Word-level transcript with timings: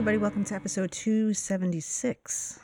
everybody. 0.00 0.16
Welcome 0.16 0.44
to 0.44 0.54
episode 0.54 0.90
276. 0.92 2.58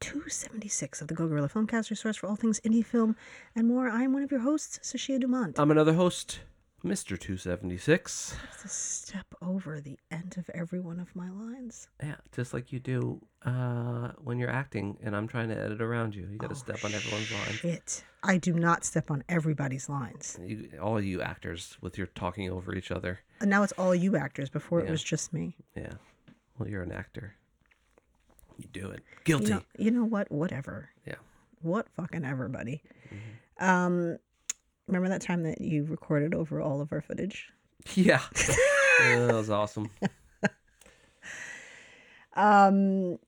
276 0.00 1.02
of 1.02 1.06
the 1.06 1.14
Go 1.14 1.28
Guerilla 1.28 1.48
Filmcast, 1.48 1.88
your 1.88 1.96
source 1.96 2.16
for 2.16 2.26
all 2.26 2.34
things 2.34 2.58
indie 2.66 2.84
film 2.84 3.14
and 3.54 3.68
more. 3.68 3.88
I 3.88 4.02
am 4.02 4.12
one 4.12 4.24
of 4.24 4.32
your 4.32 4.40
hosts, 4.40 4.80
Sashia 4.82 5.20
Dumont. 5.20 5.60
I'm 5.60 5.70
another 5.70 5.92
host, 5.92 6.40
Mr. 6.84 7.16
276. 7.16 8.34
I 8.34 8.46
have 8.46 8.62
to 8.62 8.68
step 8.68 9.26
over 9.40 9.80
the 9.80 9.96
end 10.10 10.34
of 10.36 10.50
every 10.52 10.80
one 10.80 10.98
of 10.98 11.14
my 11.14 11.30
lines. 11.30 11.86
Yeah, 12.02 12.16
just 12.32 12.52
like 12.52 12.72
you 12.72 12.80
do 12.80 13.24
uh, 13.44 14.08
when 14.18 14.40
you're 14.40 14.50
acting 14.50 14.98
and 15.00 15.14
I'm 15.14 15.28
trying 15.28 15.50
to 15.50 15.56
edit 15.56 15.80
around 15.80 16.16
you. 16.16 16.26
You 16.28 16.38
got 16.38 16.50
to 16.50 16.56
step 16.56 16.84
on 16.84 16.92
everyone's 16.92 17.30
lines. 17.30 17.54
Shit. 17.54 18.04
I 18.24 18.36
do 18.36 18.52
not 18.52 18.84
step 18.84 19.12
on 19.12 19.22
everybody's 19.28 19.88
lines. 19.88 20.40
You, 20.42 20.70
all 20.82 21.00
you 21.00 21.22
actors 21.22 21.78
with 21.80 21.96
your 21.96 22.08
talking 22.08 22.50
over 22.50 22.74
each 22.74 22.90
other. 22.90 23.20
And 23.40 23.48
now 23.48 23.62
it's 23.62 23.72
all 23.74 23.94
you 23.94 24.16
actors. 24.16 24.50
Before 24.50 24.80
it 24.80 24.90
was 24.90 25.04
just 25.04 25.32
me. 25.32 25.54
Yeah. 25.76 25.92
Well, 26.58 26.68
you're 26.68 26.82
an 26.82 26.92
actor. 26.92 27.34
You 28.58 28.66
do 28.72 28.90
it. 28.90 29.02
Guilty. 29.24 29.46
You 29.46 29.50
know, 29.50 29.62
you 29.78 29.90
know 29.90 30.04
what? 30.04 30.30
Whatever. 30.30 30.90
Yeah. 31.06 31.14
What 31.62 31.88
fucking 31.96 32.24
ever, 32.24 32.48
buddy. 32.48 32.82
Mm-hmm. 33.06 33.64
Um, 33.64 34.18
remember 34.86 35.08
that 35.08 35.22
time 35.22 35.42
that 35.44 35.60
you 35.60 35.84
recorded 35.84 36.34
over 36.34 36.60
all 36.60 36.80
of 36.80 36.92
our 36.92 37.00
footage? 37.00 37.50
Yeah. 37.94 38.22
Yeah, 39.00 39.18
that 39.26 39.34
was 39.34 39.50
awesome. 39.50 39.90
um 42.34 43.18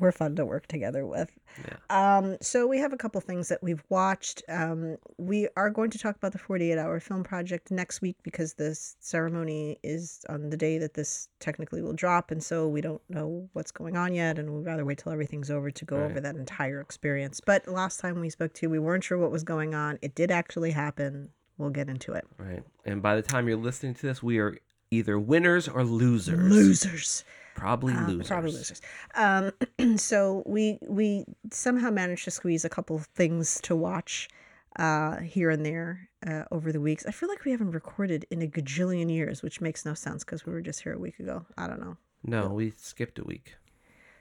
we're 0.00 0.12
fun 0.12 0.36
to 0.36 0.44
work 0.44 0.66
together 0.66 1.06
with. 1.06 1.30
Yeah. 1.64 2.18
um 2.18 2.36
so 2.40 2.66
we 2.66 2.78
have 2.78 2.92
a 2.92 2.96
couple 2.96 3.20
things 3.20 3.48
that 3.48 3.62
we've 3.62 3.82
watched. 3.88 4.42
Um 4.48 4.96
we 5.18 5.48
are 5.56 5.70
going 5.70 5.90
to 5.90 5.98
talk 5.98 6.16
about 6.16 6.32
the 6.32 6.38
48 6.38 6.78
hour 6.78 7.00
film 7.00 7.24
project 7.24 7.70
next 7.70 8.00
week 8.00 8.16
because 8.22 8.54
this 8.54 8.96
ceremony 9.00 9.78
is 9.82 10.24
on 10.28 10.50
the 10.50 10.56
day 10.56 10.78
that 10.78 10.94
this 10.94 11.28
technically 11.40 11.82
will 11.82 11.92
drop. 11.92 12.30
And 12.30 12.42
so 12.42 12.68
we 12.68 12.80
don't 12.80 13.02
know 13.08 13.48
what's 13.52 13.70
going 13.70 13.96
on 13.96 14.14
yet 14.14 14.38
and 14.38 14.50
we'd 14.54 14.66
rather 14.66 14.84
wait 14.84 14.98
till 14.98 15.12
everything's 15.12 15.50
over 15.50 15.70
to 15.70 15.84
go 15.84 15.96
over 16.02 16.20
that 16.20 16.36
entire 16.36 16.80
experience. 16.80 17.40
But 17.44 17.66
last 17.66 18.00
time 18.00 18.20
we 18.20 18.30
spoke 18.30 18.52
to 18.54 18.66
you 18.66 18.70
we 18.70 18.78
weren't 18.78 19.04
sure 19.04 19.18
what 19.18 19.30
was 19.30 19.44
going 19.44 19.74
on. 19.74 19.98
It 20.02 20.14
did 20.14 20.30
actually 20.30 20.70
happen. 20.70 21.30
We'll 21.56 21.70
get 21.70 21.88
into 21.88 22.12
it. 22.12 22.24
Right. 22.38 22.62
And 22.84 23.02
by 23.02 23.16
the 23.16 23.22
time 23.22 23.48
you're 23.48 23.56
listening 23.56 23.94
to 23.94 24.06
this, 24.06 24.22
we 24.22 24.38
are 24.38 24.56
either 24.90 25.18
winners 25.18 25.68
or 25.68 25.84
losers. 25.84 26.50
losers 26.50 27.24
Probably 27.58 27.92
Um, 27.94 28.06
losers. 28.06 28.28
Probably 28.28 28.52
losers. 28.52 28.80
Um, 29.14 29.52
so 29.98 30.42
we 30.46 30.78
we 30.88 31.24
somehow 31.50 31.90
managed 31.90 32.24
to 32.24 32.30
squeeze 32.30 32.64
a 32.64 32.68
couple 32.68 32.96
of 32.96 33.06
things 33.06 33.60
to 33.62 33.74
watch 33.74 34.28
uh, 34.76 35.16
here 35.18 35.50
and 35.50 35.66
there 35.66 36.08
uh, 36.26 36.44
over 36.50 36.70
the 36.72 36.80
weeks. 36.80 37.04
I 37.06 37.10
feel 37.10 37.28
like 37.28 37.44
we 37.44 37.50
haven't 37.50 37.72
recorded 37.72 38.26
in 38.30 38.42
a 38.42 38.46
gajillion 38.46 39.10
years, 39.10 39.42
which 39.42 39.60
makes 39.60 39.84
no 39.84 39.94
sense 39.94 40.24
because 40.24 40.46
we 40.46 40.52
were 40.52 40.60
just 40.60 40.82
here 40.82 40.92
a 40.94 40.98
week 40.98 41.18
ago. 41.18 41.44
I 41.56 41.66
don't 41.66 41.80
know. 41.80 41.96
No, 42.22 42.48
we 42.48 42.72
skipped 42.76 43.18
a 43.18 43.24
week. 43.24 43.56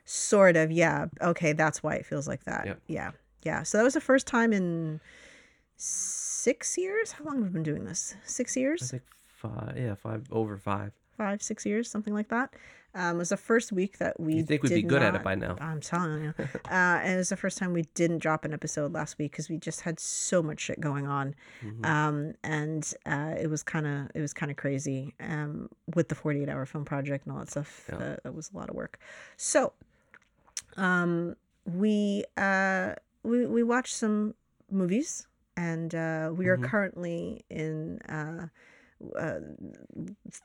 Sort 0.06 0.56
of, 0.56 0.72
yeah. 0.72 1.08
Okay, 1.22 1.54
that's 1.54 1.84
why 1.84 1.96
it 1.96 2.06
feels 2.06 2.28
like 2.28 2.44
that. 2.46 2.66
Yep. 2.66 2.82
Yeah, 2.88 3.12
yeah. 3.44 3.64
So 3.64 3.78
that 3.78 3.84
was 3.84 3.94
the 3.94 4.02
first 4.02 4.26
time 4.26 4.54
in 4.54 5.00
six 5.76 6.78
years. 6.78 7.12
How 7.14 7.24
long 7.26 7.36
have 7.38 7.44
we 7.44 7.50
been 7.50 7.64
doing 7.64 7.86
this? 7.86 8.16
Six 8.24 8.56
I 8.58 8.60
years, 8.62 8.92
think 8.92 9.04
five. 9.28 9.76
Yeah, 9.78 9.96
five 9.96 10.26
over 10.32 10.58
five. 10.58 10.92
five, 11.18 11.42
six 11.42 11.66
years, 11.66 11.90
something 11.90 12.14
like 12.14 12.30
that. 12.30 12.54
Um, 12.96 13.16
it 13.16 13.20
was 13.20 13.30
the 13.30 13.38
first 13.38 13.72
week 13.72 14.00
that 14.00 14.20
we. 14.20 14.36
You 14.36 14.44
think 14.44 14.64
we'd 14.64 14.74
be 14.74 14.82
good 14.82 15.04
at 15.04 15.14
it 15.14 15.22
by 15.22 15.36
now? 15.36 15.56
I'm 15.62 15.82
telling 15.82 16.24
you. 16.24 16.34
uh, 16.40 16.70
and 16.72 17.14
it 17.14 17.18
was 17.18 17.30
the 17.30 17.38
first 17.38 17.58
time 17.60 17.74
we 17.74 17.84
didn't 17.94 18.20
drop 18.20 18.44
an 18.44 18.54
episode 18.54 18.92
last 18.94 19.20
week 19.20 19.32
because 19.32 19.50
we 19.50 19.58
just 19.58 19.82
had 19.82 20.00
so 20.00 20.42
much 20.42 20.60
shit 20.62 20.80
going 20.80 21.06
on, 21.08 21.36
Mhm. 21.64 21.86
um, 21.86 22.34
and 22.44 22.92
uh, 23.06 23.36
it 23.40 23.48
was 23.50 23.62
kind 23.62 23.86
of 23.86 24.10
it 24.16 24.22
was 24.22 24.34
kind 24.34 24.50
of 24.50 24.58
crazy 24.58 25.14
um, 25.20 25.70
with 25.94 26.10
the 26.10 26.16
48 26.16 26.50
hour 26.50 26.66
film 26.66 26.86
project 26.86 27.26
and 27.26 27.34
all 27.34 27.40
that 27.40 27.52
stuff. 27.52 27.86
Yeah. 27.90 27.96
Uh, 27.98 28.16
that 28.24 28.34
was 28.34 28.50
a 28.54 28.58
lot 28.58 28.70
of 28.70 28.76
work. 28.76 28.98
So, 29.36 29.74
um, 30.76 31.36
we 31.66 32.24
uh, 32.38 32.94
we 33.24 33.46
we 33.46 33.62
watched 33.64 33.94
some 33.96 34.34
movies, 34.72 35.28
and 35.56 35.94
uh, 35.94 36.32
we 36.34 36.48
are 36.48 36.58
Mhm. 36.58 36.64
currently 36.64 37.46
in. 37.50 38.00
Uh, 39.16 39.40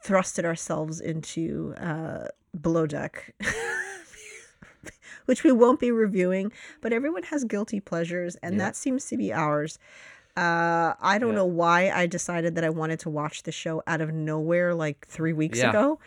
thrusted 0.04 0.44
ourselves 0.44 1.00
into 1.00 1.72
uh, 1.78 2.26
below 2.60 2.86
deck 2.86 3.34
which 5.26 5.44
we 5.44 5.52
won't 5.52 5.80
be 5.80 5.90
reviewing 5.90 6.52
but 6.80 6.92
everyone 6.92 7.22
has 7.22 7.44
guilty 7.44 7.80
pleasures 7.80 8.36
and 8.42 8.54
Yeah. 8.54 8.58
that 8.64 8.76
seems 8.76 9.06
to 9.06 9.16
be 9.16 9.32
ours 9.32 9.78
uh, 10.36 10.94
i 11.00 11.18
don't 11.18 11.30
Yeah. 11.30 11.36
know 11.36 11.46
why 11.46 11.90
i 11.90 12.06
decided 12.06 12.54
that 12.56 12.64
i 12.64 12.70
wanted 12.70 12.98
to 13.00 13.10
watch 13.10 13.44
the 13.44 13.52
show 13.52 13.82
out 13.86 14.00
of 14.00 14.12
nowhere 14.12 14.74
like 14.74 15.06
three 15.06 15.32
weeks 15.32 15.58
Yeah. 15.58 15.70
ago 15.70 15.98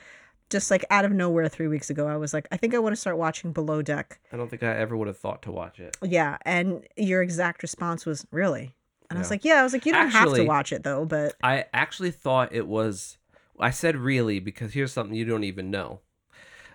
just 0.49 0.69
like 0.69 0.85
out 0.91 1.05
of 1.05 1.11
nowhere 1.11 1.47
three 1.47 1.67
weeks 1.67 1.89
ago 1.89 2.07
i 2.07 2.17
was 2.17 2.33
like 2.33 2.47
i 2.51 2.57
think 2.57 2.75
i 2.75 2.79
want 2.79 2.93
to 2.93 2.99
start 3.01 3.17
watching 3.17 3.51
below 3.53 3.81
deck 3.81 4.19
I 4.31 4.37
don't 4.37 4.49
think 4.49 4.61
I 4.63 4.75
ever 4.77 4.95
would 4.97 5.07
have 5.07 5.17
thought 5.17 5.41
to 5.43 5.51
watch 5.51 5.79
it. 5.79 5.95
yeah 6.03 6.37
and 6.43 6.85
your 6.97 7.21
exact 7.21 7.63
response 7.63 8.05
was 8.05 8.25
really 8.31 8.75
and 9.09 9.17
i 9.17 9.21
was 9.21 9.29
like 9.29 9.45
yeah 9.45 9.55
i 9.55 9.63
was 9.63 9.73
like 9.73 9.85
you 9.85 9.91
don't 9.91 10.09
have 10.09 10.33
to 10.33 10.43
watch 10.45 10.71
it 10.71 10.83
though 10.83 11.05
but 11.05 11.35
I 11.43 11.65
actually 11.73 12.11
thought 12.11 12.53
it 12.53 12.67
was. 12.67 13.17
I 13.59 13.69
said 13.69 13.95
really 13.95 14.39
because 14.39 14.73
here's 14.73 14.91
something 14.91 15.15
you 15.15 15.25
don't 15.25 15.43
even 15.43 15.71
know. 15.71 16.01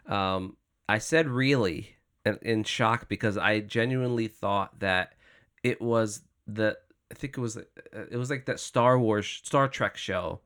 Um, 0.06 0.56
I 0.88 0.98
said 0.98 1.28
really 1.28 1.96
in, 2.24 2.38
in 2.42 2.64
shock 2.64 3.08
because 3.08 3.36
I 3.36 3.60
genuinely 3.60 4.28
thought 4.28 4.80
that 4.80 5.14
it 5.62 5.80
was 5.80 6.22
the. 6.46 6.76
I 7.10 7.14
think 7.14 7.36
it 7.36 7.40
was 7.40 7.56
uh, 7.56 7.62
it 8.10 8.16
was 8.16 8.30
like 8.30 8.46
that 8.46 8.60
Star 8.60 8.98
Wars 8.98 9.26
Star 9.44 9.68
Trek 9.68 9.96
show 9.96 10.40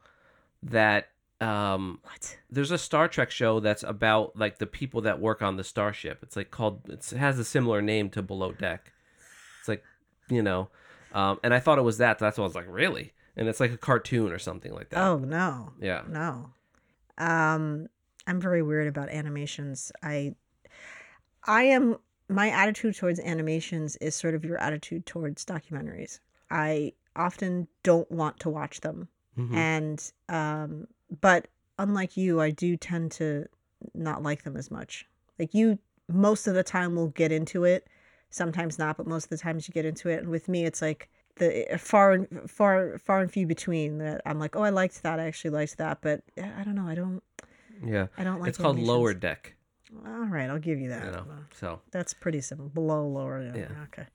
that 0.63 1.09
um 1.41 1.99
what 2.03 2.39
there's 2.49 2.71
a 2.71 2.79
Star 2.79 3.07
Trek 3.07 3.31
show 3.31 3.61
that's 3.61 3.83
about 3.83 4.37
like 4.37 4.59
the 4.59 4.67
people 4.67 5.03
that 5.03 5.21
work 5.21 5.43
on 5.43 5.57
the 5.57 5.65
starship. 5.65 6.21
It's 6.23 6.37
like 6.37 6.51
called 6.51 6.81
it's, 6.89 7.13
it 7.13 7.19
has 7.19 7.39
a 7.39 7.45
similar 7.45 7.83
name 7.83 8.09
to 8.11 8.23
Below 8.23 8.53
Deck. 8.53 8.93
It's 9.61 9.69
like, 9.69 9.85
you 10.29 10.43
know, 10.43 10.71
um, 11.15 11.39
and 11.43 11.55
I 11.55 11.61
thought 11.61 11.79
it 11.79 11.83
was 11.83 11.99
that. 11.99 12.19
That's 12.19 12.37
why 12.37 12.43
I 12.45 12.47
was 12.47 12.55
like, 12.55 12.67
really? 12.69 13.13
And 13.37 13.49
it's 13.49 13.61
like 13.61 13.73
a 13.73 13.79
cartoon 13.79 14.31
or 14.33 14.39
something 14.39 14.73
like 14.73 14.91
that. 14.91 15.01
oh 15.01 15.19
no 15.19 15.73
yeah. 15.81 16.03
No. 16.09 16.51
Um 17.19 17.89
I'm 18.27 18.41
very 18.41 18.63
weird 18.63 18.87
about 18.87 19.09
animations. 19.09 19.91
I 20.03 20.35
I 21.47 21.65
am 21.65 21.97
my 22.29 22.49
attitude 22.51 22.97
towards 22.97 23.21
animations 23.21 23.97
is 23.97 24.15
sort 24.15 24.35
of 24.35 24.45
your 24.45 24.59
attitude 24.59 25.05
towards 25.07 25.45
documentaries. 25.45 26.21
I 26.51 26.93
often 27.17 27.69
don't 27.83 28.11
want 28.11 28.41
to 28.41 28.49
watch 28.51 28.81
them. 28.81 29.09
Mhm. 29.39 29.55
And 29.57 30.13
um 30.29 30.87
but 31.21 31.49
unlike 31.79 32.17
you, 32.17 32.41
I 32.41 32.51
do 32.51 32.77
tend 32.77 33.11
to 33.13 33.47
not 33.95 34.23
like 34.23 34.45
them 34.45 34.57
as 34.57 34.71
much. 34.71 35.07
Like 35.39 35.55
you 35.55 35.79
most 36.09 36.47
of 36.47 36.55
the 36.55 36.63
time 36.63 36.95
will 36.95 37.09
get 37.09 37.33
into 37.33 37.65
it, 37.65 37.87
sometimes 38.35 38.79
not, 38.79 38.97
but 38.97 39.07
most 39.07 39.25
of 39.25 39.31
the 39.31 39.39
times 39.39 39.69
you 39.69 39.73
get 39.73 39.85
into 39.85 40.09
it. 40.09 40.21
And 40.21 40.29
with 40.29 40.49
me 40.49 40.65
it's 40.65 40.83
like 40.83 41.09
the 41.37 41.67
far 41.79 42.13
and 42.13 42.51
far 42.51 42.99
far 42.99 43.21
and 43.21 43.31
few 43.31 43.47
between 43.47 43.99
that 43.99 44.23
I'm 44.27 44.39
like, 44.39 44.57
oh, 44.57 44.63
I 44.63 44.71
liked 44.71 45.03
that. 45.03 45.21
I 45.21 45.27
actually 45.27 45.51
liked 45.51 45.79
that, 45.79 45.99
but 46.03 46.23
uh, 46.41 46.47
I 46.59 46.65
don't 46.65 46.75
know. 46.75 46.87
I 46.87 46.95
don't. 46.95 47.23
Yeah. 47.85 48.07
I 48.17 48.25
don't 48.25 48.41
like. 48.41 48.49
it's 48.49 48.59
called 48.59 48.79
Lower. 48.79 49.15
Deck. 49.15 49.55
All 50.07 50.27
right, 50.27 50.51
I'll 50.51 50.59
give 50.59 50.81
you 50.81 50.89
that. 50.89 51.05
You 51.05 51.11
know. 51.13 51.25
So 51.55 51.81
That's 51.93 52.15
pretty 52.15 52.41
simple. 52.41 52.69
Below, 52.69 53.07
lower. 53.07 53.43
Yeah. 53.43 53.57
Yeah. 53.57 53.69
Okay. 53.85 54.07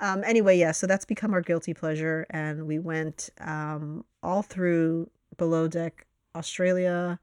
Um, 0.00 0.24
anyway, 0.24 0.56
yeah. 0.56 0.72
So 0.72 0.86
that's 0.86 1.04
become 1.04 1.34
our 1.34 1.42
guilty 1.42 1.74
pleasure, 1.74 2.26
and 2.30 2.66
we 2.66 2.78
went 2.78 3.28
um, 3.38 4.04
all 4.22 4.42
through 4.42 5.10
Below 5.36 5.68
Deck, 5.68 6.06
Australia. 6.34 7.18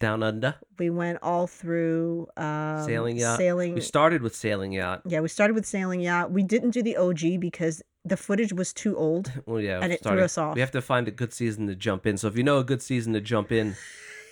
Down 0.00 0.22
Under. 0.22 0.54
We 0.78 0.90
went 0.90 1.18
all 1.22 1.46
through 1.46 2.26
um, 2.36 2.82
Sailing 2.84 3.16
yacht. 3.18 3.38
Sailing. 3.38 3.74
We 3.74 3.80
started 3.82 4.22
with 4.22 4.34
Sailing 4.34 4.72
Yacht. 4.72 5.02
yeah, 5.06 5.20
we 5.20 5.28
started 5.28 5.54
with 5.54 5.66
sailing 5.66 6.00
yacht. 6.00 6.32
We 6.32 6.42
didn't 6.42 6.70
do 6.70 6.82
the 6.82 6.96
OG 6.96 7.38
because 7.38 7.82
the 8.04 8.16
footage 8.16 8.52
was 8.52 8.72
too 8.72 8.96
old. 8.96 9.30
Well, 9.46 9.60
yeah. 9.60 9.78
And 9.82 9.92
it 9.92 10.02
threw 10.02 10.20
us 10.22 10.38
off. 10.38 10.54
We 10.54 10.60
have 10.62 10.70
to 10.72 10.80
find 10.82 11.06
a 11.06 11.10
good 11.10 11.32
season 11.32 11.66
to 11.68 11.76
jump 11.76 12.06
in. 12.06 12.16
So 12.16 12.28
if 12.28 12.36
you 12.36 12.42
know 12.42 12.58
a 12.58 12.64
good 12.64 12.82
season 12.82 13.12
to 13.12 13.20
jump 13.20 13.52
in, 13.52 13.76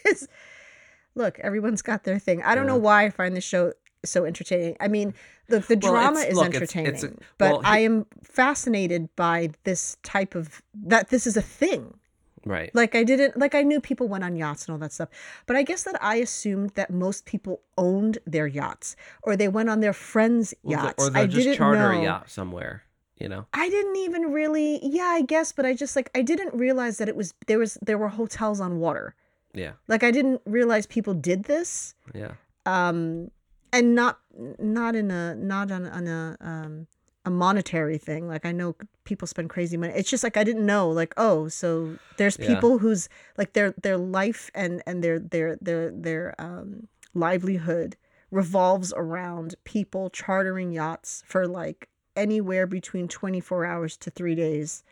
look, 1.14 1.38
everyone's 1.40 1.82
got 1.82 2.04
their 2.04 2.18
thing. 2.18 2.42
I 2.42 2.54
don't 2.54 2.66
know 2.66 2.76
why 2.76 3.04
I 3.04 3.10
find 3.10 3.36
this 3.36 3.44
show 3.44 3.72
so 4.04 4.24
entertaining. 4.24 4.76
I 4.80 4.88
mean, 4.88 5.12
the 5.48 5.58
the 5.60 5.78
Well, 5.82 5.92
drama 5.92 6.20
is 6.20 6.36
look, 6.36 6.46
entertaining, 6.54 6.94
it's 6.94 7.02
a- 7.04 7.12
but 7.36 7.56
he- 7.56 7.64
I 7.64 7.78
am 7.80 8.06
fascinated 8.22 9.08
by 9.16 9.50
this 9.64 9.96
type 10.02 10.34
of 10.34 10.62
that 10.74 11.08
this 11.10 11.26
is 11.26 11.36
a 11.36 11.42
thing. 11.42 11.98
Right? 12.44 12.74
Like 12.74 12.94
I 12.94 13.04
didn't 13.04 13.36
like 13.38 13.54
I 13.54 13.62
knew 13.62 13.80
people 13.80 14.08
went 14.08 14.24
on 14.24 14.36
yachts 14.36 14.66
and 14.66 14.72
all 14.72 14.78
that 14.78 14.92
stuff, 14.92 15.08
but 15.46 15.56
I 15.56 15.62
guess 15.62 15.82
that 15.84 16.02
I 16.02 16.16
assumed 16.16 16.70
that 16.74 16.90
most 16.90 17.24
people 17.24 17.60
owned 17.76 18.18
their 18.26 18.46
yachts 18.46 18.96
or 19.22 19.36
they 19.36 19.48
went 19.48 19.68
on 19.68 19.80
their 19.80 19.92
friends' 19.92 20.54
Well, 20.62 20.84
yachts. 20.84 21.04
or 21.04 21.10
they'll 21.10 21.22
I 21.22 21.26
just 21.26 21.56
charter 21.56 21.92
know. 21.92 22.00
a 22.00 22.04
yacht 22.04 22.30
somewhere. 22.30 22.84
You 23.18 23.28
know. 23.28 23.46
I 23.52 23.68
didn't 23.68 23.96
even 23.96 24.32
really 24.32 24.78
yeah, 24.82 25.06
I 25.06 25.22
guess, 25.22 25.52
but 25.52 25.66
I 25.66 25.74
just 25.74 25.96
like 25.96 26.10
I 26.14 26.22
didn't 26.22 26.54
realize 26.54 26.98
that 26.98 27.08
it 27.08 27.16
was 27.16 27.34
there 27.46 27.58
was 27.58 27.76
there 27.82 27.98
were 27.98 28.08
hotels 28.08 28.60
on 28.60 28.78
water. 28.78 29.14
Yeah. 29.54 29.72
Like 29.88 30.04
I 30.04 30.10
didn't 30.10 30.40
realize 30.46 30.86
people 30.86 31.14
did 31.14 31.44
this. 31.44 31.94
Yeah. 32.14 32.32
Um 32.66 33.30
and 33.72 33.94
not 33.94 34.20
not 34.58 34.94
in 34.94 35.10
a 35.10 35.34
not 35.34 35.70
on, 35.70 35.86
on 35.86 36.06
a 36.06 36.36
um 36.40 36.86
a 37.28 37.30
monetary 37.30 37.98
thing. 37.98 38.26
Like 38.26 38.44
I 38.50 38.52
know 38.52 38.74
people 39.04 39.28
spend 39.28 39.50
crazy 39.50 39.76
money. 39.76 39.92
It's 39.94 40.10
just 40.10 40.24
like 40.24 40.36
I 40.36 40.44
didn't 40.44 40.66
know. 40.66 40.88
Like 40.90 41.12
oh, 41.16 41.48
so 41.48 41.68
there's 42.16 42.36
Yeah. 42.40 42.46
people 42.52 42.78
whose 42.78 43.08
like 43.36 43.52
their 43.52 43.74
their 43.82 43.98
life 43.98 44.50
and 44.54 44.82
and 44.88 45.04
their 45.04 45.18
their 45.34 45.56
their 45.60 45.90
their 45.92 46.34
um 46.38 46.88
livelihood 47.14 47.96
revolves 48.30 48.92
around 48.96 49.54
people 49.64 50.10
chartering 50.10 50.72
yachts 50.72 51.22
for 51.26 51.46
like 51.46 51.88
anywhere 52.16 52.66
between 52.66 53.08
24 53.08 53.64
hours 53.64 53.96
to 53.96 54.10
three 54.10 54.34
days. 54.34 54.82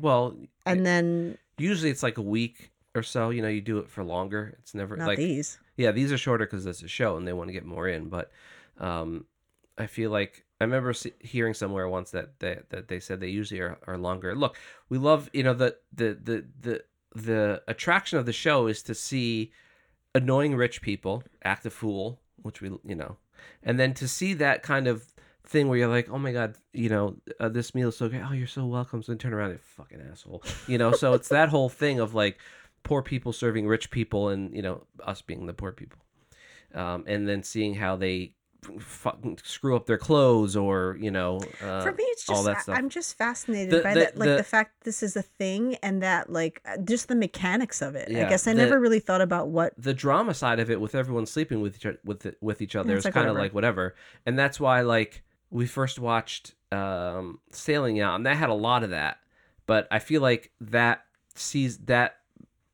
Well, 0.00 0.36
And 0.64 0.86
then, 0.86 1.38
usually 1.58 1.90
it's 1.90 2.02
like 2.04 2.18
a 2.18 2.22
week 2.22 2.70
or 2.94 3.02
so. 3.02 3.30
You 3.30 3.42
know, 3.42 3.48
you 3.48 3.60
do 3.60 3.78
it 3.78 3.88
for 3.90 4.04
longer. 4.04 4.56
It's 4.60 4.74
never 4.74 4.96
not 4.96 5.08
like 5.08 5.18
these. 5.18 5.58
yeah, 5.76 5.90
these 5.92 6.12
are 6.12 6.18
shorter 6.18 6.46
because 6.46 6.66
it's 6.66 6.82
a 6.82 6.88
show 6.88 7.16
and 7.16 7.26
they 7.26 7.32
want 7.32 7.48
to 7.48 7.52
get 7.52 7.64
more 7.66 7.88
in. 7.88 8.08
But 8.08 8.30
um, 8.78 9.26
I 9.76 9.86
feel 9.86 10.10
like 10.10 10.44
I 10.60 10.64
remember 10.64 10.92
hearing 11.20 11.54
somewhere 11.54 11.88
once 11.88 12.10
that 12.10 12.40
they, 12.40 12.58
that 12.70 12.88
they 12.88 12.98
said 13.00 13.20
they 13.20 13.28
usually 13.28 13.60
are, 13.60 13.78
are 13.86 13.96
longer. 13.96 14.34
Look, 14.34 14.56
we 14.88 14.98
love 14.98 15.30
you 15.32 15.42
know 15.42 15.54
the 15.54 15.76
the 15.92 16.18
the 16.22 16.44
the 16.60 16.84
the 17.14 17.62
attraction 17.68 18.18
of 18.18 18.26
the 18.26 18.32
show 18.32 18.66
is 18.66 18.82
to 18.84 18.94
see 18.94 19.52
annoying 20.14 20.56
rich 20.56 20.82
people 20.82 21.22
act 21.44 21.64
a 21.66 21.70
fool, 21.70 22.20
which 22.42 22.60
we 22.60 22.70
you 22.84 22.94
know, 22.94 23.16
and 23.62 23.78
then 23.78 23.94
to 23.94 24.08
see 24.08 24.34
that 24.34 24.62
kind 24.62 24.88
of 24.88 25.04
thing 25.46 25.68
where 25.68 25.78
you're 25.78 25.88
like, 25.88 26.10
oh 26.10 26.18
my 26.18 26.32
god, 26.32 26.56
you 26.72 26.88
know, 26.88 27.16
uh, 27.40 27.48
this 27.48 27.74
meal 27.74 27.88
is 27.88 27.96
so 27.96 28.08
great. 28.08 28.22
Oh, 28.22 28.32
you're 28.32 28.46
so 28.46 28.66
welcome. 28.66 29.02
So 29.02 29.12
then 29.12 29.18
turn 29.18 29.32
around, 29.32 29.50
you 29.50 29.58
fucking 29.62 30.00
asshole. 30.10 30.42
You 30.66 30.78
know, 30.78 30.92
so 30.92 31.14
it's 31.14 31.28
that 31.28 31.48
whole 31.48 31.68
thing 31.68 32.00
of 32.00 32.14
like 32.14 32.38
poor 32.82 33.02
people 33.02 33.32
serving 33.32 33.66
rich 33.66 33.90
people, 33.90 34.28
and 34.28 34.54
you 34.54 34.62
know, 34.62 34.84
us 35.04 35.22
being 35.22 35.46
the 35.46 35.54
poor 35.54 35.72
people, 35.72 36.00
um, 36.74 37.04
and 37.06 37.28
then 37.28 37.42
seeing 37.42 37.74
how 37.74 37.96
they 37.96 38.34
fucking 38.78 39.38
screw 39.42 39.74
up 39.76 39.86
their 39.86 39.98
clothes 39.98 40.56
or 40.56 40.96
you 41.00 41.10
know 41.10 41.40
uh, 41.62 41.82
For 41.82 41.92
me, 41.92 42.04
it's 42.08 42.28
all 42.28 42.36
just 42.36 42.46
that 42.46 42.56
I- 42.56 42.60
stuff. 42.60 42.78
I'm 42.78 42.88
just 42.88 43.16
fascinated 43.18 43.70
The- 43.70 43.82
by 43.82 43.94
the- 43.94 44.00
that, 44.00 44.18
like 44.18 44.28
the, 44.28 44.36
the- 44.36 44.42
fact 44.42 44.84
this 44.84 45.02
is 45.02 45.16
a 45.16 45.22
thing 45.22 45.76
and 45.82 46.02
that 46.02 46.30
like 46.30 46.60
uh, 46.66 46.76
just 46.78 47.08
the 47.08 47.14
mechanics 47.16 47.82
of 47.82 47.94
it. 47.94 48.08
I 48.10 48.28
guess 48.28 48.46
I 48.46 48.52
never 48.52 48.78
really 48.78 49.00
thought 49.00 49.20
about 49.20 49.48
what. 49.48 49.72
the 49.78 49.94
drama 49.94 50.34
side 50.34 50.60
of 50.60 50.70
it 50.70 50.80
with 50.80 50.94
everyone 50.94 51.26
sleeping 51.26 51.60
with 51.60 51.76
each 51.76 51.96
with 52.04 52.34
with 52.40 52.62
each 52.62 52.76
other 52.76 52.90
Yeah, 52.92 52.96
is 52.98 53.04
like 53.04 53.14
kind 53.14 53.28
of 53.28 53.36
like 53.36 53.54
whatever, 53.54 53.94
and 54.26 54.38
that's 54.38 54.60
why 54.60 54.82
like 54.82 55.22
we 55.50 55.66
first 55.66 55.98
watched 55.98 56.54
um, 56.72 57.40
Sailing 57.52 57.96
Yacht, 57.96 58.16
and 58.16 58.26
that 58.26 58.36
had 58.36 58.50
a 58.50 58.54
lot 58.54 58.84
of 58.84 58.90
that. 58.90 59.18
But 59.66 59.88
I 59.90 59.98
feel 59.98 60.20
like 60.22 60.52
that 60.60 61.04
sees 61.34 61.78
that 61.86 62.17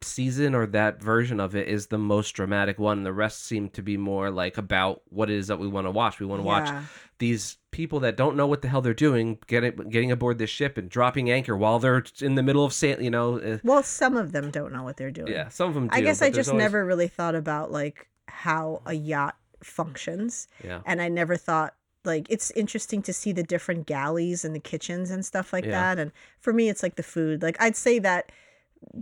season 0.05 0.55
or 0.55 0.67
that 0.67 1.03
version 1.03 1.41
of 1.41 1.57
it 1.57 1.67
is 1.69 1.89
the 1.89 1.99
most 1.99 2.33
dramatic 2.33 2.79
one. 2.79 3.03
The 3.03 3.13
rest 3.13 3.45
seem 3.45 3.69
to 3.71 3.83
be 3.83 3.97
more 3.97 4.31
like 4.31 4.57
about 4.59 5.03
what 5.09 5.31
it 5.31 5.37
is 5.37 5.49
that 5.49 5.59
we 5.59 5.67
want 5.67 5.87
to 5.87 5.91
watch. 5.91 6.21
We 6.21 6.27
want 6.27 6.41
to 6.41 6.47
watch 6.47 6.69
Yeah. 6.69 6.85
these 7.19 7.57
people 7.73 7.99
that 8.01 8.17
don't 8.17 8.37
know 8.37 8.47
what 8.47 8.63
the 8.63 8.69
hell 8.69 8.81
they're 8.81 8.95
doing 8.95 9.39
getting 9.49 9.75
getting 9.89 10.13
aboard 10.13 10.39
this 10.39 10.51
ship 10.51 10.79
and 10.79 10.89
dropping 10.89 11.31
anchor 11.31 11.57
while 11.57 11.79
they're 11.81 12.05
in 12.21 12.37
the 12.37 12.43
middle 12.43 12.65
of 12.65 12.73
sail. 12.73 13.01
You 13.03 13.11
know, 13.11 13.39
uh, 13.41 13.59
Well, 13.65 13.83
some 13.83 14.17
of 14.17 14.31
them 14.33 14.51
don't 14.51 14.73
know 14.73 14.83
what 14.85 14.97
they're 14.97 15.11
doing. 15.11 15.33
yeah, 15.33 15.49
some 15.49 15.69
of 15.69 15.75
them. 15.75 15.89
Do, 15.89 15.97
I 15.97 16.01
guess 16.01 16.23
I 16.23 16.31
just 16.31 16.51
always- 16.51 16.63
never 16.63 16.85
really 16.85 17.09
thought 17.09 17.35
about 17.35 17.73
like 17.73 18.09
how 18.29 18.83
a 18.87 18.95
yacht 18.95 19.37
functions, 19.63 20.47
Yeah. 20.63 20.81
and 20.87 21.03
I 21.03 21.09
never 21.09 21.37
thought 21.37 21.75
like 22.05 22.27
it's 22.29 22.51
interesting 22.51 23.01
to 23.03 23.13
see 23.15 23.33
the 23.33 23.43
different 23.43 23.87
galleys 23.87 24.45
and 24.45 24.55
the 24.55 24.61
kitchens 24.61 25.11
and 25.11 25.25
stuff 25.25 25.53
like 25.53 25.65
Yeah. 25.65 25.71
that. 25.95 25.99
And 25.99 26.13
for 26.39 26.53
me, 26.53 26.69
it's 26.69 26.83
like 26.83 26.97
the 26.97 27.03
food. 27.03 27.43
Like 27.43 27.57
I'd 27.61 27.77
say 27.77 27.99
that 28.01 28.31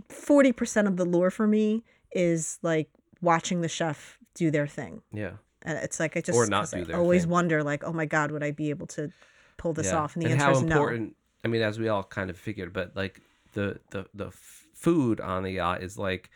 forty 0.09 0.51
percent 0.51 0.87
of 0.87 0.97
the 0.97 1.05
lure 1.05 1.29
for 1.31 1.47
me 1.47 1.83
is 2.11 2.59
like 2.61 2.89
watching 3.21 3.61
the 3.61 3.67
chef 3.69 4.17
do 4.35 4.51
their 4.51 4.67
thing. 4.67 5.01
Yeah. 5.11 5.33
And 5.65 5.77
it's 5.79 5.99
like 5.99 6.17
I 6.17 6.21
just 6.21 6.37
Or 6.37 6.45
not 6.47 6.69
do 6.71 6.77
I 6.77 6.83
their 6.83 6.97
always 6.97 7.23
thing. 7.23 7.31
wonder 7.31 7.63
like, 7.63 7.83
oh 7.83 7.93
my 7.93 8.05
god, 8.05 8.31
would 8.31 8.43
I 8.43 8.51
be 8.51 8.69
able 8.69 8.87
to 8.87 9.11
pull 9.57 9.73
this 9.73 9.87
Yeah. 9.87 9.97
off? 9.99 10.15
And 10.15 10.23
the 10.23 10.31
and 10.31 10.33
answer 10.41 10.45
how 10.45 10.51
is 10.51 10.61
no. 10.61 10.75
important 10.75 11.15
i 11.45 11.47
mean 11.49 11.61
as 11.61 11.77
we 11.79 11.89
all 11.89 12.03
kind 12.03 12.29
of 12.29 12.37
figured 12.37 12.71
but 12.71 12.95
like 12.95 13.19
the 13.53 13.79
the 13.91 14.05
the 14.13 14.31
food 14.31 15.19
on 15.19 15.43
the 15.43 15.51
yacht 15.51 15.83
is 15.83 15.97
like 15.97 16.29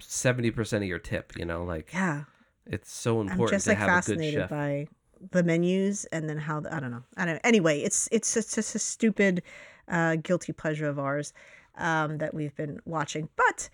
70% 0.00 0.76
of 0.78 0.82
your 0.84 0.98
tip 0.98 1.32
you 1.38 1.44
know 1.44 1.64
like 1.64 1.92
Yeah, 1.92 2.24
it's 2.66 2.90
so 2.92 3.20
important. 3.20 3.42
I'm 3.42 3.48
just 3.56 3.64
to 3.64 3.70
like 3.70 3.78
have 3.78 3.88
a 3.88 3.90
good 3.92 3.96
fascinated 4.04 4.40
chef 4.40 4.50
by 4.50 4.88
the 5.30 5.42
menus 5.42 6.06
and 6.06 6.28
then 6.28 6.38
how 6.38 6.60
the, 6.60 6.74
I 6.74 6.80
don't 6.80 6.90
know. 6.90 7.02
I 7.16 7.26
don't. 7.26 7.38
Anyway, 7.44 7.80
it's 7.80 8.08
it's 8.10 8.32
just, 8.32 8.54
just 8.54 8.74
a 8.74 8.78
stupid, 8.78 9.42
uh, 9.88 10.16
guilty 10.16 10.52
pleasure 10.52 10.88
of 10.88 10.98
ours 10.98 11.32
um, 11.80 12.18
that 12.18 12.34
we've 12.34 12.54
been 12.54 12.78
watching. 12.84 13.28
But 13.36 13.68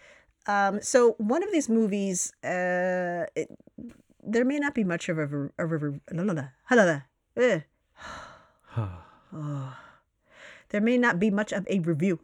um, 0.46 0.80
so 0.80 1.14
one 1.18 1.42
of 1.42 1.50
these 1.52 1.68
movies, 1.68 2.32
uh, 2.44 3.26
it, 3.34 3.48
there 4.22 4.44
may 4.44 4.58
not 4.58 4.74
be 4.74 4.84
much 4.84 5.08
of 5.08 5.18
a, 5.18 5.26
re- 5.26 5.50
a, 5.58 5.66
re- 5.66 6.00
la, 6.12 6.22
la, 6.22 6.32
la, 6.32 6.76
la, 6.76 7.00
la. 7.36 7.58
Oh. 9.34 9.76
there 10.68 10.80
may 10.80 10.96
not 10.98 11.18
be 11.18 11.30
much 11.30 11.52
of 11.52 11.66
a 11.68 11.80
review 11.80 12.20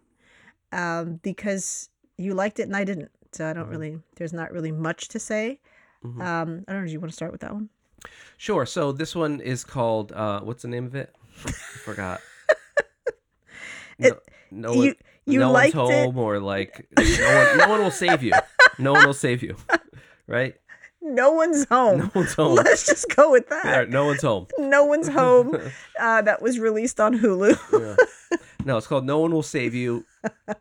um, 0.70 1.19
because 1.23 1.88
you 2.17 2.32
liked 2.35 2.58
it 2.61 2.64
and 2.64 2.76
I 2.76 2.85
didn't. 2.85 3.11
So 3.32 3.49
I 3.49 3.52
don't 3.52 3.67
Mhm. 3.67 3.70
really. 3.70 3.99
There's 4.17 4.32
not 4.32 4.52
really 4.52 4.73
much 4.73 5.08
to 5.08 5.19
say. 5.19 5.61
Mhm. 6.05 6.20
Um, 6.20 6.64
I 6.69 6.73
don't 6.73 6.82
know. 6.82 6.87
Do 6.87 6.93
you 6.93 7.00
want 7.00 7.11
to 7.11 7.17
start 7.17 7.32
with 7.32 7.40
that 7.40 7.52
one? 7.52 7.69
sure 8.37 8.67
so 8.67 8.90
this 8.90 9.14
one 9.14 9.40
is 9.40 9.62
called 9.62 10.11
uh 10.11 10.40
what's 10.40 10.62
the 10.62 10.69
name 10.69 10.87
of 10.87 10.94
it 10.96 11.14
I 11.46 11.50
forgot 11.85 12.20
no, 13.99 14.08
It- 14.08 14.23
no 14.50 14.73
you 14.73 14.94
you 15.26 15.38
no 15.38 15.52
liked 15.52 15.74
one's 15.74 15.90
it. 15.90 16.04
home 16.06 16.19
or 16.19 16.40
like 16.40 16.86
no 16.98 17.04
one, 17.04 17.58
no 17.58 17.69
one 17.69 17.80
will 17.82 17.90
save 17.90 18.22
you 18.22 18.32
no 18.78 18.92
one 18.92 19.06
will 19.06 19.14
save 19.14 19.42
you 19.42 19.56
right 20.26 20.54
No 21.00 21.32
one's 21.32 21.66
home. 21.69 21.98
no 21.98 22.10
one's 22.14 22.34
home 22.34 22.54
Let's 22.56 22.86
just 22.86 23.08
go 23.16 23.30
with 23.32 23.48
that. 23.48 23.64
Yeah, 23.64 23.84
no 23.88 24.06
one's 24.06 24.22
home 24.22 24.46
No 24.58 24.84
one's 24.84 25.08
home. 25.08 25.56
Uh, 26.00 26.22
that 26.22 26.40
was 26.42 26.58
released 26.58 26.98
on 27.00 27.16
Hulu. 27.19 27.54
Yeah. 27.72 28.38
No, 28.64 28.76
it's 28.76 28.86
called 28.88 29.04
No 29.06 29.19
One 29.20 29.32
Will 29.32 29.42
Save 29.42 29.74
You. 29.74 30.04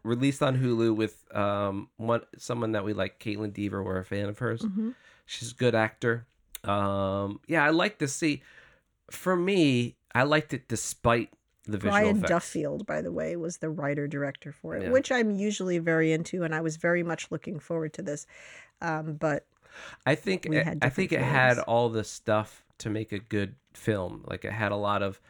Released 0.03 0.43
on 0.43 0.57
Hulu 0.57 0.95
with 0.95 1.23
um 1.33 1.89
one 1.97 2.21
someone 2.37 2.73
that 2.73 2.83
we 2.83 2.93
like, 2.93 3.19
Kaitlyn 3.19 3.53
Dever. 3.53 3.81
We're 3.83 3.97
a 3.99 4.05
fan 4.05 4.29
of 4.29 4.37
hers. 4.39 4.61
Mhm. 4.61 4.93
She's 5.25 5.51
a 5.51 5.55
good 5.55 5.73
actor. 5.73 6.27
Um, 6.63 7.39
yeah, 7.47 7.63
I 7.65 7.69
like 7.71 7.97
to 7.99 8.07
see. 8.07 8.43
For 9.09 9.35
me, 9.35 9.95
I 10.13 10.23
liked 10.23 10.53
it 10.53 10.67
despite 10.67 11.29
the 11.65 11.77
visual 11.77 11.91
Brian 11.91 12.17
effects. 12.17 12.29
Duffield, 12.29 12.85
by 12.85 13.01
the 13.01 13.11
way, 13.11 13.35
was 13.35 13.57
the 13.57 13.69
writer 13.69 14.07
director 14.07 14.51
for 14.51 14.75
it, 14.75 14.83
Yeah. 14.83 14.91
which 14.91 15.11
I'm 15.11 15.31
usually 15.31 15.77
very 15.77 16.11
into, 16.11 16.43
and 16.43 16.55
I 16.55 16.61
was 16.61 16.77
very 16.77 17.03
much 17.03 17.29
looking 17.31 17.59
forward 17.59 17.93
to 17.93 18.01
this. 18.01 18.25
Um, 18.81 19.13
but 19.13 19.45
I 20.05 20.15
think 20.15 20.45
it, 20.45 20.65
had 20.65 20.79
I 20.81 20.89
think 20.89 21.11
it 21.11 21.21
had 21.21 21.59
all 21.59 21.89
the 21.89 22.03
stuff 22.03 22.63
to 22.79 22.89
make 22.89 23.11
a 23.11 23.19
good 23.19 23.55
film. 23.73 24.23
Like 24.27 24.43
it 24.43 24.51
had 24.51 24.71
a 24.71 24.75
lot 24.75 25.03
of 25.03 25.21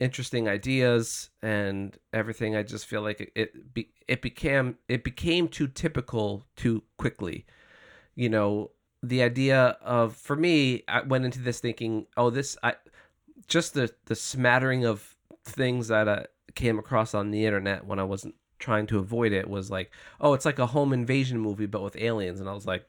interesting 0.00 0.48
ideas 0.48 1.30
and 1.42 1.96
everything. 2.12 2.54
I 2.54 2.62
just 2.62 2.86
feel 2.86 3.00
like 3.02 3.20
it 3.20 3.32
it, 3.34 3.74
be, 3.74 3.88
it 4.06 4.20
became 4.22 4.76
it 4.88 5.02
became 5.02 5.48
too 5.48 5.66
typical 5.68 6.46
too 6.56 6.82
quickly. 6.98 7.46
You 8.14 8.28
know, 8.28 8.70
the 9.02 9.22
idea 9.22 9.78
of 9.80 10.14
for 10.14 10.36
me, 10.36 10.82
I 10.86 11.00
went 11.00 11.24
into 11.24 11.40
this 11.40 11.60
thinking, 11.60 12.06
oh, 12.16 12.30
this 12.30 12.56
I 12.62 12.74
just 13.48 13.74
the 13.74 13.92
the 14.06 14.14
smattering 14.14 14.84
of 14.84 15.13
things 15.44 15.88
that 15.88 16.08
I 16.08 16.26
came 16.54 16.78
across 16.78 17.14
on 17.14 17.30
the 17.30 17.44
internet 17.44 17.86
when 17.86 17.98
I 17.98 18.04
wasn't 18.04 18.34
trying 18.58 18.86
to 18.86 18.98
avoid 18.98 19.32
it 19.32 19.48
was 19.48 19.70
like, 19.70 19.90
oh, 20.20 20.32
it's 20.34 20.44
like 20.44 20.58
a 20.58 20.66
home 20.66 20.92
invasion 20.92 21.38
movie 21.38 21.66
but 21.66 21.82
with 21.82 21.96
aliens, 21.96 22.40
and 22.40 22.48
I 22.48 22.54
was 22.54 22.66
like, 22.66 22.84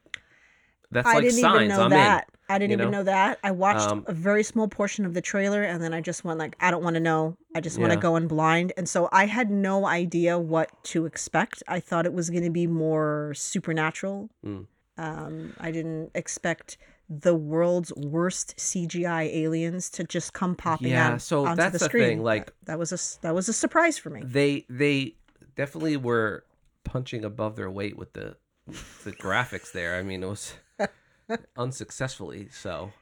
that's 0.90 1.08
I 1.08 1.14
like 1.14 1.22
didn't 1.24 1.40
signs. 1.40 1.56
even 1.56 1.68
know 1.68 1.82
I'm 1.84 1.90
that. 1.90 2.28
I 2.48 2.58
didn't 2.58 2.72
even 2.74 2.92
know? 2.92 2.98
know 2.98 3.04
that. 3.04 3.40
I 3.42 3.50
watched 3.50 3.90
Um, 3.90 4.04
a 4.06 4.12
very 4.12 4.44
small 4.44 4.68
portion 4.68 5.04
of 5.04 5.14
the 5.14 5.20
trailer, 5.20 5.64
and 5.64 5.82
then 5.82 5.92
I 5.92 6.00
just 6.00 6.24
went 6.24 6.38
like, 6.38 6.54
I 6.60 6.70
don't 6.70 6.84
want 6.84 6.94
to 6.94 7.00
know. 7.00 7.36
I 7.56 7.60
just 7.60 7.76
want 7.76 7.90
to 7.90 7.96
Yeah. 7.96 8.02
go 8.02 8.14
in 8.16 8.28
blind, 8.28 8.72
and 8.76 8.88
so 8.88 9.08
I 9.10 9.26
had 9.26 9.50
no 9.50 9.84
idea 9.86 10.38
what 10.38 10.70
to 10.84 11.04
expect. 11.06 11.62
I 11.66 11.80
thought 11.80 12.06
it 12.06 12.12
was 12.12 12.30
going 12.30 12.44
to 12.44 12.50
be 12.50 12.68
more 12.68 13.32
supernatural. 13.34 14.30
Mm. 14.44 14.66
Um, 14.96 15.54
I 15.58 15.72
didn't 15.72 16.12
expect 16.14 16.78
the 17.08 17.34
world's 17.34 17.92
worst 17.94 18.56
CGI 18.56 19.32
aliens 19.32 19.88
to 19.90 20.04
just 20.04 20.32
come 20.32 20.56
popping 20.56 20.88
Yeah, 20.88 21.12
out 21.14 21.22
so 21.22 21.46
onto 21.46 21.56
that's 21.56 21.72
the 21.74 21.78
the 21.78 21.84
screen. 21.84 22.04
thing, 22.08 22.22
like- 22.22 22.46
that, 22.46 22.54
that 22.64 22.78
was 22.78 22.92
a 22.92 23.20
that 23.22 23.34
was 23.34 23.48
a 23.48 23.52
surprise 23.52 23.96
for 23.98 24.10
me. 24.10 24.22
They 24.24 24.66
they 24.68 25.14
definitely 25.54 25.96
were 25.96 26.44
punching 26.84 27.24
above 27.24 27.56
their 27.56 27.70
weight 27.70 27.96
with 27.96 28.12
the 28.14 28.36
the 29.04 29.12
graphics 29.12 29.70
there. 29.72 29.96
I 29.96 30.02
mean, 30.02 30.22
it 30.24 30.26
was 30.26 30.54
unsuccessfully 31.56 32.48
so. 32.50 32.92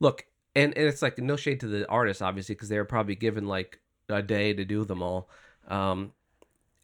Look, 0.00 0.26
and, 0.54 0.76
and 0.76 0.86
it's 0.86 1.02
like 1.02 1.18
no 1.18 1.36
shade 1.36 1.60
to 1.60 1.66
the 1.68 1.88
artists, 1.88 2.22
obviously, 2.22 2.54
because 2.54 2.68
they 2.68 2.78
were 2.78 2.84
probably 2.84 3.14
given 3.14 3.46
like 3.46 3.80
a 4.08 4.22
day 4.22 4.52
to 4.52 4.64
do 4.64 4.84
them 4.84 5.02
all. 5.02 5.28
Um, 5.68 6.12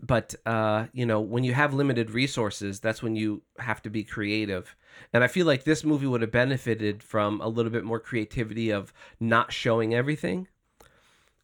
but 0.01 0.35
uh, 0.47 0.87
you 0.93 1.07
know, 1.07 1.21
when 1.21 1.45
you 1.45 1.55
have 1.55 1.75
limited 1.75 2.11
resources, 2.11 2.81
that's 2.81 3.03
when 3.03 3.17
you 3.17 3.43
have 3.59 3.83
to 3.83 3.91
be 3.91 4.05
creative. 4.05 4.75
And 5.13 5.23
I 5.23 5.27
feel 5.29 5.47
like 5.47 5.65
this 5.65 5.85
movie 5.85 6.07
would 6.07 6.23
have 6.23 6.31
benefited 6.33 7.03
from 7.03 7.41
a 7.41 7.49
little 7.49 7.71
bit 7.71 7.85
more 7.85 8.01
creativity 8.01 8.71
of 8.71 8.93
not 9.21 9.53
showing 9.53 9.95
everything. 9.95 10.49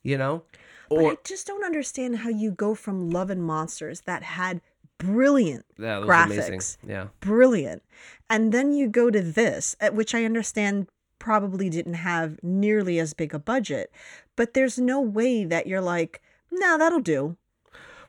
You 0.02 0.16
know, 0.16 0.44
But 0.88 0.98
or 0.98 1.12
I 1.12 1.16
just 1.24 1.46
don't 1.46 1.64
understand 1.64 2.18
how 2.18 2.30
you 2.30 2.50
go 2.50 2.74
from 2.74 3.10
Love 3.10 3.30
and 3.30 3.42
Monsters 3.42 4.02
that 4.02 4.22
had 4.22 4.60
brilliant 4.98 5.66
yeah, 5.78 6.00
graphics. 6.00 6.24
amazing. 6.24 6.60
Yeah, 6.86 7.08
brilliant. 7.20 7.82
And 8.30 8.52
then 8.52 8.72
you 8.72 8.88
go 8.88 9.10
to 9.10 9.20
this, 9.20 9.76
at 9.80 9.94
which 9.94 10.14
I 10.14 10.24
understand 10.24 10.88
probably 11.18 11.68
didn't 11.68 11.94
have 11.94 12.38
nearly 12.42 12.98
as 12.98 13.12
big 13.12 13.34
a 13.34 13.38
budget, 13.38 13.92
but 14.36 14.54
there's 14.54 14.78
no 14.78 15.00
way 15.00 15.44
that 15.44 15.66
you're 15.66 15.80
like, 15.80 16.22
no, 16.50 16.78
that'll 16.78 17.00
do. 17.00 17.36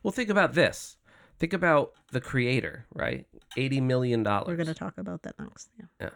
Well, 0.03 0.12
think 0.12 0.29
about 0.29 0.53
this. 0.53 0.96
Think 1.39 1.53
about 1.53 1.93
the 2.12 2.19
creator, 2.22 2.86
right? 2.93 3.25
Eighty 3.58 3.79
million 3.81 4.24
dollars. 4.24 4.48
We're 4.48 4.55
going 4.58 4.67
to 4.67 4.74
talk 4.74 4.98
about 4.98 5.24
that 5.24 5.36
next. 5.39 5.69
Yeah. 6.01 6.10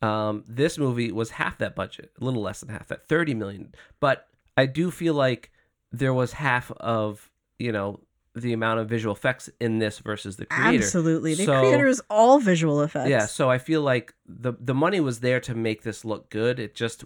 Um, 0.00 0.44
this 0.48 0.78
movie 0.78 1.12
was 1.12 1.30
half 1.30 1.58
that 1.58 1.76
budget, 1.76 2.10
a 2.20 2.24
little 2.24 2.42
less 2.42 2.60
than 2.60 2.70
half 2.70 2.88
that, 2.88 3.06
thirty 3.06 3.34
million. 3.34 3.74
But 4.00 4.26
I 4.56 4.66
do 4.66 4.90
feel 4.90 5.14
like 5.14 5.50
there 5.92 6.14
was 6.14 6.32
half 6.32 6.70
of 6.72 7.30
you 7.58 7.70
know 7.70 8.00
the 8.34 8.54
amount 8.54 8.80
of 8.80 8.88
visual 8.88 9.14
effects 9.14 9.50
in 9.60 9.78
this 9.78 9.98
versus 9.98 10.36
the 10.38 10.46
creator. 10.46 10.82
Absolutely. 10.82 11.34
The 11.34 11.44
So- 11.44 11.60
creator 11.60 11.86
is 11.86 12.02
all 12.08 12.38
visual 12.40 12.80
effects. 12.80 13.10
Yeah, 13.10 13.26
so 13.26 13.50
I 13.50 13.58
feel 13.58 13.82
like 13.82 14.14
the 14.26 14.54
the 14.58 14.74
money 14.74 15.00
was 15.00 15.20
there 15.20 15.38
to 15.40 15.54
make 15.54 15.82
this 15.82 16.02
look 16.04 16.30
good. 16.30 16.58
It 16.58 16.74
just 16.74 17.04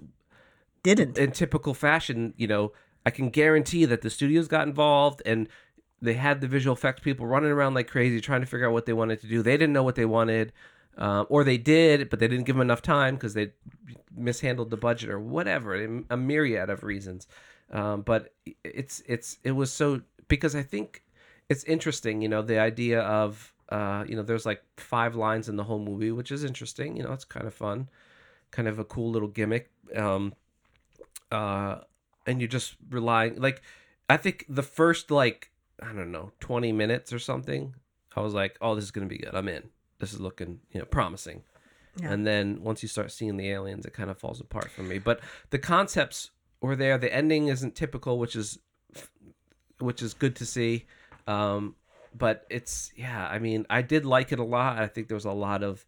Didn't. 0.84 1.18
in 1.18 1.32
typical 1.32 1.74
fashion, 1.74 2.32
you 2.36 2.46
know, 2.46 2.72
I 3.04 3.10
can 3.10 3.30
guarantee 3.30 3.84
that 3.86 4.02
the 4.02 4.10
studios 4.10 4.46
got 4.46 4.68
involved 4.68 5.20
and 5.26 5.48
they 6.02 6.14
had 6.14 6.40
the 6.40 6.48
visual 6.48 6.74
effects 6.74 7.00
people 7.00 7.26
running 7.26 7.50
around 7.50 7.74
like 7.74 7.88
crazy 7.88 8.20
trying 8.20 8.40
to 8.40 8.46
figure 8.46 8.66
out 8.66 8.72
what 8.72 8.86
they 8.86 8.92
wanted 8.92 9.20
to 9.20 9.26
do. 9.26 9.42
They 9.42 9.56
didn't 9.56 9.72
know 9.72 9.82
what 9.82 9.94
they 9.94 10.04
wanted, 10.04 10.52
um, 10.98 11.26
or 11.28 11.44
they 11.44 11.58
did, 11.58 12.10
but 12.10 12.18
they 12.18 12.28
didn't 12.28 12.44
give 12.44 12.56
them 12.56 12.62
enough 12.62 12.82
time 12.82 13.14
because 13.14 13.34
they 13.34 13.52
mishandled 14.14 14.70
the 14.70 14.76
budget 14.76 15.10
or 15.10 15.18
whatever. 15.18 16.02
A 16.10 16.16
myriad 16.16 16.70
of 16.70 16.82
reasons. 16.82 17.26
Um, 17.72 18.02
but 18.02 18.34
it's 18.62 19.02
it's 19.06 19.38
it 19.42 19.52
was 19.52 19.72
so 19.72 20.02
because 20.28 20.54
I 20.54 20.62
think 20.62 21.02
it's 21.48 21.64
interesting. 21.64 22.22
You 22.22 22.28
know, 22.28 22.42
the 22.42 22.58
idea 22.58 23.00
of 23.00 23.52
uh, 23.68 24.04
you 24.06 24.14
know, 24.16 24.22
there's 24.22 24.46
like 24.46 24.62
five 24.76 25.16
lines 25.16 25.48
in 25.48 25.56
the 25.56 25.64
whole 25.64 25.80
movie, 25.80 26.12
which 26.12 26.30
is 26.30 26.44
interesting. 26.44 26.96
You 26.96 27.02
know, 27.02 27.12
it's 27.12 27.24
kind 27.24 27.46
of 27.46 27.54
fun, 27.54 27.88
kind 28.50 28.68
of 28.68 28.78
a 28.78 28.84
cool 28.84 29.10
little 29.10 29.28
gimmick. 29.28 29.70
Um, 29.94 30.34
uh, 31.32 31.78
and 32.26 32.40
you're 32.40 32.48
just 32.48 32.76
relying 32.90 33.40
like 33.40 33.62
I 34.08 34.16
think 34.16 34.44
the 34.48 34.62
first 34.62 35.10
like 35.10 35.50
I 35.82 35.92
don't 35.92 36.12
know 36.12 36.32
twenty 36.40 36.72
minutes 36.72 37.12
or 37.12 37.18
something, 37.18 37.74
I 38.14 38.20
was 38.20 38.34
like, 38.34 38.56
oh, 38.60 38.74
this 38.74 38.84
is 38.84 38.90
gonna 38.90 39.06
be 39.06 39.18
good. 39.18 39.34
I'm 39.34 39.48
in. 39.48 39.64
This 39.98 40.12
is 40.12 40.20
looking 40.20 40.60
you 40.72 40.80
know 40.80 40.86
promising. 40.86 41.42
Yeah. 42.00 42.12
And 42.12 42.26
then 42.26 42.62
once 42.62 42.82
you 42.82 42.88
start 42.88 43.10
seeing 43.10 43.36
the 43.36 43.50
aliens, 43.50 43.86
it 43.86 43.94
kind 43.94 44.10
of 44.10 44.18
falls 44.18 44.40
apart 44.40 44.70
for 44.70 44.82
me. 44.82 44.98
But 44.98 45.20
the 45.50 45.58
concepts 45.58 46.30
were 46.60 46.76
there. 46.76 46.98
The 46.98 47.12
ending 47.12 47.48
isn't 47.48 47.74
typical, 47.74 48.18
which 48.18 48.36
is 48.36 48.58
which 49.78 50.02
is 50.02 50.14
good 50.14 50.36
to 50.36 50.46
see. 50.46 50.86
Um, 51.26 51.76
but 52.14 52.46
it's 52.50 52.92
yeah, 52.96 53.26
I 53.26 53.38
mean, 53.38 53.66
I 53.70 53.82
did 53.82 54.04
like 54.04 54.32
it 54.32 54.38
a 54.38 54.44
lot. 54.44 54.78
I 54.78 54.86
think 54.86 55.08
there 55.08 55.16
was 55.16 55.24
a 55.24 55.32
lot 55.32 55.62
of 55.62 55.84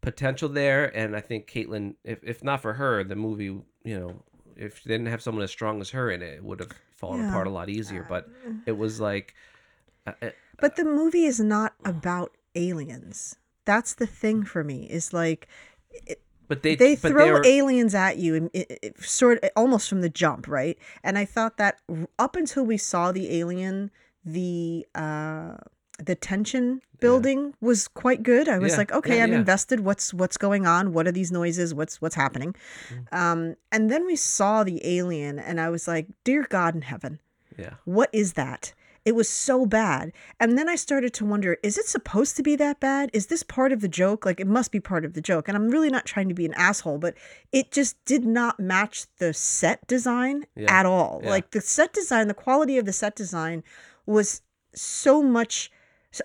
potential 0.00 0.48
there, 0.48 0.84
and 0.96 1.16
I 1.16 1.20
think 1.20 1.50
Kaitlyn, 1.50 1.94
if 2.04 2.22
if 2.22 2.44
not 2.44 2.62
for 2.62 2.74
her, 2.74 3.04
the 3.04 3.16
movie, 3.16 3.44
you 3.84 3.98
know, 3.98 4.22
if 4.56 4.82
they 4.84 4.94
didn't 4.94 5.06
have 5.06 5.22
someone 5.22 5.44
as 5.44 5.50
strong 5.50 5.80
as 5.80 5.90
her 5.90 6.10
in 6.10 6.22
it, 6.22 6.34
it 6.34 6.44
would 6.44 6.60
have 6.60 6.72
fallen 6.98 7.20
Yeah. 7.20 7.30
apart 7.30 7.46
a 7.46 7.50
lot 7.50 7.68
easier. 7.68 8.04
But 8.08 8.28
it 8.66 8.76
was 8.76 9.00
like, 9.00 9.34
uh, 10.06 10.12
uh, 10.20 10.30
But 10.60 10.76
the 10.76 10.84
movie 10.84 11.24
is 11.24 11.40
not 11.40 11.74
about 11.84 12.36
aliens. 12.54 13.36
That's 13.64 13.94
the 13.94 14.06
thing 14.06 14.44
for 14.44 14.64
me. 14.64 14.84
Is 14.90 15.12
like 15.12 15.48
but 16.48 16.62
they 16.62 16.74
they 16.74 16.96
but 16.96 17.12
throw 17.12 17.24
they 17.24 17.30
were, 17.30 17.42
aliens 17.44 17.94
at 17.94 18.16
you, 18.16 18.34
and 18.34 18.50
it, 18.54 18.78
it, 18.82 19.04
sort 19.04 19.38
of 19.42 19.50
almost 19.54 19.88
from 19.88 20.00
the 20.00 20.08
jump, 20.08 20.48
right? 20.48 20.78
And 21.04 21.18
I 21.18 21.24
thought 21.24 21.58
that 21.58 21.80
up 22.18 22.36
until 22.36 22.64
we 22.64 22.78
saw 22.78 23.12
the 23.12 23.38
alien, 23.38 23.90
the 24.24 24.86
uh, 24.94 25.58
the 25.98 26.14
tension 26.14 26.80
building 27.00 27.54
was 27.60 27.88
quite 27.88 28.22
good. 28.22 28.48
I 28.48 28.58
was 28.58 28.72
Yeah, 28.72 28.78
like, 28.78 28.92
okay, 28.92 29.16
yeah, 29.18 29.24
I'm 29.24 29.32
yeah. 29.32 29.38
invested. 29.38 29.80
What's 29.80 30.14
what's 30.14 30.36
going 30.36 30.66
on? 30.66 30.92
What 30.92 31.06
are 31.06 31.12
these 31.12 31.32
noises? 31.32 31.74
What's 31.74 32.00
what's 32.00 32.14
happening? 32.14 32.54
Mm. 32.88 33.18
Um, 33.18 33.54
and 33.72 33.90
then 33.90 34.06
we 34.06 34.16
saw 34.16 34.64
the 34.64 34.80
alien, 34.84 35.38
and 35.38 35.60
I 35.60 35.68
was 35.70 35.86
like, 35.88 36.06
dear 36.24 36.46
God 36.48 36.74
in 36.74 36.82
heaven, 36.82 37.20
yeah. 37.56 37.74
what 37.84 38.10
is 38.12 38.34
that? 38.34 38.74
It 39.04 39.14
was 39.14 39.28
so 39.28 39.64
bad. 39.64 40.12
And 40.38 40.58
then 40.58 40.68
I 40.68 40.76
started 40.76 41.14
to 41.14 41.24
wonder, 41.24 41.56
is 41.62 41.78
it 41.78 41.86
supposed 41.86 42.36
to 42.36 42.42
be 42.42 42.56
that 42.56 42.78
bad? 42.78 43.08
Is 43.14 43.28
this 43.28 43.42
part 43.42 43.72
of 43.72 43.80
the 43.80 43.88
joke? 43.88 44.26
Like, 44.26 44.38
it 44.38 44.46
must 44.46 44.70
be 44.70 44.80
part 44.80 45.04
of 45.06 45.14
the 45.14 45.22
joke. 45.22 45.48
And 45.48 45.56
I'm 45.56 45.70
really 45.70 45.88
not 45.88 46.04
trying 46.04 46.28
to 46.28 46.34
be 46.34 46.44
an 46.44 46.52
asshole, 46.54 46.98
but 46.98 47.14
it 47.50 47.70
just 47.72 47.96
did 48.04 48.26
not 48.26 48.60
match 48.60 49.06
the 49.18 49.32
set 49.32 49.86
design 49.86 50.44
Yeah. 50.56 50.70
at 50.80 50.84
all. 50.84 51.20
Yeah. 51.22 51.30
Like, 51.30 51.52
the 51.52 51.62
set 51.62 51.94
design, 51.94 52.28
the 52.28 52.34
quality 52.34 52.76
of 52.76 52.84
the 52.84 52.92
set 52.92 53.16
design 53.16 53.64
was 54.04 54.42
so 54.74 55.22
much. 55.22 55.70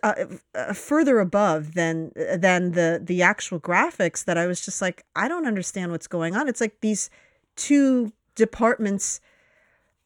Uh, 0.01 0.25
uh, 0.55 0.71
further 0.73 1.19
above 1.19 1.73
than 1.73 2.11
than 2.37 2.71
the 2.71 3.01
the 3.03 3.21
actual 3.21 3.59
graphics 3.59 4.23
that 4.23 4.37
I 4.37 4.47
was 4.47 4.61
just 4.63 4.81
like 4.81 5.03
I 5.13 5.27
don't 5.27 5.45
understand 5.45 5.91
what's 5.91 6.07
going 6.07 6.35
on. 6.37 6.47
It's 6.47 6.61
like 6.61 6.79
these 6.79 7.09
two 7.57 8.13
departments 8.35 9.19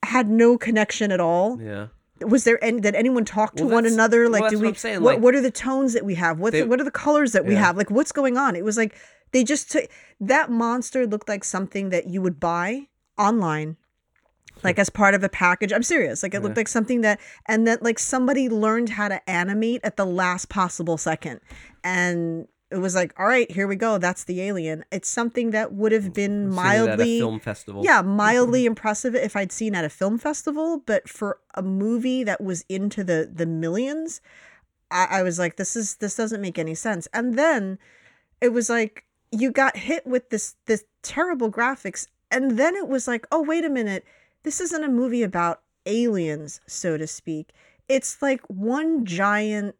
had 0.03 0.29
no 0.29 0.57
connection 0.57 1.11
at 1.11 1.19
all 1.19 1.61
Yeah. 1.61 1.87
was 2.21 2.43
there 2.43 2.61
any 2.63 2.79
did 2.81 2.95
anyone 2.95 3.23
talk 3.23 3.55
to 3.57 3.65
Well, 3.65 3.75
one 3.75 3.85
another 3.85 4.27
like 4.29 4.41
that's 4.43 4.55
do 4.55 4.59
we 4.61 4.67
I'm 4.69 4.75
saying, 4.75 5.01
what, 5.01 5.15
like- 5.15 5.23
what 5.23 5.35
are 5.35 5.41
the 5.41 5.51
tones 5.51 5.93
that 5.93 6.03
we 6.03 6.15
have 6.15 6.39
what's 6.39 6.53
They- 6.53 6.63
what 6.63 6.81
are 6.81 6.83
the 6.83 6.91
colors 6.91 7.31
that 7.33 7.45
we 7.45 7.53
Yeah. 7.53 7.65
have 7.65 7.77
like 7.77 7.91
what's 7.91 8.11
going 8.11 8.35
on 8.35 8.55
it 8.55 8.63
was 8.65 8.77
like 8.77 8.95
they 9.31 9.43
just 9.43 9.71
took 9.71 9.85
that 10.19 10.49
monster 10.49 11.05
looked 11.05 11.29
like 11.29 11.43
something 11.43 11.89
that 11.89 12.07
you 12.07 12.21
would 12.21 12.39
buy 12.39 12.87
online 13.17 13.77
like 14.63 14.79
as 14.79 14.89
part 14.89 15.13
of 15.13 15.23
a 15.23 15.29
package. 15.29 15.71
I'm 15.71 15.83
serious. 15.83 16.23
Like 16.23 16.33
it 16.33 16.41
looked 16.41 16.55
Yeah. 16.55 16.59
like 16.61 16.67
something 16.67 17.01
that 17.01 17.19
and 17.47 17.67
that 17.67 17.83
like 17.83 17.99
somebody 17.99 18.49
learned 18.49 18.89
how 18.89 19.07
to 19.07 19.29
animate 19.29 19.81
at 19.83 19.97
the 19.97 20.05
last 20.05 20.49
possible 20.49 20.97
second. 20.97 21.39
And 21.83 22.47
it 22.69 22.77
was 22.77 22.95
like 22.95 23.13
all 23.17 23.25
right 23.25 23.49
here 23.49 23.65
we 23.67 23.75
go. 23.77 23.97
That's 23.97 24.25
the 24.25 24.41
alien. 24.41 24.83
It's 24.91 25.07
something 25.09 25.51
that 25.51 25.73
would 25.73 25.91
have 25.93 26.13
been 26.13 26.49
mildly 26.49 26.91
at 26.91 26.99
a 26.99 27.19
film 27.19 27.39
festival. 27.39 27.83
yeah, 27.85 28.01
mildly 28.01 28.65
impressive 28.65 29.15
if 29.15 29.35
I'd 29.35 29.51
seen 29.51 29.73
at 29.75 29.85
a 29.85 29.89
film 29.89 30.17
festival, 30.17 30.81
but 30.85 31.07
for 31.07 31.39
a 31.55 31.61
movie 31.61 32.23
that 32.25 32.41
was 32.41 32.65
into 32.67 33.03
the 33.03 33.29
the 33.33 33.45
millions, 33.45 34.19
I, 34.91 35.07
I 35.11 35.23
was 35.23 35.39
like, 35.39 35.55
this 35.57 35.75
is 35.75 35.95
this 35.97 36.15
doesn't 36.15 36.41
make 36.41 36.59
any 36.59 36.75
sense. 36.75 37.07
And 37.13 37.37
then 37.37 37.77
it 38.41 38.49
was 38.49 38.69
like 38.69 39.05
you 39.31 39.51
got 39.51 39.77
hit 39.77 40.05
with 40.05 40.29
this 40.29 40.55
this 40.65 40.83
terrible 41.03 41.49
graphics, 41.51 42.07
and 42.31 42.57
then 42.57 42.75
it 42.75 42.87
was 42.89 43.07
like, 43.07 43.25
oh 43.31 43.41
wait 43.41 43.63
a 43.63 43.69
minute, 43.69 44.03
this 44.47 44.61
isn't 44.61 44.85
a 44.85 44.87
movie 45.01 45.23
about 45.23 45.61
aliens, 45.85 46.61
so 46.67 46.95
to 46.97 47.05
speak. 47.05 47.51
It's 47.89 48.21
like 48.21 48.39
one 48.47 49.03
giant 49.03 49.75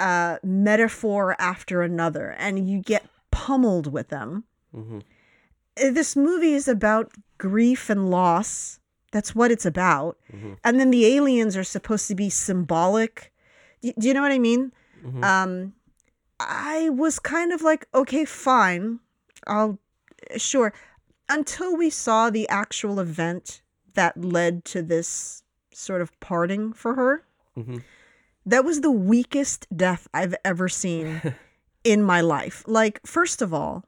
uh, 0.00 0.38
metaphor 0.42 1.36
after 1.38 1.82
another, 1.82 2.34
and 2.36 2.68
you 2.68 2.80
get 2.80 3.06
pummeled 3.30 3.92
with 3.92 4.08
them 4.08 4.44
hmm 4.74 4.98
uh, 5.80 5.92
this 5.92 6.16
movie 6.16 6.54
is 6.54 6.66
about 6.66 7.12
grief 7.38 7.88
and 7.88 8.10
loss. 8.10 8.80
That's 9.12 9.32
what 9.36 9.52
it's 9.52 9.64
about. 9.64 10.18
Mhm. 10.34 10.58
And 10.64 10.80
then 10.80 10.90
the 10.90 11.06
aliens 11.14 11.56
are 11.56 11.62
supposed 11.76 12.08
to 12.08 12.16
be 12.16 12.28
symbolic. 12.30 13.32
Do, 13.80 13.92
do 13.96 14.08
you 14.08 14.14
know 14.14 14.22
what 14.22 14.32
I 14.32 14.40
mean? 14.40 14.72
Mhm. 15.06 15.22
Um, 15.22 15.72
I 16.40 16.88
was 16.90 17.20
kind 17.20 17.52
of 17.52 17.62
like, 17.62 17.86
okay, 17.94 18.24
fine. 18.24 18.98
I'll, 19.46 19.78
sure. 20.36 20.72
Until 21.28 21.76
we 21.76 21.90
saw 21.90 22.28
the 22.28 22.48
actual 22.48 22.98
event 22.98 23.62
that 23.94 24.22
led 24.22 24.64
to 24.66 24.82
this 24.82 25.42
sort 25.72 26.00
of 26.00 26.18
parting 26.20 26.72
for 26.72 26.94
her. 26.94 27.24
Mhm. 27.56 27.82
That 28.46 28.64
was 28.64 28.80
the 28.80 28.90
weakest 28.90 29.66
death 29.76 30.08
I've 30.14 30.34
ever 30.44 30.68
seen 30.68 31.34
in 31.84 32.02
my 32.02 32.20
life. 32.20 32.64
Like, 32.66 33.00
first 33.06 33.42
of 33.42 33.52
all, 33.52 33.84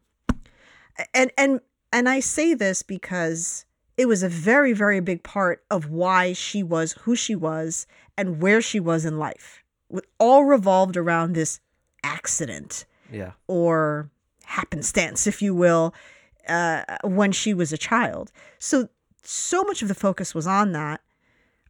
and 1.14 1.30
and 1.38 1.60
and 1.92 2.08
I 2.08 2.20
say 2.20 2.54
this 2.54 2.82
because 2.82 3.64
it 3.96 4.06
was 4.06 4.22
a 4.22 4.28
very 4.28 4.72
very 4.72 5.00
big 5.00 5.22
part 5.22 5.64
of 5.70 5.90
why 5.90 6.32
she 6.32 6.62
was 6.62 6.92
who 7.02 7.14
she 7.16 7.34
was 7.34 7.86
and 8.16 8.40
where 8.40 8.60
she 8.60 8.80
was 8.80 9.04
in 9.04 9.18
life. 9.18 9.62
It 9.90 10.06
all 10.18 10.44
revolved 10.44 10.96
around 10.96 11.32
this 11.34 11.60
accident 12.04 12.84
Yeah. 13.10 13.32
or 13.46 14.10
happenstance, 14.44 15.26
if 15.26 15.42
you 15.42 15.54
will, 15.54 15.94
uh, 16.48 16.84
when 17.04 17.32
she 17.32 17.54
was 17.54 17.72
a 17.72 17.78
child. 17.78 18.30
So, 18.58 18.88
so 19.22 19.62
much 19.64 19.82
of 19.82 19.88
the 19.88 19.94
focus 19.94 20.34
was 20.34 20.46
on 20.46 20.72
that, 20.72 21.00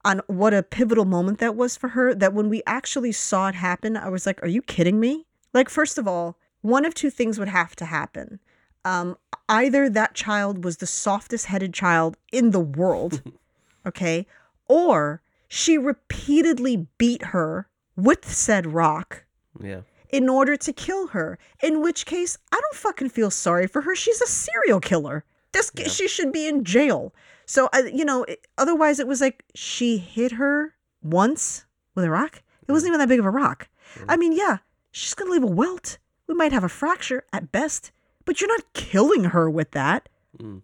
on 0.05 0.21
what 0.27 0.55
a 0.55 0.63
pivotal 0.63 1.05
moment 1.05 1.39
that 1.39 1.57
was 1.57 1.77
for 1.77 1.89
her, 1.89 2.15
that 2.15 2.33
when 2.33 2.49
we 2.49 2.63
actually 2.67 3.13
saw 3.13 3.49
it 3.49 3.55
happen, 3.55 3.97
I 3.97 4.09
was 4.09 4.27
like, 4.27 4.43
are 4.43 4.49
you 4.49 4.63
kidding 4.63 4.99
me? 5.01 5.27
Like, 5.53 5.69
first 5.69 5.99
of 5.99 6.07
all, 6.09 6.37
one 6.63 6.85
of 6.85 6.95
two 6.95 7.11
things 7.11 7.39
would 7.39 7.49
have 7.49 7.75
to 7.77 7.85
happen. 7.87 8.39
Um, 8.85 9.17
either 9.49 9.91
that 9.91 10.15
child 10.15 10.65
was 10.65 10.79
the 10.79 10.87
softest 10.87 11.47
headed 11.47 11.75
child 11.75 12.17
in 12.33 12.51
the 12.51 12.61
world, 12.61 13.23
okay, 13.87 14.27
or 14.69 15.21
she 15.49 15.77
repeatedly 15.77 16.87
beat 16.97 17.23
her 17.27 17.69
with 17.97 18.25
said 18.31 18.69
rock 18.73 19.25
Yeah. 19.61 19.81
in 20.09 20.29
order 20.29 20.57
to 20.57 20.73
kill 20.73 21.09
her. 21.09 21.39
In 21.63 21.83
which 21.83 22.07
case, 22.07 22.39
I 22.53 22.61
don't 22.61 22.75
fucking 22.77 23.11
feel 23.11 23.31
sorry 23.31 23.67
for 23.67 23.83
her. 23.83 23.95
She's 23.95 24.23
a 24.23 24.27
serial 24.27 24.81
killer. 24.81 25.25
This 25.53 25.71
Yeah. 25.75 25.89
she 25.89 26.07
should 26.09 26.33
be 26.33 26.47
in 26.47 26.65
jail. 26.65 27.13
So 27.51 27.69
uh, 27.75 27.83
you 27.93 28.05
know, 28.05 28.23
it, 28.23 28.47
otherwise 28.57 29.01
it 29.01 29.09
was 29.09 29.21
like 29.21 29.43
she 29.57 29.99
hit 29.99 30.33
her 30.33 30.75
once 31.03 31.67
with 31.97 32.05
a 32.05 32.11
rock. 32.11 32.43
It 32.69 32.71
wasn't 32.71 32.91
even 32.91 33.01
that 33.01 33.09
big 33.09 33.19
of 33.19 33.27
a 33.27 33.31
rock. 33.31 33.69
I 34.09 34.17
mean, 34.17 34.33
yeah, 34.33 34.59
she's 34.93 35.15
gonna 35.15 35.33
leave 35.33 35.43
a 35.43 35.49
welt. 35.49 35.99
We 36.29 36.35
might 36.37 36.53
have 36.53 36.63
a 36.63 36.69
fracture 36.69 37.25
at 37.33 37.51
best, 37.51 37.91
but 38.25 38.41
you're 38.41 38.55
not 38.57 38.73
killing 38.73 39.25
her 39.25 39.51
with 39.51 39.73
that. 39.73 40.09
Mm. 40.39 40.63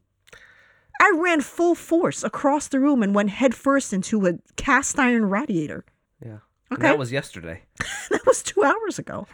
I 1.00 1.12
ran 1.16 1.40
full 1.40 1.74
force 1.74 2.22
across 2.22 2.68
the 2.68 2.78
room 2.78 3.02
and 3.02 3.16
went 3.16 3.30
headfirst 3.30 3.92
into 3.92 4.24
a 4.24 4.38
cast 4.54 4.96
iron 4.96 5.28
radiator. 5.28 5.84
Yeah. 6.24 6.38
And 6.70 6.78
Okay. 6.78 6.82
that 6.88 6.98
was 6.98 7.10
yesterday. 7.10 7.62
that 8.10 8.24
was 8.26 8.44
two 8.44 8.62
hours 8.62 8.98
ago 8.98 9.26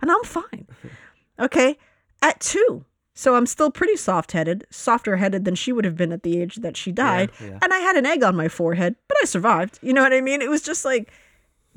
and 0.00 0.10
i'm 0.10 0.22
fine 0.24 0.66
okay 1.38 1.76
at 2.22 2.40
two 2.40 2.84
So 3.20 3.34
I'm 3.34 3.44
still 3.44 3.70
pretty 3.70 3.96
soft 3.96 4.32
headed, 4.32 4.66
softer 4.70 5.18
headed 5.18 5.44
than 5.44 5.54
she 5.54 5.72
would 5.72 5.84
have 5.84 5.94
been 5.94 6.10
at 6.10 6.22
the 6.22 6.40
age 6.40 6.56
that 6.56 6.74
she 6.74 6.90
died. 6.90 7.30
yeah. 7.38 7.58
And 7.60 7.70
I 7.70 7.76
had 7.78 7.96
an 7.96 8.06
egg 8.06 8.22
on 8.24 8.34
my 8.34 8.48
forehead, 8.48 8.96
but 9.08 9.18
I 9.22 9.26
survived. 9.26 9.78
You 9.82 9.92
know 9.92 10.02
what 10.02 10.14
I 10.14 10.22
mean? 10.22 10.40
It 10.40 10.48
was 10.48 10.62
just 10.62 10.86
like 10.86 11.12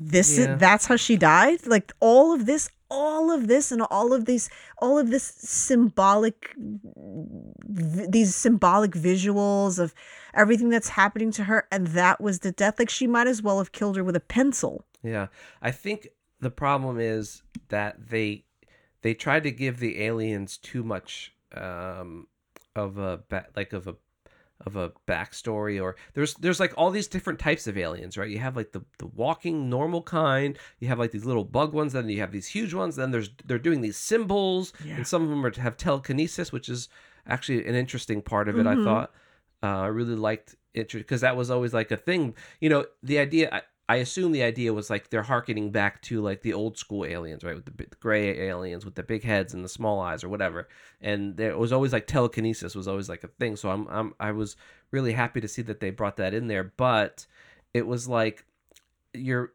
this 0.00 0.38
Yeah. 0.38 0.54
is 0.54 0.58
that's 0.58 0.86
how 0.86 0.96
she 0.96 1.18
died. 1.18 1.66
Like 1.66 1.92
all 2.00 2.32
of 2.32 2.46
this, 2.46 2.70
all 2.88 3.30
of 3.30 3.46
this, 3.46 3.70
and 3.70 3.82
all 3.82 4.14
of 4.14 4.24
these, 4.24 4.48
all 4.78 4.98
of 4.98 5.10
this 5.10 5.22
symbolic, 5.24 6.54
these 7.68 8.34
symbolic 8.34 8.92
visuals 8.92 9.78
of 9.78 9.94
everything 10.32 10.70
that's 10.70 10.88
happening 10.88 11.30
to 11.32 11.44
her, 11.44 11.68
and 11.70 11.88
that 11.88 12.22
was 12.22 12.38
the 12.38 12.52
death. 12.52 12.78
Like 12.78 12.88
she 12.88 13.06
might 13.06 13.26
as 13.26 13.42
well 13.42 13.58
have 13.58 13.72
killed 13.72 13.96
her 13.96 14.04
with 14.04 14.16
a 14.16 14.20
pencil. 14.20 14.86
Yeah, 15.02 15.26
I 15.60 15.72
think 15.72 16.08
the 16.40 16.50
problem 16.50 16.98
is 16.98 17.42
that 17.68 18.08
they 18.08 18.44
they 19.02 19.12
tried 19.12 19.42
to 19.42 19.50
give 19.50 19.78
the 19.78 20.00
aliens 20.02 20.56
too 20.56 20.82
much 20.82 21.33
um, 21.56 22.26
of 22.76 22.98
a 22.98 23.20
ba- 23.28 23.46
like 23.56 23.72
of 23.72 23.86
a 23.88 23.94
of 24.64 24.76
a 24.76 24.92
backstory 25.06 25.82
or 25.82 25.96
there's 26.14 26.34
there's 26.34 26.60
like 26.60 26.72
all 26.76 26.90
these 26.92 27.08
different 27.08 27.38
types 27.40 27.66
of 27.66 27.76
aliens 27.76 28.16
right 28.16 28.30
you 28.30 28.38
have 28.38 28.56
like 28.56 28.70
the 28.70 28.80
the 28.98 29.06
walking 29.06 29.68
normal 29.68 30.00
kind 30.00 30.56
you 30.78 30.86
have 30.86 30.98
like 30.98 31.10
these 31.10 31.24
little 31.24 31.44
bug 31.44 31.72
ones 31.72 31.92
then 31.92 32.08
you 32.08 32.20
have 32.20 32.30
these 32.30 32.46
huge 32.46 32.72
ones 32.72 32.94
then 32.94 33.10
there's 33.10 33.30
they're 33.44 33.58
doing 33.58 33.80
these 33.80 33.96
symbols 33.96 34.72
Yeah. 34.84 34.94
and 34.94 35.06
some 35.06 35.22
of 35.24 35.28
them 35.28 35.44
are, 35.44 35.52
have 35.60 35.76
telekinesis 35.76 36.52
which 36.52 36.68
is 36.68 36.88
actually 37.26 37.66
an 37.66 37.74
interesting 37.74 38.22
part 38.22 38.48
of 38.48 38.56
it 38.58 38.66
i 38.66 38.74
Mhm. 38.76 38.84
thought 38.84 39.12
uh, 39.64 39.80
i 39.80 39.86
really 39.88 40.14
liked 40.14 40.54
it 40.72 40.90
because 40.92 41.20
that 41.22 41.36
was 41.36 41.50
always 41.50 41.74
like 41.74 41.90
a 41.90 41.96
thing 41.96 42.34
you 42.60 42.68
know 42.68 42.86
the 43.02 43.18
idea 43.18 43.62
I, 43.88 43.96
assume 43.96 44.32
the 44.32 44.42
idea 44.42 44.72
was 44.72 44.90
like 44.90 45.10
they're 45.10 45.22
harkening 45.22 45.70
back 45.70 46.00
to 46.02 46.20
like 46.20 46.42
the 46.42 46.52
old 46.52 46.78
school 46.78 47.04
aliens, 47.04 47.44
right? 47.44 47.54
With 47.54 47.64
the, 47.64 47.72
the 47.72 47.96
gray 48.00 48.48
aliens 48.48 48.84
with 48.84 48.94
the 48.94 49.02
big 49.02 49.24
heads 49.24 49.54
and 49.54 49.64
the 49.64 49.68
small 49.68 50.00
eyes 50.00 50.24
or 50.24 50.28
whatever. 50.28 50.68
And 51.00 51.36
there 51.36 51.56
was 51.58 51.72
always 51.72 51.92
like 51.92 52.06
telekinesis 52.06 52.74
was 52.74 52.88
always 52.88 53.08
like 53.08 53.24
a 53.24 53.28
thing. 53.28 53.56
So 53.56 53.70
I'm, 53.70 53.86
I'm 53.88 54.14
I 54.18 54.32
was 54.32 54.56
really 54.90 55.12
happy 55.12 55.40
to 55.40 55.48
see 55.48 55.62
that 55.62 55.80
they 55.80 55.90
brought 55.90 56.16
that 56.16 56.34
in 56.34 56.46
there. 56.46 56.72
But 56.76 57.26
it 57.72 57.86
was 57.86 58.08
like 58.08 58.44
you're 59.12 59.52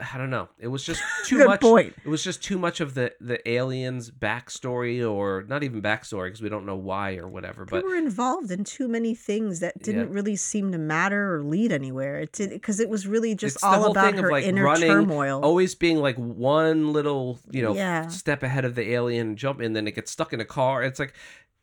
I 0.00 0.16
don't 0.16 0.30
know. 0.30 0.48
It 0.60 0.68
was 0.68 0.84
just 0.84 1.02
too 1.24 1.38
Good 1.38 1.46
much. 1.48 1.60
point. 1.60 1.94
It 2.04 2.08
was 2.08 2.22
just 2.22 2.40
too 2.42 2.56
much 2.58 2.80
of 2.80 2.94
the 2.94 3.12
the 3.20 3.46
aliens 3.50 4.10
backstory 4.10 5.08
or 5.08 5.44
not 5.48 5.64
even 5.64 5.82
backstory 5.82 6.26
because 6.28 6.40
we 6.40 6.48
don't 6.48 6.64
know 6.66 6.76
why 6.76 7.16
or 7.16 7.26
whatever. 7.26 7.64
They 7.64 7.70
But 7.78 7.84
were 7.84 7.96
involved 7.96 8.50
in 8.52 8.62
too 8.64 8.86
many 8.86 9.14
things 9.14 9.58
that 9.60 9.82
didn't 9.82 10.10
really 10.10 10.36
seem 10.36 10.70
to 10.72 10.78
matter 10.78 11.34
or 11.34 11.42
lead 11.42 11.72
anywhere. 11.72 12.20
It 12.20 12.30
did 12.32 12.50
because 12.50 12.78
it 12.78 12.88
was 12.88 13.06
really 13.08 13.34
just 13.34 13.56
It's 13.56 13.64
all 13.64 13.90
about 13.90 14.14
her 14.14 14.30
like, 14.30 14.44
inner 14.44 14.62
running, 14.64 14.88
turmoil. 14.88 15.40
always 15.42 15.74
being 15.74 15.98
like 15.98 16.16
one 16.16 16.92
little 16.92 17.40
you 17.50 17.62
know 17.62 17.74
Yeah. 17.74 18.06
step 18.06 18.42
ahead 18.44 18.64
of 18.64 18.76
the 18.76 18.90
alien 18.92 19.36
jump 19.36 19.60
and 19.60 19.74
then 19.74 19.88
it 19.88 19.94
gets 19.96 20.10
stuck 20.12 20.32
in 20.32 20.40
a 20.40 20.44
car 20.44 20.82
it's 20.84 21.00
like 21.00 21.12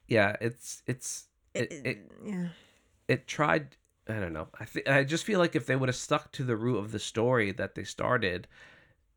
yeah 0.08 0.36
it's 0.42 0.84
it's 0.88 1.28
it, 1.54 1.72
It- 1.72 1.86
it, 1.86 2.12
yeah. 2.26 2.48
it 3.08 3.28
tried 3.28 3.78
i 4.08 4.14
don't 4.20 4.34
know 4.34 4.48
i 4.60 4.66
think 4.66 4.88
i 4.88 5.04
just 5.04 5.24
feel 5.24 5.40
like 5.40 5.56
if 5.56 5.66
they 5.66 5.76
would 5.76 5.90
have 5.90 5.96
stuck 5.96 6.32
to 6.32 6.44
the 6.44 6.56
root 6.56 6.78
of 6.78 6.92
the 6.92 7.00
story 7.00 7.52
that 7.52 7.76
they 7.76 7.84
started 7.84 8.48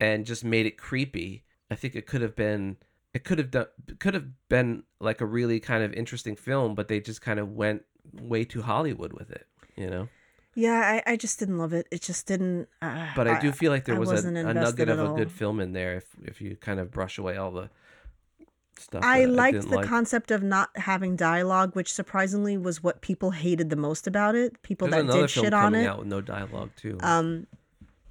and 0.00 0.26
just 0.26 0.44
made 0.44 0.66
it 0.66 0.78
creepy 0.78 1.44
i 1.70 1.74
think 1.74 1.94
it 1.94 2.06
could 2.06 2.22
have 2.22 2.36
been 2.36 2.76
it 3.14 3.24
could 3.24 3.38
have 3.38 3.50
done 3.50 3.66
could 3.98 4.14
have 4.14 4.26
been 4.48 4.82
like 5.00 5.20
a 5.20 5.26
really 5.26 5.60
kind 5.60 5.82
of 5.82 5.92
interesting 5.94 6.36
film 6.36 6.74
but 6.74 6.88
they 6.88 7.00
just 7.00 7.20
kind 7.22 7.38
of 7.40 7.52
went 7.52 7.82
way 8.20 8.44
too 8.44 8.62
hollywood 8.62 9.12
with 9.12 9.30
it 9.30 9.46
you 9.76 9.88
know 9.88 10.08
Yeah, 10.54 11.00
I, 11.06 11.12
I 11.12 11.16
just 11.16 11.38
didn't 11.38 11.58
love 11.58 11.72
it. 11.72 11.86
It 11.90 12.02
just 12.02 12.26
didn't. 12.26 12.68
Uh, 12.82 13.06
but 13.14 13.28
I 13.28 13.38
do 13.38 13.52
feel 13.52 13.70
like 13.70 13.84
there 13.84 13.94
I 13.94 13.98
was 13.98 14.24
a, 14.24 14.28
a 14.28 14.54
nugget 14.54 14.88
of 14.88 14.98
a 14.98 15.08
good 15.14 15.30
film 15.30 15.60
in 15.60 15.72
there 15.72 15.96
if 15.96 16.06
if 16.24 16.40
you 16.40 16.56
kind 16.56 16.80
of 16.80 16.90
brush 16.90 17.18
away 17.18 17.36
all 17.36 17.52
the 17.52 17.70
stuff. 18.80 19.02
I 19.04 19.24
liked 19.26 19.54
didn't 19.54 19.70
the 19.70 19.76
like. 19.76 19.86
concept 19.86 20.30
of 20.30 20.42
not 20.42 20.70
having 20.76 21.16
dialogue, 21.16 21.74
which 21.74 21.92
surprisingly 21.92 22.56
was 22.56 22.82
what 22.82 23.00
people 23.00 23.30
hated 23.32 23.70
the 23.70 23.76
most 23.76 24.06
about 24.06 24.34
it. 24.34 24.60
People 24.62 24.88
There's 24.88 25.06
that 25.06 25.12
did 25.12 25.30
shit 25.30 25.54
on 25.54 25.74
it. 25.74 25.86
out 25.86 25.98
with 26.00 26.08
no 26.08 26.20
dialogue 26.20 26.70
too. 26.76 26.98
Um, 27.00 27.46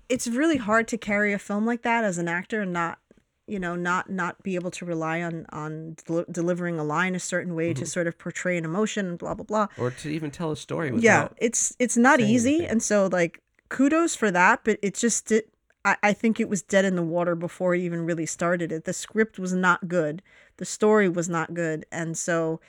it's 0.10 0.28
really 0.28 0.58
hard 0.58 0.88
to 0.90 0.98
carry 0.98 1.34
a 1.34 1.40
film 1.40 1.66
like 1.66 1.82
that 1.84 2.04
as 2.04 2.18
an 2.18 2.28
actor 2.28 2.62
and 2.62 2.72
not, 2.72 2.98
you 3.46 3.60
know, 3.60 3.76
not 3.76 4.10
not 4.10 4.42
be 4.44 4.56
able 4.56 4.72
to 4.72 4.86
rely 4.86 5.22
on 5.22 5.46
on 5.50 5.96
del- 6.06 6.26
delivering 6.32 6.80
a 6.80 6.84
line 6.84 7.16
a 7.16 7.20
certain 7.20 7.56
way 7.56 7.72
Mm-hmm. 7.72 7.80
to 7.80 7.86
sort 7.86 8.08
of 8.08 8.18
portray 8.18 8.58
an 8.58 8.66
emotion, 8.66 9.06
and 9.08 9.18
blah 9.18 9.34
blah 9.34 9.44
blah. 9.46 9.68
or 9.78 9.92
to 9.92 10.10
even 10.10 10.32
tell 10.32 10.52
a 10.52 10.58
story 10.58 10.92
yeah 10.98 11.28
it's 11.38 11.76
it's 11.80 11.98
not 11.98 12.20
easy 12.20 12.56
anything. 12.56 12.70
and 12.70 12.84
so 12.84 13.08
like 13.12 13.42
kudos 13.70 14.16
for 14.16 14.32
that 14.32 14.62
but 14.64 14.80
it 14.82 14.94
just 14.96 15.26
did 15.28 15.44
I, 15.84 15.98
I 16.02 16.14
think 16.14 16.40
it 16.40 16.48
was 16.50 16.62
dead 16.62 16.86
in 16.86 16.96
the 16.96 17.04
water 17.04 17.36
before 17.36 17.76
it 17.76 17.82
even 17.82 18.06
really 18.06 18.26
started 18.26 18.72
it 18.72 18.86
the 18.86 18.94
script 18.94 19.38
was 19.40 19.52
not 19.54 19.90
good 19.90 20.22
the 20.58 20.66
story 20.66 21.10
was 21.10 21.30
not 21.30 21.54
good 21.54 21.86
and 21.92 22.18
so 22.18 22.60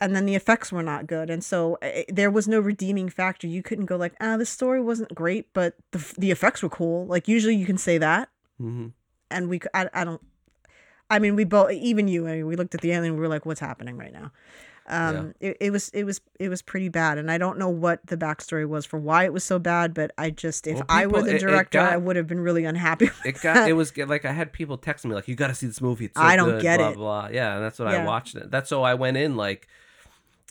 and 0.00 0.16
then 0.16 0.26
the 0.26 0.34
effects 0.34 0.72
were 0.72 0.82
not 0.82 1.06
good 1.06 1.30
and 1.30 1.44
so 1.44 1.78
eh, 1.80 2.04
there 2.08 2.30
was 2.30 2.48
no 2.48 2.58
redeeming 2.58 3.08
factor. 3.08 3.46
You 3.46 3.62
couldn't 3.62 3.86
go 3.86 3.96
like 3.96 4.14
ah 4.20 4.36
the 4.36 4.46
story 4.46 4.80
wasn't 4.80 5.14
great 5.14 5.52
but 5.52 5.74
the, 5.92 6.14
the 6.18 6.30
effects 6.30 6.62
were 6.62 6.68
cool. 6.68 7.06
Like 7.06 7.28
usually 7.28 7.54
you 7.54 7.66
can 7.66 7.78
say 7.78 7.98
that. 7.98 8.28
Hmm 8.58 8.88
and 9.34 9.48
we 9.48 9.60
I, 9.74 9.88
I 9.92 10.04
don't 10.04 10.22
i 11.10 11.18
mean 11.18 11.36
we 11.36 11.44
both 11.44 11.72
even 11.72 12.08
you 12.08 12.26
I 12.26 12.36
mean, 12.36 12.46
we 12.46 12.56
looked 12.56 12.74
at 12.74 12.80
the 12.80 12.92
alien 12.92 13.12
and 13.12 13.14
we 13.14 13.20
were 13.20 13.28
like 13.28 13.44
what's 13.44 13.60
happening 13.60 13.96
right 13.96 14.12
now 14.12 14.32
um 14.86 15.34
it, 15.40 15.56
it 15.60 15.70
was 15.70 15.88
it 15.90 16.04
was 16.04 16.20
it 16.38 16.48
was 16.50 16.60
pretty 16.60 16.90
bad 16.90 17.16
and 17.16 17.30
i 17.30 17.38
don't 17.38 17.58
know 17.58 17.70
what 17.70 18.04
the 18.06 18.16
backstory 18.18 18.68
was 18.68 18.84
for 18.84 18.98
why 18.98 19.24
it 19.24 19.32
was 19.32 19.42
so 19.42 19.58
bad 19.58 19.94
but 19.94 20.10
i 20.18 20.28
just 20.28 20.66
if 20.66 20.74
Well, 20.74 20.84
i 20.90 21.06
were 21.06 21.12
people- 21.12 21.22
the 21.24 21.30
it- 21.30 21.36
it 21.36 21.38
director 21.46 21.80
i 21.80 21.96
would 21.96 22.16
have 22.16 22.26
been 22.26 22.40
really 22.40 22.64
unhappy 22.66 23.08
It 23.24 23.40
got. 23.40 23.68
It 23.68 23.72
was 23.72 23.96
like 23.96 24.24
I 24.26 24.32
had 24.32 24.52
people 24.52 24.76
texting 24.76 25.06
me 25.06 25.14
like, 25.14 25.26
"You 25.28 25.34
got 25.36 25.46
to 25.48 25.54
see 25.54 25.66
this 25.66 25.80
movie. 25.80 26.04
It's 26.06 26.16
so 26.18 26.22
I 26.22 26.36
don't 26.36 26.50
good, 26.50 26.62
get 26.62 26.78
blah, 26.78 26.88
it. 26.90 26.96
Blah. 26.96 27.28
Yeah, 27.32 27.54
and 27.54 27.64
that's 27.64 27.78
what 27.78 27.88
I 27.88 28.04
watched 28.04 28.34
it. 28.36 28.50
That's 28.50 28.68
so 28.68 28.82
I 28.82 28.92
went 28.94 29.16
in 29.16 29.36
like, 29.36 29.66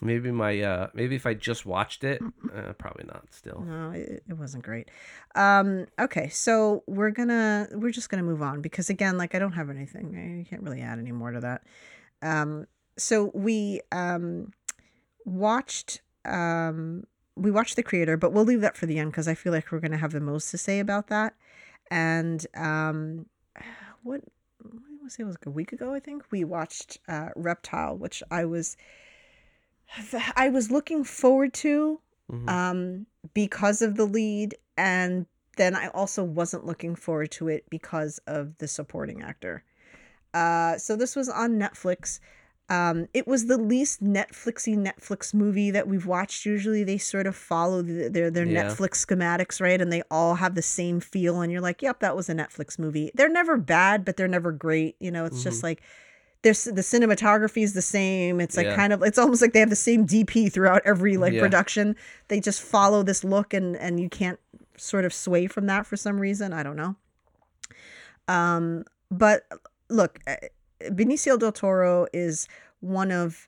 maybe 0.01 0.31
my 0.31 0.59
uh 0.61 0.87
maybe 0.95 1.15
if 1.15 1.25
I 1.27 1.35
just 1.35 1.65
watched 1.65 2.03
it, 2.03 2.19
uh, 2.55 2.73
probably 2.73 3.05
not. 3.05 3.25
Still, 3.31 3.61
no 3.67 3.91
it, 3.91 4.23
it 4.27 4.33
wasn't 4.33 4.63
great 4.63 4.89
um 5.35 5.85
okay 5.99 6.29
so 6.29 6.83
we're 6.87 7.11
gonna 7.11 7.67
we're 7.73 7.91
just 7.91 8.09
gonna 8.09 8.23
move 8.23 8.41
on 8.41 8.61
because 8.61 8.89
again 8.89 9.17
like 9.17 9.33
i 9.35 9.39
don't 9.39 9.53
have 9.53 9.69
anything 9.69 10.43
i 10.45 10.47
can't 10.49 10.61
really 10.63 10.81
add 10.81 10.99
any 10.99 11.11
more 11.11 11.31
to 11.31 11.39
that 11.39 11.63
um 12.21 12.65
so 12.97 13.31
we 13.33 13.81
um 13.91 14.51
watched 15.25 16.01
um 16.25 17.05
we 17.35 17.49
watched 17.51 17.75
the 17.75 17.83
creator 17.83 18.17
but 18.17 18.31
we'll 18.31 18.43
leave 18.45 18.61
that 18.61 18.77
for 18.77 18.85
the 18.85 18.99
end 18.99 19.11
because 19.11 19.27
i 19.27 19.33
feel 19.33 19.51
like 19.51 19.71
we're 19.71 19.79
gonna 19.79 19.97
have 19.97 20.11
the 20.11 20.19
most 20.19 20.51
to 20.51 20.57
say 20.57 20.79
about 20.79 21.07
that 21.07 21.35
and 21.89 22.45
um 22.55 23.25
what 24.03 24.21
I 24.63 25.03
was 25.03 25.15
it 25.19 25.23
was 25.25 25.35
like 25.35 25.45
a 25.45 25.49
week 25.51 25.73
ago 25.73 25.93
I 25.93 25.99
think 25.99 26.23
we 26.31 26.43
watched 26.43 26.99
uh 27.07 27.29
Reptile 27.35 27.97
which 27.97 28.23
I 28.31 28.45
was 28.45 28.77
I 30.35 30.49
was 30.49 30.71
looking 30.71 31.03
forward 31.03 31.53
to 31.55 31.99
Mhm. 32.31 32.49
um 32.49 33.05
because 33.33 33.81
of 33.81 33.95
the 33.97 34.05
lead 34.05 34.55
and 34.77 35.25
then 35.57 35.75
I 35.75 35.87
also 35.89 36.23
wasn't 36.23 36.65
looking 36.65 36.95
forward 36.95 37.31
to 37.31 37.49
it 37.49 37.69
because 37.69 38.17
of 38.25 38.57
the 38.59 38.67
supporting 38.67 39.21
actor. 39.21 39.63
Uh 40.33 40.77
so 40.77 40.95
this 40.95 41.15
was 41.15 41.27
on 41.27 41.59
Netflix. 41.59 42.19
Um 42.69 43.07
it 43.13 43.27
was 43.27 43.47
the 43.47 43.57
least 43.57 44.01
Netflixy 44.03 44.75
Netflix 44.77 45.33
movie 45.33 45.69
that 45.71 45.87
we've 45.87 46.05
watched. 46.05 46.45
Usually 46.45 46.83
they 46.83 46.97
sort 46.97 47.27
of 47.27 47.35
follow 47.35 47.81
the, 47.81 48.07
their 48.09 48.31
their 48.31 48.45
Yeah. 48.45 48.63
Netflix 48.63 49.05
schematics, 49.05 49.59
right? 49.59 49.81
And 49.81 49.91
they 49.91 50.01
all 50.09 50.35
have 50.35 50.55
the 50.55 50.61
same 50.61 50.99
feel 50.99 51.41
and 51.41 51.51
you're 51.51 51.61
like, 51.61 51.81
"Yep, 51.81 51.99
that 51.99 52.15
was 52.15 52.29
a 52.29 52.33
Netflix 52.33 52.79
movie." 52.79 53.11
They're 53.13 53.29
never 53.29 53.57
bad, 53.57 54.05
but 54.05 54.15
they're 54.17 54.27
never 54.29 54.51
great. 54.51 54.95
You 54.99 55.11
know, 55.11 55.25
it's 55.25 55.43
just 55.43 55.61
like 55.63 55.81
there's 56.41 56.63
the 56.65 56.81
cinematography 56.81 57.63
is 57.63 57.73
the 57.73 57.81
same. 57.81 58.39
It's 58.41 58.57
like 58.57 58.65
Yeah. 58.67 58.75
kind 58.75 58.91
of 58.93 59.01
it's 59.03 59.17
almost 59.17 59.41
like 59.41 59.53
they 59.53 59.59
have 59.59 59.69
the 59.69 59.75
same 59.75 60.05
DP 60.05 60.51
throughout 60.51 60.81
every 60.85 61.17
like 61.17 61.33
Yeah. 61.33 61.41
production. 61.41 61.95
They 62.29 62.39
just 62.39 62.61
follow 62.61 63.03
this 63.03 63.23
look 63.25 63.53
and 63.53 63.75
and 63.77 63.99
you 63.99 64.09
can't 64.09 64.39
sort 64.77 65.05
of 65.05 65.13
sway 65.13 65.47
from 65.47 65.67
that 65.67 65.85
for 65.85 65.95
some 65.97 66.19
reason. 66.19 66.51
I 66.53 66.63
don't 66.63 66.75
know. 66.77 66.95
Um, 68.27 68.85
but 69.11 69.43
look, 69.89 70.19
eh, 70.27 70.37
Benicio 70.91 71.37
del 71.39 71.51
Toro 71.51 72.07
is 72.13 72.47
one 72.79 73.11
of 73.11 73.47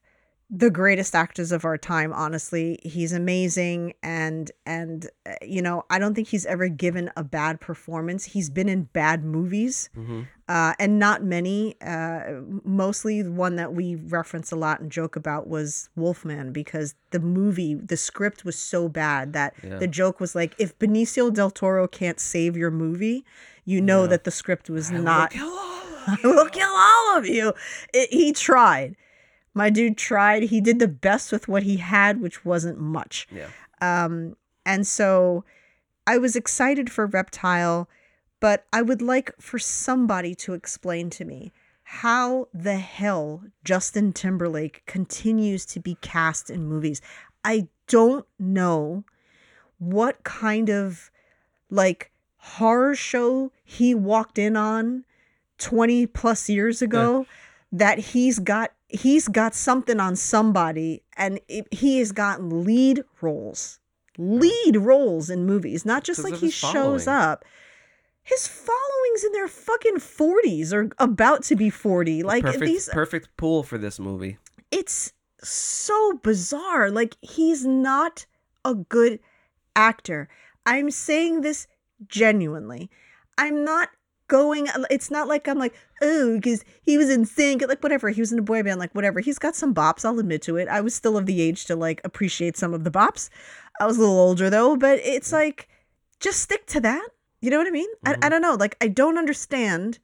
the 0.51 0.69
greatest 0.69 1.15
actors 1.15 1.51
of 1.51 1.65
our 1.65 1.75
time 1.75 2.13
honestly 2.13 2.79
he's 2.83 3.11
amazing 3.11 3.91
and 4.03 4.51
and 4.67 5.09
uh, 5.25 5.33
you 5.41 5.59
know 5.59 5.83
i 5.89 5.97
don't 5.97 6.13
think 6.13 6.27
he's 6.27 6.45
ever 6.45 6.67
given 6.67 7.09
a 7.17 7.23
bad 7.23 7.59
performance 7.59 8.25
he's 8.25 8.51
been 8.51 8.69
in 8.69 8.83
bad 8.93 9.23
movies 9.23 9.89
Mhm. 9.97 10.27
uh, 10.47 10.73
and 10.77 10.99
not 10.99 11.23
many. 11.23 11.75
Uh, 11.81 12.41
mostly 12.63 13.23
one 13.23 13.55
that 13.55 13.73
we 13.73 13.95
reference 13.95 14.51
a 14.51 14.55
lot 14.55 14.79
and 14.79 14.91
joke 14.91 15.15
about 15.15 15.47
was 15.47 15.89
Wolfman 15.95 16.51
because 16.51 16.93
the 17.09 17.19
movie, 17.19 17.73
the 17.73 17.97
script 17.97 18.45
was 18.45 18.55
so 18.55 18.87
bad 18.87 19.33
that 19.33 19.55
Yeah. 19.63 19.77
the 19.79 19.87
joke 19.87 20.19
was 20.19 20.35
like, 20.35 20.53
if 20.59 20.77
Benicio 20.77 21.33
del 21.33 21.49
Toro 21.49 21.87
can't 21.87 22.19
save 22.19 22.55
your 22.55 22.69
movie, 22.69 23.25
you 23.65 23.81
know 23.81 24.01
Yeah. 24.03 24.09
that 24.09 24.23
the 24.23 24.29
script 24.29 24.69
was 24.69 24.91
I 24.91 24.97
not. 24.99 25.33
Kill 26.05 26.25
all 26.25 26.27
of 26.27 26.27
I 26.27 26.27
will 26.27 26.49
kill 26.49 26.75
all 26.75 27.17
of 27.17 27.25
you. 27.25 27.53
It, 27.93 28.13
he 28.13 28.31
tried. 28.31 28.95
My 29.53 29.69
dude 29.69 29.97
tried. 29.97 30.43
He 30.43 30.61
did 30.61 30.79
the 30.79 30.87
best 30.87 31.31
with 31.31 31.47
what 31.47 31.63
he 31.63 31.77
had, 31.77 32.21
which 32.21 32.43
wasn't 32.43 32.77
much. 32.77 33.27
Yeah. 33.31 33.47
Um, 33.81 34.35
and 34.65 34.85
so 34.85 35.43
I 36.05 36.17
was 36.17 36.35
excited 36.35 36.91
for 36.91 37.05
Reptile, 37.05 37.89
but 38.39 38.65
I 38.73 38.81
would 38.81 39.01
like 39.01 39.33
for 39.39 39.57
somebody 39.57 40.35
to 40.35 40.53
explain 40.53 41.09
to 41.11 41.25
me 41.25 41.51
how 41.83 42.47
the 42.53 42.77
hell 42.77 43.43
Justin 43.63 44.11
Timberlake 44.11 44.83
continues 44.85 45.65
to 45.67 45.79
be 45.79 45.97
cast 46.01 46.49
in 46.49 46.67
movies. 46.67 47.01
I 47.43 47.67
don't 47.87 48.25
know 48.39 49.03
what 49.77 50.23
kind 50.23 50.69
of 50.69 51.11
like 51.69 52.11
horror 52.37 52.95
show 52.95 53.51
he 53.63 53.93
walked 53.93 54.37
in 54.37 54.55
on 54.55 55.05
20 55.57 56.07
plus 56.07 56.49
years 56.49 56.81
ago 56.81 57.25
that 57.71 57.97
he's 57.99 58.39
got 58.39 58.71
he's 58.87 59.27
got 59.27 59.55
something 59.55 59.99
on 59.99 60.15
somebody 60.15 61.03
and 61.17 61.39
it, 61.47 61.67
he 61.71 61.99
has 61.99 62.11
gotten 62.11 62.63
lead 62.63 63.03
roles 63.21 63.79
lead 64.17 64.77
roles 64.77 65.29
in 65.29 65.45
movies 65.45 65.85
not 65.85 66.03
just 66.03 66.23
like 66.23 66.35
he 66.35 66.49
shows 66.49 67.05
following. 67.05 67.23
up 67.23 67.45
his 68.23 68.47
following's 68.47 69.23
in 69.23 69.31
their 69.33 69.47
fucking 69.47 69.97
40s 69.97 70.73
or 70.73 70.89
about 70.99 71.43
to 71.43 71.55
be 71.55 71.69
40 71.69 72.23
like 72.23 72.43
perfect, 72.43 72.65
these 72.65 72.89
perfect 72.91 73.29
pool 73.37 73.63
for 73.63 73.77
this 73.77 73.99
movie. 73.99 74.37
it's 74.71 75.13
so 75.45 76.19
bizarre. 76.23 76.91
Like 76.91 77.15
he's 77.21 77.65
not 77.65 78.25
a 78.63 78.75
good 78.75 79.19
actor. 79.75 80.27
I'm 80.65 80.91
saying 80.91 81.41
this 81.41 81.67
genuinely. 82.07 82.89
I'm 83.37 83.63
not 83.63 83.89
going 84.27 84.69
uh, 84.69 84.83
it's 84.89 85.11
not 85.11 85.27
like 85.27 85.47
I'm 85.47 85.57
like, 85.57 85.75
oh, 86.01 86.35
because 86.35 86.63
he 86.81 86.97
was 86.97 87.07
NSYNC, 87.09 87.67
like 87.67 87.83
whatever. 87.83 88.09
He 88.09 88.21
was 88.21 88.31
in 88.31 88.39
a 88.39 88.43
boy 88.43 88.63
band, 88.63 88.79
like 88.79 88.93
whatever. 88.93 89.19
He's 89.19 89.39
got 89.39 89.55
some 89.55 89.73
bops, 89.73 90.05
I'll 90.05 90.19
admit 90.19 90.41
to 90.43 90.57
it. 90.57 90.67
I 90.67 90.81
was 90.81 90.95
still 90.95 91.17
of 91.17 91.25
the 91.25 91.41
age 91.41 91.65
to 91.65 91.75
like 91.75 92.01
appreciate 92.03 92.57
some 92.57 92.73
of 92.73 92.83
the 92.83 92.91
bops. 92.91 93.29
I 93.79 93.85
was 93.85 93.97
a 93.97 94.01
little 94.01 94.19
older 94.19 94.49
though, 94.49 94.75
but 94.75 94.99
it's 94.99 95.29
mm. 95.29 95.33
like 95.33 95.67
just 96.19 96.41
stick 96.41 96.65
to 96.67 96.79
that. 96.81 97.07
You 97.41 97.51
know 97.51 97.57
what 97.57 97.67
I 97.67 97.71
mean? 97.71 97.89
I, 98.05 98.11
I 98.11 98.13
mm-hmm. 98.13 98.29
don't 98.29 98.41
know. 98.41 98.55
Like 98.55 98.77
I 98.81 98.87
don't 98.87 99.17
understand 99.17 99.99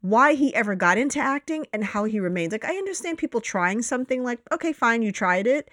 why 0.00 0.34
he 0.34 0.54
ever 0.54 0.74
got 0.74 0.98
into 0.98 1.18
acting 1.18 1.66
and 1.72 1.82
how 1.82 2.04
he 2.04 2.20
remains. 2.20 2.52
Like, 2.52 2.64
I 2.64 2.76
understand 2.76 3.18
people 3.18 3.40
trying 3.40 3.82
something, 3.82 4.22
like, 4.22 4.40
okay, 4.52 4.72
fine, 4.72 5.02
you 5.02 5.12
tried 5.12 5.46
it, 5.46 5.70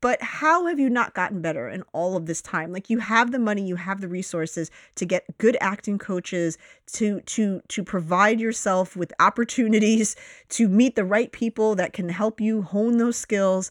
but 0.00 0.20
how 0.22 0.66
have 0.66 0.78
you 0.78 0.90
not 0.90 1.14
gotten 1.14 1.40
better 1.40 1.68
in 1.68 1.82
all 1.92 2.16
of 2.16 2.26
this 2.26 2.42
time? 2.42 2.72
Like, 2.72 2.90
you 2.90 2.98
have 2.98 3.32
the 3.32 3.38
money, 3.38 3.62
you 3.66 3.76
have 3.76 4.00
the 4.00 4.08
resources 4.08 4.70
to 4.96 5.04
get 5.06 5.38
good 5.38 5.56
acting 5.60 5.98
coaches, 5.98 6.58
to 6.94 7.20
to 7.22 7.62
to 7.68 7.82
provide 7.82 8.40
yourself 8.40 8.96
with 8.96 9.12
opportunities, 9.20 10.16
to 10.50 10.68
meet 10.68 10.96
the 10.96 11.04
right 11.04 11.32
people 11.32 11.74
that 11.76 11.92
can 11.92 12.08
help 12.08 12.40
you 12.40 12.62
hone 12.62 12.98
those 12.98 13.16
skills. 13.16 13.70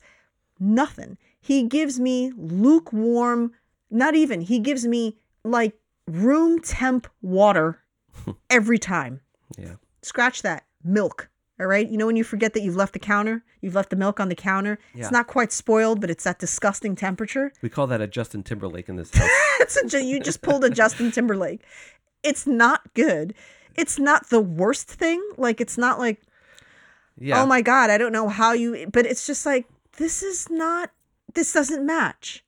Nothing. 0.60 1.18
He 1.42 1.64
gives 1.64 2.00
me 2.00 2.32
lukewarm, 2.36 3.52
not 3.92 4.16
even, 4.16 4.42
he 4.42 4.60
gives 4.60 4.88
me 4.88 5.18
like 5.44 5.74
room 6.08 6.60
temp 6.60 7.08
water 7.22 7.80
every 8.50 8.80
time 8.80 9.22
Yeah. 9.58 9.76
scratch 10.02 10.42
that 10.42 10.66
milk 10.84 11.30
all 11.60 11.68
right? 11.68 11.88
You 11.90 11.98
know 11.98 12.06
when 12.06 12.16
you 12.18 12.24
forget 12.24 12.54
that 12.54 12.64
you've 12.64 12.76
left 12.76 12.94
the 12.94 13.00
counter? 13.00 13.44
You've 13.62 13.76
left 13.76 13.90
the 13.90 13.96
milk 13.96 14.20
on 14.20 14.30
the 14.30 14.36
counter? 14.36 14.78
Yeah. 14.94 15.04
it's 15.04 15.12
not 15.12 15.28
quite 15.28 15.52
spoiled 15.52 16.02
but 16.02 16.10
it's 16.10 16.24
that 16.26 16.40
disgusting 16.40 16.96
temperature. 16.96 17.52
We 17.62 17.70
call 17.70 17.88
that 17.88 18.02
a 18.02 18.08
Justin 18.08 18.44
Timberlake 18.44 18.90
in 18.90 18.96
this 18.98 19.14
house. 19.14 19.30
it's 19.60 19.94
a, 19.94 20.04
you 20.04 20.20
just 20.20 20.42
pulled 20.42 20.64
a 20.66 20.70
justin 20.70 21.12
timberlake. 21.12 21.62
It's 22.24 22.46
not 22.46 22.94
good. 22.94 23.34
It's 23.76 24.00
not 24.00 24.30
the 24.30 24.40
worst 24.42 24.88
thing. 24.90 25.22
Like 25.38 25.62
it's 25.62 25.78
not 25.78 26.00
like 26.00 26.22
Yeah. 27.18 27.42
oh 27.42 27.46
my 27.46 27.62
god 27.62 27.90
i 27.90 27.98
don't 27.98 28.12
know 28.12 28.28
how 28.28 28.52
you 28.54 28.88
but 28.92 29.06
it's 29.06 29.26
just 29.26 29.46
like 29.46 29.66
this 29.98 30.22
is 30.24 30.50
not 30.50 30.92
this 31.34 31.54
doesn't 31.54 31.86
match. 31.86 32.44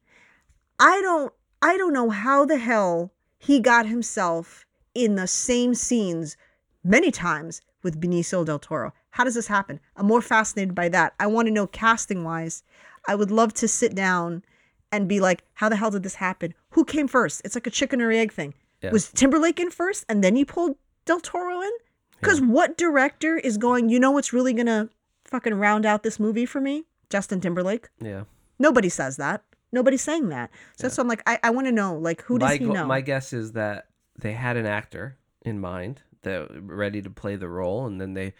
I 0.79 1.01
don't 1.01 1.33
i 1.61 1.77
don't 1.77 1.93
know 1.93 2.09
how 2.09 2.45
the 2.45 2.57
hell 2.57 3.11
he 3.39 3.59
got 3.59 3.85
himself 3.85 4.65
in 4.93 5.15
the 5.15 5.27
same 5.27 5.73
scenes 5.75 6.35
many 6.83 7.11
times 7.11 7.61
with 7.83 7.99
benicio 8.01 8.45
del 8.45 8.59
toro 8.59 8.93
how 9.11 9.23
does 9.23 9.35
this 9.35 9.47
happen 9.47 9.79
i'm 9.95 10.05
more 10.05 10.21
fascinated 10.21 10.73
by 10.75 10.89
that 10.89 11.13
i 11.19 11.27
want 11.27 11.47
to 11.47 11.53
know 11.53 11.67
casting 11.67 12.23
wise 12.23 12.63
i 13.07 13.15
would 13.15 13.31
love 13.31 13.53
to 13.53 13.67
sit 13.67 13.93
down 13.95 14.43
and 14.91 15.07
be 15.07 15.19
like 15.19 15.43
how 15.55 15.67
the 15.69 15.75
hell 15.75 15.91
did 15.91 16.03
this 16.03 16.15
happen 16.15 16.53
who 16.71 16.83
came 16.85 17.07
first 17.07 17.41
it's 17.45 17.55
like 17.55 17.67
a 17.67 17.71
chicken 17.71 18.01
or 18.01 18.11
egg 18.11 18.31
thing 18.31 18.53
Yeah. 18.81 18.91
was 18.91 19.09
timberlake 19.11 19.59
in 19.59 19.69
first 19.71 20.05
and 20.09 20.23
then 20.23 20.35
you 20.35 20.45
pulled 20.45 20.75
del 21.05 21.19
toro 21.19 21.61
in 21.61 21.71
because 22.19 22.41
what 22.41 22.79
director 22.79 23.37
is 23.37 23.59
going, 23.59 23.89
you 23.89 23.99
know 23.99 24.09
what's 24.09 24.33
really 24.33 24.51
going 24.51 24.65
to 24.65 24.89
fucking 25.25 25.53
round 25.53 25.85
out 25.85 26.01
this 26.01 26.19
movie 26.19 26.47
for 26.47 26.59
me? 26.59 26.85
Justin 27.11 27.39
Timberlake. 27.39 27.89
yeah. 28.01 28.23
Nobody 28.57 28.89
says 28.89 29.17
that. 29.17 29.43
Nobody's 29.71 30.01
saying 30.01 30.29
that. 30.29 30.49
So 30.77 30.87
that's 30.87 30.97
why 30.97 31.03
I'm 31.03 31.07
like, 31.09 31.21
I, 31.27 31.37
I 31.43 31.51
want 31.51 31.67
to 31.67 31.71
know, 31.71 31.95
like, 31.95 32.23
who 32.23 32.39
does 32.39 32.49
my, 32.49 32.57
he 32.57 32.65
know? 32.65 32.87
my 32.87 33.01
guess 33.01 33.33
is 33.33 33.51
that 33.51 33.85
they 34.17 34.33
had 34.33 34.57
an 34.57 34.65
actor 34.65 35.15
in 35.43 35.59
mind 35.59 36.01
that 36.27 36.49
ready 36.61 37.01
to 37.01 37.09
play 37.09 37.35
the 37.35 37.49
role, 37.49 37.85
and 37.85 37.99
then 37.99 38.13
they 38.13 38.33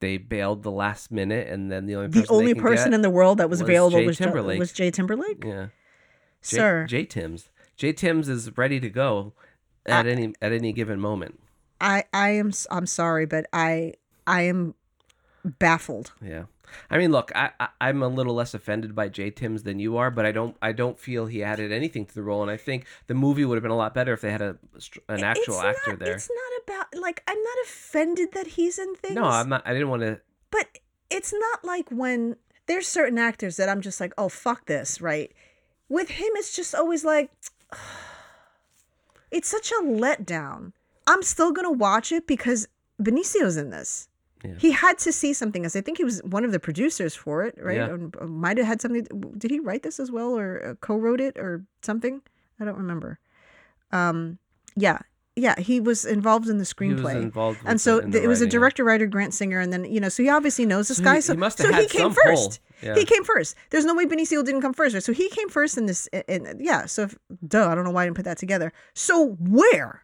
they 0.00 0.16
bailed 0.16 0.62
the 0.62 0.70
last 0.70 1.10
minute, 1.10 1.48
and 1.48 1.72
then 1.72 1.86
the 1.86 1.96
only 1.96 2.08
the 2.08 2.20
person 2.20 2.34
only 2.34 2.52
they 2.52 2.60
person 2.60 2.90
get, 2.90 2.94
in 2.94 3.02
the 3.02 3.10
world 3.10 3.38
that 3.38 3.48
was, 3.50 3.60
was 3.60 3.68
available 3.68 3.98
Jay 3.98 4.06
was, 4.06 4.18
Timberlake. 4.18 4.58
was 4.58 4.72
Jay 4.72 4.90
Timberlake. 4.90 5.44
yeah, 5.44 5.66
Jay, 6.42 6.56
Sir, 6.56 6.86
Jay 6.86 7.04
Timms. 7.04 7.50
Jay 7.76 7.92
Timms 7.92 8.28
is 8.28 8.56
ready 8.56 8.80
to 8.80 8.90
go 8.90 9.32
at 9.86 10.06
any 10.06 10.34
at 10.42 10.52
any 10.52 10.72
given 10.72 11.00
moment. 11.00 11.40
I, 11.80 12.04
I 12.12 12.30
am, 12.30 12.52
I'm 12.70 12.86
sorry, 12.86 13.26
but 13.26 13.46
I, 13.52 13.94
I 14.26 14.42
am 14.42 14.74
baffled. 15.44 16.12
Yeah. 16.20 16.44
I 16.90 16.98
mean, 16.98 17.12
look, 17.12 17.30
I, 17.34 17.50
I 17.60 17.68
I'm 17.80 18.02
a 18.02 18.08
little 18.08 18.34
less 18.34 18.54
offended 18.54 18.94
by 18.94 19.08
Jay 19.08 19.30
Timms 19.30 19.62
than 19.62 19.78
you 19.78 19.96
are, 19.96 20.10
but 20.10 20.24
I 20.26 20.32
don't 20.32 20.56
I 20.62 20.72
don't 20.72 20.98
feel 20.98 21.26
he 21.26 21.42
added 21.42 21.72
anything 21.72 22.06
to 22.06 22.14
the 22.14 22.22
role, 22.22 22.42
and 22.42 22.50
I 22.50 22.56
think 22.56 22.86
the 23.06 23.14
movie 23.14 23.44
would 23.44 23.56
have 23.56 23.62
been 23.62 23.70
a 23.70 23.76
lot 23.76 23.94
better 23.94 24.12
if 24.12 24.20
they 24.20 24.30
had 24.30 24.42
a 24.42 24.56
an 25.08 25.22
actual 25.24 25.60
actor 25.60 25.96
there. 25.96 26.14
It's 26.14 26.30
not 26.30 26.76
about, 26.78 27.00
like, 27.00 27.22
I'm 27.26 27.42
not 27.42 27.56
offended 27.64 28.32
that 28.32 28.46
he's 28.48 28.78
in 28.78 28.94
things. 28.96 29.14
No, 29.14 29.24
I'm 29.24 29.48
not. 29.48 29.62
I 29.66 29.72
didn't 29.72 29.88
want 29.88 30.02
to. 30.02 30.20
but 30.50 30.78
it's 31.10 31.32
not 31.32 31.64
like 31.64 31.88
when 31.90 32.36
there's 32.66 32.86
certain 32.86 33.18
actors 33.18 33.56
that 33.56 33.68
I'm 33.68 33.80
just 33.80 33.98
like, 34.00 34.12
oh 34.18 34.28
fuck 34.28 34.66
this, 34.66 35.00
right? 35.00 35.32
With 35.88 36.10
him, 36.10 36.28
it's 36.34 36.54
just 36.54 36.74
always 36.74 37.04
like, 37.04 37.30
it's 39.30 39.48
such 39.48 39.70
a 39.70 39.82
letdown. 39.82 40.72
I'm 41.06 41.22
still 41.22 41.52
gonna 41.52 41.72
watch 41.72 42.12
it 42.12 42.26
because 42.26 42.68
Benicio's 43.00 43.56
in 43.56 43.70
this. 43.70 44.07
Yeah. 44.44 44.54
He 44.58 44.70
had 44.70 44.98
to 44.98 45.12
see 45.12 45.32
something 45.32 45.64
else. 45.64 45.74
I 45.74 45.80
think 45.80 45.98
he 45.98 46.04
was 46.04 46.20
one 46.22 46.44
of 46.44 46.52
the 46.52 46.60
producers 46.60 47.14
for 47.14 47.44
it, 47.44 47.56
right? 47.60 47.76
Yeah. 47.78 47.88
Or, 47.88 48.10
or 48.18 48.26
might 48.28 48.56
have 48.58 48.66
had 48.66 48.80
something. 48.80 49.04
Did 49.36 49.50
he 49.50 49.58
write 49.60 49.82
this 49.82 49.98
as 49.98 50.10
well, 50.12 50.38
or 50.38 50.64
uh, 50.64 50.74
co-wrote 50.76 51.20
it, 51.20 51.36
or 51.38 51.64
something? 51.82 52.22
I 52.60 52.64
don't 52.64 52.76
remember. 52.78 53.18
Um, 53.90 54.38
yeah, 54.76 54.98
yeah, 55.34 55.58
he 55.58 55.80
was 55.80 56.04
involved 56.04 56.48
in 56.48 56.58
the 56.58 56.64
screenplay 56.64 57.30
and 57.64 57.80
so 57.80 58.00
the, 58.00 58.06
the 58.06 58.12
th- 58.12 58.24
it 58.24 58.28
was 58.28 58.40
a 58.40 58.46
director 58.46 58.82
writer 58.84 59.06
grant 59.06 59.32
singer 59.34 59.60
and 59.60 59.72
then 59.72 59.84
you 59.84 60.00
know 60.00 60.08
so 60.08 60.22
he 60.22 60.28
obviously 60.28 60.66
knows 60.66 60.88
this 60.88 60.98
So 60.98 61.04
guy 61.04 61.14
he- 61.16 61.20
so, 61.20 61.34
he 61.36 61.50
so 61.50 61.72
he 61.72 61.86
came 61.86 62.10
first 62.12 62.60
Yeah. 62.82 62.94
he 62.96 63.04
came 63.04 63.22
first 63.24 63.54
there's 63.70 63.84
no 63.84 63.94
way 63.94 64.04
benicio 64.04 64.44
didn't 64.44 64.62
come 64.62 64.74
first 64.74 64.94
right? 64.94 65.02
so 65.02 65.12
he 65.12 65.28
came 65.30 65.48
first 65.48 65.78
in 65.78 65.86
this 65.86 66.08
in, 66.26 66.58
yeah 66.60 66.86
so 66.86 67.02
if, 67.04 67.16
duh 67.46 67.68
i 67.70 67.74
don't 67.76 67.84
know 67.84 67.92
why 67.92 68.02
i 68.02 68.06
didn't 68.06 68.16
put 68.16 68.24
that 68.24 68.36
together 68.38 68.72
so 68.94 69.36
where 69.38 70.02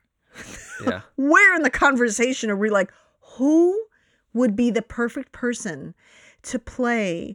Yeah. 0.87 1.01
where 1.17 1.57
in 1.57 1.63
the 1.63 1.71
conversation 1.71 2.49
are 2.49 2.57
we 2.57 2.71
like 2.71 2.93
who 3.37 3.77
would 4.35 4.55
be 4.55 4.71
the 4.71 4.83
perfect 4.83 5.33
person 5.33 5.95
to 6.43 6.59
play 6.59 7.35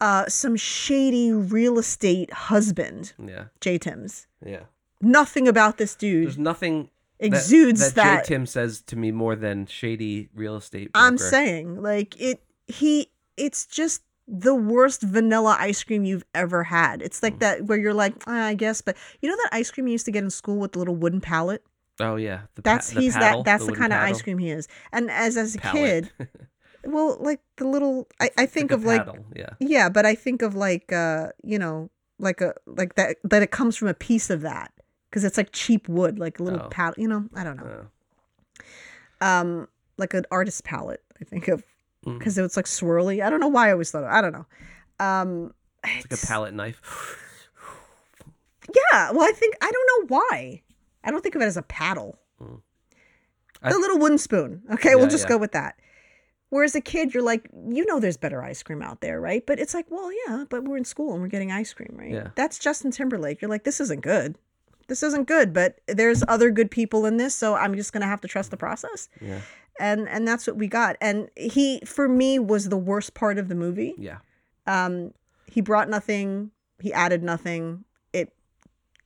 uh 0.00 0.26
some 0.28 0.56
shady 0.56 1.32
real 1.32 1.78
estate 1.78 2.32
husband 2.32 3.12
Yeah. 3.18 3.46
jay 3.60 3.76
timms 3.78 4.26
Yeah. 4.44 4.64
nothing 5.02 5.46
about 5.48 5.76
this 5.76 5.94
dude 5.94 6.26
There's 6.26 6.38
nothing 6.38 6.90
exudes 7.20 7.80
that, 7.80 7.94
that 7.96 8.24
Jay 8.24 8.34
Tim 8.34 8.46
says 8.46 8.80
to 8.82 8.94
me 8.96 9.10
more 9.10 9.34
than 9.34 9.66
shady 9.66 10.28
real 10.34 10.54
estate. 10.56 10.90
I'm 10.94 11.18
saying 11.18 11.82
like 11.82 12.18
it 12.20 12.40
he 12.68 13.10
it's 13.36 13.66
just 13.66 14.02
the 14.28 14.54
worst 14.54 15.02
vanilla 15.02 15.56
ice 15.58 15.82
cream 15.82 16.04
you've 16.04 16.24
ever 16.34 16.62
had. 16.64 17.02
It's 17.02 17.18
Mm. 17.18 17.22
like 17.24 17.38
that 17.40 17.64
where 17.64 17.76
you're 17.78 17.94
like, 17.94 18.14
"Ah, 18.28 18.44
I 18.46 18.54
guess, 18.54 18.82
but 18.82 18.96
you 19.20 19.28
know 19.28 19.34
that 19.36 19.48
ice 19.52 19.70
cream 19.72 19.88
you 19.88 19.92
used 19.92 20.04
to 20.04 20.12
get 20.12 20.22
in 20.22 20.30
school 20.30 20.58
with 20.58 20.72
the 20.72 20.78
little 20.78 20.94
wooden 20.94 21.20
pallet? 21.20 21.64
Oh 22.00 22.16
yeah. 22.16 22.42
The 22.54 22.62
pa- 22.62 22.70
That's 22.74 22.90
the 22.90 23.00
he's 23.00 23.14
paddle, 23.14 23.42
that 23.42 23.50
that's 23.50 23.64
the, 23.64 23.72
wooden 23.72 23.80
kind 23.80 23.92
of 23.92 24.00
ice 24.00 24.22
cream 24.22 24.38
he 24.38 24.50
is. 24.50 24.68
And 24.92 25.10
as 25.10 25.36
as 25.36 25.54
a 25.56 25.58
Pallet. 25.58 26.10
kid, 26.18 26.28
well, 26.84 27.16
like 27.20 27.40
the 27.56 27.66
little 27.66 28.06
I, 28.20 28.30
I 28.38 28.46
think 28.46 28.70
Like 28.70 28.78
of 28.80 28.84
like 28.84 29.06
yeah. 29.34 29.50
yeah, 29.60 29.88
but 29.88 30.06
I 30.06 30.14
think 30.14 30.42
of 30.42 30.54
like 30.54 30.92
uh, 30.92 31.28
you 31.42 31.58
know, 31.58 31.90
like 32.18 32.40
a 32.40 32.54
like 32.66 32.94
that 32.94 33.16
that 33.24 33.42
it 33.42 33.50
comes 33.50 33.76
from 33.76 33.88
a 33.88 33.94
piece 33.94 34.30
of 34.30 34.42
that 34.42 34.72
because 35.10 35.24
it's 35.24 35.36
like 35.36 35.50
cheap 35.52 35.88
wood, 35.88 36.18
like 36.18 36.38
a 36.38 36.42
little 36.42 36.60
Oh. 36.62 36.68
paddle, 36.68 36.94
you 37.02 37.08
know, 37.08 37.24
I 37.34 37.42
don't 37.44 37.56
know. 37.56 37.86
Oh. 39.20 39.26
um 39.26 39.68
like 39.96 40.14
an 40.14 40.24
artist 40.30 40.62
palette 40.64 41.02
i 41.20 41.24
think 41.24 41.48
of 41.48 41.64
Mm. 42.06 42.16
because 42.16 42.38
it's 42.38 42.56
like 42.56 42.66
swirly 42.66 43.20
i 43.24 43.28
don't 43.28 43.40
know 43.40 43.48
why 43.48 43.68
i 43.68 43.72
always 43.72 43.90
thought 43.90 44.04
of, 44.04 44.10
i 44.10 44.20
don't 44.20 44.30
know 44.32 44.46
um 45.04 45.52
It's 45.82 46.08
like 46.08 46.22
a 46.22 46.26
palette 46.28 46.54
knife. 46.54 46.78
yeah 48.72 49.10
well 49.10 49.22
i 49.28 49.32
think 49.32 49.56
i 49.60 49.70
don't 49.70 49.88
know 50.10 50.16
why 50.16 50.62
i 51.04 51.10
don't 51.10 51.22
think 51.22 51.34
of 51.34 51.42
it 51.42 51.46
as 51.46 51.56
a 51.56 51.62
paddle 51.62 52.18
Mm. 52.40 52.60
I- 53.62 53.72
the 53.72 53.78
little 53.78 53.98
wooden 53.98 54.18
spoon 54.18 54.62
okay 54.72 54.90
Yeah, 54.90 54.94
we'll 54.96 55.08
just 55.08 55.24
yeah. 55.24 55.30
go 55.30 55.38
with 55.38 55.52
that 55.52 55.74
whereas 56.50 56.74
a 56.76 56.80
kid 56.80 57.12
you're 57.14 57.22
like 57.22 57.48
you 57.70 57.84
know 57.86 57.98
there's 57.98 58.16
better 58.16 58.42
ice 58.42 58.62
cream 58.62 58.80
out 58.82 59.00
there 59.00 59.20
right 59.20 59.44
but 59.44 59.58
it's 59.58 59.74
like 59.74 59.86
well 59.90 60.10
yeah 60.26 60.44
but 60.48 60.62
we're 60.64 60.76
in 60.76 60.84
school 60.84 61.12
and 61.12 61.20
we're 61.22 61.28
getting 61.28 61.50
ice 61.50 61.72
cream 61.72 61.94
right 61.94 62.12
Yeah. 62.12 62.28
that's 62.36 62.58
justin 62.58 62.90
timberlake 62.92 63.42
you're 63.42 63.48
like 63.50 63.64
this 63.64 63.80
isn't 63.80 64.02
good 64.02 64.36
this 64.86 65.02
isn't 65.02 65.26
good 65.26 65.52
but 65.52 65.80
there's 65.88 66.22
other 66.28 66.50
good 66.50 66.70
people 66.70 67.04
in 67.06 67.16
this 67.16 67.34
so 67.34 67.54
i'm 67.56 67.74
just 67.74 67.92
gonna 67.92 68.06
have 68.06 68.20
to 68.22 68.28
trust 68.28 68.50
the 68.52 68.56
process 68.56 69.08
Yeah. 69.20 69.40
and 69.80 70.08
and 70.08 70.26
that's 70.28 70.46
what 70.46 70.56
we 70.56 70.66
got. 70.68 70.96
And 71.00 71.28
he, 71.36 71.80
for 71.84 72.08
me, 72.08 72.38
was 72.38 72.68
the 72.68 72.76
worst 72.76 73.14
part 73.14 73.38
of 73.38 73.48
the 73.48 73.54
movie. 73.54 73.94
Yeah. 73.98 74.18
Um, 74.66 75.12
he 75.46 75.60
brought 75.60 75.88
nothing. 75.88 76.50
He 76.80 76.92
added 76.92 77.22
nothing. 77.22 77.84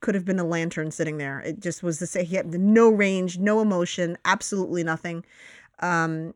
Could 0.02 0.14
have 0.14 0.24
been 0.26 0.38
a 0.38 0.44
lantern 0.44 0.90
sitting 0.90 1.16
there. 1.16 1.40
It 1.40 1.60
just 1.60 1.82
was 1.82 1.98
the 1.98 2.06
same. 2.06 2.26
He 2.26 2.36
had 2.36 2.52
no 2.52 2.90
range, 2.90 3.38
no 3.38 3.60
emotion, 3.62 4.18
absolutely 4.26 4.84
nothing. 4.84 5.24
Um, 5.80 6.34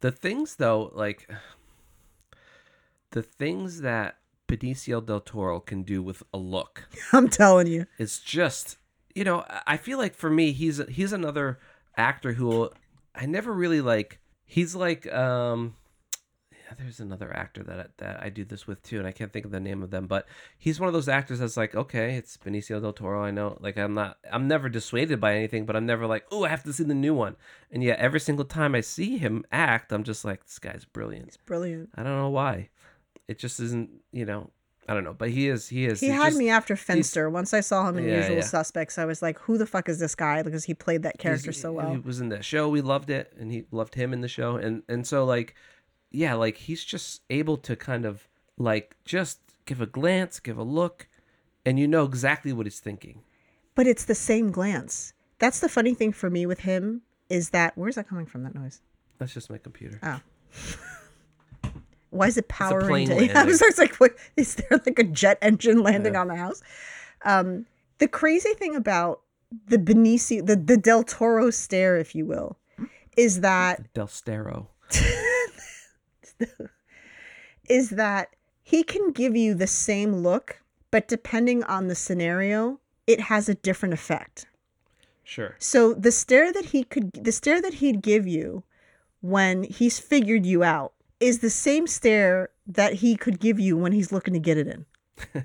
The 0.00 0.12
things 0.12 0.56
though, 0.56 0.92
like 0.94 1.28
the 3.10 3.22
things 3.22 3.80
that 3.80 4.18
Benicio 4.48 5.04
del 5.04 5.20
Toro 5.20 5.60
can 5.60 5.82
do 5.82 6.02
with 6.02 6.22
a 6.32 6.38
look 6.38 6.88
I'm 7.12 7.28
telling 7.28 7.66
you. 7.66 7.86
it's 7.98 8.18
just 8.20 8.78
you 9.14 9.24
know 9.24 9.40
I- 9.48 9.62
I 9.66 9.76
feel 9.76 9.98
like 9.98 10.14
for 10.14 10.30
me 10.30 10.52
he's 10.52 10.80
he's 10.88 11.12
another 11.12 11.58
actor 11.96 12.34
who 12.34 12.70
I 13.14 13.24
never 13.26 13.52
really 13.52 13.80
like. 13.80 14.20
He's 14.44 14.74
like 14.76 15.10
um. 15.12 15.74
There's 16.78 17.00
another 17.00 17.34
actor 17.34 17.62
that 17.64 17.96
that 17.98 18.22
I 18.22 18.28
do 18.28 18.44
this 18.44 18.66
with 18.66 18.82
too, 18.82 18.98
and 18.98 19.06
I 19.06 19.12
can't 19.12 19.32
think 19.32 19.44
of 19.44 19.52
the 19.52 19.60
name 19.60 19.82
of 19.82 19.90
them. 19.90 20.06
But 20.06 20.26
he's 20.58 20.80
one 20.80 20.88
of 20.88 20.92
those 20.92 21.08
actors 21.08 21.38
that's 21.38 21.56
like, 21.56 21.74
okay, 21.74 22.16
it's 22.16 22.36
Benicio 22.36 22.80
del 22.80 22.92
Toro. 22.92 23.22
I 23.22 23.30
know, 23.30 23.56
like 23.60 23.78
I'm 23.78 23.94
not, 23.94 24.18
I'm 24.32 24.48
never 24.48 24.68
dissuaded 24.68 25.20
by 25.20 25.34
anything, 25.36 25.64
but 25.64 25.76
I'm 25.76 25.86
never 25.86 26.06
like, 26.06 26.24
oh, 26.32 26.44
I 26.44 26.48
have 26.48 26.64
to 26.64 26.72
see 26.72 26.84
the 26.84 26.94
new 26.94 27.14
one. 27.14 27.36
And 27.70 27.82
yet, 27.84 27.98
every 27.98 28.20
single 28.20 28.44
time 28.44 28.74
I 28.74 28.80
see 28.80 29.16
him 29.18 29.44
act, 29.52 29.92
I'm 29.92 30.02
just 30.04 30.24
like, 30.24 30.44
this 30.44 30.58
guy's 30.58 30.84
brilliant. 30.84 31.38
Brilliant. 31.46 31.90
I 31.94 32.02
don't 32.02 32.16
know 32.16 32.30
why. 32.30 32.70
It 33.28 33.38
just 33.38 33.58
isn't, 33.60 33.90
you 34.12 34.24
know, 34.24 34.50
I 34.88 34.94
don't 34.94 35.02
know. 35.04 35.14
But 35.14 35.30
he 35.30 35.48
is, 35.48 35.68
he 35.68 35.86
is. 35.86 36.00
He 36.00 36.08
had 36.08 36.26
just- 36.26 36.38
me 36.38 36.48
after 36.48 36.74
Fenster. 36.76 37.30
Once 37.30 37.52
I 37.52 37.60
saw 37.60 37.88
him 37.88 37.98
in 37.98 38.04
Yeah, 38.08 38.18
Usual 38.18 38.36
yeah. 38.36 38.42
Suspects, 38.42 38.98
I 38.98 39.04
was 39.04 39.20
like, 39.20 39.38
"Who 39.40 39.58
the 39.58 39.66
fuck 39.66 39.88
is 39.88 39.98
this 39.98 40.14
guy?" 40.14 40.42
Because 40.42 40.64
he 40.64 40.74
played 40.74 41.02
that 41.02 41.18
character 41.18 41.50
He's- 41.50 41.60
so 41.60 41.78
He 41.90 41.98
was 41.98 42.20
in 42.20 42.28
that 42.28 42.44
show. 42.44 42.68
We 42.68 42.80
loved 42.82 43.10
it, 43.10 43.32
and 43.38 43.50
he 43.50 43.64
loved 43.72 43.94
him 43.96 44.12
in 44.12 44.20
the 44.20 44.28
show. 44.28 44.56
And 44.56 44.82
and 44.88 45.04
so 45.04 45.24
like, 45.24 45.56
yeah, 46.10 46.34
like 46.34 46.56
he's 46.56 46.84
just 46.84 47.22
able 47.30 47.56
to 47.58 47.76
kind 47.76 48.04
of 48.04 48.28
like 48.58 48.96
just 49.04 49.40
give 49.66 49.80
a 49.80 49.86
glance, 49.86 50.40
give 50.40 50.58
a 50.58 50.62
look, 50.62 51.08
and 51.64 51.78
you 51.78 51.86
know 51.88 52.04
exactly 52.04 52.52
what 52.52 52.66
he's 52.66 52.80
thinking. 52.80 53.22
But 53.74 53.86
it's 53.86 54.04
the 54.04 54.14
same 54.14 54.50
glance. 54.50 55.12
That's 55.38 55.60
the 55.60 55.68
funny 55.68 55.92
thing 55.94 56.12
for 56.12 56.30
me 56.30 56.46
with 56.46 56.60
him 56.60 57.02
is 57.28 57.50
that 57.50 57.76
where's 57.76 57.96
that 57.96 58.08
coming 58.08 58.26
from? 58.26 58.44
That 58.44 58.54
noise. 58.54 58.80
That's 59.18 59.34
just 59.34 59.50
my 59.50 59.58
computer. 59.58 59.98
Oh. 60.02 60.20
Why 62.10 62.28
is 62.28 62.36
it 62.38 62.48
powering? 62.48 62.86
plane 63.08 63.08
to- 63.28 63.32
I 63.38 63.44
was 63.44 63.60
like, 63.78 63.96
what, 63.96 64.12
is 64.36 64.54
there 64.54 64.80
like 64.86 64.98
a 64.98 65.04
jet 65.04 65.38
engine 65.42 65.82
landing 65.82 66.14
Yeah. 66.14 66.20
on 66.20 66.28
the 66.28 66.36
house? 66.36 66.62
Um, 67.24 67.66
the 67.98 68.08
crazy 68.08 68.54
thing 68.54 68.74
about 68.76 69.20
the 69.68 69.76
Benicio, 69.78 70.44
the, 70.46 70.56
the 70.56 70.76
Del 70.76 71.02
Toro 71.02 71.50
stare, 71.50 71.96
if 71.98 72.14
you 72.14 72.24
will, 72.24 72.56
is 73.16 73.40
that 73.40 73.92
Del 73.92 74.06
Stero. 74.06 74.68
is 77.68 77.90
that 77.90 78.30
he 78.62 78.82
can 78.82 79.12
give 79.12 79.36
you 79.36 79.54
the 79.54 79.66
same 79.66 80.12
look, 80.16 80.60
but 80.90 81.08
depending 81.08 81.62
on 81.64 81.88
the 81.88 81.94
scenario, 81.94 82.80
it 83.06 83.20
has 83.22 83.48
a 83.48 83.54
different 83.54 83.94
effect. 83.94 84.46
Sure. 85.24 85.56
So 85.58 85.92
the 85.92 86.12
stare 86.12 86.52
that 86.52 86.66
he 86.66 86.84
could 86.84 87.12
the 87.12 87.32
stare 87.32 87.60
that 87.60 87.74
he'd 87.74 88.00
give 88.02 88.26
you 88.26 88.62
when 89.20 89.64
he's 89.64 89.98
figured 89.98 90.46
you 90.46 90.62
out 90.62 90.92
is 91.18 91.40
the 91.40 91.50
same 91.50 91.86
stare 91.86 92.50
that 92.66 92.94
he 92.94 93.16
could 93.16 93.40
give 93.40 93.58
you 93.58 93.76
when 93.76 93.92
he's 93.92 94.12
looking 94.12 94.34
to 94.34 94.40
get 94.40 94.56
it 94.58 94.68
in. 94.68 94.86
and 95.34 95.44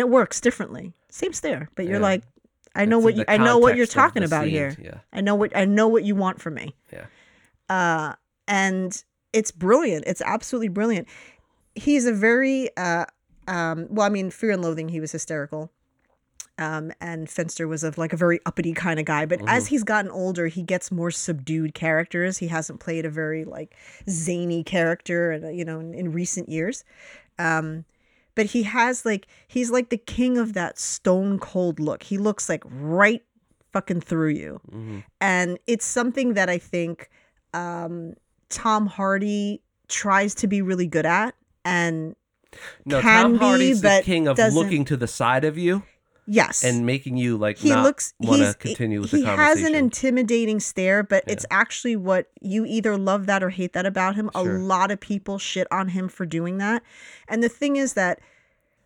it 0.00 0.08
works 0.10 0.40
differently. 0.40 0.92
Same 1.08 1.32
stare, 1.32 1.70
but 1.76 1.86
you're 1.86 1.94
Yeah. 1.96 2.00
like 2.02 2.22
I 2.74 2.84
know 2.84 2.98
It's 2.98 3.04
what 3.04 3.16
you 3.16 3.24
I 3.28 3.36
know 3.38 3.56
what 3.58 3.76
you're 3.76 3.86
talking 3.86 4.24
about 4.24 4.42
scene, 4.44 4.50
here. 4.52 4.76
Yeah. 4.80 4.98
I 5.12 5.20
know 5.20 5.34
what 5.36 5.56
I 5.56 5.64
know 5.64 5.88
what 5.88 6.04
you 6.04 6.14
want 6.14 6.40
from 6.42 6.54
me. 6.54 6.74
Yeah. 6.92 7.06
Uh 7.70 8.14
and 8.48 9.02
it's 9.34 9.50
brilliant. 9.50 10.04
It's 10.06 10.22
absolutely 10.22 10.68
brilliant. 10.68 11.08
He's 11.74 12.06
a 12.06 12.12
very 12.12 12.74
uh 12.76 13.04
um 13.48 13.86
well 13.90 14.06
I 14.06 14.08
mean 14.08 14.30
Fear 14.30 14.52
and 14.52 14.62
Loathing 14.62 14.88
he 14.88 15.00
was 15.00 15.12
hysterical. 15.12 15.70
Um 16.56 16.92
and 17.00 17.26
Fenster 17.26 17.68
was 17.68 17.82
of 17.82 17.98
like 17.98 18.12
a 18.12 18.16
very 18.16 18.38
uppity 18.46 18.72
kind 18.72 19.00
of 19.00 19.06
guy, 19.06 19.26
but 19.26 19.40
as 19.46 19.66
he's 19.66 19.82
gotten 19.82 20.10
older, 20.10 20.46
he 20.46 20.62
gets 20.62 20.92
more 20.92 21.10
subdued 21.10 21.74
characters. 21.74 22.38
He 22.38 22.46
hasn't 22.46 22.78
played 22.80 23.04
a 23.04 23.10
very 23.10 23.44
like 23.44 23.76
zany 24.08 24.62
character 24.62 25.32
and 25.32 25.58
you 25.58 25.64
know 25.64 25.80
in, 25.80 25.92
in 25.94 26.12
recent 26.12 26.48
years. 26.48 26.84
Um 27.38 27.84
but 28.36 28.46
he 28.46 28.62
has 28.62 29.04
like 29.04 29.26
he's 29.48 29.70
like 29.70 29.90
the 29.90 29.98
king 29.98 30.38
of 30.38 30.52
that 30.54 30.78
stone 30.78 31.38
cold 31.40 31.80
look. 31.80 32.04
He 32.04 32.18
looks 32.18 32.48
like 32.48 32.62
right 32.66 33.22
fucking 33.72 34.00
through 34.00 34.28
you 34.28 34.60
hmm 34.70 35.00
and 35.20 35.58
it's 35.66 35.84
something 35.84 36.34
that 36.34 36.48
I 36.48 36.58
think 36.58 37.10
um, 37.52 38.14
Tom 38.54 38.86
Hardy 38.86 39.60
tries 39.88 40.34
to 40.36 40.46
be 40.46 40.62
really 40.62 40.86
good 40.86 41.06
at. 41.06 41.34
And 41.64 42.14
No, 42.84 43.00
Can 43.00 43.22
Tom 43.24 43.32
be, 43.32 43.38
Hardy's 43.38 43.80
the 43.82 44.00
king 44.04 44.28
of 44.28 44.36
doesn't- 44.36 44.58
looking 44.58 44.84
to 44.86 44.96
the 44.96 45.08
side 45.08 45.44
of 45.44 45.58
you 45.58 45.82
yes, 46.26 46.62
and 46.64 46.86
making 46.86 47.16
you 47.16 47.36
like 47.36 47.58
he 47.58 47.68
not 47.68 47.82
looks 47.82 48.14
want 48.20 48.40
to 48.42 48.54
continue 48.54 49.00
with 49.00 49.10
he 49.10 49.20
the 49.22 49.26
has 49.26 49.60
an 49.62 49.74
intimidating 49.74 50.60
stare, 50.60 51.02
but 51.02 51.24
it's 51.26 51.44
actually 51.50 51.96
what 51.96 52.30
you 52.40 52.64
either 52.64 52.96
love 52.96 53.26
that 53.26 53.42
or 53.42 53.50
hate 53.50 53.72
that 53.74 53.84
about 53.86 54.14
him. 54.14 54.30
Sure. 54.34 54.56
A 54.56 54.58
lot 54.58 54.90
of 54.90 55.00
people 55.00 55.38
shit 55.38 55.66
on 55.70 55.88
him 55.88 56.08
for 56.08 56.24
doing 56.24 56.58
that, 56.58 56.82
and 57.28 57.42
the 57.42 57.48
thing 57.48 57.76
is 57.76 57.92
that, 57.94 58.20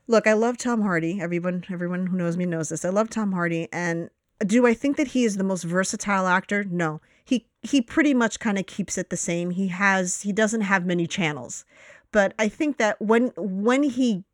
look, 0.09 0.27
I 0.27 0.33
love 0.33 0.57
Tom 0.57 0.81
Hardy. 0.83 1.21
Everyone, 1.21 1.65
everyone 1.71 2.07
who 2.07 2.17
knows 2.17 2.37
me 2.37 2.47
knows 2.47 2.71
this. 2.71 2.85
I 2.85 2.89
love 2.89 3.11
Tom 3.11 3.33
Hardy, 3.33 3.69
and 3.73 4.09
do 4.47 4.67
I 4.67 4.73
think 4.75 4.97
that 4.97 5.09
he 5.09 5.25
is 5.25 5.37
the 5.37 5.45
most 5.45 5.63
versatile 5.65 6.27
actor? 6.27 6.65
No. 6.65 7.01
He 7.29 7.47
he 7.63 7.83
pretty 7.83 8.15
much 8.15 8.41
kind 8.41 8.59
of 8.59 8.65
keeps 8.65 8.97
it 8.97 9.11
the 9.11 9.17
same. 9.17 9.51
He 9.51 9.69
has 9.69 10.23
he 10.23 10.33
doesn't 10.33 10.63
have 10.63 10.87
many 10.87 11.07
channels. 11.07 11.67
But 12.11 12.33
I 12.39 12.49
think 12.49 12.79
that 12.79 12.99
when 13.03 13.33
when 13.37 13.83
he 13.83 14.25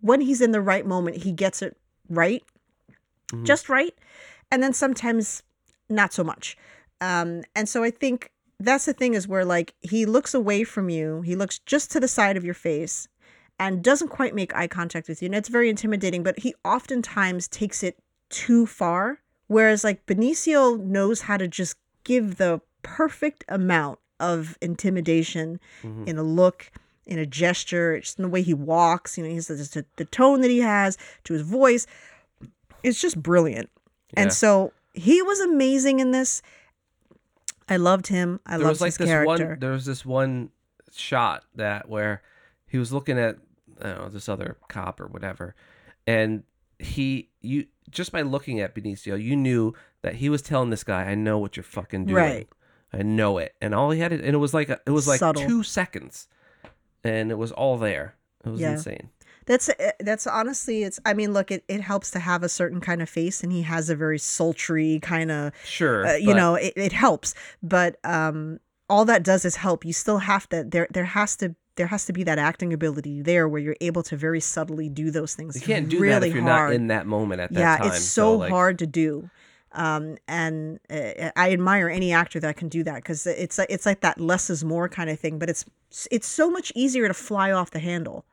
when 0.00 0.20
he's 0.20 0.40
in 0.40 0.50
the 0.50 0.60
right 0.60 0.84
moment, 0.84 1.18
he 1.18 1.30
gets 1.30 1.62
it 1.62 1.76
right. 2.08 2.42
Mhm. 3.28 3.44
Just 3.44 3.68
right. 3.68 3.94
And 4.50 4.60
then 4.64 4.72
sometimes 4.72 5.44
not 5.88 6.12
so 6.12 6.24
much. 6.24 6.56
Um 7.00 7.44
and 7.54 7.68
so 7.68 7.84
I 7.84 7.92
think 7.92 8.32
that's 8.58 8.84
the 8.86 8.94
thing 8.94 9.14
is 9.14 9.28
where 9.28 9.44
like 9.44 9.74
he 9.80 10.04
looks 10.04 10.34
away 10.34 10.64
from 10.64 10.88
you. 10.90 11.22
He 11.22 11.36
looks 11.36 11.60
just 11.60 11.92
to 11.92 12.00
the 12.00 12.08
side 12.08 12.36
of 12.36 12.44
your 12.44 12.54
face 12.54 13.06
and 13.60 13.84
doesn't 13.84 14.08
quite 14.08 14.34
make 14.34 14.56
eye 14.56 14.66
contact 14.66 15.08
with 15.08 15.22
you. 15.22 15.26
And 15.26 15.36
it's 15.36 15.48
very 15.48 15.70
intimidating, 15.70 16.24
but 16.24 16.40
he 16.40 16.54
oftentimes 16.64 17.46
takes 17.46 17.84
it 17.84 17.96
too 18.28 18.66
far. 18.66 19.20
Whereas 19.46 19.84
like 19.84 20.04
Benicio 20.06 20.80
knows 20.80 21.22
how 21.22 21.36
to 21.36 21.46
just 21.46 21.76
give 22.04 22.36
the 22.36 22.60
perfect 22.82 23.44
amount 23.48 23.98
of 24.18 24.56
intimidation 24.60 25.60
Mhm. 25.82 26.06
in 26.08 26.18
a 26.18 26.22
look, 26.22 26.70
in 27.06 27.18
a 27.18 27.26
gesture, 27.26 27.98
just 28.00 28.18
in 28.18 28.22
the 28.22 28.28
way 28.28 28.42
he 28.42 28.54
walks. 28.54 29.16
You 29.18 29.24
know, 29.24 29.30
he's 29.30 29.48
just 29.48 29.74
the, 29.74 29.84
the 29.96 30.04
tone 30.04 30.40
that 30.42 30.50
he 30.50 30.58
has 30.60 30.96
to 31.24 31.32
his 31.32 31.42
voice. 31.42 31.86
It's 32.82 33.00
just 33.00 33.22
brilliant. 33.22 33.70
Yeah. 34.14 34.22
And 34.24 34.32
so 34.32 34.72
he 34.94 35.22
was 35.22 35.40
amazing 35.40 36.00
in 36.00 36.10
this. 36.10 36.42
I 37.68 37.76
loved 37.76 38.08
him. 38.08 38.40
I 38.46 38.52
there 38.56 38.66
loved 38.66 38.70
was 38.70 38.80
like 38.80 38.88
his 38.88 38.98
this 38.98 39.08
character. 39.08 39.46
one 39.50 39.58
there 39.60 39.70
was 39.72 39.84
this 39.84 40.04
one 40.04 40.50
shot 40.92 41.44
that 41.54 41.88
where 41.88 42.22
he 42.66 42.78
was 42.78 42.92
looking 42.92 43.18
at 43.18 43.36
I 43.80 43.88
don't 43.90 43.98
know 43.98 44.08
this 44.08 44.28
other 44.28 44.56
cop 44.68 45.00
or 45.00 45.06
whatever 45.06 45.54
and 46.06 46.42
he 46.80 47.30
you 47.40 47.66
just 47.88 48.10
by 48.10 48.22
looking 48.22 48.58
at 48.60 48.74
Benicio 48.74 49.22
you 49.22 49.36
knew 49.36 49.72
that 50.02 50.16
he 50.16 50.28
was 50.28 50.42
telling 50.42 50.70
this 50.70 50.84
guy 50.84 51.04
I 51.04 51.14
know 51.14 51.38
what 51.38 51.56
you're 51.56 51.64
fucking 51.64 52.06
doing 52.06 52.16
Right. 52.16 52.48
I 52.92 53.02
know 53.02 53.38
it 53.38 53.54
and 53.60 53.74
all 53.74 53.90
he 53.90 54.00
had 54.00 54.10
to, 54.10 54.16
and 54.16 54.34
it 54.34 54.38
was 54.38 54.52
like 54.54 54.68
a, 54.68 54.80
it 54.86 54.90
was 54.90 55.06
like 55.06 55.18
Subtle. 55.20 55.46
2 55.46 55.62
seconds 55.62 56.28
and 57.04 57.30
it 57.30 57.38
was 57.38 57.52
all 57.52 57.78
there 57.78 58.14
it 58.44 58.50
was 58.50 58.60
Yeah. 58.60 58.72
insane 58.72 59.10
That's 59.46 59.68
uh, 59.68 59.90
that's 60.00 60.26
honestly 60.26 60.82
it's 60.84 60.98
I 61.04 61.14
mean 61.14 61.32
look 61.32 61.50
it, 61.50 61.64
it 61.68 61.80
helps 61.80 62.10
to 62.12 62.18
have 62.18 62.42
a 62.42 62.48
certain 62.48 62.80
kind 62.80 63.00
of 63.02 63.08
face 63.08 63.42
and 63.42 63.52
he 63.52 63.62
has 63.62 63.88
a 63.90 63.96
very 63.96 64.18
sultry 64.18 64.98
kind 65.02 65.30
of 65.30 65.52
sure 65.64 66.06
uh, 66.06 66.14
you 66.16 66.26
but- 66.28 66.36
know 66.36 66.54
it, 66.56 66.72
it 66.76 66.92
helps 66.92 67.34
but 67.62 67.96
um 68.04 68.58
all 68.88 69.04
that 69.04 69.22
does 69.22 69.44
is 69.44 69.56
help 69.56 69.84
you 69.84 69.92
still 69.92 70.18
have 70.18 70.48
to 70.48 70.64
there 70.64 70.88
there 70.90 71.04
has 71.04 71.36
to 71.36 71.54
there 71.76 71.86
has 71.86 72.04
to 72.04 72.12
be 72.12 72.24
that 72.24 72.38
acting 72.38 72.72
ability 72.72 73.22
there 73.22 73.48
where 73.48 73.60
you're 73.60 73.76
able 73.80 74.02
to 74.02 74.16
very 74.16 74.40
subtly 74.40 74.88
do 74.88 75.10
those 75.12 75.34
things 75.34 75.54
you 75.54 75.62
can't 75.66 75.88
do 75.88 76.00
really 76.00 76.18
that 76.20 76.26
if 76.26 76.34
you're 76.34 76.42
not 76.42 76.72
in 76.72 76.88
that 76.88 77.06
moment 77.06 77.40
at 77.40 77.52
that 77.52 77.54
time. 77.54 77.62
yeah 77.62 77.76
time 77.78 77.86
it's 77.96 78.04
so, 78.04 78.36
like, 78.36 78.50
hard 78.50 78.78
to 78.80 78.86
do 78.86 79.30
um 79.72 80.16
and 80.26 80.80
uh, 80.90 81.30
i 81.36 81.52
admire 81.52 81.88
any 81.88 82.12
actor 82.12 82.40
that 82.40 82.56
can 82.56 82.68
do 82.68 82.82
that 82.82 82.96
because 82.96 83.26
it's 83.26 83.56
like 83.58 83.70
it's 83.70 83.86
like 83.86 84.00
that 84.00 84.20
less 84.20 84.50
is 84.50 84.64
more 84.64 84.88
kind 84.88 85.08
of 85.10 85.18
thing 85.20 85.38
but 85.38 85.48
it's 85.48 85.64
it's 86.10 86.26
so 86.26 86.50
much 86.50 86.72
easier 86.74 87.06
to 87.08 87.14
fly 87.14 87.50
off 87.50 87.70
the 87.72 87.78
handle. 87.80 88.24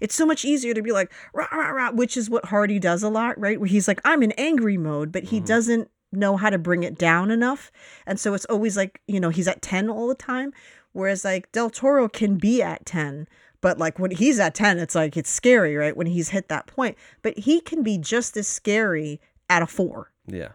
It's 0.00 0.14
so 0.14 0.24
much 0.24 0.44
easier 0.44 0.72
to 0.72 0.82
be 0.82 0.92
like 0.92 1.12
rah, 1.34 1.46
rah, 1.52 1.70
rah, 1.70 1.90
which 1.92 2.16
is 2.16 2.30
what 2.30 2.46
hardy 2.46 2.78
does 2.78 3.02
a 3.02 3.08
lot 3.08 3.38
right? 3.38 3.58
Where 3.60 3.68
he's 3.68 3.86
like 3.88 4.00
i'm 4.04 4.22
in 4.22 4.32
angry 4.32 4.76
mode 4.78 5.12
but 5.12 5.24
he 5.24 5.40
Mhm. 5.40 5.46
doesn't 5.46 5.90
know 6.12 6.36
how 6.36 6.50
to 6.50 6.58
bring 6.58 6.82
it 6.82 6.98
down 6.98 7.30
enough. 7.30 7.70
And 8.06 8.18
so 8.18 8.34
it's 8.34 8.44
always 8.46 8.76
like 8.76 9.00
you 9.06 9.20
know 9.20 9.28
he's 9.30 9.46
at 9.48 9.62
10 9.62 9.88
all 9.90 10.08
the 10.08 10.14
time 10.14 10.52
whereas 10.92 11.24
like 11.24 11.52
del 11.52 11.70
toro 11.70 12.08
can 12.08 12.36
be 12.36 12.62
at 12.62 12.86
10 12.86 13.28
but 13.60 13.78
like 13.78 13.98
when 13.98 14.10
he's 14.12 14.40
at 14.40 14.54
10 14.54 14.78
it's 14.78 14.94
like 14.94 15.16
it's 15.16 15.30
scary 15.30 15.76
right? 15.76 15.96
When 15.96 16.06
he's 16.08 16.30
hit 16.30 16.48
that 16.48 16.66
point 16.66 16.96
but 17.22 17.38
he 17.38 17.60
can 17.60 17.82
be 17.82 17.98
just 17.98 18.36
as 18.36 18.48
scary 18.48 19.20
at 19.48 19.62
a 19.62 19.66
4 19.66 20.09
yeah 20.26 20.50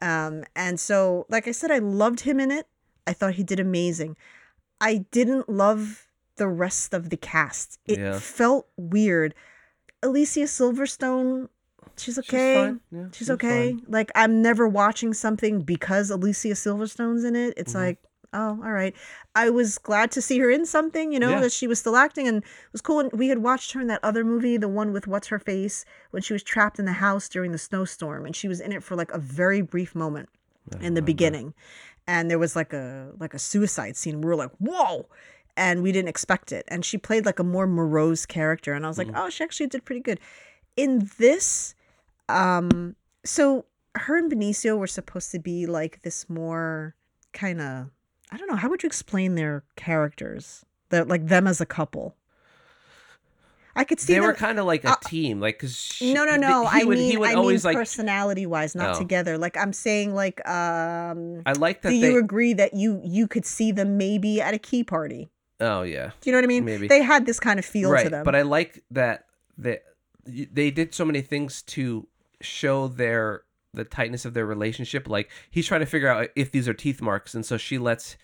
um 0.00 0.42
and 0.56 0.78
so 0.80 1.26
like 1.28 1.46
i 1.46 1.52
said 1.52 1.70
i 1.70 1.78
loved 1.78 2.20
him 2.20 2.40
in 2.40 2.50
it 2.50 2.66
I 3.04 3.12
thought 3.12 3.34
he 3.34 3.42
did 3.42 3.58
amazing. 3.58 4.16
I 4.80 4.98
didn't 5.10 5.48
love 5.48 6.06
the 6.36 6.46
rest 6.46 6.94
of 6.94 7.10
the 7.10 7.16
cast. 7.16 7.80
It 7.84 7.98
Yeah. 7.98 8.20
felt 8.20 8.68
weird. 8.76 9.34
Alicia 10.04 10.42
Silverstone, 10.46 11.48
she's 11.96 12.16
okay. 12.20 12.54
She's. 12.54 12.80
Yeah, 12.92 13.06
She's 13.12 13.28
okay. 13.30 13.72
fine. 13.72 13.82
Like 13.88 14.12
I'm 14.14 14.40
never 14.40 14.68
watching 14.68 15.12
something 15.14 15.62
because 15.62 16.10
Alicia 16.10 16.54
Silverstone's 16.54 17.24
in 17.24 17.34
it. 17.34 17.54
It's 17.56 17.72
Mhm. 17.72 17.76
like, 17.86 17.98
oh, 18.34 18.60
all 18.64 18.72
right. 18.72 18.94
I 19.34 19.50
was 19.50 19.78
glad 19.78 20.10
to 20.12 20.22
see 20.22 20.38
her 20.38 20.50
in 20.50 20.64
something, 20.66 21.12
you 21.12 21.18
know, 21.20 21.30
Yeah. 21.30 21.40
that 21.40 21.52
she 21.52 21.66
was 21.66 21.78
still 21.78 21.96
acting 21.96 22.26
and 22.28 22.38
it 22.38 22.44
was 22.72 22.80
cool. 22.80 23.00
And 23.00 23.12
we 23.12 23.28
had 23.28 23.38
watched 23.38 23.72
her 23.72 23.80
in 23.80 23.86
that 23.88 24.00
other 24.02 24.24
movie, 24.24 24.56
the 24.56 24.68
one 24.68 24.92
with 24.92 25.06
what's 25.06 25.28
her 25.28 25.38
face, 25.38 25.84
when 26.10 26.22
she 26.22 26.32
was 26.32 26.42
trapped 26.42 26.78
in 26.78 26.84
the 26.84 26.92
house 26.94 27.28
during 27.28 27.52
the 27.52 27.58
snowstorm, 27.58 28.24
and 28.26 28.34
she 28.34 28.48
was 28.48 28.60
in 28.60 28.72
it 28.72 28.82
for 28.82 28.96
like 28.96 29.10
a 29.12 29.18
very 29.18 29.60
brief 29.60 29.94
moment 29.94 30.28
in 30.74 30.78
the 30.80 30.84
remember. 30.86 31.02
beginning. 31.02 31.54
And 32.06 32.30
there 32.30 32.38
was 32.38 32.56
like 32.56 32.72
a 32.72 33.10
like 33.18 33.34
a 33.34 33.38
suicide 33.38 33.96
scene. 33.96 34.20
We 34.20 34.26
were 34.28 34.36
like, 34.36 34.50
whoa. 34.58 35.06
And 35.56 35.82
we 35.82 35.92
didn't 35.92 36.08
expect 36.08 36.50
it. 36.52 36.64
And 36.68 36.84
she 36.84 36.96
played 36.98 37.26
like 37.26 37.38
a 37.38 37.44
more 37.44 37.66
morose 37.66 38.24
character. 38.26 38.72
And 38.72 38.84
I 38.84 38.88
was 38.88 38.96
like, 38.98 39.08
Mhm. 39.08 39.14
oh, 39.16 39.28
she 39.30 39.44
actually 39.44 39.66
did 39.66 39.84
pretty 39.84 40.00
good. 40.00 40.18
In 40.76 41.10
this, 41.18 41.74
um, 42.28 42.96
so 43.24 43.66
her 43.94 44.16
and 44.16 44.32
Benicio 44.32 44.76
were 44.78 44.86
supposed 44.86 45.30
to 45.32 45.38
be 45.38 45.66
like 45.66 46.00
this 46.02 46.28
more 46.30 46.94
kind 47.34 47.60
of 47.60 47.90
I 48.32 48.36
don't 48.38 48.48
know, 48.48 48.56
how 48.56 48.70
would 48.70 48.82
you 48.82 48.86
explain 48.86 49.34
their 49.34 49.62
characters? 49.76 50.64
That 50.88 51.06
like 51.08 51.28
them 51.28 51.46
as 51.46 51.60
a 51.60 51.66
couple. 51.66 52.16
I 53.74 53.84
could 53.84 53.98
see 54.00 54.12
They 54.12 54.20
were 54.20 54.34
kind 54.34 54.58
of 54.58 54.66
like 54.66 54.84
a 54.84 54.90
Uh, 54.92 54.96
team, 55.06 55.40
like 55.40 55.56
because 55.58 55.96
no, 56.02 56.24
no, 56.26 56.36
no. 56.36 56.66
I 56.70 56.84
would, 56.84 56.98
mean, 56.98 57.10
he 57.10 57.16
would 57.16 57.30
I 57.30 57.34
always 57.34 57.64
mean 57.64 57.70
like. 57.72 57.76
personality 57.80 58.44
wise, 58.44 58.74
not 58.74 58.96
Oh. 58.96 58.98
together. 58.98 59.38
Like 59.38 59.56
I'm 59.56 59.72
saying, 59.72 60.14
like, 60.14 60.46
um, 60.46 61.40
I 61.46 61.52
like 61.52 61.80
that 61.82 61.90
do 61.90 62.00
they. 62.00 62.10
you 62.12 62.18
agree 62.18 62.52
that 62.52 62.74
you 62.74 63.00
you 63.02 63.26
could 63.26 63.46
see 63.46 63.72
them 63.72 63.96
maybe 63.96 64.40
at 64.42 64.52
a 64.52 64.58
key 64.58 64.84
party? 64.84 65.30
oh 65.60 65.82
yeah, 65.82 66.10
Do 66.20 66.28
you 66.28 66.32
know 66.32 66.38
what 66.38 66.44
I 66.44 66.48
mean? 66.48 66.64
Maybe. 66.66 66.86
they 66.88 67.02
had 67.02 67.24
this 67.24 67.40
kind 67.40 67.58
of 67.58 67.64
feel 67.64 67.90
right. 67.90 68.02
to 68.04 68.10
them. 68.10 68.24
But 68.24 68.34
I 68.34 68.42
like 68.42 68.82
that 68.90 69.24
that 69.56 69.84
y- 70.26 70.48
they 70.52 70.70
did 70.70 70.92
so 70.94 71.04
many 71.06 71.22
things 71.22 71.62
to 71.62 72.06
show 72.42 72.88
their 72.88 73.44
the 73.74 73.84
tightness 73.84 74.24
of 74.24 74.34
their 74.34 74.46
relationship. 74.46 75.08
Like 75.08 75.30
he's 75.50 75.66
trying 75.66 75.80
to 75.80 75.86
figure 75.86 76.08
out 76.08 76.28
if 76.36 76.50
these 76.50 76.68
are 76.68 76.74
teeth 76.74 77.00
marks, 77.00 77.34
and 77.34 77.44
so 77.44 77.56
she 77.56 77.78
lets 77.78 78.16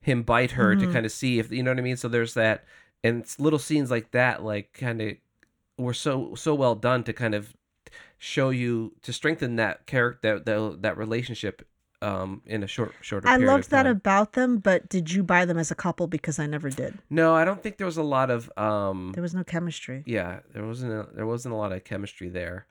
him 0.00 0.22
bite 0.22 0.52
her 0.52 0.74
to 0.76 0.86
Mhm. 0.86 0.92
kind 0.92 1.06
of 1.06 1.12
see 1.12 1.38
if 1.38 1.50
you 1.52 1.62
know 1.62 1.70
what 1.70 1.78
I 1.78 1.82
mean. 1.82 1.96
So 1.96 2.08
there's 2.08 2.34
that, 2.34 2.64
and 3.04 3.24
little 3.38 3.58
scenes 3.58 3.90
like 3.90 4.10
that, 4.12 4.42
like 4.42 4.72
kind 4.72 5.00
of 5.00 5.16
were 5.78 5.94
so 5.94 6.34
so 6.34 6.54
well 6.54 6.74
done 6.74 7.04
to 7.04 7.12
kind 7.12 7.34
of 7.34 7.54
show 8.18 8.50
you 8.50 8.94
to 9.02 9.12
strengthen 9.12 9.56
that 9.56 9.86
character 9.86 10.34
that 10.36 10.44
that, 10.44 10.82
that 10.82 10.96
relationship 10.98 11.66
um 12.02 12.40
in 12.46 12.62
a 12.62 12.66
short 12.66 12.92
shorter 13.02 13.28
I 13.28 13.36
loved 13.36 13.70
that 13.70 13.86
about 13.86 14.32
them, 14.34 14.58
but 14.58 14.88
did 14.88 15.10
you 15.12 15.22
buy 15.22 15.44
them 15.44 15.58
as 15.58 15.70
a 15.70 15.74
couple? 15.74 16.06
Because 16.06 16.38
I 16.38 16.46
never 16.46 16.68
did. 16.70 16.98
no 17.10 17.34
i 17.34 17.44
don't 17.44 17.62
think 17.62 17.76
there 17.78 17.86
was 17.86 17.96
a 17.98 18.02
lot 18.02 18.30
of 18.30 18.50
um 18.58 19.12
There 19.12 19.22
was 19.22 19.34
no 19.34 19.44
chemistry. 19.44 20.02
yeah 20.06 20.40
there 20.52 20.66
wasn't 20.66 20.92
a, 20.92 21.08
there 21.14 21.26
wasn't 21.26 21.54
a 21.54 21.56
lot 21.58 21.72
of 21.72 21.84
chemistry 21.84 22.28
there 22.30 22.66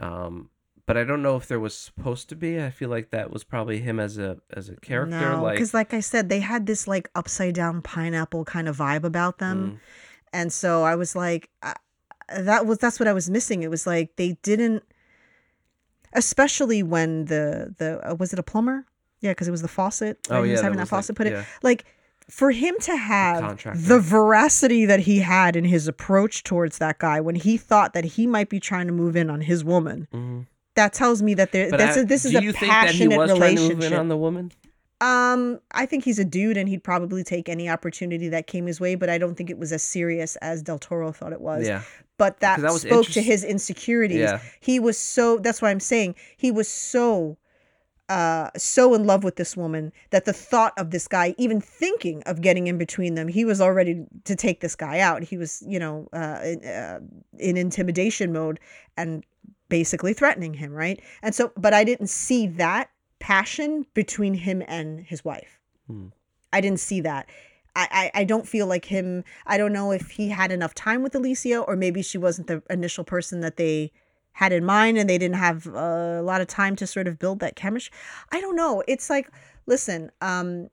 um 0.00 0.48
but 0.86 0.96
i 0.96 1.04
don't 1.04 1.22
know 1.22 1.36
if 1.36 1.46
there 1.48 1.60
was 1.60 1.74
supposed 1.76 2.28
to 2.28 2.36
be 2.36 2.60
i 2.62 2.70
feel 2.70 2.88
like 2.88 3.10
that 3.10 3.30
was 3.30 3.44
probably 3.44 3.80
him 3.80 3.98
as 4.00 4.18
a 4.18 4.38
as 4.52 4.68
a 4.68 4.76
character 4.76 5.18
no, 5.18 5.48
because 5.50 5.72
like 5.74 5.94
I 5.94 6.00
said, 6.00 6.28
they 6.28 6.40
had 6.40 6.66
this 6.66 6.86
like 6.88 7.08
upside 7.14 7.54
down 7.54 7.82
pineapple 7.82 8.44
kind 8.44 8.68
of 8.68 8.76
vibe 8.76 9.04
about 9.04 9.38
them. 9.38 9.58
mm, 9.72 9.78
and 10.32 10.52
so 10.52 10.82
i 10.82 10.94
was 10.94 11.14
like 11.16 11.48
I, 11.62 11.74
that 12.38 12.66
was 12.66 12.78
that's 12.78 12.98
what 12.98 13.08
i 13.08 13.12
was 13.12 13.28
missing 13.30 13.62
it 13.62 13.70
was 13.70 13.86
like 13.86 14.16
they 14.16 14.36
didn't 14.42 14.82
especially 16.12 16.82
when 16.82 17.24
the 17.26 17.74
the 17.78 18.10
uh, 18.10 18.14
was 18.14 18.32
it 18.32 18.38
a 18.38 18.42
plumber 18.42 18.84
yeah 19.20 19.30
because 19.32 19.48
it 19.48 19.50
was 19.52 19.62
the 19.62 19.68
faucet 19.68 20.18
right? 20.30 20.38
oh 20.38 20.42
he 20.42 20.50
yeah 20.50 20.54
was 20.54 20.60
having 20.62 20.76
that 20.76 20.82
like- 20.84 20.88
faucet 20.90 21.16
put 21.16 21.26
it 21.26 21.32
yeah. 21.32 21.44
like 21.62 21.84
for 22.30 22.50
him 22.52 22.74
to 22.80 22.96
have 22.96 23.40
contractor. 23.42 23.78
the 23.80 24.00
veracity 24.00 24.86
that 24.86 25.00
he 25.00 25.18
had 25.20 25.56
in 25.56 25.64
his 25.64 25.86
approach 25.86 26.42
towards 26.42 26.78
that 26.78 26.98
guy 26.98 27.20
when 27.20 27.34
he 27.34 27.58
thought 27.58 27.92
that 27.92 28.04
he 28.04 28.26
might 28.26 28.48
be 28.48 28.58
trying 28.58 28.86
to 28.86 28.94
move 28.94 29.14
in 29.14 29.28
on 29.28 29.42
his 29.42 29.62
woman 29.62 30.08
Mhm. 30.12 30.46
That 30.74 30.92
tells 30.92 31.22
me 31.22 31.34
that 31.34 31.52
there 31.52 31.70
that's 31.70 31.96
I- 31.96 32.00
a, 32.00 32.04
this 32.04 32.24
is 32.24 32.32
do 32.32 32.38
a 32.38 32.42
you 32.42 32.52
think 32.52 32.72
that 32.72 32.90
he 32.90 33.06
passionate 33.08 33.18
was 33.18 33.38
trying 33.38 33.56
to 33.56 33.62
move 33.62 33.70
in 33.70 33.76
relationship. 33.76 33.98
on 34.00 34.08
the 34.08 34.16
woman? 34.16 34.52
Um, 35.00 35.60
I 35.72 35.84
think 35.86 36.04
he's 36.04 36.18
a 36.18 36.24
dude 36.24 36.56
and 36.56 36.68
he'd 36.68 36.82
probably 36.84 37.22
take 37.24 37.48
any 37.48 37.68
opportunity 37.68 38.28
that 38.28 38.46
came 38.46 38.66
his 38.66 38.80
way, 38.80 38.94
but 38.94 39.10
I 39.10 39.18
don't 39.18 39.34
think 39.34 39.50
it 39.50 39.58
was 39.58 39.70
as 39.72 39.82
serious 39.82 40.36
as 40.36 40.62
Del 40.62 40.78
Toro 40.78 41.12
thought 41.12 41.32
it 41.32 41.40
was. 41.40 41.66
yeah. 41.66 41.82
But 42.16 42.40
that, 42.40 42.60
that 42.60 42.72
spoke 42.72 43.06
to 43.06 43.20
his 43.20 43.44
insecurities. 43.44 44.18
yeah. 44.18 44.38
He 44.60 44.78
was 44.78 44.96
so 44.96 45.38
that's 45.38 45.60
why 45.60 45.70
I'm 45.70 45.80
saying 45.80 46.14
he 46.36 46.50
was 46.50 46.68
so 46.68 47.36
uh 48.08 48.50
so 48.56 48.94
in 48.94 49.04
love 49.04 49.24
with 49.24 49.36
this 49.36 49.56
woman 49.56 49.90
that 50.10 50.26
the 50.26 50.32
thought 50.32 50.74
of 50.78 50.90
this 50.90 51.08
guy 51.08 51.34
even 51.38 51.58
thinking 51.60 52.22
of 52.24 52.42
getting 52.42 52.66
in 52.66 52.76
between 52.76 53.14
them 53.14 53.26
he 53.28 53.46
was 53.46 53.62
already 53.62 54.04
to 54.24 54.36
take 54.36 54.60
this 54.60 54.76
guy 54.76 55.00
out. 55.00 55.22
He 55.22 55.36
was 55.36 55.62
you 55.66 55.78
know 55.78 56.06
uh 56.12 56.38
in, 56.44 56.64
uh, 56.64 57.00
in 57.38 57.56
intimidation 57.56 58.32
mode 58.32 58.60
and 58.96 59.24
basically 59.68 60.12
threatening 60.12 60.54
him 60.54 60.72
right? 60.72 61.00
And 61.22 61.34
so 61.34 61.52
but 61.56 61.74
i 61.74 61.84
didn't 61.84 62.08
see 62.08 62.46
that 62.46 62.90
passion 63.18 63.86
between 63.94 64.34
him 64.34 64.62
and 64.66 65.00
his 65.00 65.24
wife. 65.24 65.58
Hmm. 65.86 66.08
i 66.52 66.60
didn't 66.60 66.80
see 66.80 67.00
that. 67.02 67.28
I, 67.76 68.10
I, 68.14 68.20
I 68.20 68.24
don't 68.24 68.46
feel 68.46 68.66
like 68.66 68.84
him 68.84 69.24
i 69.46 69.58
don't 69.58 69.72
know 69.72 69.90
if 69.90 70.10
he 70.10 70.28
had 70.28 70.52
enough 70.52 70.74
time 70.74 71.02
with 71.02 71.14
alicia 71.14 71.58
or 71.58 71.76
maybe 71.76 72.02
she 72.02 72.18
wasn't 72.18 72.46
the 72.46 72.62
initial 72.70 73.04
person 73.04 73.40
that 73.40 73.56
they 73.56 73.92
had 74.34 74.52
in 74.52 74.64
mind 74.64 74.98
and 74.98 75.08
they 75.08 75.18
didn't 75.18 75.36
have 75.36 75.66
a 75.66 76.20
lot 76.22 76.40
of 76.40 76.46
time 76.46 76.76
to 76.76 76.86
sort 76.86 77.06
of 77.06 77.18
build 77.18 77.38
that 77.40 77.56
chemistry. 77.56 77.96
I 78.32 78.40
don't 78.40 78.56
know. 78.56 78.82
It's 78.86 79.08
like 79.08 79.30
listen 79.66 80.10
um 80.20 80.68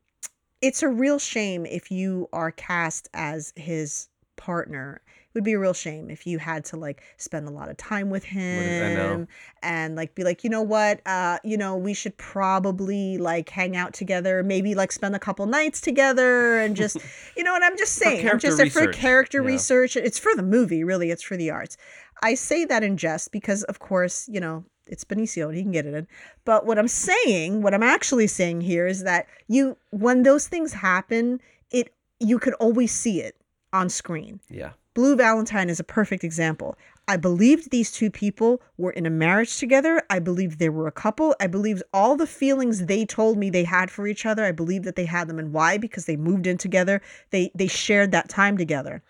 it's 0.62 0.84
a 0.84 0.88
real 0.88 1.18
shame 1.18 1.66
if 1.66 1.90
you 1.90 2.28
are 2.34 2.52
cast 2.52 3.08
as 3.14 3.54
his 3.56 4.10
partner 4.36 5.02
would 5.34 5.44
be 5.44 5.54
a 5.54 5.60
real 5.60 5.74
shame 5.74 6.10
if 6.10 6.28
you 6.28 6.40
had 6.40 6.66
to 6.66 6.78
like 6.78 7.02
spend 7.18 7.48
a 7.48 7.52
lot 7.52 7.70
of 7.70 7.78
time 7.78 8.10
with 8.10 8.26
is- 8.26 8.82
I 8.82 8.94
know. 8.96 9.14
him 9.14 9.28
and 9.64 9.96
like 9.96 10.16
be 10.16 10.24
like 10.24 10.44
you 10.44 10.50
know 10.50 10.62
what? 10.62 11.02
Uh 11.06 11.40
you 11.44 11.58
know 11.58 11.76
we 11.76 11.94
should 11.94 12.18
probably 12.18 13.18
like 13.18 13.50
hang 13.50 13.76
out 13.76 13.94
together 13.94 14.44
maybe 14.44 14.76
like 14.76 14.92
spend 14.92 15.16
a 15.16 15.20
couple 15.20 15.46
nights 15.46 15.82
together 15.82 16.58
and 16.60 16.76
just 16.76 16.98
you 17.38 17.44
know 17.44 17.54
what? 17.54 17.64
I'm 17.64 17.78
just 17.78 17.94
saying 17.94 18.30
i'm 18.30 18.40
just 18.40 18.62
for 18.72 18.92
character 18.92 19.42
yeah. 19.42 19.48
research 19.48 19.96
it's 19.96 20.20
for 20.20 20.36
the 20.36 20.44
movie 20.44 20.84
really 20.84 21.12
it's 21.12 21.24
for 21.24 21.38
the 21.38 21.50
arts. 21.50 21.78
I 22.24 22.36
say 22.36 22.66
that 22.66 22.84
in 22.84 22.98
jest 22.98 23.32
because 23.32 23.64
of 23.64 23.80
course 23.80 24.28
you 24.30 24.40
know 24.40 24.66
it's 24.88 25.04
benicio 25.04 25.48
and 25.48 25.56
he 25.56 25.62
can 25.62 25.72
get 25.72 25.86
it 25.86 25.94
in. 25.94 26.08
But 26.44 26.66
what 26.66 26.78
i'm 26.78 26.88
saying 26.88 27.62
what 27.62 27.74
i'm 27.74 27.84
actually 27.84 28.28
saying 28.28 28.62
here 28.62 28.88
is 28.88 29.04
that 29.04 29.28
you 29.48 29.78
when 29.92 30.24
those 30.24 30.48
things 30.48 30.74
happen 30.74 31.40
it 31.72 31.94
you 32.20 32.38
could 32.38 32.54
always 32.56 32.92
see 32.92 33.22
it 33.22 33.36
on 33.74 33.90
screen. 33.90 34.40
Yeah 34.50 34.72
Blue 34.94 35.16
Valentine 35.16 35.70
is 35.70 35.80
a 35.80 35.86
perfect 35.86 36.22
example. 36.22 36.78
I 37.08 37.16
believed 37.16 37.72
these 37.72 37.94
two 37.94 38.12
people 38.12 38.62
were 38.78 38.92
in 38.92 39.06
a 39.06 39.10
marriage 39.10 39.58
together. 39.58 40.02
I 40.10 40.20
believed 40.20 40.60
they 40.60 40.68
were 40.68 40.86
a 40.86 40.92
couple. 40.92 41.34
I 41.40 41.48
believed 41.48 41.82
all 41.94 42.18
the 42.18 42.28
feelings 42.28 42.86
they 42.86 43.06
told 43.06 43.38
me 43.38 43.50
they 43.50 43.64
had 43.64 43.90
for 43.90 44.06
each 44.06 44.26
other. 44.26 44.44
I 44.44 44.52
believed 44.52 44.84
that 44.84 44.98
they 44.98 45.06
had 45.06 45.30
them 45.30 45.40
and 45.40 45.54
why 45.54 45.78
because 45.78 46.08
they 46.08 46.18
moved 46.18 46.46
in 46.46 46.58
together. 46.58 47.02
They 47.30 47.52
they 47.56 47.68
shared 47.68 48.12
that 48.12 48.28
time 48.28 48.58
together. 48.58 49.02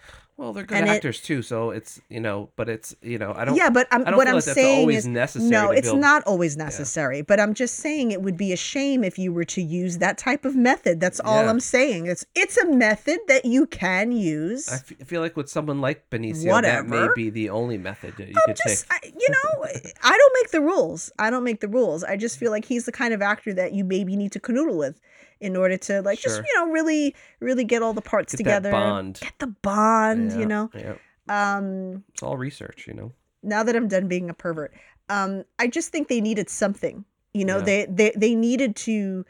Well 0.41 0.53
they're 0.53 0.63
good 0.63 0.77
And 0.79 0.87
it- 0.87 0.93
actors 0.93 1.21
too 1.21 1.41
so 1.41 1.69
it's 1.69 2.01
you 2.09 2.19
know 2.19 2.49
but 2.55 2.67
it's 2.67 2.95
you 3.01 3.17
know 3.19 3.33
i 3.37 3.45
don't 3.45 3.55
yeah, 3.55 3.69
but 3.69 3.87
I'm, 3.91 4.03
don't 4.03 4.17
what 4.17 4.27
I'm 4.27 4.35
like 4.35 4.43
saying 4.43 4.79
always 4.81 4.97
is 4.99 5.07
necessary 5.07 5.49
no, 5.51 5.71
it's 5.71 5.87
build- 5.87 5.99
not 5.99 6.23
always 6.23 6.57
necessary. 6.57 7.21
But 7.21 7.39
I'm 7.39 7.53
just 7.53 7.75
saying 7.75 8.11
it 8.11 8.21
would 8.21 8.37
be 8.37 8.51
a 8.53 8.57
shame 8.57 9.03
if 9.03 9.19
you 9.19 9.31
were 9.33 9.43
to 9.45 9.61
use 9.61 9.99
that 9.99 10.17
type 10.17 10.43
of 10.45 10.55
method. 10.55 10.99
That's 10.99 11.19
all 11.19 11.43
Yeah. 11.43 11.49
I'm 11.49 11.59
saying. 11.59 12.07
It's 12.07 12.25
it's 12.35 12.57
a 12.57 12.65
method 12.67 13.19
that 13.27 13.45
you 13.45 13.65
can 13.67 14.11
use. 14.11 14.67
I 14.69 14.75
f- 14.75 15.07
feel 15.07 15.21
like 15.21 15.35
with 15.37 15.49
someone 15.49 15.79
like 15.81 16.09
Benicio, 16.09 16.61
that 16.61 16.87
may 16.87 17.07
be 17.15 17.29
the 17.29 17.49
only 17.49 17.77
method 17.77 18.15
that 18.17 18.27
you 18.29 18.33
I'm 18.37 18.43
could 18.55 18.57
just, 18.65 18.89
take. 18.89 19.03
I, 19.03 19.07
you 19.19 19.27
know, 19.29 19.63
I 20.03 20.17
don't 20.17 20.33
make 20.41 20.51
the 20.51 20.61
rules. 20.61 21.11
I 21.19 21.29
don't 21.29 21.43
make 21.43 21.59
the 21.59 21.67
rules. 21.67 22.03
I 22.03 22.17
just 22.17 22.37
feel 22.39 22.51
like 22.51 22.65
he's 22.65 22.85
the 22.85 22.91
kind 22.91 23.13
of 23.13 23.21
actor 23.21 23.53
that 23.53 23.73
you 23.73 23.83
maybe 23.83 24.15
need 24.15 24.31
to 24.33 24.39
canoodle 24.39 24.77
with 24.77 24.99
in 25.41 25.55
order 25.57 25.75
to 25.77 26.01
like 26.01 26.19
just 26.19 26.41
you 26.41 26.53
know 26.59 26.71
really 26.71 27.13
really 27.39 27.63
get 27.65 27.81
all 27.81 27.93
the 27.93 28.01
parts 28.01 28.31
Get 28.33 28.37
together. 28.37 28.71
bond. 28.71 29.19
Get 29.21 29.33
the 29.39 29.47
bond. 29.47 30.31
Yeah, 30.31 30.37
You 30.39 30.45
know. 30.45 30.69
yeah. 30.73 30.95
Um. 31.29 32.03
it's 32.13 32.23
all 32.23 32.37
research, 32.37 32.85
you 32.87 32.93
know. 32.93 33.11
Now 33.43 33.63
that 33.63 33.75
I'm 33.75 33.87
done 33.87 34.07
being 34.07 34.29
a 34.29 34.33
pervert, 34.33 34.73
um, 35.09 35.43
I 35.59 35.67
just 35.67 35.91
think 35.91 36.07
they 36.07 36.21
needed 36.21 36.49
something. 36.49 37.03
You 37.33 37.45
know, 37.45 37.57
Yeah. 37.57 37.63
they 37.63 37.85
they 37.89 38.11
they 38.15 38.35
needed 38.35 38.75
to. 38.87 39.25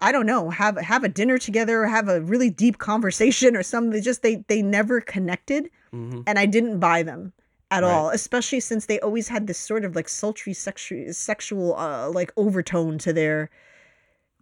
I 0.00 0.12
don't 0.12 0.26
know, 0.26 0.48
have 0.50 0.76
have 0.78 1.02
a 1.02 1.08
dinner 1.08 1.38
together, 1.38 1.82
or 1.82 1.86
have 1.88 2.08
a 2.08 2.20
really 2.20 2.50
deep 2.50 2.78
conversation 2.78 3.56
or 3.56 3.64
something. 3.64 3.90
They 3.90 4.00
just 4.00 4.22
they 4.22 4.44
they 4.46 4.62
never 4.62 5.00
connected 5.00 5.70
hmm 5.90 6.20
and 6.26 6.38
I 6.38 6.44
didn't 6.46 6.78
buy 6.78 7.02
them 7.02 7.32
at 7.70 7.82
Right. 7.82 7.90
all, 7.90 8.10
especially 8.10 8.60
since 8.60 8.86
they 8.86 9.00
always 9.00 9.28
had 9.28 9.46
this 9.46 9.58
sort 9.58 9.84
of 9.84 9.96
like 9.96 10.08
sultry 10.08 10.52
sexual 10.52 11.12
sexual 11.12 11.74
uh, 11.76 12.10
like 12.10 12.30
overtone 12.36 12.98
to 12.98 13.12
their 13.12 13.50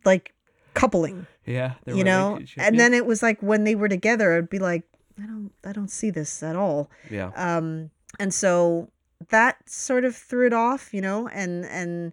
like 0.04 0.34
coupling, 0.76 1.26
Yeah, 1.44 1.74
you 1.86 2.04
know. 2.04 2.38
And 2.56 2.78
then 2.78 2.94
it 2.94 3.04
was 3.06 3.22
like 3.22 3.42
when 3.42 3.64
they 3.64 3.74
were 3.74 3.88
together, 3.88 4.36
I'd 4.36 4.48
be 4.50 4.58
like, 4.60 4.84
I 5.22 5.26
don't 5.26 5.50
I 5.64 5.72
don't 5.72 5.90
see 5.90 6.10
this 6.10 6.42
at 6.42 6.54
all. 6.56 6.88
yeah, 7.10 7.30
Um, 7.34 7.90
and 8.20 8.32
so 8.32 8.88
that 9.30 9.56
sort 9.68 10.04
of 10.04 10.14
threw 10.14 10.46
it 10.46 10.52
off, 10.52 10.92
you 10.94 11.00
know, 11.00 11.26
and 11.28 11.64
and 11.66 12.12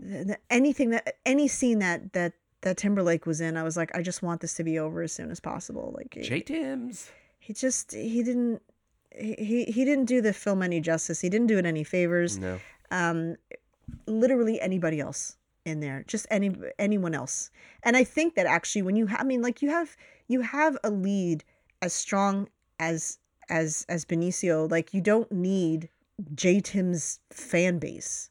th- 0.00 0.26
th- 0.26 0.38
anything 0.50 0.90
that 0.90 1.16
any 1.24 1.48
scene 1.48 1.78
that 1.80 2.12
that 2.12 2.34
that 2.60 2.76
Timberlake 2.76 3.24
was 3.26 3.40
in, 3.40 3.56
I 3.56 3.62
was 3.62 3.76
like, 3.76 3.90
I 3.96 4.02
just 4.02 4.22
want 4.22 4.40
this 4.40 4.54
to 4.54 4.64
be 4.64 4.78
over 4.78 5.02
as 5.02 5.12
soon 5.12 5.30
as 5.30 5.40
possible. 5.40 5.94
Like 5.96 6.16
J 6.22 6.40
Tims. 6.40 7.10
he 7.38 7.52
just 7.54 7.92
he 7.92 8.22
didn't 8.22 8.60
he 9.18 9.34
he 9.38 9.64
he 9.64 9.84
didn't 9.86 10.04
do 10.06 10.20
the 10.20 10.32
film 10.34 10.62
any 10.62 10.80
justice. 10.80 11.20
He 11.22 11.30
didn't 11.30 11.46
do 11.48 11.56
it 11.58 11.64
any 11.66 11.84
favors. 11.84 12.36
No. 12.38 12.58
Um, 12.90 13.36
literally 14.06 14.60
anybody 14.60 15.00
else 15.00 15.36
in 15.66 15.80
there, 15.80 16.04
just 16.06 16.26
any 16.30 16.54
anyone 16.78 17.14
else. 17.14 17.50
And 17.82 17.96
I 17.96 18.04
think 18.04 18.34
that 18.36 18.46
actually, 18.46 18.82
when 18.82 18.96
you 18.96 19.06
ha- 19.08 19.18
I 19.20 19.24
mean, 19.24 19.42
like 19.42 19.60
you 19.60 19.70
have 19.70 19.96
you 20.28 20.40
have 20.40 20.78
a 20.82 20.90
lead 20.90 21.44
as 21.82 21.92
strong 21.92 22.48
as 22.78 23.18
as 23.48 23.84
as 23.88 24.04
Benicio. 24.04 24.70
Like 24.70 24.94
you 24.94 25.00
don't 25.00 25.30
need 25.30 25.88
J 26.34 26.60
Tim's 26.60 27.20
fan 27.30 27.78
base. 27.78 28.30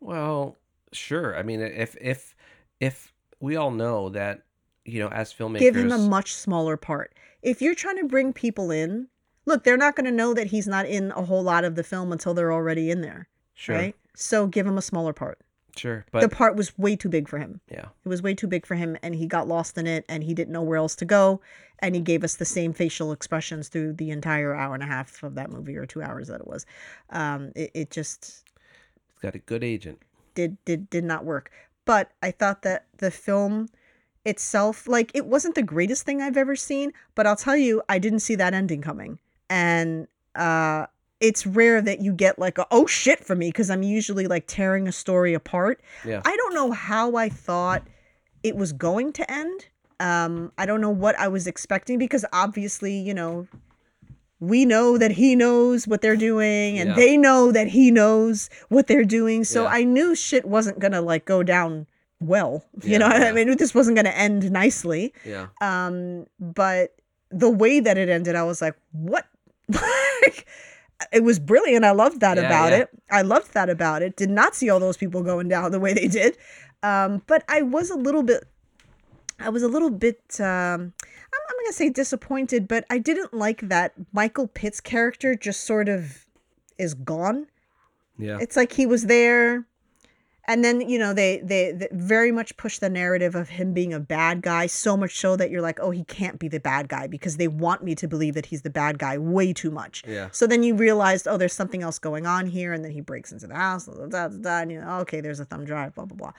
Well, 0.00 0.56
sure. 0.92 1.36
I 1.36 1.42
mean, 1.42 1.60
if 1.60 1.96
if 2.00 2.34
if 2.80 3.12
we 3.40 3.56
all 3.56 3.70
know 3.70 4.08
that, 4.10 4.42
you 4.84 5.00
know, 5.00 5.08
as 5.08 5.32
filmmakers, 5.32 5.60
Give 5.60 5.76
him 5.76 5.92
a 5.92 5.98
much 5.98 6.34
smaller 6.34 6.76
part. 6.76 7.14
If 7.42 7.60
you're 7.60 7.74
trying 7.74 7.96
to 7.98 8.04
bring 8.04 8.32
people 8.32 8.70
in, 8.70 9.08
look, 9.46 9.64
they're 9.64 9.76
not 9.76 9.96
going 9.96 10.04
to 10.04 10.12
know 10.12 10.34
that 10.34 10.48
he's 10.48 10.66
not 10.66 10.86
in 10.86 11.10
a 11.12 11.22
whole 11.22 11.42
lot 11.42 11.64
of 11.64 11.74
the 11.74 11.84
film 11.84 12.12
until 12.12 12.34
they're 12.34 12.52
already 12.52 12.90
in 12.90 13.00
there, 13.00 13.28
sure, 13.54 13.76
right? 13.76 13.96
So 14.14 14.46
give 14.46 14.66
him 14.66 14.76
a 14.76 14.82
smaller 14.82 15.12
part. 15.12 15.38
Sure, 15.76 16.04
the 16.12 16.28
part 16.28 16.56
was 16.56 16.76
way 16.78 16.96
too 16.96 17.08
big 17.08 17.28
for 17.28 17.38
him. 17.38 17.60
yeah, 17.70 17.86
It 18.04 18.08
was 18.08 18.22
way 18.22 18.34
too 18.34 18.46
big 18.46 18.66
for 18.66 18.74
him, 18.74 18.96
and 19.02 19.14
he 19.14 19.26
got 19.26 19.48
lost 19.48 19.76
in 19.78 19.86
it, 19.86 20.04
and 20.08 20.24
he 20.24 20.34
didn't 20.34 20.52
know 20.52 20.62
where 20.62 20.78
else 20.78 20.94
to 20.96 21.04
go. 21.04 21.40
And 21.78 21.94
he 21.94 22.00
gave 22.00 22.22
us 22.24 22.36
the 22.36 22.44
same 22.44 22.72
facial 22.74 23.10
expressions 23.10 23.68
through 23.68 23.94
the 23.94 24.10
entire 24.10 24.54
hour 24.54 24.74
and 24.74 24.82
a 24.82 24.86
half 24.86 25.22
of 25.22 25.34
that 25.36 25.50
movie, 25.50 25.76
or 25.76 25.86
two 25.86 26.02
hours 26.02 26.28
that 26.28 26.40
it 26.40 26.46
was. 26.46 26.66
Um, 27.10 27.52
it, 27.56 27.70
it 27.74 27.90
just 27.90 28.44
he's 29.12 29.20
got 29.22 29.34
a 29.34 29.38
good 29.38 29.64
agent. 29.64 29.98
did 30.34 30.62
did 30.64 30.90
did 30.90 31.04
not 31.04 31.24
work. 31.24 31.50
But 31.86 32.10
I 32.22 32.30
thought 32.30 32.62
that 32.62 32.86
the 32.98 33.10
film 33.10 33.68
itself, 34.26 34.86
like, 34.86 35.10
it 35.14 35.24
wasn't 35.24 35.54
the 35.54 35.62
greatest 35.62 36.04
thing 36.04 36.20
I've 36.20 36.36
ever 36.36 36.54
seen. 36.54 36.92
But 37.14 37.26
I'll 37.26 37.36
tell 37.36 37.56
you, 37.56 37.82
I 37.88 37.98
didn't 37.98 38.20
see 38.20 38.34
that 38.34 38.52
ending 38.52 38.82
coming, 38.82 39.18
and 39.48 40.06
uh, 40.34 40.86
it's 41.20 41.46
rare 41.46 41.82
that 41.82 42.00
you 42.00 42.12
get 42.12 42.38
like 42.38 42.58
a 42.58 42.66
oh 42.70 42.86
shit 42.86 43.24
for 43.24 43.36
me 43.36 43.48
because 43.48 43.68
I'm 43.70 43.82
usually 43.82 44.26
like 44.26 44.44
tearing 44.46 44.88
a 44.88 44.92
story 44.92 45.34
apart. 45.34 45.80
Yeah, 46.04 46.22
I 46.24 46.36
don't 46.36 46.54
know 46.54 46.72
how 46.72 47.16
I 47.16 47.28
thought 47.28 47.82
it 48.42 48.56
was 48.56 48.72
going 48.72 49.12
to 49.14 49.30
end. 49.30 49.66
Um, 50.00 50.50
I 50.56 50.64
don't 50.64 50.80
know 50.80 50.90
what 50.90 51.18
I 51.18 51.28
was 51.28 51.46
expecting 51.46 51.98
because 51.98 52.24
obviously, 52.32 52.94
you 52.98 53.12
know, 53.12 53.46
we 54.38 54.64
know 54.64 54.96
that 54.96 55.10
he 55.12 55.36
knows 55.36 55.86
what 55.86 56.00
they're 56.00 56.16
doing 56.16 56.78
and 56.78 56.90
Yeah. 56.90 56.96
they 56.96 57.18
know 57.18 57.52
that 57.52 57.68
he 57.68 57.90
knows 57.90 58.48
what 58.70 58.86
they're 58.86 59.04
doing. 59.04 59.44
So 59.44 59.64
Yeah. 59.64 59.68
I 59.70 59.84
knew 59.84 60.14
shit 60.14 60.46
wasn't 60.46 60.78
gonna 60.78 61.02
like 61.02 61.26
go 61.26 61.42
down 61.42 61.86
well. 62.18 62.64
You 62.82 62.92
Yeah, 62.92 62.98
know. 62.98 63.06
I 63.08 63.32
mean, 63.32 63.54
this 63.58 63.74
wasn't 63.74 63.96
gonna 63.96 64.08
end 64.08 64.50
nicely. 64.50 65.12
yeah, 65.26 65.48
Um, 65.60 66.26
but 66.40 66.94
the 67.30 67.50
way 67.50 67.80
that 67.80 67.98
it 67.98 68.08
ended, 68.08 68.34
I 68.36 68.42
was 68.44 68.62
like, 68.62 68.76
what? 68.92 69.26
Like, 70.22 70.46
it 71.12 71.22
was 71.24 71.38
brilliant. 71.38 71.84
I 71.84 71.92
loved 71.92 72.20
that 72.20 72.36
Yeah, 72.36 72.44
about 72.46 72.72
yeah. 72.72 72.78
it. 72.78 72.88
I 73.10 73.22
loved 73.22 73.54
that 73.54 73.68
about 73.70 74.02
it. 74.02 74.16
Did 74.16 74.30
not 74.30 74.54
see 74.54 74.68
all 74.70 74.80
those 74.80 74.96
people 74.96 75.22
going 75.22 75.48
down 75.48 75.70
the 75.72 75.80
way 75.80 75.92
they 75.94 76.08
did. 76.08 76.36
Um, 76.82 77.22
but 77.26 77.44
I 77.48 77.62
was 77.62 77.90
a 77.90 77.96
little 77.96 78.22
bit, 78.22 78.44
I 79.38 79.48
was 79.50 79.62
a 79.62 79.68
little 79.68 79.90
bit, 79.90 80.20
um, 80.40 80.46
I'm, 81.02 81.42
I'm 81.48 81.56
going 81.56 81.66
to 81.68 81.72
say 81.74 81.88
disappointed, 81.90 82.66
but 82.68 82.84
I 82.90 82.98
didn't 82.98 83.34
like 83.34 83.68
that 83.68 83.92
Michael 84.12 84.46
Pitt's 84.46 84.80
character 84.80 85.34
just 85.34 85.64
sort 85.64 85.88
of 85.88 86.26
is 86.78 86.94
gone. 86.94 87.46
yeah, 88.18 88.38
It's 88.40 88.56
like 88.56 88.72
he 88.72 88.86
was 88.86 89.06
there, 89.06 89.66
and 90.50 90.64
then 90.64 90.80
you 90.80 90.98
know 90.98 91.14
they, 91.14 91.38
they 91.44 91.70
they 91.70 91.86
very 91.92 92.32
much 92.32 92.56
push 92.56 92.78
the 92.78 92.90
narrative 92.90 93.36
of 93.36 93.50
him 93.50 93.72
being 93.72 93.94
a 93.94 94.00
bad 94.00 94.42
guy 94.42 94.66
so 94.66 94.96
much 94.96 95.16
so 95.16 95.36
that 95.36 95.48
you're 95.48 95.62
like, 95.62 95.78
oh, 95.78 95.92
he 95.92 96.02
can't 96.02 96.40
be 96.40 96.48
the 96.48 96.58
bad 96.58 96.88
guy 96.88 97.06
because 97.06 97.36
they 97.36 97.46
want 97.46 97.84
me 97.84 97.94
to 97.94 98.08
believe 98.08 98.34
that 98.34 98.46
he's 98.46 98.62
the 98.62 98.70
bad 98.70 98.98
guy 98.98 99.16
way 99.16 99.52
too 99.52 99.70
much. 99.70 100.02
yeah, 100.06 100.28
So 100.32 100.48
then 100.48 100.64
you 100.64 100.74
realize 100.74 101.24
oh, 101.28 101.36
there's 101.36 101.52
something 101.52 101.84
else 101.84 102.00
going 102.00 102.26
on 102.26 102.46
here, 102.46 102.72
and 102.72 102.84
then 102.84 102.90
he 102.90 103.00
breaks 103.00 103.30
into 103.30 103.46
the 103.46 103.54
house, 103.54 103.86
da, 103.86 104.06
da, 104.06 104.28
da, 104.28 104.58
and 104.62 104.72
you 104.72 104.80
know, 104.80 104.98
okay, 105.02 105.20
there's 105.20 105.38
a 105.38 105.44
thumb 105.44 105.64
drive, 105.64 105.94
blah 105.94 106.06
blah 106.06 106.16
blah. 106.16 106.32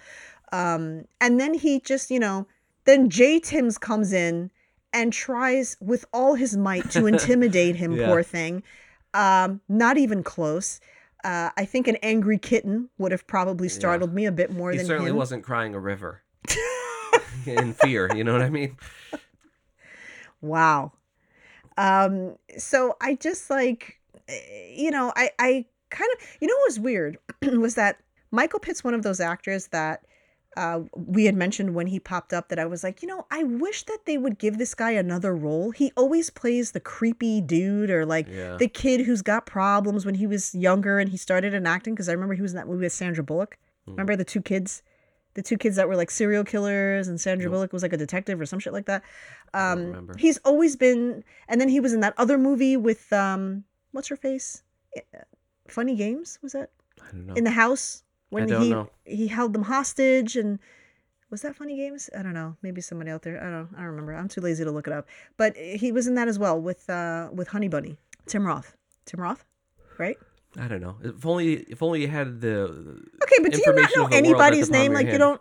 Um, 0.51 1.05
and 1.21 1.39
then 1.39 1.53
he 1.53 1.79
just, 1.79 2.11
you 2.11 2.19
know, 2.19 2.47
then 2.83 3.09
Jay 3.09 3.39
Timms 3.39 3.77
comes 3.77 4.11
in 4.11 4.51
and 4.91 5.13
tries 5.13 5.77
with 5.79 6.03
all 6.11 6.35
his 6.35 6.57
might 6.57 6.91
to 6.91 7.05
intimidate 7.13 7.77
him. 7.77 7.93
Yeah. 7.93 8.07
Poor 8.07 8.23
thing. 8.23 8.63
Um, 9.13 9.61
not 9.69 9.97
even 9.97 10.21
close. 10.21 10.81
Uh, 11.23 11.49
I 11.55 11.65
think 11.65 11.87
an 11.87 11.97
angry 11.97 12.37
kitten 12.37 12.89
would 12.97 13.11
have 13.11 13.27
probably 13.27 13.69
startled 13.69 14.13
me 14.13 14.25
a 14.25 14.31
bit 14.31 14.51
more 14.51 14.71
than. 14.71 14.73
he 14.73 14.77
than 14.79 14.87
certainly 14.87 15.11
him. 15.11 15.17
wasn't 15.17 15.43
crying 15.43 15.75
a 15.75 15.79
river 15.79 16.23
in 17.45 17.73
fear. 17.73 18.09
You 18.15 18.23
know 18.23 18.33
what 18.33 18.41
I 18.41 18.49
mean? 18.49 18.77
Wow. 20.41 20.93
Um, 21.77 22.35
so 22.57 22.97
I 23.01 23.15
just 23.15 23.49
like, 23.49 23.99
eh, 24.27 24.73
you 24.75 24.91
know, 24.91 25.13
I, 25.15 25.29
I 25.39 25.65
kind 25.89 26.09
of, 26.15 26.27
you 26.39 26.47
know, 26.47 26.55
what 26.55 26.67
was 26.67 26.79
weird 26.79 27.17
was 27.41 27.75
that 27.75 27.97
Michael 28.31 28.59
Pitt's 28.59 28.83
one 28.83 28.93
of 28.93 29.03
those 29.03 29.19
actors 29.19 29.67
that 29.67 30.03
uh, 30.57 30.81
we 30.93 31.25
had 31.25 31.35
mentioned 31.35 31.73
when 31.75 31.87
he 31.87 31.99
popped 31.99 32.33
up 32.33 32.49
that 32.49 32.59
I 32.59 32.65
was 32.65 32.83
like, 32.83 33.01
you 33.01 33.07
know, 33.07 33.25
I 33.31 33.43
wish 33.43 33.83
that 33.83 33.99
they 34.05 34.17
would 34.17 34.37
give 34.37 34.57
this 34.57 34.75
guy 34.75 34.91
another 34.91 35.33
role. 35.35 35.71
He 35.71 35.91
always 35.95 36.29
plays 36.29 36.71
the 36.73 36.79
creepy 36.81 37.39
dude 37.41 37.89
or 37.89 38.05
like 38.05 38.27
Yeah. 38.27 38.57
the 38.57 38.67
kid 38.67 39.01
who's 39.05 39.21
got 39.21 39.45
problems 39.45 40.05
when 40.05 40.15
he 40.15 40.27
was 40.27 40.53
younger 40.53 40.99
and 40.99 41.09
he 41.09 41.17
started 41.17 41.53
in 41.53 41.65
acting 41.65 41.93
because 41.95 42.09
I 42.09 42.11
remember 42.13 42.33
he 42.35 42.41
was 42.41 42.51
in 42.51 42.57
that 42.57 42.67
movie 42.67 42.83
with 42.85 42.91
Sandra 42.93 43.23
Bullock. 43.23 43.57
Hmm. 43.85 43.91
Remember 43.91 44.15
the 44.17 44.25
two 44.25 44.41
kids? 44.41 44.83
The 45.35 45.41
two 45.41 45.57
kids 45.57 45.77
that 45.77 45.87
were 45.87 45.95
like 45.95 46.11
serial 46.11 46.43
killers 46.43 47.07
and 47.07 47.19
Sandra 47.21 47.49
Bullock 47.49 47.71
was 47.71 47.81
like 47.83 47.93
a 47.93 47.97
detective 47.97 48.41
or 48.41 48.45
some 48.45 48.59
shit 48.59 48.73
like 48.73 48.87
that. 48.87 49.03
Um, 49.53 49.79
remember. 49.85 50.15
he's 50.17 50.37
always 50.43 50.75
been, 50.75 51.23
and 51.47 51.61
then 51.61 51.69
he 51.69 51.79
was 51.79 51.93
in 51.93 52.01
that 52.01 52.13
other 52.17 52.37
movie 52.37 52.75
with 52.75 53.11
um, 53.13 53.63
what's 53.93 54.09
her 54.09 54.17
face? 54.17 54.63
Uh, 54.97 55.19
Funny 55.69 55.95
Games 55.95 56.37
was 56.41 56.51
that 56.51 56.71
I 57.01 57.11
don't 57.13 57.27
know. 57.27 57.33
in 57.35 57.45
the 57.45 57.51
house 57.51 58.03
when 58.31 58.47
he 58.47 58.69
know. 58.71 58.89
he 59.05 59.27
held 59.27 59.53
them 59.53 59.63
hostage 59.63 60.35
and 60.35 60.59
was 61.29 61.43
that 61.43 61.55
Funny 61.55 61.77
Games? 61.77 62.09
I 62.17 62.21
don't 62.23 62.33
know. 62.33 62.57
Maybe 62.61 62.81
somebody 62.81 63.09
out 63.09 63.21
there. 63.21 63.41
I 63.41 63.49
don't. 63.49 63.69
I 63.73 63.77
don't 63.77 63.91
remember. 63.91 64.13
I'm 64.13 64.27
too 64.27 64.41
lazy 64.41 64.65
to 64.65 64.71
look 64.71 64.87
it 64.87 64.93
up. 64.93 65.07
But 65.37 65.55
he 65.55 65.91
was 65.91 66.07
in 66.07 66.15
that 66.15 66.27
as 66.27 66.37
well 66.37 66.59
with 66.59 66.89
uh 66.89 67.29
with 67.31 67.47
Honey 67.49 67.69
Bunny, 67.69 67.97
Tim 68.25 68.45
Roth. 68.45 68.75
Tim 69.05 69.21
Roth, 69.21 69.45
right? 69.97 70.17
I 70.59 70.67
don't 70.67 70.81
know. 70.81 70.97
If 71.01 71.25
only 71.25 71.53
if 71.53 71.81
only 71.81 72.01
you 72.01 72.09
had 72.09 72.41
the 72.41 72.63
Okay, 73.23 73.35
but 73.41 73.53
do 73.53 73.61
you 73.65 73.73
not 73.73 73.75
know 73.75 73.81
of 73.83 73.89
the 73.91 73.99
world 73.99 74.05
at 74.07 74.09
the 74.11 74.17
anybody's 74.17 74.69
name? 74.69 74.93
Like 74.93 75.07
you 75.07 75.17
don't. 75.17 75.39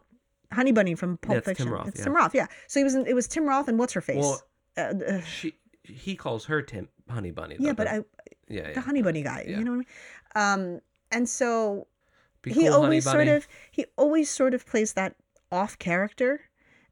Honey 0.53 0.73
Bunny 0.73 0.95
from 0.97 1.17
Pulp 1.19 1.35
Yeah, 1.35 1.39
it's 1.39 1.47
Tim 1.47 1.55
Fiction. 1.55 1.71
Roth, 1.71 1.89
it's 1.89 1.99
yeah. 1.99 2.05
Tim 2.05 2.15
Roth. 2.15 2.35
Yeah. 2.35 2.47
So 2.67 2.81
he 2.81 2.85
was. 2.85 2.95
In, 2.95 3.07
it 3.07 3.15
was 3.15 3.29
Tim 3.29 3.49
Roth 3.49 3.69
and 3.69 3.79
what's 3.79 3.93
her 3.93 4.01
face? 4.01 4.19
Well, 4.19 4.43
uh, 4.77 4.81
uh, 4.81 5.21
she 5.23 5.55
he 5.85 6.15
calls 6.15 6.45
her 6.47 6.63
Tim 6.63 6.89
Honey 7.09 7.31
Bunny. 7.31 7.57
yeah, 7.59 7.71
though, 7.71 7.75
but 7.75 7.85
the- 7.85 7.95
I 7.95 8.05
yeah, 8.49 8.73
the. 8.73 8.81
Honey 8.81 9.03
Bunny 9.03 9.23
guy. 9.23 9.45
Yeah. 9.49 9.59
You 9.59 9.65
know 9.65 9.73
what 9.73 9.87
I 10.35 10.55
mean? 10.61 10.75
Um, 10.75 10.81
and 11.11 11.29
so 11.29 11.87
Be 12.43 12.53
he 12.53 12.61
cool, 12.63 12.73
Honey 12.73 12.85
always 12.85 13.05
sort 13.05 13.17
Bunny. 13.19 13.31
of 13.31 13.49
he 13.71 13.87
always 13.97 14.31
sort 14.31 14.55
of 14.55 14.67
plays 14.67 14.93
that 14.95 15.15
off 15.53 15.79
character. 15.79 16.43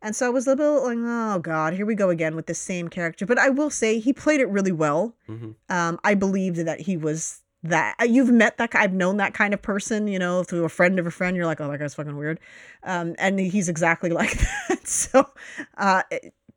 And 0.01 0.15
so 0.15 0.27
i 0.27 0.31
was 0.31 0.47
a 0.47 0.55
little 0.55 0.85
like 0.85 0.99
oh 1.01 1.39
god 1.41 1.73
here 1.75 1.85
we 1.87 1.95
go 1.97 2.09
again 2.11 2.37
with 2.37 2.47
the 2.47 2.55
same 2.55 2.89
character. 2.89 3.27
But 3.27 3.39
i 3.39 3.49
will 3.49 3.71
say 3.71 3.99
he 3.99 4.13
played 4.13 4.41
it 4.41 4.49
really 4.49 4.73
well. 4.73 5.15
Mhm. 5.29 5.55
um 5.69 5.99
i 6.05 6.15
believed 6.15 6.59
that 6.67 6.81
he 6.83 6.97
was 6.97 7.41
that 7.65 7.97
uh, 8.01 8.05
you've 8.05 8.31
met 8.31 8.57
that 8.59 8.71
i've 8.77 8.93
known 8.93 9.17
that 9.17 9.35
kind 9.35 9.53
of 9.53 9.61
person 9.61 10.07
you 10.07 10.17
know 10.17 10.45
through 10.45 10.65
a 10.65 10.69
friend 10.69 10.99
of 11.01 11.07
a 11.07 11.11
friend. 11.11 11.37
You're 11.37 11.47
like 11.47 11.61
oh 11.61 11.69
that 11.71 11.79
guy's 11.79 11.95
fucking 11.95 12.17
weird. 12.17 12.39
Um 12.85 13.15
and 13.19 13.41
he's 13.41 13.69
exactly 13.69 14.11
like 14.21 14.39
that. 14.39 14.87
So 14.87 15.27
uh 15.77 16.03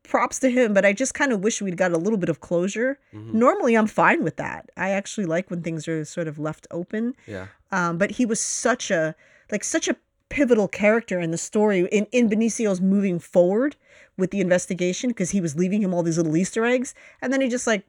props 0.04 0.40
to 0.40 0.50
him 0.50 0.74
but 0.74 0.84
i 0.86 0.92
just 0.92 1.14
kind 1.14 1.32
of 1.32 1.42
wish 1.44 1.62
we'd 1.62 1.78
got 1.78 1.92
a 1.92 1.98
little 1.98 2.18
bit 2.18 2.28
of 2.30 2.40
closure 2.42 2.98
Mhm. 3.14 3.34
normally 3.34 3.76
i'm 3.76 3.88
fine 3.88 4.24
with 4.24 4.36
that 4.38 4.70
i 4.76 4.90
actually 4.90 5.26
like 5.26 5.50
when 5.50 5.62
things 5.62 5.88
are 5.88 6.04
sort 6.06 6.28
of 6.28 6.38
left 6.40 6.68
open 6.72 7.16
Yeah, 7.28 7.48
um, 7.72 7.98
but 7.98 8.12
he 8.12 8.26
was 8.26 8.40
such 8.42 8.92
a 8.92 9.16
like 9.52 9.64
such 9.64 9.88
a 9.88 9.96
pivotal 10.30 10.68
character 10.68 11.20
in 11.20 11.32
the 11.32 11.38
story 11.38 11.80
in 11.92 12.08
in 12.12 12.30
Benicio's 12.30 12.80
moving 12.82 13.20
forward 13.20 13.76
with 14.18 14.32
the 14.32 14.40
investigation 14.42 15.10
because 15.10 15.32
he 15.32 15.42
was 15.42 15.56
leaving 15.56 15.82
him 15.84 15.94
all 15.94 16.04
these 16.04 16.18
little 16.18 16.36
Easter 16.38 16.64
eggs 16.66 16.94
and 17.22 17.32
then 17.32 17.42
he 17.42 17.50
just 17.50 17.68
like 17.68 17.84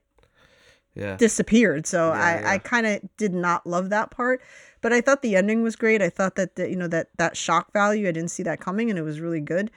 yeah. 0.94 1.16
disappeared. 1.16 1.86
So 1.86 2.08
Yeah, 2.12 2.20
I 2.20 2.40
yeah. 2.40 2.50
I 2.50 2.58
kind 2.58 2.86
of 2.86 3.00
did 3.16 3.32
not 3.32 3.66
love 3.66 3.88
that 3.90 4.10
part, 4.10 4.42
but 4.82 4.92
I 4.92 5.00
thought 5.00 5.22
the 5.22 5.36
ending 5.36 5.62
was 5.62 5.76
great. 5.76 6.02
I 6.02 6.10
thought 6.10 6.34
that 6.34 6.56
the, 6.56 6.68
you 6.68 6.76
know 6.76 6.88
that 6.88 7.08
that 7.16 7.36
shock 7.36 7.72
value 7.72 8.08
I 8.08 8.12
didn't 8.12 8.30
see 8.30 8.42
that 8.42 8.60
coming 8.60 8.90
and 8.90 8.98
it 8.98 9.02
was 9.02 9.20
really 9.20 9.40
good. 9.40 9.70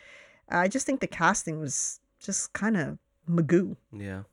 I 0.49 0.67
just 0.67 0.85
think 0.85 0.99
the 0.99 1.07
casting 1.07 1.59
was 1.59 1.99
just 2.25 2.53
kind 2.53 2.77
of 2.77 2.97
magoo. 3.29 3.75
yeah. 3.91 4.23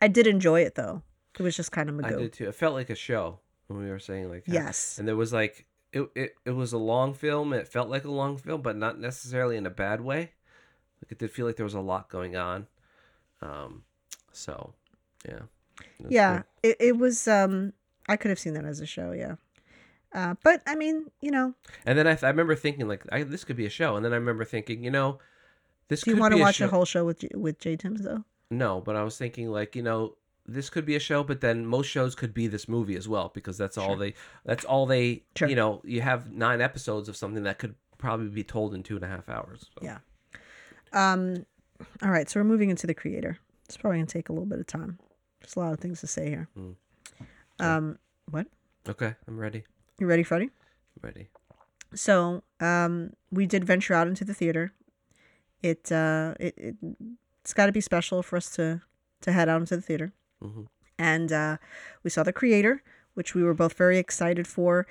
I 0.00 0.08
did 0.08 0.26
enjoy 0.26 0.60
it 0.60 0.74
though. 0.76 1.02
It 1.38 1.42
was 1.42 1.56
just 1.56 1.72
kind 1.72 1.88
of 1.88 1.94
magoo. 1.96 2.16
I 2.16 2.18
did 2.22 2.32
too. 2.32 2.48
It 2.48 2.54
felt 2.54 2.74
like 2.74 2.90
a 2.90 2.94
show 2.94 3.40
when 3.66 3.80
we 3.82 3.90
were 3.90 3.98
saying 3.98 4.28
like 4.30 4.44
Yes. 4.46 4.98
and 4.98 5.06
there 5.08 5.16
was 5.16 5.32
like 5.32 5.66
it, 5.92 6.08
it 6.14 6.34
it 6.44 6.50
was 6.52 6.72
a 6.72 6.78
long 6.78 7.14
film. 7.14 7.52
It 7.52 7.66
felt 7.68 7.88
like 7.88 8.04
a 8.04 8.10
long 8.10 8.36
film, 8.36 8.62
but 8.62 8.76
not 8.76 8.98
necessarily 9.00 9.56
in 9.56 9.66
a 9.66 9.70
bad 9.70 10.00
way. 10.00 10.32
Like 11.02 11.12
it 11.12 11.18
did 11.18 11.30
feel 11.30 11.46
like 11.46 11.56
there 11.56 11.64
was 11.64 11.74
a 11.74 11.80
lot 11.80 12.08
going 12.08 12.36
on. 12.36 12.66
Um, 13.40 13.84
so 14.32 14.74
yeah, 15.28 15.40
yeah 16.08 16.36
good. 16.62 16.70
it, 16.70 16.76
it 16.80 16.96
was 16.96 17.26
um 17.28 17.72
i 18.08 18.16
could 18.16 18.28
have 18.30 18.38
seen 18.38 18.54
that 18.54 18.64
as 18.64 18.80
a 18.80 18.86
show 18.86 19.12
yeah 19.12 19.34
Uh, 20.12 20.34
but 20.42 20.62
I 20.66 20.74
mean, 20.74 21.10
you 21.20 21.30
know, 21.30 21.54
And 21.84 21.98
then 21.98 22.06
I, 22.06 22.12
th- 22.14 22.24
I 22.24 22.28
remember 22.28 22.56
thinking 22.56 22.88
like, 22.88 23.04
I, 23.12 23.24
this 23.24 23.44
could 23.44 23.56
be 23.56 23.66
a 23.66 23.70
show. 23.70 23.94
And 23.96 24.02
then 24.04 24.12
I 24.12 24.16
remember 24.16 24.44
thinking, 24.44 24.82
you 24.82 24.90
know, 24.90 25.18
this 25.88 26.02
do 26.02 26.10
you 26.12 26.16
want 26.16 26.34
to 26.34 26.40
watch 26.40 26.60
a 26.60 26.66
a 26.66 26.68
whole 26.68 26.84
show 26.84 27.04
with 27.04 27.20
J- 27.20 27.30
with 27.34 27.58
Jay 27.58 27.76
Tims 27.76 28.02
though? 28.02 28.24
No, 28.50 28.80
but 28.80 28.96
I 28.96 29.02
was 29.02 29.16
thinking 29.18 29.50
like, 29.50 29.76
you 29.76 29.82
know, 29.82 30.14
this 30.46 30.70
could 30.70 30.86
be 30.86 30.96
a 30.96 31.00
show, 31.00 31.22
but 31.22 31.40
then 31.40 31.66
most 31.66 31.86
shows 31.88 32.14
could 32.14 32.32
be 32.32 32.46
this 32.46 32.68
movie 32.68 32.96
as 32.96 33.06
well 33.08 33.30
because 33.34 33.58
that's 33.58 33.76
all 33.76 33.88
Sure. 33.90 33.96
they. 33.98 34.14
That's 34.44 34.64
all 34.64 34.86
they. 34.86 35.24
Sure. 35.36 35.48
You 35.48 35.56
know, 35.56 35.82
you 35.84 36.00
have 36.00 36.32
nine 36.32 36.60
episodes 36.60 37.08
of 37.08 37.16
something 37.16 37.42
that 37.42 37.58
could 37.58 37.74
probably 37.98 38.28
be 38.28 38.44
told 38.44 38.74
in 38.74 38.82
two 38.82 38.96
and 38.96 39.04
a 39.04 39.08
half 39.08 39.28
hours. 39.28 39.66
So. 39.78 39.84
Yeah. 39.84 39.98
Um, 40.92 41.44
all 42.02 42.10
right, 42.10 42.28
so 42.28 42.40
we're 42.40 42.44
moving 42.44 42.70
into 42.70 42.86
the 42.86 42.94
creator. 42.94 43.38
It's 43.66 43.76
probably 43.76 43.98
gonna 43.98 44.06
take 44.06 44.28
a 44.30 44.32
little 44.32 44.46
bit 44.46 44.58
of 44.60 44.66
time. 44.66 44.98
There's 45.40 45.56
a 45.56 45.58
lot 45.60 45.72
of 45.74 45.80
things 45.80 46.00
to 46.00 46.06
say 46.06 46.28
here. 46.30 46.48
Mm. 46.58 46.74
Um, 47.60 47.98
what? 48.30 48.46
Okay, 48.88 49.14
I'm 49.26 49.38
ready. 49.38 49.64
You 49.98 50.06
ready, 50.06 50.22
Freddie? 50.22 50.46
I'm 50.96 51.02
ready. 51.02 51.28
So, 51.94 52.42
um, 52.60 53.12
we 53.30 53.46
did 53.46 53.64
venture 53.64 53.94
out 53.94 54.06
into 54.08 54.24
the 54.24 54.34
theater. 54.34 54.72
It 55.62 55.90
uh, 55.90 56.34
it, 56.38 56.54
it 56.56 56.76
it's 57.42 57.52
got 57.54 57.66
to 57.66 57.72
be 57.72 57.80
special 57.80 58.22
for 58.22 58.36
us 58.36 58.50
to 58.56 58.82
to 59.22 59.32
head 59.32 59.48
out 59.48 59.60
into 59.60 59.76
the 59.76 59.82
theater, 59.82 60.12
hmm 60.42 60.62
and 60.98 61.32
uh, 61.32 61.56
we 62.02 62.10
saw 62.10 62.24
the 62.24 62.32
creator, 62.32 62.82
which 63.14 63.34
we 63.34 63.42
were 63.42 63.54
both 63.54 63.74
very 63.74 63.98
excited 63.98 64.46
for. 64.46 64.86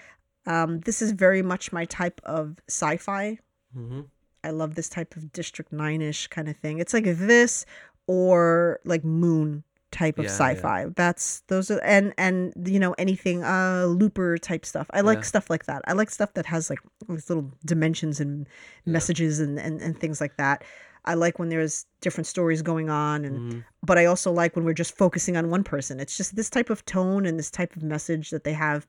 Um, 0.45 0.79
this 0.81 1.01
is 1.01 1.11
very 1.11 1.41
much 1.41 1.73
my 1.73 1.85
type 1.85 2.21
of 2.23 2.59
sci-fi. 2.69 3.39
hmm 3.73 4.01
I 4.43 4.51
love 4.51 4.75
this 4.75 4.87
type 4.87 5.17
of 5.17 5.33
District 5.33 5.73
Nine 5.73 6.01
ish 6.01 6.27
kind 6.27 6.47
of 6.47 6.55
thing. 6.55 6.79
It's 6.79 6.93
like 6.93 7.03
this 7.03 7.65
or 8.07 8.79
like 8.85 9.03
Moon 9.03 9.63
type 9.91 10.19
of 10.19 10.25
Yeah, 10.25 10.31
sci-fi. 10.31 10.85
That's 10.95 11.41
those 11.47 11.71
are 11.71 11.79
and 11.79 12.13
and 12.17 12.53
you 12.65 12.79
know 12.79 12.93
anything 12.97 13.43
uh 13.43 13.85
Looper 13.87 14.37
type 14.37 14.65
stuff. 14.65 14.87
I 14.93 15.01
like 15.01 15.19
Yeah. 15.19 15.23
stuff 15.23 15.49
like 15.49 15.65
that. 15.65 15.81
I 15.87 15.93
like 15.93 16.09
stuff 16.09 16.33
that 16.33 16.45
has 16.47 16.69
like 16.69 16.79
these 17.07 17.29
little 17.29 17.51
dimensions 17.65 18.19
and 18.19 18.47
Yeah. 18.85 18.93
messages 18.93 19.39
and, 19.39 19.57
and 19.59 19.81
and 19.81 19.97
things 19.99 20.19
like 20.21 20.37
that. 20.37 20.63
I 21.05 21.13
like 21.13 21.39
when 21.39 21.49
there's 21.49 21.85
different 22.01 22.27
stories 22.27 22.61
going 22.61 22.89
on 22.89 23.23
and 23.25 23.53
hmm 23.53 23.59
but 23.83 23.97
I 23.97 24.05
also 24.05 24.31
like 24.31 24.55
when 24.55 24.65
we're 24.65 24.73
just 24.73 24.97
focusing 24.97 25.37
on 25.37 25.49
one 25.49 25.63
person. 25.63 25.99
It's 25.99 26.17
just 26.17 26.35
this 26.35 26.49
type 26.49 26.69
of 26.69 26.83
tone 26.85 27.25
and 27.25 27.39
this 27.39 27.51
type 27.51 27.75
of 27.77 27.83
message 27.83 28.31
that 28.31 28.43
they 28.43 28.53
have. 28.53 28.85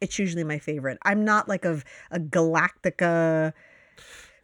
It's 0.00 0.18
usually 0.18 0.44
my 0.44 0.58
favorite. 0.58 0.98
I'm 1.02 1.24
not 1.24 1.48
like 1.48 1.64
a 1.64 1.82
a 2.10 2.20
Galactica 2.20 3.52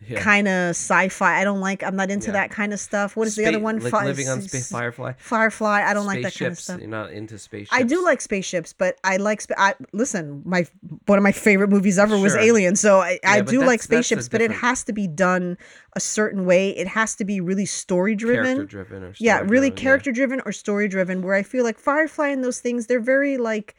Yeah. 0.07 0.21
kind 0.21 0.47
of 0.47 0.71
sci-fi. 0.71 1.41
I 1.41 1.45
don't 1.45 1.61
like. 1.61 1.83
I'm 1.83 1.97
not 1.97 2.11
into 2.11 2.27
Yeah. 2.29 2.33
that 2.35 2.51
kind 2.51 2.73
of 2.73 2.79
stuff. 2.79 3.17
What 3.17 3.27
is 3.27 3.35
the 3.35 3.47
other 3.47 3.59
one? 3.59 3.79
Like 3.81 3.91
Fi- 3.91 4.05
living 4.05 4.29
on 4.29 4.43
space, 4.43 4.69
Firefly. 4.71 5.15
Firefly. 5.19 5.83
I 5.87 5.95
don't 5.95 6.05
like 6.07 6.23
that 6.23 6.35
kind 6.35 6.53
of 6.53 6.59
Spaceships, 6.59 6.63
stuff. 6.65 6.81
You're 6.81 6.89
not 6.91 7.13
into 7.13 7.39
spaceships. 7.39 7.73
I 7.73 7.83
do 7.83 8.05
like 8.05 8.21
spaceships, 8.21 8.73
but 8.75 8.99
I 9.03 9.17
like. 9.17 9.41
Sp- 9.41 9.57
I 9.59 9.75
listen. 9.93 10.43
My 10.45 10.67
one 11.07 11.19
of 11.19 11.23
my 11.23 11.33
favorite 11.33 11.71
movies 11.71 11.99
ever 11.99 12.19
was 12.19 12.37
Alien, 12.37 12.77
so 12.77 13.01
I, 13.01 13.19
I 13.25 13.37
Yeah, 13.37 13.43
but 13.43 13.51
do 13.51 13.65
like 13.65 13.83
spaceships, 13.83 14.29
but 14.29 14.41
it 14.43 14.51
has 14.53 14.85
to 14.85 14.93
be 14.93 15.07
done 15.07 15.57
a 15.95 16.01
certain 16.01 16.45
way. 16.45 16.71
It 16.77 16.89
has 16.89 17.15
to 17.17 17.25
be 17.25 17.41
really 17.41 17.67
story 17.67 18.15
driven. 18.15 18.45
character 18.45 18.65
driven. 18.67 18.89
driven 19.01 19.09
or 19.11 19.15
Yeah, 19.19 19.41
really 19.47 19.71
character 19.71 20.13
driven 20.13 20.41
or 20.45 20.53
story 20.53 20.89
driven. 20.89 21.23
Where 21.23 21.35
I 21.35 21.43
feel 21.43 21.65
like 21.65 21.79
Firefly 21.79 22.29
and 22.29 22.45
those 22.45 22.61
things, 22.61 22.87
they're 22.87 23.01
very 23.01 23.39
like, 23.39 23.75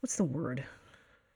what's 0.00 0.16
the 0.16 0.24
word? 0.24 0.64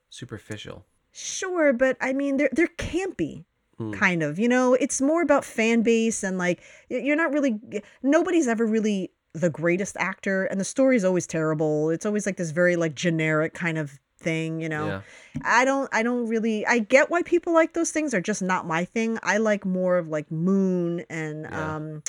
Superficial. 0.09 0.87
Sure, 1.11 1.73
but 1.73 1.97
I 2.01 2.13
mean 2.13 2.37
they're 2.37 2.51
they're 2.53 2.69
campy. 2.79 3.45
Hmm. 3.91 3.93
Kind 3.93 4.23
of, 4.23 4.39
you 4.39 4.49
know, 4.49 4.75
it's 4.75 5.01
more 5.01 5.23
about 5.23 5.45
fan 5.45 5.83
base 5.83 6.23
and 6.23 6.39
like 6.39 6.61
you're 6.89 7.17
not 7.17 7.33
really 7.33 7.61
nobody's 8.03 8.47
ever 8.49 8.67
really 8.67 9.11
the 9.35 9.49
greatest 9.51 9.97
actor 9.99 10.45
and 10.45 10.61
the 10.61 10.65
story's 10.65 11.05
always 11.05 11.27
terrible. 11.27 11.91
It's 11.91 12.05
always 12.07 12.27
like 12.27 12.37
this 12.37 12.51
very 12.51 12.77
like 12.77 12.95
generic 12.95 13.55
kind 13.55 13.79
of 13.79 13.99
thing, 14.19 14.61
you 14.61 14.69
know. 14.69 14.87
Yeah. 14.87 15.01
I 15.45 15.65
don't 15.65 15.89
I 15.93 16.03
don't 16.03 16.27
really 16.29 16.67
I 16.67 16.79
get 16.81 17.11
why 17.11 17.23
people 17.23 17.53
like 17.53 17.73
those 17.73 17.91
things 17.91 18.13
are 18.15 18.21
just 18.21 18.43
not 18.43 18.67
my 18.67 18.85
thing. 18.85 19.19
I 19.23 19.39
like 19.39 19.65
more 19.65 19.97
of 19.99 20.09
like 20.09 20.31
Moon 20.31 21.05
and 21.11 21.47
Yeah. 21.51 21.75
um 21.77 22.03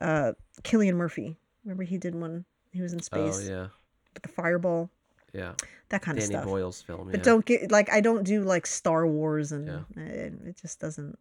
uh 0.00 0.32
Cillian 0.62 0.94
Murphy. 0.94 1.36
Remember 1.64 1.82
he 1.82 1.98
did 1.98 2.14
one 2.14 2.44
he 2.72 2.80
was 2.80 2.92
in 2.92 3.00
space 3.02 3.48
Oh 3.48 3.52
yeah. 3.52 3.66
with 4.14 4.22
the 4.22 4.28
fireball, 4.28 4.90
Yeah. 5.32 5.52
that 5.90 6.02
kind 6.02 6.16
Danny 6.18 6.34
of 6.34 6.40
stuff. 6.40 6.44
Boyle's 6.46 6.80
film. 6.82 7.08
But 7.10 7.18
yeah. 7.18 7.24
don't 7.24 7.44
get 7.44 7.70
like 7.70 7.90
I 7.92 8.00
don't 8.00 8.24
do 8.24 8.42
like 8.42 8.66
Star 8.66 9.06
Wars 9.06 9.52
and 9.52 9.66
Yeah. 9.68 10.02
it, 10.02 10.32
it 10.46 10.56
just 10.60 10.80
doesn't 10.80 11.18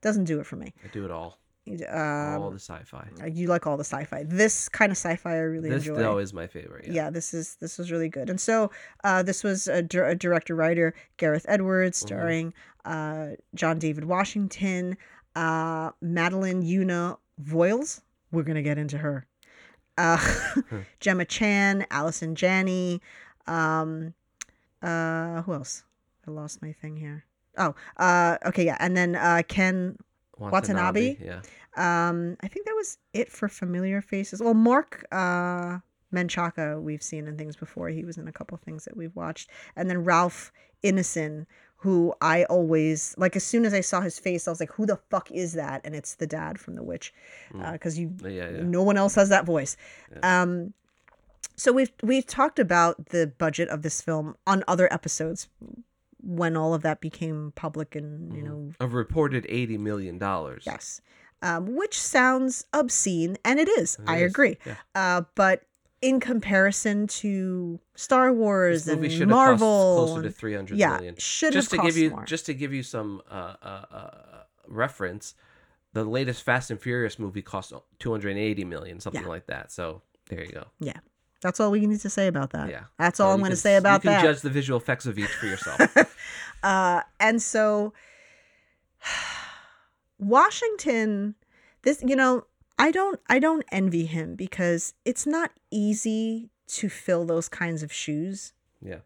doesn't 0.00 0.24
do 0.24 0.40
it 0.40 0.46
for 0.46 0.56
me. 0.56 0.72
I 0.84 0.88
do 0.88 1.04
it 1.04 1.10
all. 1.10 1.38
You- 1.64 1.84
all 1.92 2.44
Um, 2.46 2.52
the 2.54 2.58
sci-fi. 2.60 3.06
you 3.30 3.46
like 3.48 3.66
all 3.66 3.76
the 3.76 3.84
sci-fi. 3.84 4.22
This 4.22 4.70
kind 4.70 4.90
of 4.90 4.96
sci-fi 4.96 5.32
I 5.34 5.38
really 5.40 5.68
This 5.68 5.86
enjoy. 5.86 5.98
though 6.00 6.16
is 6.18 6.32
my 6.32 6.46
favorite. 6.46 6.86
yeah. 6.86 6.92
Yeah. 6.94 7.10
this 7.10 7.34
is 7.34 7.56
this 7.56 7.76
was 7.76 7.92
really 7.92 8.08
good. 8.08 8.30
And 8.30 8.40
so 8.40 8.70
uh, 9.04 9.22
this 9.22 9.44
was 9.44 9.68
a, 9.68 9.82
dir- 9.82 10.06
a 10.06 10.14
director 10.14 10.54
writer 10.54 10.94
Gareth 11.18 11.44
Edwards, 11.48 11.98
Mhm. 12.02 12.06
starring 12.06 12.54
uh, 12.86 13.32
John 13.54 13.78
David 13.78 14.04
Washington, 14.04 14.96
uh, 15.36 15.90
Madeline 16.00 16.62
Yuna 16.62 17.18
Voyles. 17.38 18.00
We're 18.32 18.44
gonna 18.44 18.62
get 18.62 18.78
into 18.78 18.96
her. 18.98 19.26
Uh, 19.98 20.18
Gemma 21.00 21.24
Chan, 21.24 21.86
Allison 21.90 22.34
Janney. 22.34 23.02
Um, 23.46 24.14
uh, 24.82 25.42
who 25.42 25.52
else? 25.52 25.84
I 26.26 26.30
lost 26.30 26.62
my 26.62 26.72
thing 26.72 26.96
here. 26.96 27.24
Oh, 27.56 27.74
uh, 27.96 28.38
okay, 28.46 28.64
yeah, 28.64 28.76
and 28.78 28.96
then 28.96 29.16
uh, 29.16 29.42
Ken 29.48 29.98
Watanabe? 30.38 31.16
Yeah. 31.20 31.40
um, 31.76 32.36
I 32.40 32.48
think 32.48 32.66
that 32.66 32.74
was 32.74 32.98
it 33.12 33.30
for 33.32 33.48
familiar 33.48 34.00
faces. 34.00 34.40
Well, 34.40 34.54
Marc 34.54 35.04
uh, 35.10 35.78
Menchaca 36.14 36.80
we've 36.80 37.02
seen 37.02 37.26
in 37.26 37.36
things 37.36 37.56
before. 37.56 37.88
He 37.88 38.04
was 38.04 38.16
in 38.16 38.28
a 38.28 38.32
couple 38.32 38.56
things 38.58 38.84
that 38.84 38.96
we've 38.96 39.14
watched, 39.16 39.50
and 39.74 39.90
then 39.90 40.04
Ralph 40.04 40.52
Ineson, 40.84 41.46
who 41.82 42.12
I 42.20 42.44
always 42.44 43.14
like. 43.18 43.36
As 43.36 43.44
soon 43.44 43.64
as 43.64 43.72
I 43.72 43.80
saw 43.80 44.00
his 44.00 44.18
face, 44.18 44.48
I 44.48 44.50
was 44.50 44.58
like, 44.60 44.72
"Who 44.72 44.84
the 44.86 44.96
fuck 45.10 45.30
is 45.30 45.52
that?" 45.54 45.80
And 45.84 45.94
it's 45.94 46.14
the 46.16 46.26
dad 46.26 46.58
from 46.58 46.74
The 46.74 46.82
Witch, 46.82 47.14
Mm. 47.52 47.72
because 47.72 47.98
you 47.98 48.12
Yeah. 48.22 48.28
Yeah. 48.50 48.62
no 48.62 48.82
one 48.82 48.96
else 48.96 49.14
has 49.14 49.28
that 49.28 49.44
voice. 49.44 49.76
Um, 50.22 50.74
so 51.56 51.72
we've 51.72 51.92
we've 52.02 52.26
talked 52.26 52.58
about 52.58 53.06
the 53.10 53.26
budget 53.38 53.68
of 53.68 53.82
this 53.82 54.00
film 54.00 54.36
on 54.46 54.64
other 54.66 54.92
episodes 54.92 55.48
when 56.20 56.56
all 56.56 56.74
of 56.74 56.82
that 56.82 57.00
became 57.00 57.52
public 57.54 57.94
and 57.94 58.34
you 58.34 58.42
Mhm. 58.42 58.46
know 58.46 58.72
A 58.80 58.86
reported 58.88 59.46
eighty 59.48 59.78
million 59.78 60.18
dollars. 60.18 60.64
Yes. 60.66 61.00
Um, 61.40 61.76
which 61.76 61.96
sounds 62.00 62.64
obscene, 62.72 63.38
and 63.44 63.60
it 63.60 63.68
is. 63.68 63.96
I 64.08 64.16
agree. 64.16 64.58
Yeah. 64.66 64.74
Uh, 64.96 65.22
but 65.36 65.62
in 66.00 66.20
comparison 66.20 67.06
to 67.08 67.80
Star 67.96 68.32
Wars 68.32 68.84
This 68.84 68.94
movie 68.96 69.20
and 69.22 69.30
Marvel, 69.30 69.96
cost 69.96 70.08
closer 70.12 70.22
to 70.22 70.30
three 70.30 70.54
hundred 70.54 70.78
yeah, 70.78 70.96
million. 70.96 71.16
should 71.18 71.52
Just 71.52 71.70
have 71.72 71.78
to 71.78 71.82
cost 71.82 71.94
give 71.94 72.02
you, 72.02 72.10
more. 72.10 72.24
just 72.24 72.46
to 72.46 72.54
give 72.54 72.72
you 72.72 72.82
some 72.82 73.20
uh, 73.30 73.54
uh, 73.62 73.84
uh, 73.90 74.10
reference, 74.68 75.34
the 75.94 76.04
latest 76.04 76.42
Fast 76.44 76.70
and 76.70 76.80
Furious 76.80 77.18
movie 77.18 77.42
cost 77.42 77.72
two 77.98 78.10
hundred 78.10 78.30
and 78.30 78.38
eighty 78.38 78.64
million, 78.64 79.00
something 79.00 79.22
Yeah. 79.22 79.28
like 79.28 79.46
that. 79.46 79.72
So 79.72 80.02
there 80.28 80.44
you 80.44 80.52
go. 80.52 80.66
Yeah, 80.78 80.98
that's 81.40 81.58
all 81.58 81.70
we 81.70 81.84
need 81.86 82.00
to 82.00 82.10
say 82.10 82.26
about 82.28 82.50
that. 82.50 82.68
Yeah. 82.70 82.84
That's 82.98 83.18
all 83.18 83.32
I'm 83.32 83.40
going 83.40 83.50
to 83.50 83.56
say 83.56 83.76
about 83.76 84.02
that. 84.02 84.10
you 84.10 84.16
can 84.16 84.24
that. 84.26 84.32
judge 84.34 84.42
the 84.42 84.50
visual 84.50 84.78
effects 84.78 85.06
of 85.06 85.18
each 85.18 85.28
for 85.30 85.46
yourself. 85.46 85.80
Uh, 86.60 87.02
and 87.20 87.40
so 87.40 87.92
Washington, 90.18 91.34
this 91.82 92.02
you 92.04 92.16
know, 92.16 92.44
I 92.78 92.90
don't 92.90 93.20
I 93.28 93.38
don't 93.38 93.64
envy 93.72 94.06
him 94.06 94.34
because 94.36 94.94
it's 95.04 95.26
not 95.26 95.50
easy 95.70 96.50
to 96.68 96.88
fill 96.88 97.24
those 97.24 97.48
kinds 97.48 97.82
of 97.82 97.92
shoes. 97.92 98.52
yeah. 98.82 99.00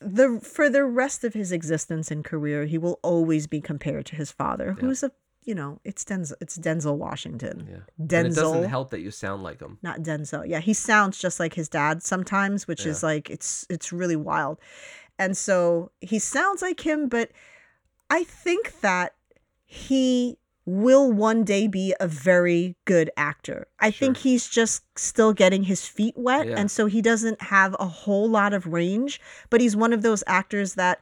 the 0.00 0.40
for 0.42 0.68
the 0.68 0.84
rest 0.84 1.24
of 1.24 1.34
his 1.34 1.52
existence 1.52 2.10
and 2.10 2.24
career, 2.24 2.64
he 2.66 2.78
will 2.78 2.98
always 3.02 3.46
be 3.46 3.60
compared 3.60 4.06
to 4.06 4.16
his 4.16 4.30
father, 4.32 4.74
Yeah. 4.76 4.80
who's 4.86 5.02
a 5.02 5.12
you 5.44 5.54
know 5.54 5.78
it's 5.84 6.04
Denzel 6.04 6.34
it's 6.40 6.56
Denzel 6.58 6.96
Washington, 6.96 7.66
Yeah. 7.70 7.76
And 7.98 8.12
it 8.12 8.30
Denzel, 8.32 8.34
doesn't 8.54 8.64
help 8.70 8.90
that 8.90 9.00
you 9.00 9.10
sound 9.10 9.42
like 9.42 9.60
him. 9.60 9.78
not 9.82 10.00
Denzel. 10.00 10.46
Yeah, 10.46 10.60
he 10.60 10.72
sounds 10.74 11.18
just 11.18 11.38
like 11.38 11.54
his 11.54 11.68
dad 11.68 12.02
sometimes, 12.02 12.66
which 12.66 12.86
is 12.86 13.02
like 13.02 13.30
it's 13.30 13.66
it's 13.70 13.92
really 13.92 14.16
wild, 14.16 14.58
and 15.18 15.36
so 15.36 15.90
he 16.00 16.18
sounds 16.18 16.60
like 16.62 16.80
him, 16.80 17.08
but 17.08 17.30
I 18.10 18.24
think 18.24 18.80
that 18.80 19.14
he 19.66 20.38
will 20.66 21.12
one 21.12 21.44
day 21.44 21.66
be 21.66 21.94
a 22.00 22.08
very 22.08 22.74
good 22.86 23.10
actor. 23.16 23.66
I 23.80 23.90
think 23.90 24.16
he's 24.18 24.48
just 24.48 24.82
still 24.98 25.32
getting 25.32 25.64
his 25.64 25.86
feet 25.86 26.14
wet 26.16 26.46
Yeah. 26.46 26.54
and 26.58 26.70
so 26.70 26.86
he 26.86 27.02
doesn't 27.02 27.42
have 27.42 27.76
a 27.78 27.86
whole 27.86 28.28
lot 28.28 28.54
of 28.54 28.66
range, 28.66 29.20
but 29.50 29.60
he's 29.60 29.76
one 29.76 29.92
of 29.92 30.02
those 30.02 30.24
actors 30.26 30.74
that 30.74 31.00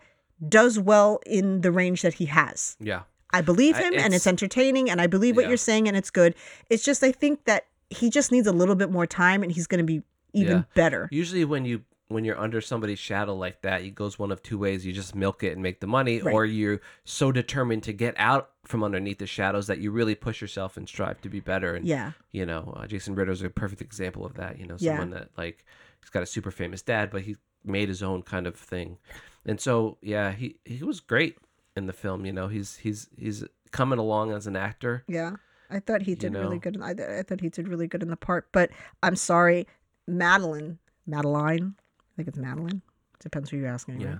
does 0.48 0.78
well 0.78 1.20
in 1.26 1.60
the 1.60 1.70
range 1.70 2.02
that 2.02 2.14
he 2.14 2.26
has. 2.26 2.76
Yeah. 2.80 3.02
I 3.32 3.40
believe 3.40 3.76
I- 3.76 3.82
him 3.82 3.94
and 3.94 4.12
it's 4.14 4.26
it's- 4.26 4.26
entertaining 4.26 4.90
and 4.90 5.00
I 5.00 5.06
believe 5.06 5.36
what 5.36 5.42
Yeah. 5.42 5.48
you're 5.50 5.56
saying 5.56 5.86
and 5.86 5.96
it's 5.96 6.10
good. 6.10 6.34
It's 6.68 6.82
just 6.82 7.02
I 7.04 7.12
think 7.12 7.44
that 7.44 7.66
he 7.88 8.10
just 8.10 8.32
needs 8.32 8.46
a 8.48 8.52
little 8.52 8.74
bit 8.74 8.90
more 8.90 9.06
time 9.06 9.42
and 9.42 9.52
he's 9.52 9.66
going 9.68 9.78
to 9.78 9.84
be 9.84 10.02
even 10.32 10.56
Yeah. 10.58 10.62
better. 10.74 11.08
Usually 11.12 11.44
when 11.44 11.64
you 11.64 11.82
when 12.12 12.24
you're 12.24 12.38
under 12.38 12.60
somebody's 12.60 12.98
shadow 12.98 13.34
like 13.34 13.62
that, 13.62 13.82
it 13.82 13.94
goes 13.94 14.18
one 14.18 14.30
of 14.32 14.42
two 14.42 14.58
ways. 14.58 14.84
You 14.86 14.92
just 14.92 15.14
milk 15.14 15.42
it 15.42 15.52
and 15.52 15.62
make 15.62 15.80
the 15.80 15.86
money, 15.86 16.20
Right. 16.20 16.32
or 16.34 16.44
you're 16.44 16.80
so 17.04 17.32
determined 17.32 17.82
to 17.84 17.92
get 17.92 18.14
out 18.18 18.50
from 18.64 18.82
underneath 18.84 19.18
the 19.18 19.26
shadows 19.26 19.66
that 19.66 19.78
you 19.78 19.90
really 19.90 20.14
push 20.14 20.40
yourself 20.40 20.76
and 20.76 20.88
strive 20.88 21.20
to 21.22 21.28
be 21.28 21.40
better. 21.40 21.74
And 21.74 21.86
Yeah. 21.86 22.12
you 22.30 22.46
know, 22.46 22.72
uh, 22.76 22.86
Jason 22.86 23.14
Ritter's 23.14 23.42
a 23.42 23.50
perfect 23.50 23.80
example 23.82 24.24
of 24.24 24.34
that. 24.34 24.58
You 24.58 24.66
know, 24.66 24.76
Yeah. 24.78 24.92
someone 24.92 25.10
that 25.10 25.30
like 25.36 25.64
he's 26.00 26.10
got 26.10 26.22
a 26.22 26.26
super 26.26 26.50
famous 26.50 26.82
dad, 26.82 27.10
but 27.10 27.22
he 27.22 27.36
made 27.64 27.88
his 27.88 28.02
own 28.02 28.22
kind 28.22 28.46
of 28.46 28.56
thing. 28.56 28.98
And 29.44 29.60
so 29.60 29.98
yeah, 30.00 30.32
he 30.32 30.56
he 30.64 30.82
was 30.84 31.00
great 31.00 31.38
in 31.76 31.86
the 31.86 31.92
film. 31.92 32.24
You 32.26 32.32
know, 32.32 32.48
he's 32.48 32.76
he's 32.76 33.08
he's 33.16 33.44
coming 33.70 33.98
along 33.98 34.32
as 34.32 34.46
an 34.46 34.56
actor. 34.56 35.04
Yeah. 35.08 35.36
I 35.70 35.80
thought 35.80 36.02
he 36.02 36.14
did 36.14 36.34
really 36.34 36.56
know. 36.56 36.60
good. 36.60 36.76
In, 36.76 36.82
I, 36.82 36.90
I 37.20 37.22
thought 37.22 37.40
he 37.40 37.48
did 37.48 37.66
really 37.66 37.86
good 37.86 38.02
in 38.02 38.10
the 38.10 38.16
part, 38.16 38.48
but 38.52 38.70
I'm 39.02 39.16
sorry, 39.16 39.66
Madeline, 40.06 40.78
Madeline, 41.06 41.76
I 42.12 42.16
think 42.16 42.28
it's 42.28 42.38
Madeline. 42.38 42.82
Depends 43.20 43.50
who 43.50 43.56
you're 43.56 43.68
asking. 43.68 44.00
Yeah. 44.00 44.18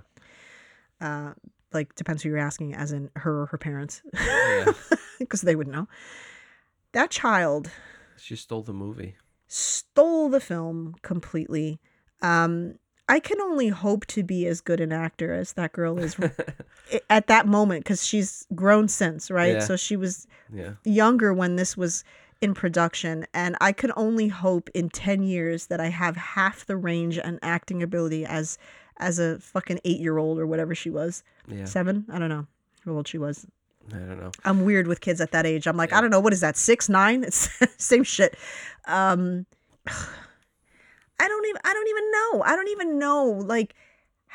right? 1.01 1.29
Uh, 1.29 1.33
like 1.73 1.93
depends 1.95 2.23
who 2.23 2.29
you're 2.29 2.37
asking, 2.37 2.73
as 2.75 2.91
in 2.91 3.09
her 3.17 3.41
or 3.41 3.45
her 3.47 3.57
parents, 3.57 4.01
Yeah. 4.13 4.71
because 5.19 5.41
they 5.41 5.55
would 5.55 5.67
know. 5.67 5.87
That 6.93 7.09
child 7.11 7.69
She 8.17 8.35
stole 8.35 8.61
the 8.63 8.73
movie. 8.73 9.15
stole 9.47 10.29
the 10.29 10.39
film 10.39 10.95
completely. 11.01 11.79
Um, 12.21 12.75
I 13.09 13.19
can 13.19 13.41
only 13.41 13.67
hope 13.67 14.05
to 14.07 14.23
be 14.23 14.47
as 14.47 14.61
good 14.61 14.79
an 14.79 14.93
actor 14.93 15.33
as 15.33 15.53
that 15.53 15.73
girl 15.73 15.99
is 15.99 16.15
at 17.09 17.27
that 17.27 17.47
moment 17.47 17.83
because 17.83 18.05
she's 18.05 18.47
grown 18.55 18.87
since, 18.87 19.29
right? 19.29 19.55
Yeah. 19.55 19.59
So 19.59 19.75
she 19.75 19.97
was 19.97 20.25
yeah. 20.53 20.73
younger 20.85 21.33
when 21.33 21.57
this 21.57 21.75
was 21.75 22.03
in 22.43 22.53
production, 22.53 23.25
and 23.33 23.55
I 23.61 23.71
could 23.71 23.91
only 23.95 24.27
hope 24.27 24.69
in 24.73 24.89
ten 24.89 25.23
years 25.23 25.67
that 25.67 25.79
I 25.79 25.87
have 25.89 26.15
half 26.17 26.65
the 26.65 26.75
range 26.77 27.17
and 27.17 27.39
acting 27.41 27.81
ability 27.81 28.25
as 28.25 28.57
as 28.97 29.17
a 29.17 29.39
fucking 29.39 29.79
eight 29.85 29.99
year 29.99 30.17
old 30.17 30.37
or 30.37 30.45
whatever 30.45 30.75
she 30.75 30.89
was, 30.91 31.23
Yeah. 31.47 31.65
seven. 31.65 32.05
I 32.11 32.19
don't 32.19 32.29
know 32.29 32.45
how 32.85 32.91
old 32.91 33.07
she 33.07 33.17
was. 33.17 33.47
I 33.91 33.97
don't 33.97 34.19
know. 34.19 34.31
I'm 34.45 34.63
weird 34.65 34.87
with 34.87 35.01
kids 35.01 35.19
at 35.19 35.31
that 35.31 35.45
age. 35.45 35.67
I'm 35.67 35.75
like, 35.77 35.91
I 35.91 35.99
don't 35.99 36.09
know, 36.11 36.19
what 36.21 36.31
is 36.31 36.39
that, 36.41 36.55
six, 36.55 36.87
nine? 36.89 37.23
It's 37.23 37.49
same 37.77 38.03
shit. 38.03 38.37
Um, 38.87 39.45
I 39.87 41.27
don't 41.27 41.45
even, 41.45 41.61
I 41.65 41.73
don't 41.73 41.87
even 41.87 42.11
know. 42.11 42.43
I 42.43 42.55
don't 42.55 42.67
even 42.69 42.99
know, 42.99 43.25
like, 43.45 43.75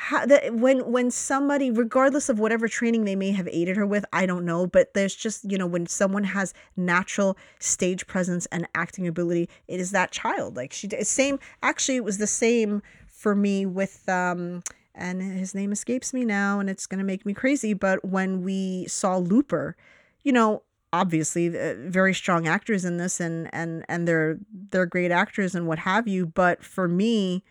how 0.00 0.24
that 0.26 0.54
when 0.54 0.92
when 0.92 1.10
somebody, 1.10 1.72
regardless 1.72 2.28
of 2.28 2.38
whatever 2.38 2.68
training 2.68 3.04
they 3.04 3.16
may 3.16 3.32
have 3.32 3.48
aided 3.50 3.76
her 3.76 3.84
with, 3.84 4.04
I 4.12 4.26
don't 4.26 4.44
know. 4.44 4.64
But 4.64 4.94
there's 4.94 5.14
just, 5.14 5.50
you 5.50 5.58
know, 5.58 5.66
when 5.66 5.86
someone 5.86 6.22
has 6.22 6.54
natural 6.76 7.36
stage 7.58 8.06
presence 8.06 8.46
and 8.46 8.68
acting 8.76 9.08
ability, 9.08 9.48
it 9.66 9.80
is 9.80 9.90
that 9.90 10.12
child. 10.12 10.54
Like 10.54 10.72
she, 10.72 10.86
did- 10.86 11.04
same. 11.04 11.40
Actually, 11.64 11.96
it 11.96 12.04
was 12.04 12.18
the 12.18 12.28
same 12.28 12.80
for 13.08 13.34
me 13.34 13.66
with 13.66 14.08
um 14.08 14.62
and 14.94 15.20
his 15.20 15.52
name 15.52 15.72
escapes 15.72 16.14
me 16.14 16.24
now 16.24 16.60
and 16.60 16.70
it's 16.70 16.86
going 16.86 16.98
to 16.98 17.04
make 17.04 17.26
me 17.26 17.34
crazy 17.34 17.72
but 17.74 18.04
when 18.04 18.44
we 18.44 18.86
saw 18.86 19.16
looper 19.16 19.76
you 20.22 20.30
know 20.30 20.62
obviously 20.92 21.48
uh, 21.48 21.74
very 21.78 22.14
strong 22.14 22.46
actors 22.46 22.84
in 22.84 22.96
this 22.96 23.18
and 23.18 23.52
and 23.52 23.84
and 23.88 24.06
they're 24.06 24.38
they're 24.70 24.86
great 24.86 25.10
actors 25.10 25.56
and 25.56 25.66
what 25.66 25.80
have 25.80 26.06
you 26.06 26.24
but 26.26 26.62
for 26.62 26.86
me 26.86 27.42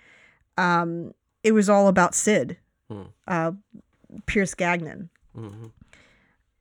um 0.57 1.13
it 1.47 1.53
was 1.53 1.69
all 1.69 1.87
about 1.87 2.13
Cid 2.15 2.57
Hmm. 2.89 3.01
uh 3.27 3.51
pierce 4.25 4.53
gagnon 4.53 5.09
hmm 5.35 5.65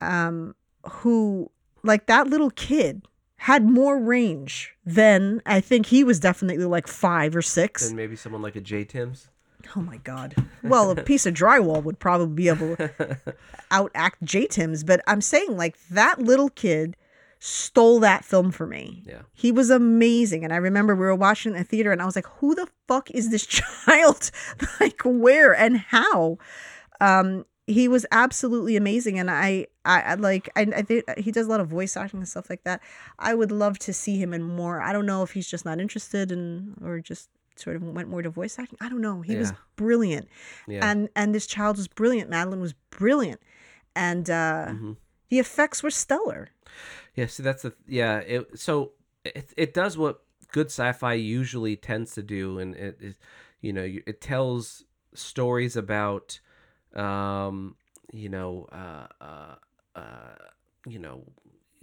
um 0.01 0.53
who 0.89 1.49
like 1.83 2.05
that 2.07 2.27
little 2.27 2.49
kid 2.51 3.03
had 3.37 3.63
more 3.65 3.97
range 3.99 4.75
than 4.85 5.41
i 5.45 5.59
think 5.61 5.85
he 5.87 6.03
was 6.03 6.19
definitely 6.19 6.65
like 6.65 6.87
five 6.87 7.35
or 7.35 7.41
six 7.41 7.87
And 7.87 7.95
maybe 7.95 8.15
someone 8.15 8.41
like 8.41 8.55
a 8.55 8.61
J 8.61 8.83
Tim's. 8.83 9.29
Oh 9.75 9.81
my 9.81 9.97
god. 9.97 10.35
Well, 10.63 10.91
a 10.91 10.95
piece 11.11 11.25
of 11.25 11.33
drywall 11.33 11.83
would 11.83 11.99
probably 11.99 12.33
be 12.35 12.47
able 12.47 12.75
to 12.77 12.89
outact 13.71 14.13
J 14.23 14.45
Tim's, 14.47 14.83
but 14.83 15.01
I'm 15.07 15.19
saying 15.21 15.57
like 15.57 15.75
that 15.89 16.19
little 16.19 16.49
kid 16.49 16.95
stole 17.39 17.99
that 17.99 18.25
film 18.25 18.51
for 18.51 18.65
me. 18.67 19.03
Yeah. 19.05 19.21
He 19.33 19.51
was 19.51 19.69
amazing. 19.69 20.43
And 20.43 20.51
I 20.51 20.57
remember 20.57 20.95
we 20.95 21.01
were 21.05 21.15
watching 21.15 21.53
in 21.53 21.57
the 21.57 21.63
theater 21.63 21.91
and 21.91 22.01
I 22.01 22.05
was 22.05 22.15
like, 22.15 22.27
who 22.39 22.55
the 22.55 22.67
fuck 22.87 23.11
is 23.11 23.29
this 23.29 23.45
child? 23.85 24.31
like 24.79 25.01
where 25.03 25.53
and 25.55 25.77
how? 25.77 26.37
Um 26.99 27.45
he 27.69 27.89
was 27.89 28.05
absolutely 28.11 28.77
amazing 28.77 29.19
and 29.19 29.29
I 29.29 29.67
I, 29.83 30.01
I 30.01 30.13
like 30.15 30.49
I, 30.55 30.61
I 30.75 30.81
think 30.83 31.03
he 31.17 31.31
does 31.31 31.47
a 31.47 31.49
lot 31.49 31.59
of 31.59 31.67
voice 31.67 31.97
acting 31.97 32.19
and 32.21 32.27
stuff 32.29 32.49
like 32.49 32.63
that. 32.63 32.81
I 33.19 33.35
would 33.35 33.51
love 33.51 33.77
to 33.79 33.93
see 33.93 34.17
him 34.17 34.33
in 34.33 34.41
more. 34.41 34.81
I 34.81 34.93
don't 34.93 35.05
know 35.05 35.21
if 35.23 35.31
he's 35.33 35.49
just 35.49 35.65
not 35.65 35.79
interested 35.79 36.31
in 36.31 36.75
or 36.83 36.99
just 36.99 37.29
sort 37.57 37.75
of 37.75 37.83
went 37.83 38.07
more 38.09 38.21
to 38.21 38.29
voice 38.29 38.57
acting. 38.57 38.77
I 38.79 38.87
don't 38.87 39.01
know. 39.01 39.21
He 39.21 39.35
was 39.35 39.51
brilliant 39.75 40.27
Yeah. 40.67 40.89
and 40.89 41.09
and 41.15 41.35
this 41.35 41.45
child 41.45 41.77
was 41.77 41.87
brilliant 41.87 42.29
madeline 42.29 42.61
was 42.61 42.73
brilliant 42.89 43.41
and 43.95 44.29
uh 44.29 44.67
hmm 44.71 44.93
the 45.29 45.39
effects 45.39 45.83
were 45.83 45.91
stellar 45.91 46.47
Yeah, 47.17 47.27
see 47.27 47.43
that's 47.43 47.63
the 47.63 47.73
yeah. 47.87 48.19
It 48.19 48.59
so 48.59 48.93
it 49.25 49.53
it 49.57 49.73
does 49.73 49.97
what 49.97 50.21
good 50.53 50.67
sci-fi 50.67 51.15
usually 51.15 51.75
tends 51.75 52.13
to 52.15 52.23
do, 52.23 52.59
and 52.59 52.75
it, 52.75 52.97
it 53.01 53.17
you 53.61 53.73
know 53.73 53.83
it 54.07 54.21
tells 54.21 54.85
stories 55.13 55.75
about 55.75 56.39
um 56.95 57.75
you 58.13 58.29
know 58.29 58.67
uh 58.73 59.07
uh 59.21 59.55
uh 59.95 60.35
you 60.87 60.99
know 60.99 61.23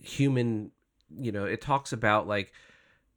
human 0.02 0.72
you 1.18 1.32
know 1.32 1.44
it 1.46 1.62
talks 1.62 1.92
about 1.92 2.28
like 2.28 2.52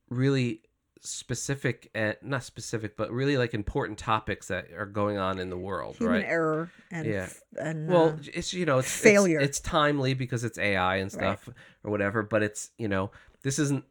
really 0.09 0.61
specific 1.01 1.89
and 1.93 2.15
not 2.21 2.43
specific 2.43 2.97
but 2.97 3.11
really 3.11 3.37
like 3.37 3.53
important 3.53 3.97
topics 3.97 4.47
that 4.47 4.71
are 4.75 4.85
going 4.85 5.17
on 5.17 5.39
in 5.39 5.49
the 5.49 5.57
world 5.57 5.95
human 5.97 6.15
right? 6.15 6.25
error 6.25 6.71
and 6.91 7.05
Yeah. 7.05 7.29
and 7.59 7.87
well 7.87 8.09
uh, 8.09 8.17
it's 8.33 8.53
you 8.53 8.65
know 8.65 8.79
it's 8.79 8.87
it's- 8.87 9.01
failure. 9.01 9.39
it's, 9.39 9.59
timely 9.59 10.13
because 10.13 10.43
it's 10.43 10.57
ai 10.57 10.97
and 10.97 11.11
stuff 11.11 11.47
or 11.83 11.91
whatever 11.91 12.23
but 12.23 12.41
it's 12.43 12.71
you 12.77 12.87
know 12.87 13.11
this 13.43 13.59
isn't 13.59 13.83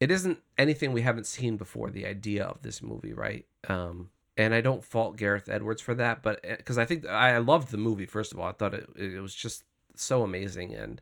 it 0.00 0.10
isn't 0.10 0.38
anything 0.58 0.92
we 0.92 1.02
haven't 1.02 1.26
seen 1.26 1.56
before 1.56 1.90
the 1.90 2.06
idea 2.06 2.44
of 2.44 2.62
this 2.62 2.82
movie 2.82 3.12
right? 3.12 3.46
Um 3.68 4.10
and 4.36 4.54
i 4.54 4.60
don't 4.60 4.84
fault 4.84 5.16
gareth 5.16 5.48
edwards 5.48 5.82
for 5.82 5.94
that 5.94 6.22
but 6.22 6.40
because 6.42 6.78
i 6.78 6.84
think 6.84 7.04
i 7.06 7.36
loved 7.38 7.70
the 7.70 7.76
movie 7.76 8.06
first 8.06 8.32
of 8.32 8.38
all. 8.38 8.48
I 8.48 8.52
thought 8.52 8.74
it, 8.74 8.88
it 8.96 9.20
was 9.20 9.34
just 9.34 9.64
so 9.96 10.22
amazing 10.22 10.74
and 10.74 11.00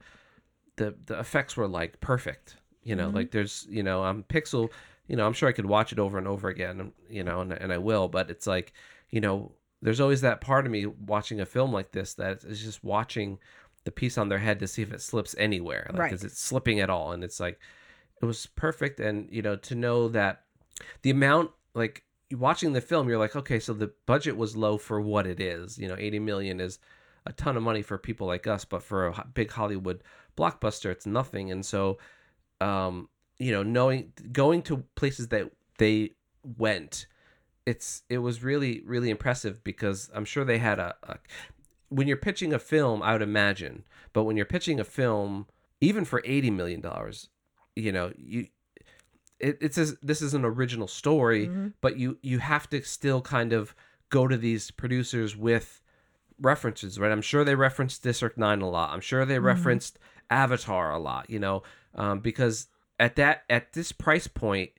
the 0.77 0.95
the 1.07 1.19
effects 1.19 1.57
were 1.57 1.69
like 1.69 2.01
perfect 2.01 2.57
you 2.89 2.97
know 2.97 3.09
Mhm. 3.11 3.15
like 3.15 3.31
there's 3.31 3.67
you 3.69 3.83
know 3.83 4.03
i'm 4.03 4.23
pixel 4.25 4.71
you 5.09 5.17
know 5.17 5.27
i'm 5.27 5.33
sure 5.33 5.49
i 5.49 5.53
could 5.53 5.67
watch 5.67 5.93
it 5.93 5.99
over 5.99 6.17
and 6.19 6.27
over 6.29 6.49
again 6.49 6.93
you 7.11 7.23
know 7.25 7.41
and, 7.43 7.53
and 7.53 7.73
i 7.73 7.79
will 7.79 8.09
but 8.09 8.31
it's 8.31 8.47
like 8.47 8.73
you 9.11 9.21
know 9.21 9.53
there's 9.83 10.01
always 10.01 10.21
that 10.23 10.41
part 10.41 10.67
of 10.67 10.73
me 10.73 10.87
watching 10.87 11.41
a 11.41 11.47
film 11.47 11.73
like 11.73 11.93
this 11.93 12.15
that 12.15 12.43
is 12.45 12.61
just 12.63 12.83
watching 12.83 13.39
the 13.85 13.91
piece 13.91 14.19
on 14.19 14.29
their 14.29 14.39
head 14.47 14.59
to 14.61 14.67
see 14.67 14.83
if 14.83 14.93
it 14.93 15.01
slips 15.01 15.35
anywhere 15.39 15.87
like 15.91 15.99
Right. 16.01 16.13
is 16.13 16.25
it 16.25 16.33
slipping 16.33 16.81
at 16.81 16.91
all 16.91 17.13
and 17.13 17.23
it's 17.23 17.41
like 17.41 17.59
it 18.21 18.25
was 18.27 18.47
perfect 18.47 18.99
and 19.01 19.29
you 19.31 19.43
know 19.43 19.57
to 19.57 19.75
know 19.75 20.09
that 20.09 20.43
the 21.03 21.11
amount 21.11 21.51
like 21.75 22.05
watching 22.33 22.73
the 22.73 22.81
film 22.81 23.09
you're 23.09 23.19
like 23.27 23.37
okay 23.37 23.59
so 23.61 23.73
the 23.73 23.93
budget 24.07 24.37
was 24.37 24.57
low 24.57 24.77
for 24.79 25.01
what 25.01 25.27
it 25.27 25.41
is 25.41 25.79
you 25.79 25.89
know 25.89 25.97
80 25.99 26.19
million 26.19 26.61
is 26.61 26.79
a 27.27 27.33
ton 27.33 27.57
of 27.57 27.63
money 27.63 27.83
for 27.83 27.97
people 27.99 28.27
like 28.27 28.47
us 28.47 28.65
but 28.65 28.83
for 28.83 29.07
a 29.07 29.27
big 29.35 29.51
hollywood 29.53 30.03
blockbuster 30.37 30.91
it's 30.91 31.07
nothing 31.07 31.51
and 31.51 31.65
so 31.65 31.99
um 32.61 33.09
you 33.39 33.53
know 33.53 33.63
knowing 33.63 34.13
going 34.33 34.63
to 34.63 34.85
places 34.97 35.29
that 35.29 35.51
they 35.79 36.11
went 36.57 37.07
it's 37.67 38.03
it 38.09 38.19
was 38.19 38.43
really 38.43 38.83
really 38.85 39.11
impressive 39.11 39.63
because 39.63 40.11
i'm 40.15 40.25
sure 40.25 40.45
they 40.45 40.59
had 40.59 40.79
a, 40.79 40.95
a 41.05 41.17
when 41.89 42.09
you're 42.09 42.17
pitching 42.17 42.53
a 42.53 42.59
film 42.59 43.03
i 43.03 43.13
would 43.13 43.23
imagine 43.23 43.85
but 44.13 44.25
when 44.25 44.37
you're 44.37 44.47
pitching 44.47 44.81
a 44.81 44.85
film 44.85 45.47
even 45.81 46.05
for 46.05 46.21
80 46.25 46.51
million 46.51 46.81
dollars 46.81 47.29
you 47.77 47.93
know 47.93 48.13
you 48.17 48.47
it, 49.39 49.57
it 49.61 49.75
says 49.75 49.97
this 50.03 50.21
is 50.21 50.35
an 50.35 50.45
original 50.45 50.89
story 50.89 51.47
Mhm. 51.49 51.75
but 51.81 51.97
you 51.97 52.19
you 52.23 52.41
have 52.41 52.69
to 52.71 52.83
still 52.83 53.21
kind 53.23 53.53
of 53.53 53.75
go 54.11 54.27
to 54.27 54.37
these 54.37 54.71
producers 54.73 55.37
with 55.37 55.81
references 56.41 56.99
right 56.99 57.13
i'm 57.13 57.23
sure 57.23 57.45
they 57.45 57.55
referenced 57.55 58.03
district 58.03 58.39
9 58.39 58.63
a 58.63 58.69
lot 58.69 58.93
i'm 58.93 59.01
sure 59.01 59.25
they 59.25 59.37
Mhm. 59.37 59.43
referenced 59.45 59.99
avatar 60.31 60.93
a 60.93 60.99
lot 60.99 61.29
you 61.31 61.39
know 61.39 61.63
um, 61.95 62.21
because 62.21 62.69
at 63.01 63.17
that 63.17 63.43
at 63.49 63.73
this 63.73 63.93
price 63.93 64.27
point 64.27 64.71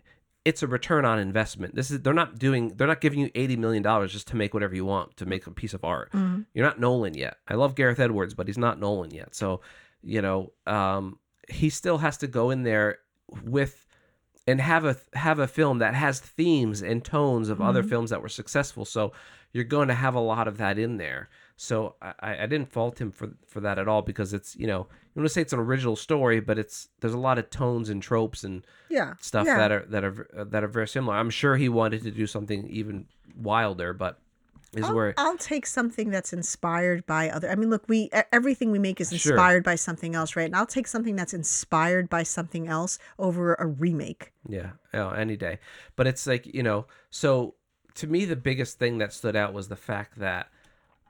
it's 0.45 0.63
a 0.63 0.67
return 0.67 1.05
on 1.05 1.19
investment 1.19 1.75
this 1.75 1.91
is 1.91 2.01
they're 2.01 2.13
not 2.13 2.39
doing 2.39 2.69
they're 2.75 2.87
not 2.87 3.01
giving 3.01 3.19
you 3.19 3.29
80 3.35 3.57
million 3.57 3.83
dollars 3.83 4.11
just 4.11 4.27
to 4.29 4.35
make 4.35 4.53
whatever 4.53 4.75
you 4.75 4.85
want 4.85 5.17
to 5.17 5.25
make 5.25 5.45
a 5.47 5.51
piece 5.51 5.73
of 5.73 5.83
art 5.83 6.11
Mhm. 6.13 6.45
you're 6.53 6.65
not 6.65 6.79
Nolan 6.79 7.13
yet. 7.15 7.37
I 7.47 7.55
love 7.55 7.75
Gareth 7.75 7.99
Edwards, 7.99 8.33
but 8.33 8.47
he's 8.47 8.57
not 8.57 8.79
Nolan 8.79 9.11
yet. 9.11 9.35
So, 9.35 9.61
you 10.01 10.21
know, 10.21 10.51
um, 10.65 11.19
he 11.49 11.69
still 11.69 11.97
has 11.97 12.17
to 12.17 12.27
go 12.27 12.51
in 12.51 12.63
there 12.63 12.99
with 13.43 13.85
and 14.47 14.61
have 14.61 14.85
a 14.85 14.95
have 15.13 15.39
a 15.39 15.47
film 15.47 15.79
that 15.79 15.93
has 15.93 16.19
themes 16.19 16.81
and 16.81 17.03
tones 17.03 17.49
of 17.49 17.59
other 17.61 17.83
Mhm. 17.83 17.89
films 17.89 18.09
that 18.09 18.21
were 18.21 18.29
successful. 18.29 18.85
So 18.85 19.11
you're 19.51 19.63
going 19.65 19.87
to 19.89 19.93
have 19.93 20.15
a 20.15 20.19
lot 20.19 20.47
of 20.47 20.57
that 20.57 20.77
in 20.79 20.97
there. 20.97 21.29
So 21.57 21.95
I, 22.01 22.43
I 22.43 22.45
didn't 22.45 22.71
fault 22.71 22.99
him 23.01 23.11
for 23.11 23.31
for 23.47 23.59
that 23.59 23.77
at 23.77 23.87
all 23.87 24.01
because 24.01 24.33
it's 24.33 24.55
you 24.55 24.67
know 24.67 24.87
you 25.19 25.23
gonna 25.23 25.29
say 25.29 25.41
it's 25.41 25.53
an 25.53 25.59
original 25.59 25.95
story, 25.95 26.39
but 26.39 26.57
it's 26.57 26.89
there's 27.01 27.13
a 27.13 27.19
lot 27.19 27.37
of 27.37 27.49
tones 27.49 27.89
and 27.89 28.01
tropes 28.01 28.43
and 28.43 28.65
yeah 28.89 29.13
stuff 29.21 29.45
yeah. 29.45 29.57
that 29.57 29.71
are 29.71 29.85
that 29.89 30.03
are 30.03 30.45
that 30.49 30.63
are 30.63 30.67
very 30.67 30.87
similar. 30.87 31.15
I'm 31.15 31.29
sure 31.29 31.55
he 31.55 31.69
wanted 31.69 32.03
to 32.03 32.11
do 32.11 32.27
something 32.27 32.67
even 32.67 33.05
wilder, 33.35 33.93
but 33.93 34.19
is 34.73 34.85
I'll, 34.85 34.95
where 34.95 35.13
I'll 35.17 35.37
take 35.37 35.65
something 35.65 36.09
that's 36.09 36.31
inspired 36.31 37.05
by 37.05 37.29
other. 37.29 37.49
I 37.49 37.55
mean, 37.55 37.69
look, 37.69 37.87
we 37.87 38.09
everything 38.31 38.71
we 38.71 38.79
make 38.79 39.01
is 39.01 39.09
Sure. 39.09 39.33
inspired 39.33 39.63
by 39.63 39.75
something 39.75 40.15
else, 40.15 40.35
right? 40.35 40.45
And 40.45 40.55
I'll 40.55 40.65
take 40.65 40.87
something 40.87 41.15
that's 41.15 41.33
inspired 41.33 42.09
by 42.09 42.23
something 42.23 42.67
else 42.67 42.99
over 43.17 43.55
a 43.55 43.65
remake. 43.65 44.31
Yeah, 44.47 44.71
yeah, 44.93 45.11
any 45.13 45.37
day. 45.37 45.59
But 45.95 46.07
it's 46.07 46.27
like 46.27 46.45
you 46.45 46.63
know, 46.63 46.85
so 47.09 47.55
to 47.95 48.07
me 48.07 48.25
the 48.25 48.35
biggest 48.35 48.77
thing 48.77 48.99
that 48.99 49.13
stood 49.13 49.35
out 49.35 49.53
was 49.53 49.69
the 49.69 49.75
fact 49.75 50.19
that 50.19 50.49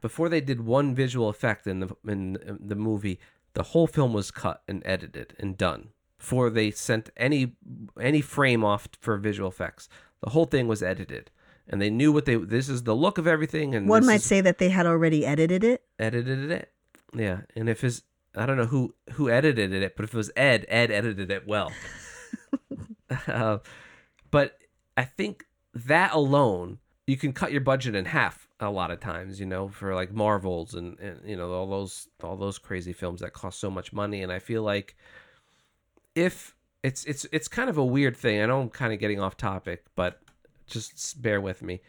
before 0.02 0.30
they 0.30 0.42
did 0.42 0.62
one 0.62 0.96
visual 0.96 1.30
effect 1.30 1.68
in 1.68 1.82
the 1.82 1.96
in 2.08 2.38
the 2.60 2.76
movie, 2.76 3.20
the 3.54 3.64
whole 3.64 3.88
film 3.88 4.14
was 4.14 4.32
cut 4.32 4.62
and 4.68 4.82
edited 4.86 5.36
and 5.40 5.58
done 5.58 5.90
before 6.18 6.50
they 6.50 6.72
sent 6.72 7.10
any 7.18 7.54
any 8.00 8.22
frame 8.22 8.64
off 8.64 8.88
for 9.00 9.18
visual 9.18 9.50
effects. 9.50 9.90
The 10.22 10.32
whole 10.32 10.46
thing 10.46 10.68
was 10.68 10.84
edited, 10.84 11.32
and 11.68 11.82
they 11.82 11.90
knew 11.90 12.12
what 12.12 12.26
they. 12.26 12.36
This 12.36 12.68
is 12.70 12.84
the 12.84 12.96
look 12.96 13.18
of 13.18 13.26
everything, 13.28 13.74
and 13.74 13.88
One 13.88 14.06
might 14.06 14.16
is- 14.16 14.26
say 14.26 14.42
that 14.42 14.58
they 14.58 14.70
had 14.70 14.86
already 14.86 15.26
edited 15.26 15.64
it. 15.64 15.84
edited 15.98 16.52
it. 16.52 16.72
Yeah, 17.16 17.42
and 17.56 17.70
if 17.70 17.82
his 17.82 18.04
I 18.36 18.46
don't 18.46 18.58
know 18.58 18.66
who 18.66 18.94
who 19.14 19.30
edited 19.30 19.72
it, 19.74 19.96
but 19.96 20.04
if 20.04 20.14
it 20.14 20.18
was 20.18 20.32
Ed, 20.36 20.66
Ed 20.68 20.92
edited 20.92 21.32
it 21.32 21.48
well. 21.48 21.72
uh, 23.28 23.60
but 24.30 24.58
I 24.98 25.04
think 25.06 25.46
that 25.74 26.14
alone, 26.14 26.80
you 27.08 27.16
can 27.18 27.32
cut 27.34 27.52
your 27.52 27.62
budget 27.62 27.96
in 27.96 28.06
half 28.06 28.49
a 28.60 28.70
lot 28.70 28.92
of 28.92 29.00
times. 29.00 29.40
You 29.40 29.46
know, 29.46 29.68
for 29.68 29.96
like 29.96 30.14
Marvels 30.14 30.74
and, 30.74 31.00
and 31.00 31.20
you 31.26 31.36
know 31.36 31.52
all 31.52 31.68
those 31.68 32.08
all 32.24 32.36
those 32.36 32.58
crazy 32.58 32.94
films 32.94 33.22
that 33.22 33.34
cost 33.34 33.60
so 33.60 33.70
much 33.70 33.94
money. 33.94 34.22
And 34.22 34.32
I 34.32 34.40
feel 34.40 34.64
like 34.64 34.96
if 36.16 36.56
it's 36.84 37.04
it's 37.06 37.26
it's 37.32 37.48
kind 37.48 37.70
of 37.70 37.78
a 37.78 37.86
weird 37.86 38.16
thing. 38.16 38.42
I 38.42 38.46
know 38.46 38.62
I'm 38.62 38.70
kind 38.70 38.94
of 38.94 39.00
getting 39.00 39.20
off 39.20 39.38
topic, 39.38 39.86
but 39.96 40.20
just 40.68 41.22
bear 41.22 41.42
with 41.42 41.62
me. 41.62 41.82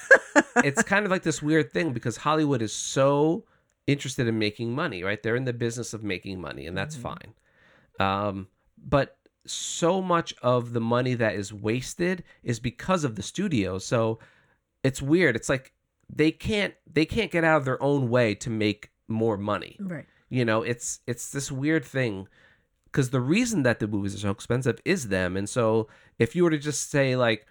it's 0.56 0.82
kind 0.82 1.04
of 1.04 1.10
like 1.10 1.22
this 1.22 1.42
weird 1.42 1.72
thing 1.72 1.92
because 1.92 2.16
Hollywood 2.16 2.62
is 2.62 2.72
so 2.72 3.44
interested 3.86 4.26
in 4.26 4.38
making 4.38 4.74
money, 4.74 5.02
right? 5.02 5.22
They're 5.22 5.36
in 5.36 5.44
the 5.44 5.52
business 5.52 5.92
of 5.92 6.02
making 6.02 6.40
money, 6.40 6.66
and 6.66 6.76
that's 6.76 6.96
fine. 6.96 7.34
Um, 7.98 8.48
but 8.78 9.16
so 9.44 10.00
much 10.00 10.34
of 10.42 10.72
the 10.72 10.80
money 10.80 11.14
that 11.14 11.34
is 11.34 11.52
wasted 11.52 12.22
is 12.42 12.60
because 12.60 13.04
of 13.04 13.16
the 13.16 13.22
studio. 13.22 13.78
So 13.78 14.18
it's 14.84 15.02
weird. 15.02 15.36
It's 15.36 15.48
like 15.48 15.72
they 16.14 16.30
can't 16.30 16.74
they 16.90 17.04
can't 17.04 17.30
get 17.30 17.44
out 17.44 17.56
of 17.56 17.64
their 17.64 17.82
own 17.82 18.08
way 18.08 18.34
to 18.36 18.50
make 18.50 18.90
more 19.08 19.36
money. 19.36 19.76
Right. 19.80 20.06
You 20.28 20.44
know, 20.44 20.62
it's 20.62 21.00
it's 21.06 21.30
this 21.30 21.50
weird 21.50 21.84
thing 21.84 22.28
because 22.84 23.10
the 23.10 23.20
reason 23.20 23.62
that 23.62 23.80
the 23.80 23.88
movies 23.88 24.14
are 24.14 24.18
so 24.18 24.30
expensive 24.30 24.80
is 24.84 25.08
them. 25.08 25.36
And 25.36 25.48
so 25.48 25.88
if 26.18 26.36
you 26.36 26.44
were 26.44 26.50
to 26.50 26.58
just 26.58 26.90
say 26.90 27.16
like 27.16 27.46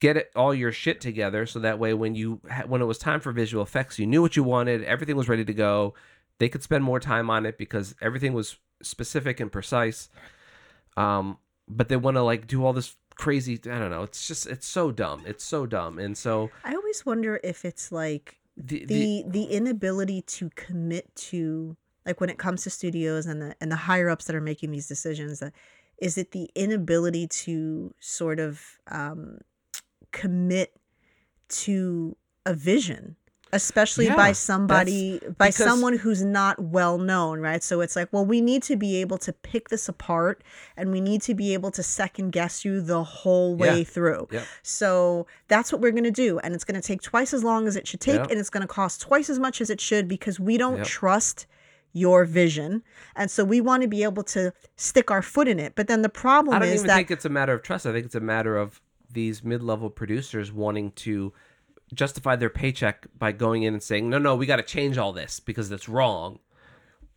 get 0.00 0.16
it, 0.16 0.30
all 0.36 0.54
your 0.54 0.72
shit 0.72 1.00
together 1.00 1.46
so 1.46 1.58
that 1.58 1.78
way 1.78 1.94
when 1.94 2.14
you 2.14 2.40
when 2.66 2.82
it 2.82 2.84
was 2.84 2.98
time 2.98 3.20
for 3.20 3.32
visual 3.32 3.62
effects 3.62 3.98
you 3.98 4.06
knew 4.06 4.20
what 4.20 4.36
you 4.36 4.44
wanted 4.44 4.84
everything 4.84 5.16
was 5.16 5.28
ready 5.28 5.44
to 5.44 5.54
go 5.54 5.94
they 6.38 6.48
could 6.48 6.62
spend 6.62 6.84
more 6.84 7.00
time 7.00 7.30
on 7.30 7.46
it 7.46 7.56
because 7.56 7.94
everything 8.02 8.32
was 8.34 8.56
specific 8.82 9.40
and 9.40 9.50
precise 9.50 10.08
um 10.96 11.38
but 11.68 11.88
they 11.88 11.96
want 11.96 12.16
to 12.16 12.22
like 12.22 12.46
do 12.46 12.64
all 12.64 12.72
this 12.72 12.94
crazy 13.16 13.54
i 13.64 13.78
don't 13.78 13.90
know 13.90 14.02
it's 14.02 14.28
just 14.28 14.46
it's 14.46 14.66
so 14.66 14.92
dumb 14.92 15.22
it's 15.26 15.42
so 15.44 15.66
dumb 15.66 15.98
and 15.98 16.16
so 16.16 16.50
I 16.64 16.74
always 16.74 17.04
wonder 17.06 17.40
if 17.42 17.64
it's 17.64 17.90
like 17.90 18.38
the, 18.56 18.84
the 18.84 19.24
the 19.24 19.24
the 19.28 19.44
inability 19.44 20.22
to 20.22 20.50
commit 20.50 21.14
to 21.16 21.76
like 22.04 22.20
when 22.20 22.30
it 22.30 22.38
comes 22.38 22.62
to 22.64 22.70
studios 22.70 23.26
and 23.26 23.40
the 23.40 23.56
and 23.60 23.72
the 23.72 23.76
higher 23.76 24.08
ups 24.10 24.26
that 24.26 24.36
are 24.36 24.40
making 24.40 24.70
these 24.70 24.86
decisions 24.86 25.42
uh, 25.42 25.50
is 25.98 26.18
it 26.18 26.32
the 26.32 26.50
inability 26.54 27.26
to 27.28 27.94
sort 28.00 28.38
of 28.38 28.62
um 28.90 29.38
commit 30.12 30.74
to 31.48 32.16
a 32.44 32.54
vision 32.54 33.16
especially 33.52 34.06
Yeah, 34.06 34.16
by 34.16 34.32
somebody 34.32 35.20
by 35.38 35.48
because- 35.48 35.56
someone 35.56 35.96
who's 35.96 36.24
not 36.24 36.58
well 36.60 36.98
known 36.98 37.40
right 37.40 37.62
so 37.62 37.80
it's 37.80 37.94
like 37.94 38.12
well 38.12 38.26
we 38.26 38.40
need 38.40 38.62
to 38.64 38.76
be 38.76 38.96
able 39.00 39.18
to 39.18 39.32
pick 39.32 39.68
this 39.68 39.88
apart 39.88 40.42
and 40.76 40.90
we 40.90 41.00
need 41.00 41.22
to 41.22 41.34
be 41.34 41.54
able 41.54 41.70
to 41.70 41.82
second 41.82 42.30
guess 42.32 42.64
you 42.64 42.80
the 42.80 43.04
whole 43.04 43.54
way 43.54 43.78
Yeah. 43.78 43.84
through 43.84 44.28
Yep. 44.32 44.44
so 44.62 45.26
that's 45.48 45.70
what 45.72 45.80
we're 45.80 45.92
going 45.92 46.04
to 46.04 46.10
do. 46.10 46.38
And 46.40 46.54
it's 46.54 46.64
going 46.64 46.80
to 46.80 46.86
take 46.86 47.02
twice 47.02 47.32
as 47.32 47.44
long 47.44 47.68
as 47.68 47.76
it 47.76 47.86
should 47.86 48.00
take. 48.00 48.20
And 48.20 48.32
it's 48.32 48.50
going 48.50 48.62
to 48.62 48.66
cost 48.66 49.00
twice 49.00 49.30
as 49.30 49.38
much 49.38 49.60
as 49.60 49.70
it 49.70 49.80
should 49.80 50.08
because 50.08 50.40
we 50.40 50.58
don't 50.58 50.84
trust 50.84 51.46
your 51.92 52.24
vision. 52.24 52.82
And 53.14 53.30
so 53.30 53.44
we 53.44 53.60
want 53.60 53.82
to 53.82 53.88
be 53.88 54.02
able 54.02 54.24
to 54.24 54.52
stick 54.76 55.10
our 55.10 55.22
foot 55.22 55.46
in 55.48 55.58
it. 55.60 55.74
But 55.76 55.86
then 55.86 56.02
the 56.02 56.08
problem 56.08 56.54
I 56.54 56.58
don't 56.58 56.68
is 56.68 56.74
even 56.76 56.86
that 56.88 56.96
think 56.96 57.10
it's 57.12 57.24
a 57.24 57.28
matter 57.28 57.52
of 57.54 57.62
trust. 57.62 57.86
I 57.86 57.92
think 57.92 58.06
it's 58.06 58.14
a 58.16 58.20
matter 58.20 58.56
of 58.56 58.80
these 59.10 59.44
mid-level 59.44 59.90
producers 59.90 60.52
wanting 60.52 60.90
to 60.92 61.32
justify 61.94 62.36
their 62.36 62.50
paycheck 62.50 63.06
by 63.18 63.32
going 63.32 63.62
in 63.62 63.74
and 63.74 63.82
saying, 63.82 64.08
"No, 64.10 64.18
no, 64.18 64.34
we 64.34 64.46
got 64.46 64.56
to 64.56 64.62
change 64.62 64.98
all 64.98 65.12
this 65.12 65.40
because 65.40 65.70
it's 65.70 65.88
wrong." 65.88 66.38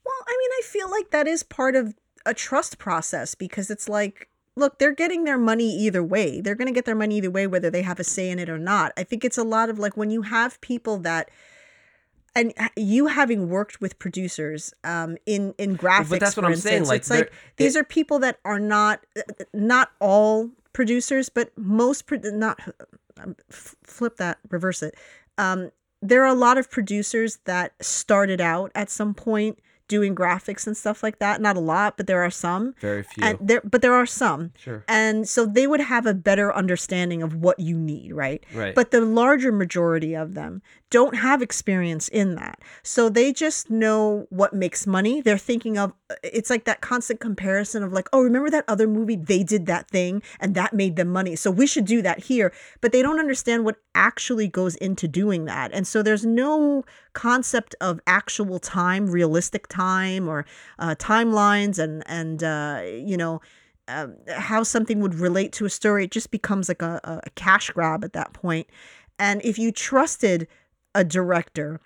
Well, 0.06 0.26
I 0.28 0.36
mean, 0.40 0.50
I 0.52 0.62
feel 0.64 0.90
like 0.90 1.12
that 1.12 1.28
is 1.28 1.44
part 1.44 1.76
of 1.76 1.96
a 2.26 2.34
trust 2.34 2.78
process 2.78 3.36
because 3.36 3.70
it's 3.70 3.88
like, 3.90 4.30
look, 4.56 4.78
they're 4.80 4.94
getting 4.94 5.24
their 5.24 5.38
money 5.38 5.70
either 5.76 6.04
way. 6.04 6.42
They're 6.42 6.56
going 6.56 6.68
to 6.68 6.74
get 6.74 6.86
their 6.86 6.96
money 6.96 7.18
either 7.18 7.32
way, 7.32 7.48
whether 7.48 7.70
they 7.70 7.82
have 7.82 8.00
a 8.00 8.04
say 8.04 8.30
in 8.30 8.40
it 8.40 8.50
or 8.50 8.58
not. 8.58 8.92
I 8.98 9.04
think 9.04 9.24
it's 9.24 9.38
a 9.38 9.44
lot 9.44 9.70
of 9.70 9.80
like 9.80 9.96
when 9.98 10.12
you 10.12 10.24
have 10.24 10.60
people 10.62 10.98
that, 11.00 11.32
and 12.36 12.54
you 12.76 13.08
having 13.08 13.50
worked 13.50 13.82
with 13.82 13.98
producers 14.00 14.74
um, 14.84 15.18
in 15.26 15.54
in 15.58 15.78
graphics, 15.78 16.10
but 16.10 16.20
that's 16.20 16.38
what 16.38 16.44
for 16.44 16.48
I'm 16.48 16.54
instance, 16.54 16.72
saying, 16.72 16.86
like, 16.86 17.02
it's 17.02 17.10
like 17.10 17.32
these 17.58 17.76
are 17.76 17.84
people 17.84 18.20
that 18.20 18.40
are 18.46 18.60
not 18.60 19.04
not 19.54 19.92
all 20.00 20.52
producers, 20.74 21.30
but 21.30 21.52
most 21.58 22.06
pro- 22.08 22.20
not 22.24 22.60
um, 23.22 23.36
f- 23.52 23.76
flip 23.84 24.18
that, 24.18 24.40
reverse 24.50 24.84
it. 24.84 24.96
Um, 25.38 25.72
there 26.02 26.24
are 26.24 26.28
a 26.28 26.34
lot 26.34 26.58
of 26.58 26.70
producers 26.70 27.40
that 27.46 27.74
started 27.82 28.40
out 28.40 28.72
at 28.76 28.90
some 28.90 29.14
point 29.14 29.60
doing 29.90 30.16
graphics 30.16 30.68
and 30.68 30.78
stuff 30.78 31.04
like 31.04 31.20
that. 31.20 31.42
Not 31.42 31.58
a 31.58 31.60
lot, 31.60 31.98
but 31.98 32.08
there 32.08 32.24
are 32.24 32.30
some. 32.30 32.76
Very 32.80 33.04
few. 33.04 33.24
And 33.24 33.38
there, 33.42 33.62
but 33.66 33.82
there 33.82 33.96
are 33.96 34.06
some. 34.06 34.54
sure. 34.58 34.86
And 34.88 35.28
so 35.28 35.46
they 35.46 35.68
would 35.68 35.82
have 35.82 36.06
a 36.06 36.14
better 36.14 36.56
understanding 36.56 37.22
of 37.22 37.36
what 37.36 37.60
you 37.60 37.78
need, 37.78 38.14
right? 38.14 38.44
Right. 38.54 38.74
But 38.74 38.92
the 38.92 39.02
larger 39.02 39.52
majority 39.52 40.14
of 40.16 40.36
them 40.36 40.62
don't 40.92 41.16
have 41.16 41.42
experience 41.42 42.08
in 42.08 42.36
that. 42.36 42.60
So 42.84 43.10
they 43.10 43.32
just 43.32 43.70
know 43.70 44.26
what 44.30 44.54
makes 44.54 44.88
money. 44.88 45.22
They're 45.22 45.38
thinking 45.38 45.78
of 45.78 45.94
it's 46.24 46.50
like 46.50 46.66
that 46.66 46.82
constant 46.82 47.20
comparison 47.20 47.84
of 47.84 47.94
like, 47.94 48.10
oh, 48.12 48.22
remember 48.22 48.50
that 48.50 48.66
other 48.68 48.88
movie? 48.88 49.16
They 49.16 49.44
did 49.44 49.68
that 49.68 49.88
thing 49.90 50.24
and 50.40 50.56
that 50.56 50.74
made 50.74 50.96
them 50.96 51.10
money. 51.10 51.36
So 51.36 51.52
we 51.52 51.68
should 51.68 51.86
do 51.86 52.02
that 52.02 52.20
here. 52.24 52.52
But 52.82 52.92
they 52.92 53.02
don't 53.02 53.20
understand 53.20 53.66
what 53.66 53.78
actually 53.94 54.48
goes 54.48 54.76
into 54.78 55.08
doing 55.08 55.46
that. 55.46 55.72
And 55.74 55.86
so 55.86 56.02
there's 56.02 56.26
no 56.26 56.84
concept 57.14 57.76
of 57.82 58.00
actual 58.08 58.58
time, 58.60 59.12
realistic 59.12 59.68
time, 59.68 60.28
or 60.28 60.46
uh, 60.80 60.96
timelines 60.96 61.78
and, 61.78 62.04
and 62.08 62.44
uh, 62.44 62.82
you 62.84 63.18
know, 63.18 63.42
um, 63.88 64.16
how 64.30 64.64
something 64.64 65.00
would 65.00 65.16
relate 65.16 65.52
to 65.54 65.66
a 65.66 65.70
story, 65.70 66.04
it 66.06 66.12
just 66.12 66.30
becomes 66.30 66.70
like 66.70 66.84
a, 66.84 67.00
a 67.04 67.22
a 67.24 67.30
cash 67.32 67.72
grab 67.72 68.04
at 68.04 68.14
that 68.14 68.34
point. 68.34 68.68
And 69.18 69.42
if 69.44 69.58
you 69.58 69.72
trusted 69.72 70.48
a 71.00 71.04
director 71.04 71.80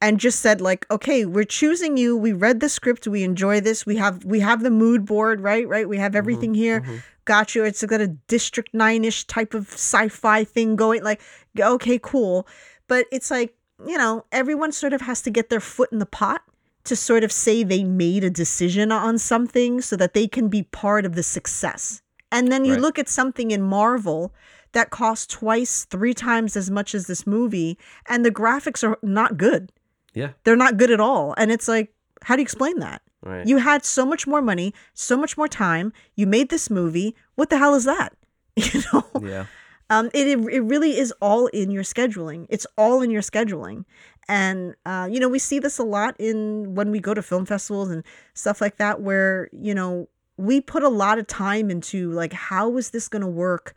and 0.00 0.20
just 0.20 0.40
said 0.40 0.60
like, 0.60 0.86
okay, 0.90 1.24
we're 1.24 1.44
choosing 1.44 1.96
you. 1.96 2.16
We 2.16 2.32
read 2.32 2.60
the 2.60 2.68
script. 2.68 3.06
We 3.06 3.22
enjoy 3.22 3.60
this. 3.60 3.86
We 3.86 3.96
have 3.96 4.24
we 4.24 4.40
have 4.40 4.62
the 4.62 4.70
mood 4.70 5.06
board, 5.06 5.40
right? 5.40 5.66
Right. 5.66 5.88
We 5.88 5.96
have 5.98 6.10
mm-hmm. 6.12 6.18
everything 6.18 6.54
here. 6.54 6.80
Mm-hmm. 6.80 6.96
Got 7.24 7.54
you. 7.54 7.64
It's 7.64 7.82
got 7.82 8.02
a 8.02 8.08
District 8.08 8.74
Nine 8.74 9.04
ish 9.04 9.24
type 9.26 9.54
of 9.54 9.68
sci-fi 9.68 10.44
thing 10.44 10.76
going. 10.76 11.02
Like, 11.02 11.22
okay, 11.58 11.98
cool. 12.02 12.46
But 12.86 13.06
it's 13.10 13.30
like 13.30 13.54
you 13.86 13.98
know, 13.98 14.24
everyone 14.30 14.72
sort 14.72 14.92
of 14.92 15.00
has 15.02 15.22
to 15.22 15.30
get 15.30 15.50
their 15.50 15.60
foot 15.60 15.92
in 15.92 15.98
the 15.98 16.06
pot 16.06 16.42
to 16.84 16.94
sort 16.94 17.24
of 17.24 17.32
say 17.32 17.62
they 17.62 17.82
made 17.82 18.24
a 18.24 18.30
decision 18.30 18.92
on 18.92 19.18
something 19.18 19.80
so 19.80 19.96
that 19.96 20.14
they 20.14 20.28
can 20.28 20.48
be 20.48 20.62
part 20.62 21.06
of 21.06 21.14
the 21.14 21.22
success. 21.22 22.02
And 22.30 22.52
then 22.52 22.64
you 22.64 22.72
Right. 22.72 22.80
look 22.80 22.98
at 22.98 23.08
something 23.08 23.50
in 23.50 23.62
Marvel 23.62 24.34
that 24.74 24.90
cost 24.90 25.30
twice, 25.30 25.84
three 25.86 26.14
times 26.14 26.56
as 26.56 26.70
much 26.70 26.94
as 26.94 27.06
this 27.06 27.26
movie, 27.26 27.78
and 28.08 28.24
the 28.24 28.30
graphics 28.30 28.86
are 28.86 28.98
not 29.02 29.36
good. 29.36 29.72
yeah. 30.12 30.30
They're 30.44 30.56
not 30.56 30.76
good 30.76 30.90
at 30.90 31.00
all. 31.00 31.34
And 31.36 31.50
it's 31.50 31.66
like, 31.66 31.92
how 32.22 32.36
do 32.36 32.40
you 32.40 32.44
explain 32.44 32.78
that? 32.80 33.02
Right. 33.22 33.46
You 33.46 33.56
had 33.56 33.84
so 33.84 34.04
much 34.04 34.26
more 34.26 34.42
money, 34.42 34.74
so 34.92 35.16
much 35.16 35.36
more 35.36 35.48
time. 35.48 35.92
You 36.14 36.26
made 36.26 36.50
this 36.50 36.68
movie. 36.70 37.16
What 37.36 37.48
the 37.50 37.58
hell 37.58 37.74
is 37.74 37.84
that? 37.84 38.12
You 38.56 38.82
know? 38.92 39.04
yeah. 39.22 39.46
Um, 39.90 40.10
it 40.14 40.26
it 40.28 40.60
really 40.60 40.96
is 40.98 41.12
all 41.20 41.46
in 41.48 41.70
your 41.70 41.82
scheduling. 41.82 42.46
It's 42.48 42.66
all 42.78 43.02
in 43.02 43.10
your 43.10 43.20
scheduling, 43.22 43.84
and 44.28 44.74
uh, 44.86 45.08
you 45.10 45.20
know 45.20 45.28
we 45.28 45.38
see 45.38 45.58
this 45.58 45.78
a 45.78 45.82
lot 45.82 46.14
in 46.18 46.74
when 46.74 46.90
we 46.90 47.00
go 47.00 47.12
to 47.14 47.20
film 47.22 47.44
festivals 47.46 47.90
and 47.90 48.02
stuff 48.32 48.60
like 48.60 48.76
that, 48.78 49.02
where 49.02 49.48
you 49.52 49.74
know 49.74 50.08
we 50.38 50.60
put 50.60 50.82
a 50.82 50.88
lot 50.88 51.18
of 51.18 51.26
time 51.26 51.70
into 51.70 52.10
like 52.12 52.32
how 52.32 52.76
is 52.78 52.90
this 52.90 53.08
going 53.08 53.22
to 53.22 53.28
work 53.28 53.74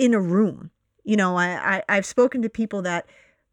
in 0.00 0.14
a 0.14 0.20
room. 0.20 0.70
You 1.04 1.16
know, 1.16 1.36
I, 1.36 1.76
I 1.76 1.82
I've 1.88 2.06
spoken 2.06 2.42
to 2.42 2.48
people 2.48 2.82
that 2.82 3.06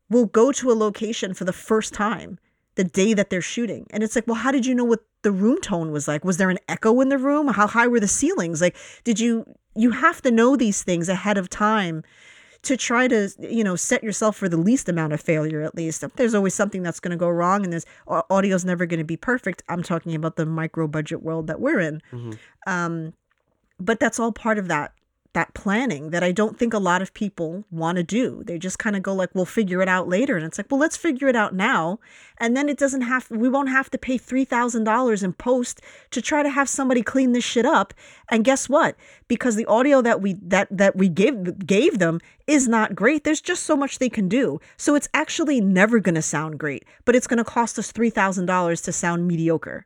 will 0.09 0.25
go 0.25 0.51
to 0.53 0.71
a 0.71 0.73
location 0.73 1.33
for 1.33 1.43
the 1.45 1.53
first 1.53 1.93
time 1.93 2.39
the 2.75 2.83
day 2.83 3.13
that 3.13 3.29
they're 3.29 3.41
shooting, 3.41 3.87
and 3.91 4.03
it's 4.03 4.15
like, 4.15 4.25
well, 4.27 4.35
how 4.35 4.51
did 4.51 4.65
you 4.65 4.73
know 4.75 4.83
what 4.85 5.03
the 5.23 5.31
room 5.31 5.59
tone 5.61 5.91
was 5.91 6.07
like? 6.07 6.23
Was 6.23 6.37
there 6.37 6.49
an 6.49 6.59
echo 6.69 7.01
in 7.01 7.09
the 7.09 7.17
room? 7.17 7.47
How 7.49 7.67
high 7.67 7.87
were 7.87 7.99
the 7.99 8.07
ceilings? 8.07 8.61
Like, 8.61 8.75
did 9.03 9.19
you 9.19 9.45
you 9.75 9.91
have 9.91 10.21
to 10.21 10.31
know 10.31 10.55
these 10.55 10.83
things 10.83 11.09
ahead 11.09 11.37
of 11.37 11.49
time 11.49 12.03
to 12.63 12.75
try 12.75 13.07
to 13.07 13.29
you 13.39 13.63
know 13.63 13.75
set 13.75 14.03
yourself 14.03 14.35
for 14.35 14.49
the 14.49 14.57
least 14.57 14.89
amount 14.89 15.13
of 15.13 15.21
failure 15.21 15.61
at 15.61 15.75
least 15.75 16.03
there's 16.15 16.33
always 16.33 16.55
something 16.55 16.81
that's 16.81 16.99
going 16.99 17.11
to 17.11 17.17
go 17.17 17.29
wrong 17.29 17.63
and 17.63 17.71
this 17.71 17.85
audio's 18.07 18.65
never 18.65 18.87
going 18.87 18.97
to 18.97 19.05
be 19.05 19.15
perfect 19.15 19.61
i'm 19.69 19.83
talking 19.83 20.15
about 20.15 20.35
the 20.35 20.45
micro 20.45 20.87
budget 20.87 21.21
world 21.21 21.45
that 21.47 21.61
we're 21.61 21.79
in 21.79 22.01
Mhm. 22.11 22.37
um 22.65 23.13
but 23.79 23.99
that's 23.99 24.19
all 24.19 24.31
part 24.31 24.57
of 24.57 24.67
that 24.69 24.91
that 25.37 25.53
planning 25.53 26.09
that 26.09 26.23
I 26.23 26.31
don't 26.31 26.57
think 26.57 26.73
a 26.73 26.79
lot 26.79 27.03
of 27.03 27.13
people 27.13 27.63
want 27.69 27.97
to 27.97 28.03
do. 28.03 28.41
They 28.43 28.57
just 28.57 28.79
kind 28.79 28.95
of 28.95 29.03
go 29.03 29.13
like, 29.13 29.29
"We'll 29.35 29.45
figure 29.45 29.83
it 29.83 29.87
out 29.87 30.09
later," 30.09 30.35
and 30.35 30.43
it's 30.43 30.57
like, 30.57 30.65
"Well, 30.71 30.79
let's 30.79 30.97
figure 30.97 31.27
it 31.27 31.35
out 31.35 31.53
now," 31.53 31.99
and 32.39 32.57
then 32.57 32.67
it 32.69 32.79
doesn't 32.79 33.01
have. 33.01 33.29
We 33.29 33.47
won't 33.47 33.69
have 33.69 33.91
to 33.91 33.99
pay 33.99 34.17
three 34.17 34.45
thousand 34.45 34.85
dollars 34.85 35.21
in 35.21 35.33
post 35.33 35.79
to 36.09 36.23
try 36.23 36.41
to 36.41 36.49
have 36.49 36.67
somebody 36.67 37.03
clean 37.03 37.33
this 37.33 37.43
shit 37.43 37.67
up. 37.67 37.93
And 38.31 38.43
guess 38.43 38.67
what? 38.67 38.95
Because 39.27 39.55
the 39.55 39.67
audio 39.67 40.01
that 40.01 40.21
we 40.23 40.33
that 40.41 40.69
that 40.71 40.95
we 40.95 41.07
gave 41.07 41.67
gave 41.67 41.99
them 41.99 42.19
is 42.47 42.67
not 42.67 42.95
great. 42.95 43.23
There's 43.23 43.39
just 43.39 43.63
so 43.63 43.77
much 43.77 43.99
they 43.99 44.09
can 44.09 44.27
do. 44.27 44.59
So 44.75 44.95
it's 44.95 45.09
actually 45.13 45.61
never 45.61 45.99
going 45.99 46.15
to 46.15 46.23
sound 46.23 46.57
great, 46.57 46.83
but 47.05 47.15
it's 47.15 47.27
going 47.27 47.37
to 47.37 47.43
cost 47.43 47.77
us 47.77 47.91
three 47.91 48.09
thousand 48.09 48.47
dollars 48.47 48.81
to 48.81 48.91
sound 48.91 49.27
mediocre 49.27 49.85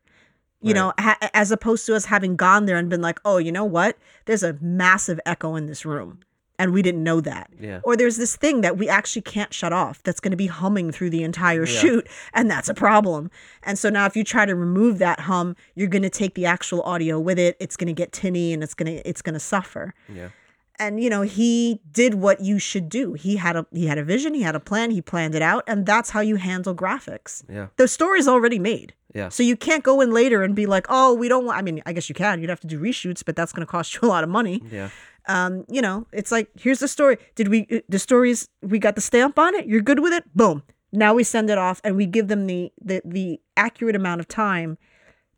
you 0.62 0.74
know 0.74 0.93
ha- 0.99 1.18
as 1.34 1.51
opposed 1.51 1.86
to 1.88 1.95
us 1.95 2.05
having 2.05 2.36
gone 2.36 2.66
there 2.66 2.78
and 2.78 2.89
been 2.89 3.01
like 3.01 3.20
oh 3.26 3.38
you 3.38 3.51
know 3.51 3.66
what? 3.66 3.97
There's 4.26 4.43
a 4.43 4.57
massive 4.62 5.20
echo 5.26 5.55
in 5.55 5.66
this 5.66 5.86
room 5.86 6.20
and 6.59 6.74
we 6.74 6.84
didn't 6.84 7.03
know 7.03 7.22
that. 7.22 7.49
Yeah. 7.59 7.80
or 7.84 7.97
there's 7.97 8.18
this 8.18 8.36
thing 8.36 8.62
that 8.62 8.78
we 8.78 8.88
actually 8.88 9.24
can't 9.24 9.51
shut 9.51 9.74
off 9.74 10.03
that's 10.03 10.20
going 10.20 10.32
to 10.32 10.38
be 10.38 10.45
humming 10.47 10.91
through 10.91 11.09
the 11.09 11.24
entire 11.24 11.66
shoot 11.66 12.07
and 12.34 12.51
that's 12.51 12.70
a 12.70 12.76
problem. 12.76 13.32
And 13.64 13.80
so 13.80 13.89
now 13.89 14.05
if 14.05 14.16
you 14.16 14.24
try 14.24 14.45
to 14.45 14.55
remove 14.55 14.99
that 14.99 15.22
hum 15.22 15.55
you're 15.76 15.88
going 15.88 16.03
to 16.03 16.09
take 16.09 16.36
the 16.36 16.45
actual 16.45 16.84
audio 16.84 17.20
with 17.20 17.39
it 17.39 17.57
it's 17.59 17.76
going 17.76 17.88
to 17.88 17.93
get 17.93 18.12
tinny 18.12 18.53
and 18.53 18.62
it's 18.64 18.74
going 18.76 18.95
to 18.95 19.07
it's 19.09 19.22
going 19.24 19.34
to 19.34 19.39
suffer. 19.39 19.93
Yeah. 20.14 20.30
and 20.80 21.01
you 21.03 21.09
know 21.09 21.24
he 21.24 21.82
did 21.91 22.14
what 22.16 22.41
you 22.41 22.59
should 22.59 22.89
do. 22.89 23.14
He 23.14 23.38
had 23.38 23.55
a 23.55 23.66
he 23.72 23.88
had 23.88 23.97
a 23.97 24.03
vision 24.03 24.36
he 24.36 24.43
had 24.43 24.55
a 24.55 24.59
plan 24.59 24.91
he 24.91 25.01
planned 25.01 25.34
it 25.34 25.41
out 25.41 25.64
and 25.66 25.86
that's 25.88 26.12
how 26.12 26.20
you 26.22 26.36
handle 26.36 26.76
graphics. 26.76 27.43
Yeah. 27.49 27.68
the 27.78 27.88
story's 27.88 28.28
already 28.28 28.59
made 28.59 28.93
Yeah. 29.14 29.30
so 29.30 29.43
you 29.43 29.57
can't 29.57 29.84
go 29.84 29.99
in 30.01 30.12
later 30.12 30.41
and 30.43 30.55
be 30.55 30.66
like, 30.66 30.86
oh, 30.89 31.14
we 31.14 31.28
don't 31.28 31.45
want. 31.45 31.57
I 31.57 31.62
mean, 31.62 31.82
I 31.86 31.93
guess 31.93 32.07
you 32.07 32.16
can. 32.16 32.39
You'd 32.39 32.49
have 32.49 32.62
to 32.62 32.68
do 32.68 32.80
reshoots, 32.80 33.24
but 33.26 33.36
that's 33.36 33.51
going 33.51 33.66
to 33.66 33.70
cost 33.70 33.93
you 34.01 34.01
a 34.03 34.07
lot 34.07 34.24
of 34.24 34.30
money. 34.30 34.62
Yeah. 34.72 34.89
Um, 35.28 35.66
you 35.70 35.82
know, 35.82 36.07
it's 36.12 36.32
like 36.32 36.49
here's 36.59 36.80
the 36.80 36.88
story. 36.88 37.18
Did 37.36 37.49
we 37.49 37.68
uh, 37.72 37.80
the 37.89 37.99
stories 37.99 38.47
we 38.62 38.80
got 38.80 38.95
the 38.95 39.01
stamp 39.01 39.38
on 39.38 39.53
it? 39.55 39.68
You're 39.68 39.82
good 39.82 39.99
with 39.99 40.14
it. 40.14 40.24
Boom. 40.36 40.64
Now 40.91 41.14
we 41.14 41.24
send 41.24 41.49
it 41.49 41.57
off 41.57 41.80
and 41.84 41.95
we 41.95 42.05
give 42.05 42.28
them 42.28 42.47
the 42.47 42.72
the 42.82 43.01
the 43.05 43.39
accurate 43.55 43.95
amount 43.95 44.20
of 44.20 44.28
time 44.28 44.78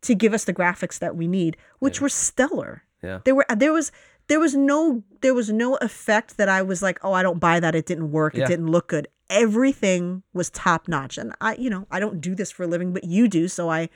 to 0.02 0.14
give 0.14 0.32
us 0.34 0.44
the 0.44 0.54
graphics 0.54 0.98
that 0.98 1.16
we 1.16 1.26
need, 1.26 1.56
which 1.80 2.00
were 2.00 2.08
stellar. 2.08 2.82
Yeah. 3.02 3.20
There 3.24 3.34
were 3.34 3.46
there 3.54 3.72
was 3.72 3.92
there 4.28 4.40
was 4.40 4.54
no 4.54 5.02
there 5.20 5.34
was 5.34 5.50
no 5.50 5.76
effect 5.76 6.36
that 6.36 6.48
I 6.48 6.62
was 6.62 6.82
like, 6.82 6.98
oh, 7.02 7.12
I 7.12 7.22
don't 7.22 7.38
buy 7.40 7.60
that. 7.60 7.74
It 7.74 7.86
didn't 7.86 8.10
work. 8.10 8.34
Yeah. 8.34 8.44
It 8.44 8.48
didn't 8.48 8.68
look 8.70 8.88
good. 8.88 9.08
Everything 9.30 10.22
was 10.32 10.50
top 10.50 10.88
notch. 10.88 11.18
And 11.18 11.32
I, 11.40 11.54
you 11.56 11.70
know, 11.70 11.86
I 11.90 12.00
don't 12.00 12.20
do 12.20 12.34
this 12.34 12.50
for 12.50 12.62
a 12.64 12.66
living, 12.66 12.92
but 12.92 13.04
you 13.04 13.28
do. 13.28 13.48
So 13.48 13.70
I 13.70 13.88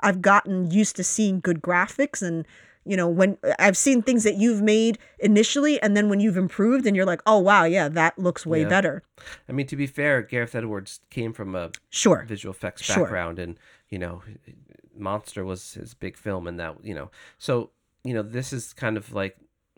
I've 0.00 0.22
gotten 0.22 0.70
used 0.70 0.96
to 0.96 1.04
seeing 1.04 1.40
good 1.40 1.60
graphics 1.60 2.22
and 2.22 2.46
you 2.86 2.96
know 2.96 3.06
when 3.08 3.36
I've 3.58 3.76
seen 3.76 4.00
things 4.02 4.24
that 4.24 4.36
you've 4.36 4.62
made 4.62 4.98
initially 5.18 5.80
and 5.82 5.94
then 5.96 6.08
when 6.08 6.18
you've 6.20 6.38
improved 6.38 6.86
and 6.86 6.96
you're 6.96 7.04
like, 7.04 7.20
"Oh 7.26 7.38
wow, 7.38 7.64
yeah, 7.64 7.88
that 7.90 8.18
looks 8.18 8.46
way 8.46 8.62
Yeah. 8.62 8.68
better." 8.68 9.02
I 9.48 9.52
mean, 9.52 9.66
to 9.66 9.76
be 9.76 9.86
fair, 9.86 10.22
Gareth 10.22 10.54
Edwards 10.54 11.00
came 11.10 11.34
from 11.34 11.54
a 11.54 11.70
Sure. 11.90 12.24
visual 12.26 12.52
effects 12.54 12.82
Sure. 12.82 13.04
background, 13.04 13.38
and 13.38 13.58
you 13.90 13.98
know, 13.98 14.22
Monster 14.96 15.44
was 15.44 15.74
his 15.74 15.92
big 15.94 16.16
film, 16.16 16.46
and 16.46 16.58
that 16.58 16.82
you 16.82 16.94
know, 16.94 17.10
so 17.38 17.70
you 18.02 18.14
know, 18.14 18.22
this 18.22 18.50
is 18.52 18.72
kind 18.72 18.96
of 18.96 19.12
like 19.12 19.36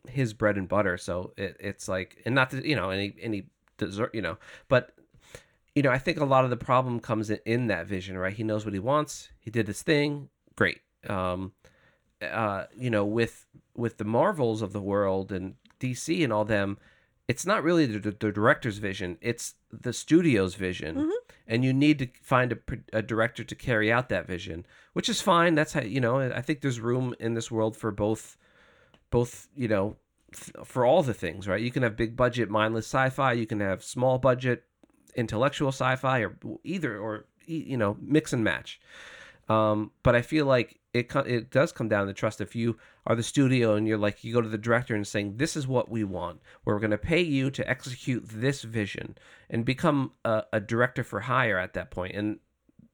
his 0.08 0.32
bread 0.32 0.56
and 0.56 0.68
butter. 0.68 0.96
So 0.98 1.32
it, 1.36 1.56
it's 1.60 1.88
like, 1.88 2.22
and 2.24 2.34
not 2.34 2.50
that 2.50 2.64
you 2.64 2.76
know 2.76 2.90
any 2.90 3.14
any 3.20 3.44
dessert, 3.78 4.14
you 4.14 4.22
know, 4.22 4.38
but 4.68 4.92
you 5.74 5.82
know, 5.82 5.90
I 5.90 5.98
think 5.98 6.18
a 6.18 6.24
lot 6.24 6.44
of 6.44 6.50
the 6.50 6.56
problem 6.56 7.00
comes 7.00 7.30
in, 7.30 7.38
in 7.46 7.66
that 7.68 7.86
vision, 7.86 8.18
right? 8.18 8.34
He 8.34 8.44
knows 8.44 8.64
what 8.64 8.74
he 8.74 8.80
wants. 8.80 9.30
He 9.38 9.50
did 9.50 9.66
his 9.66 9.82
thing. 9.82 10.28
Great. 10.54 10.80
Um, 11.08 11.52
uh, 12.20 12.66
you 12.76 12.90
know, 12.90 13.04
with 13.04 13.46
with 13.74 13.98
the 13.98 14.04
Marvels 14.04 14.62
of 14.62 14.72
the 14.72 14.80
world 14.80 15.32
and 15.32 15.54
DC 15.80 16.22
and 16.22 16.32
all 16.32 16.44
them, 16.44 16.78
it's 17.26 17.46
not 17.46 17.62
really 17.62 17.86
the, 17.86 17.98
the 17.98 18.30
director's 18.30 18.78
vision; 18.78 19.18
it's 19.20 19.54
the 19.72 19.92
studio's 19.92 20.54
vision, 20.54 21.10
and 21.46 21.64
you 21.64 21.72
need 21.72 21.98
to 21.98 22.08
find 22.22 22.52
a, 22.52 22.58
a 22.92 23.02
director 23.02 23.42
to 23.42 23.54
carry 23.54 23.90
out 23.90 24.08
that 24.10 24.26
vision, 24.26 24.66
which 24.92 25.08
is 25.08 25.20
fine. 25.20 25.54
That's 25.54 25.72
how 25.72 25.82
you 25.82 26.00
know. 26.00 26.20
I 26.20 26.42
think 26.42 26.60
there's 26.60 26.80
room 26.80 27.14
in 27.18 27.34
this 27.34 27.50
world 27.50 27.76
for 27.76 27.90
both, 27.90 28.36
both 29.12 29.46
you 29.54 29.68
know, 29.68 29.96
for 30.64 30.84
all 30.84 31.04
the 31.04 31.14
things, 31.14 31.46
right? 31.46 31.60
You 31.60 31.70
can 31.70 31.84
have 31.84 31.96
big 31.96 32.16
budget, 32.16 32.50
mindless 32.50 32.86
sci-fi. 32.86 33.34
You 33.34 33.46
can 33.46 33.60
have 33.60 33.84
small 33.84 34.18
budget, 34.18 34.64
intellectual 35.14 35.68
sci-fi, 35.68 36.20
or 36.20 36.36
either, 36.64 36.98
or 36.98 37.26
you 37.46 37.76
know, 37.76 37.96
mix 38.00 38.32
and 38.32 38.42
match. 38.42 38.80
Um, 39.48 39.90
but 40.02 40.14
I 40.14 40.22
feel 40.22 40.46
like 40.46 40.80
it 40.94 41.14
it 41.26 41.50
does 41.50 41.72
come 41.72 41.88
down 41.88 42.06
to 42.06 42.12
trust. 42.12 42.40
If 42.40 42.54
you 42.54 42.78
are 43.06 43.16
the 43.16 43.22
studio 43.22 43.74
and 43.74 43.86
you're 43.86 43.98
like 43.98 44.24
you 44.24 44.32
go 44.32 44.40
to 44.40 44.48
the 44.48 44.58
director 44.58 44.94
and 44.94 45.06
saying 45.06 45.36
this 45.36 45.56
is 45.56 45.66
what 45.66 45.90
we 45.90 46.04
want, 46.04 46.40
we're 46.64 46.78
going 46.78 46.90
to 46.90 46.98
pay 46.98 47.20
you 47.20 47.50
to 47.50 47.68
execute 47.68 48.24
this 48.26 48.62
vision 48.62 49.16
and 49.50 49.64
become 49.64 50.12
a, 50.24 50.44
a 50.52 50.60
director 50.60 51.04
for 51.04 51.20
hire 51.20 51.58
at 51.58 51.74
that 51.74 51.90
point, 51.90 52.14
and 52.14 52.38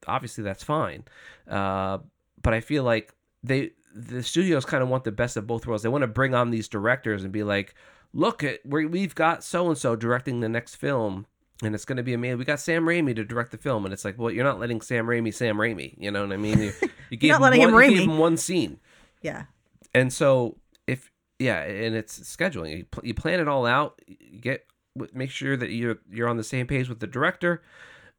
obviously 0.07 0.43
that's 0.45 0.65
fine. 0.65 1.05
Uh, 1.49 1.99
but 2.43 2.55
I 2.55 2.61
feel 2.61 2.83
like 2.83 3.15
they 3.43 3.73
the 3.95 4.23
studios 4.23 4.65
kind 4.65 4.83
of 4.83 4.89
want 4.89 5.05
the 5.05 5.13
best 5.13 5.37
of 5.37 5.47
both 5.47 5.67
worlds. 5.67 5.83
They 5.83 5.89
want 5.89 6.03
to 6.03 6.09
bring 6.09 6.35
on 6.35 6.51
these 6.51 6.69
directors 6.69 7.23
and 7.25 7.33
be 7.33 7.43
like, 7.43 7.75
look 8.13 8.43
at 8.45 8.61
we 8.65 8.87
we've 8.87 9.15
got 9.15 9.43
so 9.45 9.69
and 9.69 9.77
so 9.79 9.97
directing 9.97 10.41
the 10.41 10.49
next 10.49 10.77
film. 10.77 11.27
And 11.63 11.75
it's 11.75 11.85
going 11.85 11.97
to 11.97 12.05
be 12.05 12.15
amazing. 12.15 12.39
We 12.39 12.45
got 12.45 12.61
Sam 12.61 12.85
Raimi 12.85 13.17
to 13.17 13.25
direct 13.25 13.51
the 13.51 13.59
film, 13.59 13.85
and 13.85 13.93
it's 13.93 14.05
like, 14.05 14.17
well, 14.17 14.31
you're 14.31 14.45
not 14.45 14.61
letting 14.61 14.81
Sam 14.81 15.07
Raimi 15.07 15.35
Sam 15.35 15.57
Raimi. 15.57 15.93
You 15.99 16.13
know 16.13 16.23
what 16.23 16.33
I 16.33 16.37
mean? 16.37 16.61
You, 16.61 16.73
you 17.11 17.17
gave 17.17 17.33
not 17.33 17.41
letting 17.41 17.61
one, 17.61 17.69
him 17.71 17.75
you 17.75 17.81
Raimi. 17.81 17.99
gave 17.99 18.09
him 18.09 18.19
one 18.19 18.37
scene, 18.37 18.79
Yeah. 19.23 19.45
and 19.93 20.13
so 20.13 20.57
if 20.87 21.11
yeah, 21.41 21.63
and 21.63 21.97
it's 21.97 22.19
scheduling. 22.21 22.79
You, 22.79 22.85
pl- 22.85 23.05
you 23.07 23.13
plan 23.15 23.41
it 23.41 23.49
all 23.49 23.67
out. 23.67 24.01
You 24.07 24.39
get 24.41 24.67
make 25.13 25.31
sure 25.31 25.57
that 25.57 25.71
you're 25.73 25.99
you're 26.09 26.29
on 26.29 26.37
the 26.37 26.45
same 26.45 26.69
page 26.69 26.89
with 26.89 27.01
the 27.01 27.09
director, 27.09 27.61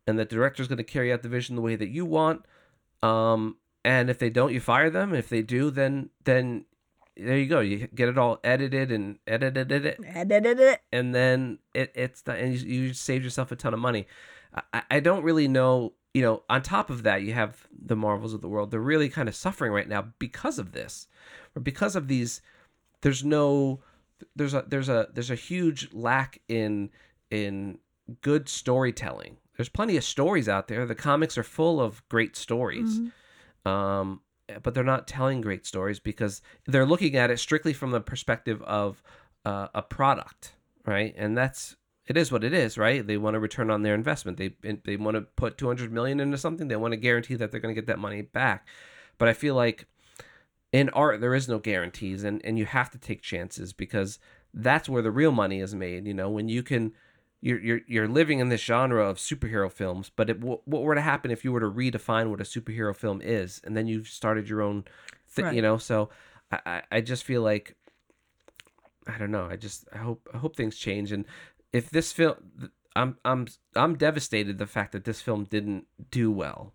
and 0.05 0.19
that 0.19 0.27
the 0.29 0.35
director's 0.35 0.67
going 0.67 0.77
to 0.77 0.83
carry 0.83 1.13
out 1.13 1.21
the 1.23 1.29
vision 1.29 1.55
the 1.55 1.61
way 1.61 1.77
that 1.77 1.87
you 1.89 2.03
want. 2.05 2.43
Um, 3.01 3.55
and 3.83 4.09
if 4.09 4.19
they 4.19 4.29
don't, 4.29 4.53
you 4.53 4.59
fire 4.59 4.89
them. 4.89 5.13
If 5.13 5.29
they 5.29 5.41
do, 5.41 5.71
then 5.71 6.09
then 6.23 6.65
there 7.15 7.37
you 7.37 7.47
go. 7.47 7.59
You 7.59 7.87
get 7.87 8.09
it 8.09 8.17
all 8.17 8.39
edited 8.43 8.91
and 8.91 9.19
edited 9.27 9.71
it, 9.71 9.99
Edited 10.05 10.59
it 10.59 10.81
and 10.91 11.13
then 11.13 11.59
it, 11.73 11.91
it's 11.95 12.21
the, 12.21 12.33
and 12.33 12.57
you, 12.57 12.81
you 12.81 12.93
saved 12.93 13.23
yourself 13.23 13.51
a 13.51 13.55
ton 13.55 13.73
of 13.73 13.79
money. 13.79 14.07
I, 14.73 14.83
I 14.91 14.99
don't 14.99 15.23
really 15.23 15.47
know. 15.47 15.93
You 16.13 16.23
know, 16.23 16.43
on 16.49 16.63
top 16.63 16.89
of 16.89 17.03
that, 17.03 17.21
you 17.21 17.33
have 17.33 17.67
the 17.71 17.95
Marvels 17.95 18.33
of 18.33 18.41
the 18.41 18.47
world. 18.47 18.71
They're 18.71 18.79
really 18.79 19.09
kind 19.09 19.29
of 19.29 19.35
suffering 19.35 19.71
right 19.71 19.87
now 19.87 20.07
because 20.17 20.57
of 20.57 20.71
this, 20.71 21.07
or 21.55 21.61
because 21.61 21.95
of 21.95 22.07
these. 22.07 22.41
There's 23.01 23.23
no, 23.23 23.81
there's 24.35 24.55
a 24.55 24.65
there's 24.67 24.89
a 24.89 25.09
there's 25.13 25.29
a 25.29 25.35
huge 25.35 25.93
lack 25.93 26.41
in 26.47 26.89
in 27.29 27.77
good 28.21 28.49
storytelling. 28.49 29.37
There's 29.55 29.69
plenty 29.69 29.97
of 29.97 30.03
stories 30.03 30.49
out 30.49 30.67
there. 30.67 30.85
The 30.85 30.95
comics 30.95 31.37
are 31.37 31.43
full 31.43 31.79
of 31.79 32.07
great 32.09 32.35
stories, 32.35 32.97
mm-hmm. 32.97 33.09
Um, 33.65 34.21
but 34.63 34.73
they're 34.73 34.83
not 34.83 35.07
telling 35.07 35.41
great 35.41 35.65
stories 35.65 35.99
because 35.99 36.41
they're 36.65 36.85
looking 36.85 37.15
at 37.15 37.29
it 37.29 37.39
strictly 37.39 37.73
from 37.73 37.91
the 37.91 38.01
perspective 38.01 38.61
of 38.63 39.03
uh, 39.45 39.67
a 39.73 39.81
product, 39.81 40.53
right? 40.85 41.13
And 41.17 41.37
that's 41.37 41.75
it 42.07 42.17
is 42.17 42.31
what 42.31 42.43
it 42.43 42.53
is, 42.53 42.77
right? 42.77 43.05
They 43.05 43.17
want 43.17 43.35
to 43.35 43.39
return 43.39 43.69
on 43.69 43.83
their 43.83 43.93
investment. 43.93 44.37
They 44.37 44.55
they 44.83 44.97
want 44.97 45.15
to 45.15 45.21
put 45.21 45.57
200 45.57 45.91
million 45.91 46.19
into 46.19 46.37
something. 46.37 46.67
They 46.67 46.75
want 46.75 46.93
to 46.93 46.97
guarantee 46.97 47.35
that 47.35 47.51
they're 47.51 47.59
going 47.59 47.73
to 47.73 47.79
get 47.79 47.87
that 47.87 47.99
money 47.99 48.21
back. 48.21 48.67
But 49.17 49.27
I 49.27 49.33
feel 49.33 49.55
like 49.55 49.85
in 50.71 50.89
art 50.89 51.21
there 51.21 51.35
is 51.35 51.47
no 51.47 51.59
guarantees 51.59 52.23
and 52.23 52.43
and 52.43 52.57
you 52.57 52.65
have 52.65 52.89
to 52.91 52.97
take 52.97 53.21
chances 53.21 53.73
because 53.73 54.19
that's 54.53 54.89
where 54.89 55.01
the 55.01 55.11
real 55.11 55.31
money 55.31 55.59
is 55.59 55.75
made, 55.75 56.07
you 56.07 56.13
know, 56.13 56.29
when 56.29 56.49
you 56.49 56.63
can 56.63 56.93
you're 57.41 57.59
you're 57.59 57.81
you're 57.87 58.07
living 58.07 58.39
in 58.39 58.49
this 58.49 58.61
genre 58.61 59.05
of 59.09 59.17
superhero 59.17 59.71
films, 59.71 60.11
but 60.15 60.29
it, 60.29 60.41
what, 60.41 60.67
what 60.67 60.81
were 60.83 60.95
to 60.95 61.01
happen 61.01 61.31
if 61.31 61.43
you 61.45 61.51
were 61.51 61.59
to 61.61 61.69
redefine 61.69 62.29
what 62.29 62.41
a 62.41 62.43
superhero 62.43 62.95
film 62.95 63.21
is, 63.21 63.61
and 63.63 63.75
then 63.77 63.87
you 63.87 64.03
started 64.03 64.49
your 64.49 64.61
own, 64.61 64.83
thing, 65.27 65.45
Right. 65.45 65.55
you 65.55 65.61
know? 65.61 65.77
So 65.77 66.09
I, 66.51 66.59
I 66.65 66.81
I 66.91 67.01
just 67.01 67.23
feel 67.23 67.41
like 67.41 67.75
I 69.07 69.17
don't 69.17 69.31
know. 69.31 69.47
I 69.49 69.55
just 69.55 69.87
I 69.93 69.97
hope 69.99 70.27
I 70.33 70.37
hope 70.37 70.55
things 70.55 70.75
change, 70.77 71.11
and 71.11 71.25
if 71.73 71.89
this 71.89 72.11
film, 72.11 72.35
I'm 72.95 73.17
I'm 73.25 73.47
I'm 73.75 73.95
devastated 73.95 74.57
the 74.57 74.67
fact 74.67 74.91
that 74.91 75.05
this 75.05 75.21
film 75.21 75.45
didn't 75.45 75.87
do 76.11 76.31
well. 76.31 76.73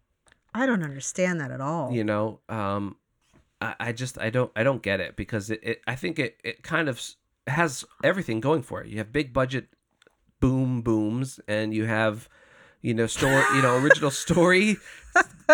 I 0.55 0.67
don't 0.67 0.83
understand 0.83 1.41
that 1.41 1.51
at 1.51 1.61
all. 1.61 1.93
You 1.93 2.05
know, 2.05 2.41
um, 2.49 2.97
I, 3.61 3.75
I 3.81 3.93
just 3.93 4.19
I 4.19 4.31
don't 4.31 4.51
I 4.57 4.63
don't 4.63 4.83
get 4.83 5.01
it 5.01 5.17
because 5.17 5.51
it, 5.51 5.61
it 5.63 5.83
I 5.87 5.95
think 5.95 6.19
it 6.19 6.39
it 6.43 6.63
kind 6.63 6.89
of 6.89 7.01
has 7.47 7.85
everything 8.03 8.41
going 8.41 8.63
for 8.63 8.81
it. 8.83 8.89
You 8.89 8.99
have 8.99 9.13
big 9.13 9.33
budget 9.33 9.67
boom 10.45 10.83
booms, 10.83 11.41
and 11.49 11.73
you 11.75 11.85
have 11.87 12.29
you 12.83 12.93
know 12.93 13.07
story 13.07 13.43
you 13.55 13.63
know 13.63 13.77
original 13.79 14.11
story 14.25 14.77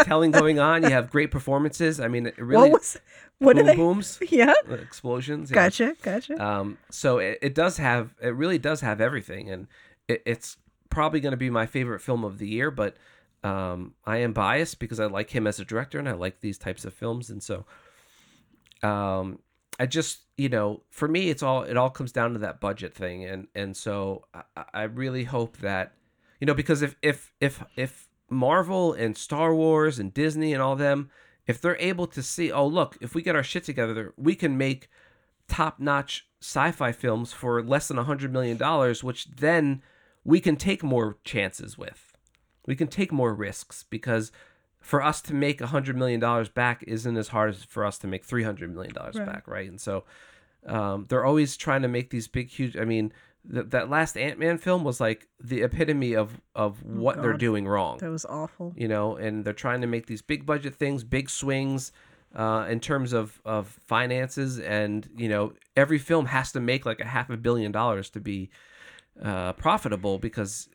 telling 0.04 0.30
going 0.30 0.58
on. 0.58 0.82
You 0.82 0.90
have 0.90 1.10
great 1.10 1.30
performances. 1.30 2.00
I 2.00 2.08
mean, 2.08 2.26
it 2.26 2.38
really 2.38 2.70
what 2.70 2.80
was 2.80 2.96
what 3.38 3.56
boom 3.56 3.66
they 3.66 3.76
booms 3.76 4.18
Yeah. 4.30 4.54
uh, 4.68 4.74
explosions. 4.74 5.50
yeah. 5.50 5.54
Gotcha, 5.54 5.96
gotcha. 6.02 6.44
Um, 6.44 6.78
so 6.90 7.18
it, 7.18 7.38
it 7.40 7.54
does 7.54 7.78
have, 7.78 8.14
it 8.20 8.34
really 8.34 8.58
does 8.58 8.80
have 8.82 9.00
everything, 9.00 9.48
and 9.50 9.66
it, 10.08 10.22
it's 10.26 10.56
probably 10.90 11.20
going 11.20 11.30
to 11.32 11.36
be 11.38 11.50
my 11.50 11.66
favorite 11.66 12.00
film 12.00 12.24
of 12.24 12.38
the 12.38 12.48
year. 12.48 12.70
But 12.70 12.96
um, 13.42 13.94
I 14.04 14.18
am 14.18 14.32
biased 14.34 14.78
because 14.78 15.00
I 15.00 15.06
like 15.06 15.30
him 15.30 15.46
as 15.46 15.58
a 15.60 15.64
director 15.64 15.98
and 15.98 16.08
I 16.08 16.12
like 16.12 16.40
these 16.40 16.58
types 16.58 16.84
of 16.84 16.92
films, 16.92 17.30
and 17.30 17.42
so 17.42 17.64
um, 18.82 19.38
I 19.78 19.86
just 19.86 20.20
you 20.40 20.48
know 20.48 20.68
for 20.88 21.08
me 21.08 21.22
it's 21.32 21.42
all 21.42 21.62
it 21.62 21.76
all 21.76 21.90
comes 21.90 22.12
down 22.12 22.32
to 22.32 22.38
that 22.38 22.60
budget 22.60 22.94
thing 22.94 23.24
and 23.24 23.46
and 23.54 23.76
so 23.76 24.24
I, 24.32 24.64
I 24.74 24.82
really 25.02 25.24
hope 25.24 25.58
that 25.58 25.86
you 26.40 26.46
know 26.46 26.54
because 26.54 26.80
if 26.82 26.96
if 27.02 27.32
if 27.40 27.62
if 27.76 28.08
Marvel 28.30 28.92
and 28.92 29.16
Star 29.16 29.54
Wars 29.54 29.98
and 29.98 30.14
Disney 30.14 30.52
and 30.54 30.62
all 30.62 30.76
them 30.76 31.10
if 31.46 31.60
they're 31.60 31.76
able 31.92 32.06
to 32.16 32.22
see 32.22 32.50
oh 32.50 32.66
look 32.66 32.96
if 33.00 33.14
we 33.14 33.22
get 33.22 33.36
our 33.36 33.42
shit 33.42 33.64
together 33.64 34.14
we 34.16 34.34
can 34.34 34.56
make 34.56 34.88
top 35.48 35.78
notch 35.80 36.26
sci-fi 36.40 36.92
films 36.92 37.32
for 37.32 37.62
less 37.62 37.88
than 37.88 37.98
a 37.98 38.04
hundred 38.04 38.32
million 38.32 38.56
dollars 38.56 39.04
which 39.04 39.26
then 39.36 39.82
we 40.24 40.40
can 40.40 40.56
take 40.56 40.82
more 40.82 41.18
chances 41.24 41.76
with 41.76 42.12
we 42.66 42.76
can 42.76 42.88
take 42.88 43.10
more 43.12 43.34
risks 43.34 43.84
because 43.90 44.30
for 44.80 45.02
us 45.02 45.20
to 45.20 45.34
make 45.34 45.60
a 45.60 45.66
hundred 45.66 45.96
million 45.96 46.20
dollars 46.20 46.48
back 46.48 46.82
isn't 46.86 47.16
as 47.16 47.28
hard 47.28 47.50
as 47.50 47.64
for 47.64 47.84
us 47.84 47.98
to 47.98 48.06
make 48.06 48.24
three 48.24 48.44
hundred 48.44 48.72
million 48.74 48.94
dollars 48.94 49.16
Right. 49.18 49.26
back, 49.26 49.46
right? 49.46 49.68
And 49.68 49.80
so 49.80 50.04
um, 50.66 51.06
they're 51.08 51.24
always 51.24 51.56
trying 51.56 51.82
to 51.82 51.88
make 51.88 52.10
these 52.10 52.28
big, 52.28 52.48
huge. 52.50 52.76
I 52.76 52.84
mean, 52.84 53.12
th- 53.52 53.66
that 53.70 53.88
last 53.90 54.16
Ant 54.16 54.38
Man 54.38 54.58
film 54.58 54.84
was 54.84 55.00
like 55.00 55.28
the 55.42 55.62
epitome 55.62 56.14
of 56.14 56.40
of 56.54 56.82
what 56.84 57.22
they're 57.22 57.36
doing 57.36 57.66
wrong, 57.66 57.98
That 57.98 58.10
was 58.10 58.24
awful. 58.26 58.72
you 58.76 58.88
know. 58.88 59.16
And 59.16 59.44
they're 59.44 59.52
trying 59.52 59.80
to 59.80 59.86
make 59.86 60.06
these 60.06 60.22
big 60.22 60.44
budget 60.46 60.74
things, 60.74 61.04
big 61.04 61.30
swings. 61.30 61.92
Uh, 62.32 62.64
in 62.70 62.78
terms 62.78 63.12
of, 63.12 63.40
of 63.44 63.66
finances 63.88 64.60
and 64.60 65.08
you 65.16 65.28
know 65.28 65.52
every 65.76 65.98
film 65.98 66.26
has 66.26 66.52
to 66.52 66.60
make 66.60 66.86
like 66.86 67.00
a 67.00 67.04
half 67.04 67.28
a 67.28 67.36
billion 67.36 67.72
dollars 67.72 68.08
to 68.08 68.20
be 68.20 68.48
uh, 69.22 69.52
profitable 69.54 70.18
because 70.18 70.68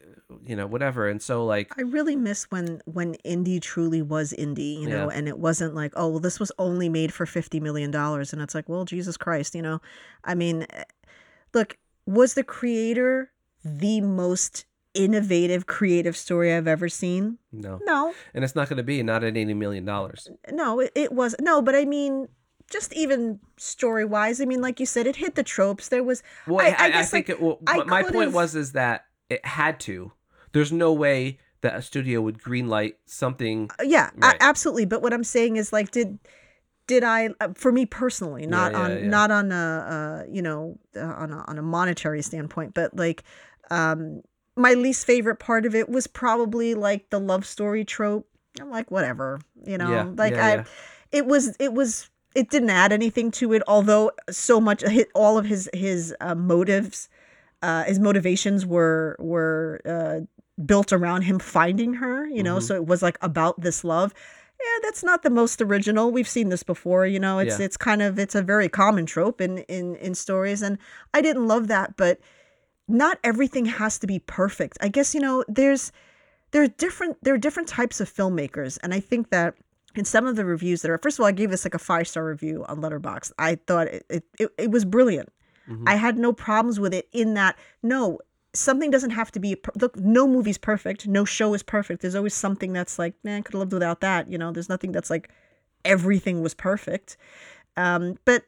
you 0.45 0.55
know 0.55 0.65
whatever. 0.67 1.07
And 1.07 1.21
so 1.21 1.45
like 1.45 1.71
I 1.77 1.81
really 1.81 2.15
miss 2.15 2.45
when 2.51 2.81
when 2.85 3.15
indie 3.25 3.61
truly 3.61 4.01
was 4.01 4.33
indie, 4.37 4.79
you 4.81 4.87
know, 4.89 5.09
Yeah. 5.09 5.17
and 5.17 5.27
it 5.27 5.37
wasn't 5.39 5.75
like, 5.75 5.93
oh, 5.95 6.09
well, 6.09 6.19
this 6.19 6.39
was 6.39 6.51
only 6.57 6.89
made 6.89 7.13
for 7.13 7.25
fifty 7.25 7.59
million 7.59 7.91
dollars, 7.91 8.33
and 8.33 8.41
it's 8.41 8.55
like, 8.55 8.67
well, 8.69 8.85
Jesus 8.85 9.17
Christ, 9.17 9.55
you 9.55 9.61
know, 9.61 9.81
I 10.23 10.35
mean, 10.35 10.65
eh, 10.71 10.83
look, 11.53 11.77
was 12.05 12.33
the 12.33 12.43
creator 12.43 13.31
the 13.63 14.01
most 14.01 14.65
innovative 14.93 15.65
creative 15.65 16.15
story 16.15 16.53
I've 16.53 16.67
ever 16.67 16.87
seen? 16.89 17.37
no. 17.51 17.79
No, 17.83 18.13
and 18.33 18.43
it's 18.43 18.55
not 18.55 18.69
going 18.69 18.77
to 18.77 18.83
be 18.83 19.01
not 19.03 19.23
at 19.23 19.35
80 19.37 19.53
million 19.53 19.85
dollars. 19.85 20.27
No, 20.51 20.79
it, 20.79 20.91
it 20.95 21.11
was 21.11 21.35
no, 21.39 21.61
but 21.61 21.75
I 21.75 21.85
mean, 21.85 22.27
just 22.71 22.93
even 22.93 23.39
story 23.57 24.05
wise, 24.05 24.41
I 24.41 24.45
mean, 24.45 24.61
like 24.61 24.79
you 24.79 24.85
said, 24.85 25.07
it 25.07 25.15
hit 25.17 25.35
the 25.35 25.43
tropes. 25.43 25.87
There 25.89 26.03
was, 26.03 26.23
Well, 26.47 26.65
I- 26.65 26.69
I, 26.77 26.91
I 26.91 26.99
I, 26.99 27.03
think 27.03 27.29
like, 27.29 27.37
it. 27.37 27.41
Well, 27.41 27.59
I 27.67 27.83
my 27.83 28.03
point 28.03 28.31
was 28.31 28.55
is 28.55 28.71
that 28.73 29.05
it 29.29 29.45
had 29.45 29.79
to. 29.81 30.11
There's 30.51 30.71
no 30.71 30.93
way 30.93 31.39
that 31.61 31.75
a 31.75 31.81
studio 31.81 32.21
would 32.21 32.37
greenlight 32.39 32.93
something. 33.05 33.69
Uh, 33.79 33.83
yeah 33.83 34.11
Right. 34.17 34.37
absolutely 34.39 34.85
but 34.85 35.01
what 35.01 35.13
i'm 35.13 35.23
saying 35.23 35.55
is 35.55 35.73
like 35.73 35.89
did 35.89 36.19
did 36.85 37.03
i 37.03 37.29
uh, 37.41 37.49
for 37.55 37.71
me 37.71 37.87
personally 37.87 38.45
not 38.45 38.71
yeah, 38.73 38.79
on 38.79 38.91
yeah. 38.91 39.07
not 39.09 39.31
on 39.31 39.51
a 39.51 39.55
uh, 40.25 40.31
you 40.31 40.43
know 40.43 40.77
uh, 40.95 40.99
on 41.01 41.31
a, 41.31 41.43
on 41.47 41.57
a 41.57 41.63
monetary 41.63 42.21
standpoint 42.21 42.75
but 42.75 42.95
like 42.95 43.23
um 43.71 44.21
my 44.55 44.73
least 44.73 45.05
favorite 45.07 45.37
part 45.39 45.65
of 45.65 45.73
it 45.73 45.89
was 45.89 46.05
probably 46.05 46.75
like 46.75 47.09
the 47.09 47.19
love 47.19 47.45
story 47.45 47.83
trope 47.83 48.27
i'm 48.61 48.69
like 48.69 48.91
whatever 48.91 49.39
you 49.65 49.77
know 49.79 49.89
Yeah, 49.89 50.03
like 50.15 50.33
yeah, 50.35 50.45
i 50.45 50.53
yeah. 50.55 50.63
it 51.11 51.25
was 51.25 51.55
it 51.59 51.73
was 51.73 52.09
it 52.35 52.49
didn't 52.49 52.69
add 52.69 52.91
anything 52.91 53.31
to 53.31 53.53
it 53.53 53.63
although 53.67 54.11
so 54.29 54.59
much 54.61 54.83
all 55.15 55.37
of 55.37 55.45
his 55.45 55.69
his 55.73 56.13
uh, 56.19 56.35
motives 56.35 57.09
uh 57.61 57.83
his 57.85 57.99
motivations 57.99 58.65
were 58.65 59.15
were 59.19 59.81
uh 59.85 60.19
built 60.65 60.93
around 60.93 61.21
him 61.23 61.39
finding 61.39 61.95
her 61.95 62.27
you 62.27 62.43
know 62.43 62.57
Mhm. 62.57 62.63
so 62.67 62.75
it 62.75 62.85
was 62.85 63.01
like 63.01 63.17
about 63.21 63.59
this 63.61 63.83
love 63.83 64.13
yeah 64.59 64.79
that's 64.83 65.03
not 65.03 65.23
the 65.23 65.29
most 65.29 65.61
original 65.61 66.11
we've 66.11 66.27
seen 66.37 66.49
this 66.49 66.63
before 66.63 67.05
you 67.05 67.19
know 67.19 67.39
it's 67.39 67.59
Yeah. 67.59 67.65
it's 67.65 67.77
kind 67.77 68.01
of 68.01 68.17
it's 68.19 68.35
a 68.35 68.41
very 68.41 68.69
common 68.69 69.05
trope 69.05 69.41
in 69.41 69.59
in 69.77 69.95
in 69.97 70.15
stories 70.15 70.61
and 70.61 70.77
i 71.13 71.21
didn't 71.21 71.47
love 71.47 71.67
that 71.67 71.97
but 71.97 72.19
not 72.87 73.17
everything 73.23 73.65
has 73.65 73.97
to 73.99 74.07
be 74.07 74.19
perfect 74.19 74.77
i 74.81 74.87
guess 74.87 75.13
you 75.15 75.21
know 75.21 75.43
there's 75.47 75.91
there 76.51 76.61
are 76.63 76.67
different 76.67 77.17
there 77.23 77.33
are 77.33 77.37
different 77.47 77.67
types 77.67 77.99
of 77.99 78.07
filmmakers 78.13 78.77
and 78.83 78.93
i 78.93 78.99
think 78.99 79.29
that 79.29 79.55
in 79.97 80.05
some 80.05 80.25
of 80.27 80.35
the 80.35 80.45
reviews 80.45 80.81
that 80.81 80.91
are 80.91 80.97
first 80.97 81.17
of 81.17 81.23
all 81.23 81.27
i 81.27 81.31
gave 81.31 81.49
this 81.49 81.65
like 81.65 81.73
a 81.73 81.79
five 81.79 82.07
star 82.07 82.25
review 82.25 82.65
on 82.67 82.81
Letterboxd 82.81 83.31
i 83.39 83.55
thought 83.55 83.87
it, 83.87 84.05
it, 84.09 84.23
it, 84.39 84.49
it 84.57 84.71
was 84.71 84.85
brilliant. 84.85 85.29
Mhm. 85.69 85.83
i 85.87 85.95
had 85.95 86.17
no 86.17 86.31
problems 86.33 86.79
with 86.79 86.93
it 86.93 87.07
in 87.11 87.33
that 87.33 87.57
no 87.81 88.19
something 88.53 88.89
doesn't 88.91 89.11
have 89.11 89.31
to 89.33 89.39
be 89.39 89.57
look 89.81 89.97
no 89.97 90.27
movie's 90.27 90.57
perfect. 90.57 91.07
No 91.07 91.25
show 91.25 91.53
is 91.53 91.61
perfect. 91.63 92.01
There's 92.01 92.15
always 92.15 92.33
something 92.33 92.71
that's 92.71 92.97
like 92.97 93.13
man 93.23 93.43
could 93.43 93.53
have 93.53 93.59
lived 93.59 93.73
without 93.73 93.99
that 94.01 94.31
you 94.31 94.37
know? 94.37 94.51
There's 94.51 94.69
nothing 94.69 94.91
that's 94.91 95.09
like 95.09 95.29
everything 95.83 96.41
was 96.41 96.53
perfect. 96.53 97.17
Um, 97.77 98.17
but 98.25 98.43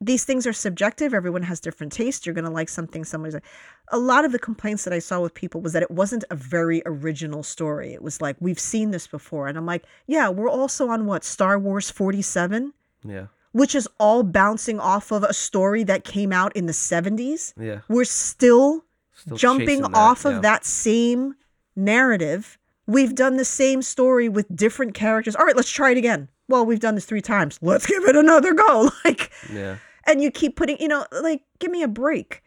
these 0.00 0.24
things 0.24 0.46
are 0.46 0.52
subjective 0.52 1.12
everyone 1.12 1.42
has 1.42 1.58
different 1.60 1.92
tastes 1.92 2.24
you're 2.24 2.34
going 2.34 2.44
to 2.44 2.50
like 2.50 2.68
something 2.68 3.04
somebody's 3.04 3.34
like 3.34 3.44
a 3.90 3.98
lot 3.98 4.24
of 4.24 4.32
the 4.32 4.38
complaints 4.38 4.84
that 4.84 4.92
i 4.92 4.98
saw 4.98 5.20
with 5.20 5.34
people 5.34 5.60
was 5.60 5.72
that 5.72 5.82
it 5.82 5.90
wasn't 5.90 6.24
a 6.30 6.36
very 6.36 6.82
original 6.86 7.42
story 7.42 7.92
it 7.92 8.02
was 8.02 8.20
like 8.20 8.36
we've 8.38 8.60
seen 8.60 8.90
this 8.92 9.06
before 9.06 9.48
and 9.48 9.58
i'm 9.58 9.66
like 9.66 9.84
yeah 10.06 10.28
we're 10.28 10.48
also 10.50 10.88
on 10.88 11.06
what 11.06 11.24
star 11.24 11.58
wars 11.58 11.90
47 11.90 12.72
Yeah, 13.04 13.26
which 13.52 13.74
is 13.74 13.88
all 13.98 14.22
bouncing 14.22 14.78
off 14.78 15.10
of 15.10 15.24
a 15.24 15.34
story 15.34 15.82
that 15.84 16.04
came 16.04 16.32
out 16.32 16.54
in 16.54 16.66
the 16.66 16.72
70s 16.72 17.54
yeah. 17.58 17.80
we're 17.88 18.04
still 18.04 18.84
Still 19.18 19.36
jumping 19.36 19.82
that, 19.82 19.90
off 19.94 20.24
of 20.24 20.34
yeah. 20.34 20.40
that 20.40 20.64
same 20.64 21.34
narrative. 21.74 22.56
We've 22.86 23.14
done 23.14 23.36
the 23.36 23.44
same 23.44 23.82
story 23.82 24.28
with 24.28 24.54
different 24.54 24.94
characters. 24.94 25.34
All 25.34 25.44
right, 25.44 25.56
let's 25.56 25.70
try 25.70 25.90
it 25.90 25.98
again. 25.98 26.28
Well, 26.48 26.64
we've 26.64 26.80
done 26.80 26.94
this 26.94 27.04
three 27.04 27.20
times. 27.20 27.58
Let's 27.60 27.84
give 27.84 28.04
it 28.04 28.16
another 28.16 28.54
go. 28.54 28.90
Like, 29.04 29.30
Yeah, 29.52 29.78
and 30.08 30.20
you 30.22 30.30
keep 30.32 30.56
putting, 30.56 30.80
you 30.80 30.88
know, 30.88 31.06
like, 31.12 31.42
give 31.60 31.70
me 31.70 31.82
a 31.84 31.88
break. 31.88 32.42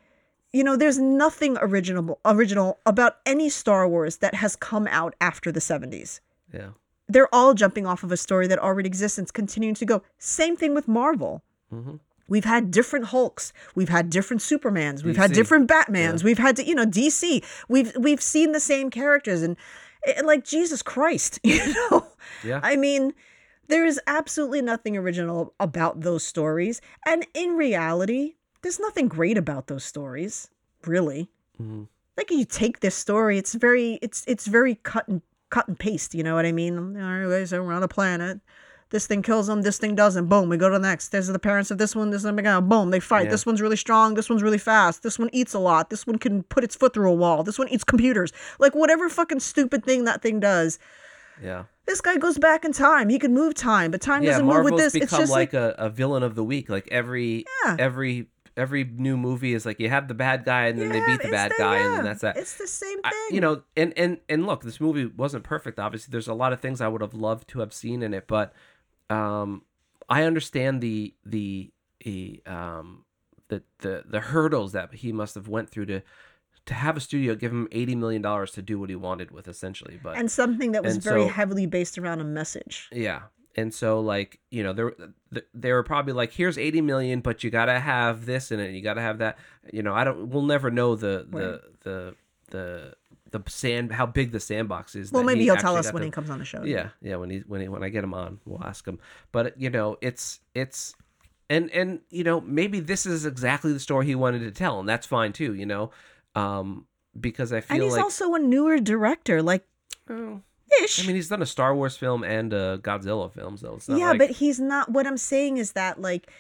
You 0.52 0.64
know, 0.66 0.76
there's 0.76 1.00
nothing 1.00 1.58
original 1.62 2.20
original 2.26 2.80
about 2.86 3.18
any 3.26 3.48
Star 3.50 3.88
Wars 3.88 4.18
that 4.18 4.34
has 4.36 4.58
come 4.58 4.86
out 4.88 5.16
after 5.22 5.50
the 5.52 5.62
70s. 5.62 6.20
yeah, 6.54 6.72
They're 7.08 7.34
all 7.34 7.54
jumping 7.54 7.86
off 7.86 8.04
of 8.04 8.12
a 8.12 8.18
story 8.18 8.48
that 8.48 8.60
already 8.60 8.88
exists 8.88 9.18
and 9.18 9.24
it's 9.26 9.32
continuing 9.32 9.76
to 9.76 9.86
go. 9.86 10.02
Same 10.20 10.58
thing 10.58 10.74
with 10.76 10.88
Marvel. 10.88 11.42
hmm 11.70 11.96
We've 12.28 12.46
had 12.46 12.72
different 12.72 13.08
Hulks. 13.08 13.52
We've 13.76 13.90
had 13.90 14.10
different 14.10 14.42
Supermans. 14.42 15.04
We've 15.04 15.18
had 15.18 15.34
different 15.34 15.70
Batmans. 15.70 16.24
We've 16.24 16.38
had, 16.38 16.56
to, 16.58 16.66
you 16.66 16.76
know, 16.76 16.86
DC. 16.86 17.44
We've 17.68 17.92
we've 18.00 18.22
seen 18.22 18.54
the 18.54 18.62
same 18.62 18.90
characters 18.90 19.42
and, 19.42 19.58
and 20.18 20.26
like 20.26 20.46
Jesus 20.46 20.82
Christ, 20.82 21.42
you 21.44 21.74
know. 21.74 22.08
yeah. 22.42 22.62
I 22.64 22.78
mean, 22.78 23.14
there 23.72 23.86
is 23.86 24.00
absolutely 24.06 24.62
nothing 24.62 24.96
original 24.96 25.54
about 25.60 26.02
those 26.02 26.24
stories, 26.24 26.82
and 27.06 27.26
in 27.34 27.56
reality, 27.56 28.36
there's 28.62 28.80
nothing 28.80 29.08
great 29.08 29.38
about 29.38 29.68
those 29.68 29.84
stories, 29.84 30.50
really. 30.86 31.32
Mhm. 31.60 31.88
Like 32.18 32.30
you 32.30 32.46
take 32.46 32.82
this 32.82 32.96
story, 32.96 33.38
it's 33.38 33.54
very 33.56 33.98
it's 34.02 34.24
it's 34.28 34.46
very 34.46 34.76
cut 34.76 35.08
and 35.08 35.22
cut 35.50 35.68
and 35.68 35.80
paste. 35.80 36.14
You 36.14 36.24
know 36.24 36.36
what 36.36 36.46
I 36.46 36.52
mean? 36.52 36.78
All 37.02 37.28
right, 37.28 37.48
so 37.48 37.64
we're 37.64 37.74
on 37.74 37.82
a 37.82 37.88
planet. 37.88 38.40
This 38.90 39.08
thing 39.08 39.22
kills 39.22 39.48
them. 39.48 39.62
This 39.62 39.78
thing 39.78 39.96
doesn't. 39.96 40.28
Boom. 40.28 40.50
We 40.50 40.58
go 40.58 40.68
to 40.70 40.74
the 40.78 40.80
next. 40.80 41.10
There's 41.14 41.28
the 41.28 41.40
parents 41.40 41.72
of 41.72 41.78
this 41.78 41.96
one. 41.96 42.10
This 42.10 42.26
one. 42.26 42.38
Again. 42.38 42.68
Boom. 42.68 42.90
They 42.90 43.00
fight. 43.00 43.24
Yeah. 43.26 43.32
This 43.32 43.46
one's 43.46 43.62
really 43.62 43.78
strong. 43.78 44.16
This 44.16 44.30
one's 44.30 44.44
really 44.44 44.58
fast. 44.58 45.02
This 45.02 45.18
one 45.18 45.30
eats 45.32 45.54
a 45.54 45.60
lot. 45.60 45.90
This 45.90 46.06
one 46.06 46.18
can 46.20 46.44
put 46.44 46.66
its 46.66 46.76
foot 46.76 46.94
through 46.94 47.10
a 47.10 47.14
wall. 47.16 47.42
This 47.42 47.58
one 47.58 47.70
eats 47.70 47.86
computers. 47.86 48.34
Like 48.60 48.76
whatever 48.76 49.08
fucking 49.08 49.40
stupid 49.40 49.86
thing 49.86 50.04
that 50.04 50.22
thing 50.22 50.42
does. 50.42 50.78
Yeah. 51.44 51.64
This 51.86 52.00
guy 52.02 52.18
goes 52.18 52.38
back 52.38 52.64
in 52.64 52.72
time. 52.72 53.10
He 53.10 53.20
can 53.20 53.34
move 53.34 53.54
time, 53.54 53.92
but 53.92 54.00
time 54.02 54.24
Yeah, 54.24 54.32
doesn't 54.32 54.46
move 54.46 54.64
with 54.64 54.78
this. 54.78 54.94
become 54.94 55.04
It's 55.04 55.18
just 55.18 55.32
like, 55.32 55.54
like, 55.54 55.62
a, 55.62 55.76
a 55.78 55.90
villain 55.90 56.24
of 56.24 56.36
the 56.36 56.44
week. 56.44 56.70
Like 56.70 56.88
every 56.92 57.46
Yeah. 57.66 57.76
every 57.80 58.28
every 58.58 58.84
new 58.84 59.16
movie 59.18 59.54
is 59.54 59.66
like 59.66 59.80
you 59.80 59.90
have 59.90 60.08
the 60.08 60.14
bad 60.14 60.44
guy 60.46 60.68
and 60.68 60.80
then 60.80 60.90
they 60.90 61.04
beat 61.06 61.22
the 61.22 61.30
bad 61.32 61.54
guy 61.58 61.78
and 61.78 61.94
then 61.98 62.04
that's 62.04 62.22
that. 62.22 62.38
It's 62.38 62.58
the 62.58 62.68
same 62.68 63.00
I- 63.04 63.10
thing. 63.10 63.36
you 63.36 63.42
know, 63.42 63.64
and 63.76 63.94
and 63.98 64.20
and 64.30 64.46
look, 64.46 64.64
this 64.64 64.80
movie 64.80 65.06
wasn't 65.06 65.44
perfect. 65.44 65.80
Obviously, 65.80 66.12
there's 66.12 66.28
a 66.28 66.34
lot 66.34 66.54
of 66.54 66.60
things 66.60 66.80
I 66.82 66.88
would 66.88 67.02
have 67.02 67.14
loved 67.14 67.48
to 67.50 67.60
have 67.60 67.74
seen 67.74 68.04
in 68.04 68.14
it, 68.14 68.28
but 68.28 68.54
um, 69.10 69.64
I 70.10 70.24
understand 70.24 70.82
the 70.82 71.14
the 71.26 71.72
the 72.06 72.42
um 72.46 73.04
the 73.50 73.64
the 73.80 74.04
the 74.08 74.20
hurdles 74.22 74.72
that 74.74 74.94
he 74.96 75.12
must 75.12 75.36
have 75.36 75.48
went 75.48 75.70
through 75.70 75.86
to 75.88 76.02
to 76.68 76.74
have 76.74 76.96
a 76.98 77.00
studio 77.00 77.36
give 77.36 77.52
him 77.52 77.68
eighty 77.72 77.96
million 77.96 78.22
dollars 78.22 78.52
to 78.52 78.62
do 78.62 78.80
what 78.80 78.90
he 78.90 78.96
wanted 78.96 79.32
with, 79.32 79.48
essentially. 79.48 80.00
But 80.02 80.18
and 80.18 80.30
something 80.32 80.74
that 80.74 80.84
was 80.84 80.98
very 80.98 81.24
so- 81.24 81.30
heavily 81.30 81.66
based 81.66 81.98
around 81.98 82.22
a 82.22 82.24
message. 82.26 82.90
yeah. 82.92 83.24
And 83.54 83.74
so, 83.74 84.00
like 84.00 84.40
you 84.50 84.64
know, 84.64 84.72
there 84.72 84.94
they 85.54 85.74
were 85.74 85.84
probably 85.84 86.14
like, 86.14 86.32
"Here's 86.32 86.58
eighty 86.58 86.80
million, 86.80 87.20
but 87.20 87.44
you 87.44 87.50
gotta 87.50 87.78
have 87.82 88.26
this 88.26 88.50
in 88.50 88.62
it. 88.62 88.72
You 88.72 88.82
gotta 88.82 89.02
have 89.02 89.18
that." 89.18 89.38
You 89.74 89.84
know, 89.84 89.94
I 89.94 90.06
don't. 90.06 90.30
We'll 90.30 90.44
never 90.44 90.72
know 90.72 90.96
the 90.96 91.28
the 91.30 91.62
the 91.82 92.16
the 92.52 92.94
the 93.32 93.42
sand 93.50 93.92
how 93.92 94.06
big 94.06 94.32
the 94.32 94.40
sandbox 94.40 94.96
is. 94.96 95.12
Well, 95.12 95.24
maybe 95.24 95.40
he 95.42 95.46
he'll 95.48 95.58
tell 95.58 95.76
us 95.76 95.92
when 95.92 96.00
to- 96.00 96.06
he 96.06 96.12
comes 96.12 96.30
on 96.30 96.40
the 96.40 96.46
show. 96.46 96.64
Yeah, 96.64 96.92
yeah. 97.02 97.18
When 97.18 97.30
he 97.30 97.40
when 97.40 97.60
he, 97.60 97.68
when 97.68 97.84
I 97.84 97.90
get 97.90 98.06
him 98.06 98.14
on, 98.14 98.40
we'll 98.46 98.64
ask 98.64 98.88
him. 98.88 99.00
But 99.34 99.60
you 99.60 99.70
know, 99.70 99.98
it's 100.00 100.40
it's 100.56 100.96
and 101.50 101.70
and 101.72 102.00
you 102.10 102.24
know 102.24 102.40
maybe 102.40 102.80
this 102.80 103.06
is 103.06 103.26
exactly 103.26 103.74
the 103.74 103.82
story 103.82 104.06
he 104.06 104.16
wanted 104.16 104.40
to 104.40 104.52
tell, 104.52 104.80
and 104.80 104.88
that's 104.88 105.06
fine 105.08 105.34
too. 105.34 105.56
You 105.56 105.66
know, 105.66 105.92
um, 106.36 106.86
because 107.20 107.52
I 107.54 107.62
feel 107.62 107.76
and 107.76 107.84
he's 107.84 107.94
like 107.94 108.04
also 108.04 108.34
a 108.34 108.40
newer 108.40 108.80
director, 108.80 109.42
like 109.42 109.66
oh, 110.10 110.42
ish. 110.84 111.04
I 111.04 111.08
mean, 111.08 111.16
he's 111.16 111.30
done 111.30 111.42
a 111.42 111.46
Star 111.46 111.76
Wars 111.76 111.98
film 111.98 112.24
and 112.24 112.54
a 112.54 112.78
Godzilla 112.80 113.32
film, 113.32 113.58
so 113.58 113.76
it's 113.76 113.90
not 113.90 114.00
yeah, 114.00 114.10
like, 114.10 114.20
but 114.20 114.30
he's 114.32 114.60
not. 114.60 114.90
What 114.90 115.06
I'm 115.08 115.18
saying 115.18 115.58
is 115.58 115.74
that 115.74 116.02
like 116.02 116.32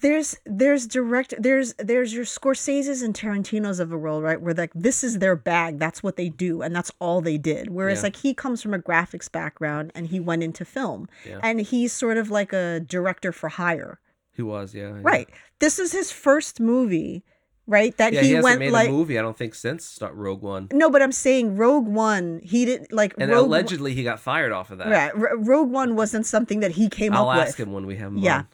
there's 0.00 0.36
there's 0.44 0.86
direct 0.86 1.34
there's 1.38 1.74
there's 1.74 2.12
your 2.14 2.24
Scorsese's 2.24 3.02
and 3.02 3.14
Tarantino's 3.14 3.78
of 3.78 3.88
the 3.90 3.98
world, 3.98 4.22
right? 4.22 4.40
Where 4.40 4.54
like 4.54 4.72
this 4.74 5.04
is 5.04 5.18
their 5.18 5.36
bag, 5.36 5.78
that's 5.78 6.02
what 6.02 6.16
they 6.16 6.28
do, 6.28 6.62
and 6.62 6.74
that's 6.74 6.90
all 6.98 7.20
they 7.20 7.38
did. 7.38 7.70
Whereas 7.70 7.98
Yeah. 7.98 8.04
like 8.04 8.16
he 8.16 8.34
comes 8.34 8.62
from 8.62 8.74
a 8.74 8.78
graphics 8.78 9.30
background 9.30 9.92
and 9.94 10.06
he 10.08 10.18
went 10.18 10.42
into 10.42 10.64
film, 10.64 11.08
Yeah. 11.26 11.40
and 11.42 11.60
he's 11.60 11.92
sort 11.92 12.16
of 12.16 12.30
like 12.30 12.52
a 12.52 12.80
director 12.80 13.32
for 13.32 13.48
hire, 13.50 14.00
He 14.32 14.42
was, 14.42 14.74
yeah. 14.74 14.88
yeah. 14.88 15.00
right? 15.02 15.28
This 15.58 15.78
is 15.78 15.92
his 15.92 16.10
first 16.10 16.58
movie, 16.58 17.22
right? 17.66 17.96
That 17.96 18.12
Yeah, 18.12 18.20
he, 18.20 18.26
he, 18.28 18.32
hasn't 18.34 18.44
went 18.44 18.60
made 18.60 18.70
like 18.72 18.88
a 18.88 18.92
movie. 18.92 19.18
I 19.18 19.22
don't 19.22 19.36
think 19.36 19.54
since 19.54 19.98
Rogue 20.00 20.42
One, 20.42 20.68
no, 20.72 20.90
but 20.90 21.02
I'm 21.02 21.12
saying 21.12 21.56
Rogue 21.56 21.86
One, 21.86 22.40
he 22.42 22.64
didn't 22.64 22.92
like 22.92 23.14
and 23.18 23.30
Rogue. 23.30 23.46
allegedly 23.46 23.94
he 23.94 24.02
got 24.04 24.20
fired 24.20 24.52
off 24.52 24.70
of 24.70 24.78
that. 24.78 24.88
Right, 24.88 25.12
R- 25.14 25.36
Rogue 25.36 25.70
One 25.70 25.96
wasn't 25.96 26.26
something 26.26 26.60
that 26.60 26.72
he 26.72 26.88
came 26.88 27.12
I'll 27.12 27.28
up 27.30 27.38
ask 27.38 27.58
with. 27.58 27.66
him 27.68 27.72
when 27.72 27.86
we 27.86 27.96
have 27.96 28.08
him. 28.12 28.18
Yeah. 28.18 28.44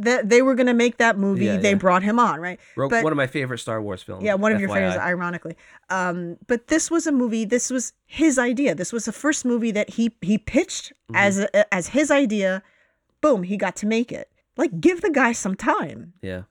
That 0.00 0.28
they 0.28 0.42
were 0.42 0.54
gonna 0.54 0.74
make 0.74 0.98
that 0.98 1.18
movie. 1.18 1.46
Yeah, 1.46 1.56
they 1.56 1.70
yeah. 1.70 1.74
brought 1.74 2.04
him 2.04 2.20
on, 2.20 2.40
right? 2.40 2.60
Rogue, 2.76 2.90
But- 2.92 3.02
one 3.02 3.12
of 3.12 3.16
my 3.16 3.26
favorite 3.26 3.58
Star 3.58 3.82
Wars 3.82 4.00
films. 4.00 4.22
Yeah, 4.22 4.34
one 4.34 4.52
of 4.52 4.60
your 4.60 4.68
favorites, 4.68 4.96
ironically. 4.96 5.56
Um, 5.90 6.36
but 6.46 6.68
this 6.68 6.88
was 6.88 7.08
a 7.08 7.10
movie. 7.12 7.44
This 7.44 7.68
was 7.68 7.94
his 8.06 8.38
idea. 8.38 8.76
This 8.76 8.92
was 8.92 9.06
the 9.06 9.12
first 9.12 9.44
movie 9.44 9.72
that 9.72 9.90
he 9.90 10.12
he 10.22 10.38
pitched 10.38 10.92
Mm-hmm. 11.10 11.16
as 11.16 11.38
a, 11.40 11.74
as 11.74 11.88
his 11.88 12.12
idea. 12.12 12.62
Boom, 13.20 13.42
he 13.42 13.56
got 13.56 13.74
to 13.76 13.86
make 13.86 14.12
it. 14.12 14.30
Like, 14.56 14.80
give 14.80 15.00
the 15.00 15.10
guy 15.10 15.32
some 15.32 15.56
time. 15.56 16.12
Yeah, 16.22 16.42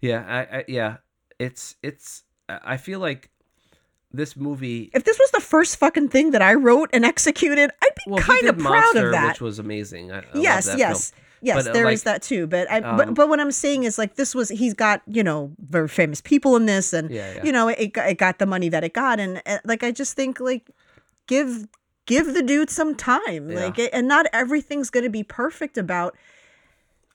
yeah, 0.00 0.24
I, 0.26 0.56
I, 0.58 0.64
yeah. 0.66 0.96
It's 1.38 1.76
it's. 1.82 2.22
I 2.48 2.76
feel 2.76 3.00
like 3.00 3.30
this 4.12 4.36
movie. 4.36 4.90
If 4.94 5.04
this 5.04 5.18
was 5.18 5.30
the 5.32 5.40
first 5.40 5.76
fucking 5.76 6.08
thing 6.10 6.30
that 6.32 6.42
I 6.42 6.54
wrote 6.54 6.90
and 6.92 7.04
executed, 7.04 7.70
I'd 7.82 7.90
be 7.96 8.12
Well, 8.12 8.20
kind 8.22 8.46
of 8.46 8.58
proud 8.58 8.70
Monster, 8.72 9.06
of 9.06 9.12
that. 9.12 9.28
which 9.32 9.40
was 9.40 9.58
amazing. 9.58 10.12
I, 10.12 10.18
I 10.18 10.24
yes, 10.34 10.66
that 10.66 10.78
yes. 10.78 11.10
film. 11.10 11.20
Yes, 11.42 11.56
But, 11.64 11.70
uh, 11.70 11.72
there 11.74 11.90
is 11.90 12.06
like, 12.06 12.14
that 12.14 12.22
too. 12.22 12.46
But 12.46 12.70
I, 12.70 12.78
um, 12.80 12.96
but 12.96 13.14
but 13.14 13.28
what 13.28 13.38
I'm 13.40 13.50
saying 13.52 13.84
is 13.84 13.98
like 13.98 14.14
this 14.14 14.34
was 14.34 14.48
he's 14.48 14.72
got 14.74 15.02
you 15.06 15.22
know 15.22 15.52
very 15.58 15.88
famous 15.88 16.20
people 16.20 16.56
in 16.56 16.66
this, 16.66 16.92
and 16.92 17.10
Yeah, 17.10 17.34
yeah. 17.34 17.44
you 17.44 17.52
know 17.52 17.68
it 17.68 17.92
got- 17.92 18.08
it 18.08 18.18
got 18.18 18.38
the 18.38 18.46
money 18.46 18.68
that 18.70 18.82
it 18.84 18.94
got, 18.94 19.20
and 19.20 19.42
uh, 19.46 19.58
like 19.64 19.82
I 19.82 19.90
just 19.90 20.14
think 20.16 20.40
like 20.40 20.70
give 21.26 21.66
give 22.06 22.32
the 22.34 22.42
dude 22.42 22.70
some 22.70 22.94
time, 22.94 23.50
Yeah. 23.50 23.64
like 23.66 23.78
and 23.92 24.06
not 24.08 24.26
everything's 24.32 24.90
gonna 24.90 25.10
be 25.10 25.22
perfect 25.22 25.76
about 25.76 26.16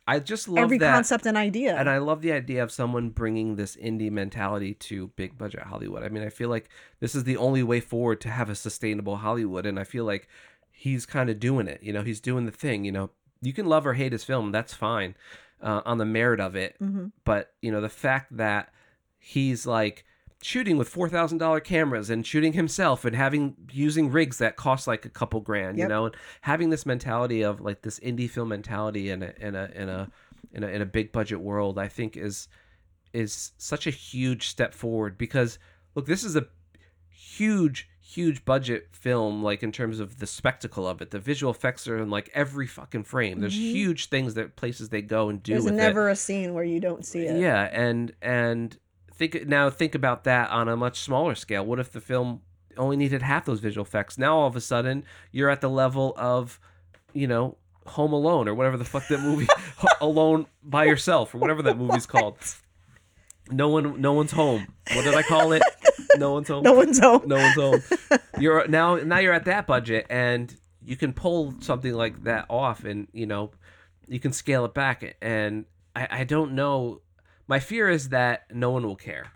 I 0.10 0.20
just 0.20 0.48
love 0.50 0.64
every 0.64 0.78
that. 0.80 0.94
concept 0.94 1.26
and 1.26 1.38
idea. 1.38 1.76
And 1.76 1.90
I 1.90 2.00
love 2.00 2.22
the 2.22 2.32
idea 2.32 2.64
of 2.64 2.72
someone 2.72 3.10
bringing 3.10 3.56
this 3.56 3.76
indie 3.76 4.12
mentality 4.12 4.74
to 4.90 5.08
big 5.16 5.38
budget 5.38 5.62
Hollywood. 5.64 6.04
I 6.04 6.10
mean, 6.10 6.24
I 6.24 6.30
feel 6.30 6.50
like 6.50 6.70
this 7.00 7.14
is 7.16 7.24
the 7.26 7.38
only 7.38 7.64
way 7.64 7.80
forward 7.80 8.20
to 8.22 8.30
have 8.30 8.50
a 8.50 8.56
sustainable 8.56 9.18
Hollywood. 9.18 9.66
And 9.66 9.80
I 9.80 9.84
feel 9.84 10.06
like 10.06 10.28
he's 10.72 11.06
kind 11.06 11.30
of 11.30 11.40
doing 11.40 11.68
it. 11.68 11.84
You 11.84 11.94
know, 11.94 12.02
he's 12.02 12.20
doing 12.20 12.46
the 12.46 12.52
thing. 12.52 12.86
You 12.86 12.92
know, 12.92 13.10
you 13.42 13.54
can 13.54 13.68
love 13.68 13.86
or 13.86 13.94
hate 13.94 14.12
his 14.12 14.24
film. 14.24 14.52
That's 14.52 14.74
fine 14.74 15.16
uh, 15.62 15.82
on 15.86 15.98
the 16.00 16.06
merit 16.06 16.40
of 16.40 16.56
it. 16.56 16.76
Mhm. 16.82 17.12
But, 17.24 17.54
you 17.62 17.72
know, 17.72 17.82
the 17.82 17.90
fact 17.90 18.36
that 18.38 18.74
he's 19.20 19.68
like, 19.68 20.06
shooting 20.42 20.78
with 20.78 20.88
four 20.88 21.10
thousand 21.10 21.38
dollar 21.38 21.60
cameras 21.60 22.10
and 22.10 22.26
shooting 22.26 22.54
himself 22.54 23.04
and 23.06 23.16
having 23.16 23.56
using 23.72 24.10
rigs 24.12 24.38
that 24.38 24.56
cost 24.56 24.88
like 24.88 25.06
a 25.06 25.10
couple 25.10 25.40
grand, 25.42 25.78
you 25.78 25.88
know, 25.88 26.06
and 26.06 26.16
having 26.42 26.70
this 26.70 26.86
mentality 26.86 27.42
of 27.42 27.60
like 27.62 27.82
this 27.82 28.00
indie 28.00 28.30
film 28.30 28.50
mentality 28.50 29.10
in 29.10 29.22
a 29.24 29.34
in 29.40 29.56
a 29.56 29.70
in 29.76 29.90
a 29.90 30.10
in 30.54 30.64
a, 30.64 30.68
in 30.68 30.82
a 30.82 30.86
big 30.86 31.12
budget 31.12 31.40
world, 31.42 31.78
I 31.78 31.88
think 31.88 32.16
is 32.18 32.48
is 33.12 33.52
such 33.58 33.86
a 33.88 33.92
huge 33.92 34.48
step 34.48 34.74
forward 34.74 35.18
because 35.18 35.60
look, 35.96 36.06
this 36.06 36.24
is 36.24 36.36
a 36.36 36.48
huge 37.10 37.90
huge 38.02 38.44
budget 38.44 38.88
film 38.92 39.44
like 39.44 39.62
in 39.62 39.72
terms 39.72 40.00
of 40.00 40.18
the 40.18 40.26
spectacle 40.26 40.88
of 40.88 41.00
it 41.00 41.12
the 41.12 41.20
visual 41.20 41.52
effects 41.52 41.88
are 41.88 42.00
in 42.00 42.10
like 42.10 42.28
every 42.34 42.66
fucking 42.66 43.04
frame 43.04 43.40
there's 43.40 43.54
Mhm. 43.54 43.72
huge 43.72 44.10
things 44.10 44.34
that 44.34 44.56
places 44.56 44.90
they 44.90 45.04
go 45.04 45.30
and 45.30 45.44
do 45.44 45.52
There's 45.52 45.66
with 45.66 45.76
it 45.76 45.78
never 45.78 46.10
a 46.10 46.16
scene 46.16 46.56
where 46.56 46.64
you 46.64 46.80
don't 46.80 47.06
see 47.06 47.20
it. 47.28 47.40
yeah, 47.40 47.70
and 47.72 48.12
and 48.22 48.76
think 49.20 49.48
now 49.48 49.70
think 49.70 49.94
about 49.94 50.24
that 50.24 50.50
on 50.50 50.70
a 50.70 50.78
much 50.78 51.00
smaller 51.02 51.36
scale. 51.36 51.66
What 51.66 51.80
if 51.80 51.92
the 51.92 52.02
film 52.02 52.42
only 52.78 52.96
needed 52.96 53.22
half 53.22 53.46
those 53.46 53.60
visual 53.60 53.86
effects? 53.86 54.18
Now 54.18 54.38
all 54.38 54.48
of 54.48 54.56
a 54.56 54.62
sudden 54.62 55.04
you're 55.32 55.50
at 55.50 55.62
the 55.62 55.70
level 55.70 56.14
of, 56.18 56.60
you 57.14 57.28
know, 57.28 57.58
Home 57.86 58.14
Alone 58.14 58.48
or 58.48 58.56
whatever 58.56 58.78
the 58.78 58.86
fuck 58.86 59.08
that 59.10 59.20
movie 59.20 59.48
Alone 60.02 60.48
by 60.64 60.86
yourself 60.86 61.36
or 61.36 61.40
whatever 61.40 61.62
that 61.64 61.78
movie's 61.78 62.06
called. 62.06 62.38
No 63.52 63.68
one 63.68 64.00
no 64.00 64.14
one's 64.14 64.32
home. 64.32 64.68
What 64.94 65.04
did 65.04 65.16
I 65.16 65.24
call 65.24 65.52
it? 65.52 65.64
No 66.18 66.34
one's 66.34 66.48
home. 66.48 66.64
No 66.64 66.74
one's 66.74 67.00
home. 67.00 67.24
No 67.26 67.36
one's 67.36 67.56
home. 67.56 68.20
You're 68.40 68.68
now 68.68 68.96
now 68.96 69.18
you're 69.18 69.34
at 69.34 69.46
that 69.46 69.68
budget 69.68 70.06
and 70.10 70.56
you 70.86 70.96
can 70.96 71.12
pull 71.14 71.56
something 71.60 71.94
like 71.94 72.24
that 72.24 72.46
off 72.50 72.86
and 72.86 73.08
you 73.12 73.26
know 73.26 73.52
you 74.08 74.20
can 74.20 74.32
scale 74.32 74.64
it 74.66 74.74
back 74.74 75.18
and 75.22 75.66
I, 75.94 76.08
I 76.10 76.24
don't 76.24 76.54
know 76.54 77.02
my 77.50 77.60
fear 77.60 77.90
is 77.90 78.10
that 78.10 78.44
no 78.54 78.70
one 78.70 78.84
will 78.86 78.96
care. 78.96 79.32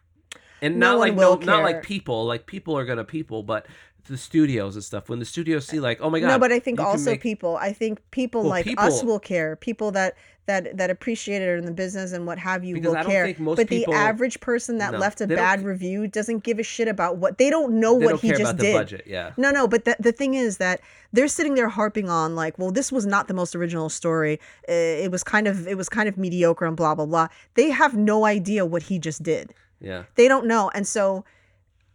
And 0.61 0.77
No 0.77 0.91
not 0.91 0.99
like 0.99 1.15
no 1.15 1.35
not 1.35 1.63
like 1.63 1.83
people, 1.83 2.23
like 2.25 2.45
people 2.45 2.77
are 2.77 2.85
gonna 2.85 3.03
people, 3.03 3.43
but 3.43 3.65
the 4.07 4.17
studios 4.17 4.75
and 4.75 4.83
stuff. 4.83 5.09
When 5.09 5.19
the 5.19 5.25
studios 5.25 5.65
see 5.65 5.79
like, 5.79 5.99
oh 5.99 6.09
my 6.09 6.19
god. 6.19 6.27
no, 6.27 6.39
but 6.39 6.51
I 6.51 6.59
think 6.59 6.79
also 6.79 7.11
make- 7.11 7.21
people. 7.21 7.57
I 7.57 7.73
think 7.73 7.99
people 8.11 8.41
Well, 8.41 8.51
like 8.51 8.67
us 8.77 9.03
will 9.03 9.19
care. 9.19 9.55
People 9.57 9.91
that 9.91 10.15
that 10.45 10.75
that 10.77 10.89
appreciate 10.89 11.41
it 11.41 11.57
in 11.57 11.65
the 11.65 11.71
business 11.71 12.11
and 12.11 12.27
what 12.27 12.37
have 12.37 12.63
you 12.65 12.75
Because 12.75 12.95
will 12.95 13.03
care. 13.05 13.33
but 13.39 13.67
people- 13.67 13.93
the 13.93 13.99
average 13.99 14.39
person 14.41 14.77
that 14.79 14.91
No, 14.91 14.97
left 14.99 15.21
a 15.21 15.27
bad 15.27 15.63
review 15.63 16.07
doesn't 16.07 16.43
give 16.43 16.59
a 16.59 16.63
shit 16.63 16.87
about 16.89 17.17
what 17.17 17.37
they 17.37 17.49
don't 17.49 17.79
know 17.79 17.97
they 17.97 18.05
what 18.05 18.11
don't 18.11 18.21
he 18.21 18.31
just 18.33 18.57
did. 18.57 18.73
budget, 18.73 19.03
yeah. 19.05 19.31
No, 19.37 19.51
no, 19.51 19.67
but 19.67 19.85
the, 19.85 19.95
the 19.99 20.11
thing 20.11 20.33
is 20.33 20.57
that 20.57 20.81
they're 21.13 21.29
sitting 21.29 21.55
there 21.55 21.69
harping 21.69 22.09
on 22.09 22.35
like, 22.35 22.59
well, 22.59 22.71
this 22.71 22.91
was 22.91 23.05
not 23.05 23.27
the 23.29 23.33
most 23.33 23.55
original 23.55 23.87
story. 23.89 24.39
Uh, 24.67 24.73
It 24.73 25.11
was 25.11 25.23
kind 25.23 25.47
of 25.47 25.67
it 25.67 25.77
was 25.77 25.87
kind 25.89 26.09
of 26.09 26.17
mediocre 26.17 26.65
and 26.65 26.75
blah 26.75 26.93
blah 26.95 27.05
blah. 27.05 27.27
They 27.53 27.69
have 27.69 27.95
no 27.95 28.25
idea 28.25 28.65
what 28.65 28.83
he 28.83 28.99
just 28.99 29.23
did. 29.23 29.53
Yeah. 29.79 30.03
They 30.15 30.27
don't 30.27 30.45
know. 30.45 30.71
And 30.73 30.85
so 30.87 31.23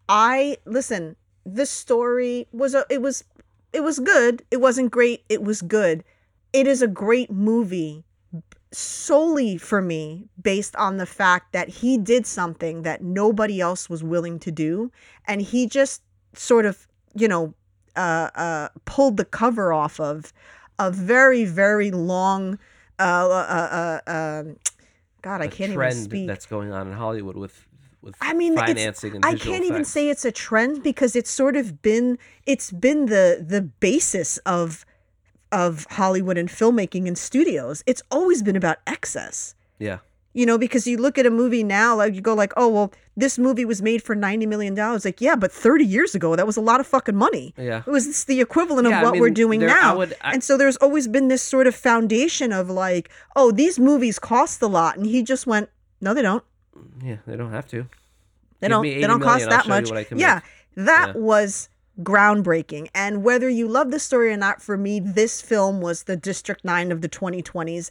I 0.09 0.57
listen, 0.65 1.17
this 1.45 1.71
story 1.71 2.47
was 2.53 2.75
a 2.75 2.85
it 2.89 3.03
was 3.03 3.25
it 3.73 3.83
was 3.83 3.99
good. 3.99 4.43
It 4.51 4.61
wasn't 4.61 4.91
great. 4.91 5.25
It 5.29 5.43
was 5.43 5.61
good. 5.61 6.03
It 6.55 6.67
is 6.67 6.81
a 6.81 6.87
great 6.89 7.31
movie 7.31 8.05
solely 8.73 9.57
for 9.57 9.81
me 9.81 10.29
based 10.41 10.77
on 10.77 10.99
the 10.99 11.07
fact 11.07 11.53
that 11.53 11.69
he 11.69 11.97
did 11.99 12.27
something 12.27 12.83
that 12.83 13.03
nobody 13.03 13.61
else 13.61 13.89
was 13.89 14.05
willing 14.05 14.39
to 14.39 14.51
do 14.51 14.91
and 15.27 15.41
he 15.43 15.67
just 15.67 16.03
sort 16.35 16.67
of, 16.67 16.87
you 17.15 17.29
know, 17.29 17.55
uh 17.97 18.31
uh 18.35 18.69
pulled 18.85 19.17
the 19.17 19.25
cover 19.25 19.73
off 19.73 19.99
of 19.99 20.33
a 20.79 20.91
very 20.91 21.45
very 21.45 21.91
long 21.91 22.59
uh 22.99 23.29
uh 23.29 24.01
uh, 24.07 24.11
um 24.11 24.57
God, 25.23 25.41
I 25.41 25.49
can't 25.49 25.73
trend 25.73 25.95
even 25.95 26.05
speak. 26.05 26.27
that's 26.29 26.47
going 26.47 26.71
on 26.73 26.87
in 26.89 26.93
Hollywood 26.93 27.37
with 27.37 27.67
with 28.03 28.15
I 28.21 28.35
mean, 28.35 28.53
it's- 28.53 28.69
financing 28.69 29.17
and 29.17 29.25
I 29.25 29.33
visual 29.33 29.53
can't 29.53 29.65
even 29.65 29.77
effects. 29.79 29.89
say 29.91 30.09
it's 30.11 30.25
a 30.25 30.31
trend 30.31 30.83
because 30.85 31.17
it's 31.17 31.31
sort 31.31 31.57
of 31.57 31.83
been 31.83 32.19
it's 32.47 32.71
been 32.71 33.07
the 33.07 33.45
the 33.47 33.63
basis 33.63 34.39
of 34.39 34.85
of 35.53 35.87
Hollywood 35.91 36.37
and 36.39 36.49
filmmaking 36.49 37.07
and 37.07 37.17
studios. 37.17 37.83
It's 37.87 38.03
always 38.11 38.43
been 38.43 38.57
about 38.57 38.79
excess. 38.87 39.55
Yeah. 39.79 39.99
You 40.35 40.47
know, 40.47 40.59
because 40.59 40.87
you 40.87 40.99
look 40.99 41.19
at 41.19 41.27
a 41.27 41.31
movie 41.31 41.65
now, 41.65 41.97
like 41.97 42.15
you 42.15 42.21
go 42.21 42.35
like, 42.35 42.53
oh 42.57 42.69
well, 42.69 42.93
this 43.17 43.39
movie 43.39 43.65
was 43.65 43.83
made 43.83 44.03
for 44.03 44.15
ninety 44.15 44.47
million 44.47 44.75
dollars. 44.75 45.05
Like, 45.05 45.21
yeah, 45.21 45.35
but 45.35 45.51
thirty 45.51 45.85
years 45.85 46.15
ago, 46.15 46.37
that 46.37 46.47
was 46.47 46.57
a 46.57 46.61
lot 46.61 46.79
of 46.81 46.87
fucking 46.87 47.17
money. 47.17 47.55
Yeah. 47.57 47.83
It 47.87 47.91
was 47.91 48.25
the 48.27 48.41
equivalent 48.41 48.87
of 48.87 48.93
Yeah, 48.93 49.01
I 49.01 49.05
what 49.05 49.19
we're 49.19 49.31
doing 49.31 49.61
there- 49.61 49.71
I 49.71 49.81
now. 49.81 49.97
would- 49.97 50.15
I- 50.21 50.35
and 50.35 50.45
so 50.45 50.57
there's 50.57 50.77
always 50.77 51.09
been 51.09 51.29
this 51.29 51.43
sort 51.43 51.67
of 51.67 51.75
foundation 51.75 52.53
of 52.53 52.71
like, 52.71 53.09
oh, 53.35 53.51
these 53.51 53.81
movies 53.81 54.19
cost 54.19 54.63
a 54.63 54.67
lot, 54.69 54.97
and 54.97 55.07
he 55.07 55.23
just 55.23 55.47
went, 55.47 55.71
no, 56.01 56.15
they 56.15 56.23
don't. 56.23 56.45
Yeah, 57.03 57.17
they 57.27 57.37
don't 57.37 57.51
have 57.53 57.67
to. 57.69 57.87
They 58.61 58.67
Give 58.69 58.71
don't. 58.71 58.83
They 58.85 59.01
don't 59.01 59.21
cost 59.21 59.47
million, 59.47 59.51
that 59.51 59.67
much. 59.67 59.91
what 59.91 60.11
Yeah, 60.19 60.35
make. 60.77 60.85
that 60.87 61.13
Yeah. 61.15 61.21
was 61.21 61.69
groundbreaking. 62.03 62.89
And 62.95 63.23
whether 63.23 63.49
you 63.49 63.69
love 63.69 63.91
the 63.91 63.99
story 63.99 64.33
or 64.33 64.37
not, 64.37 64.63
for 64.63 64.77
me, 64.77 65.01
this 65.01 65.41
film 65.43 65.81
was 65.81 66.05
the 66.05 66.17
District 66.17 66.65
Nine 66.65 66.93
of 66.93 67.01
the 67.01 67.09
2020s. 67.09 67.91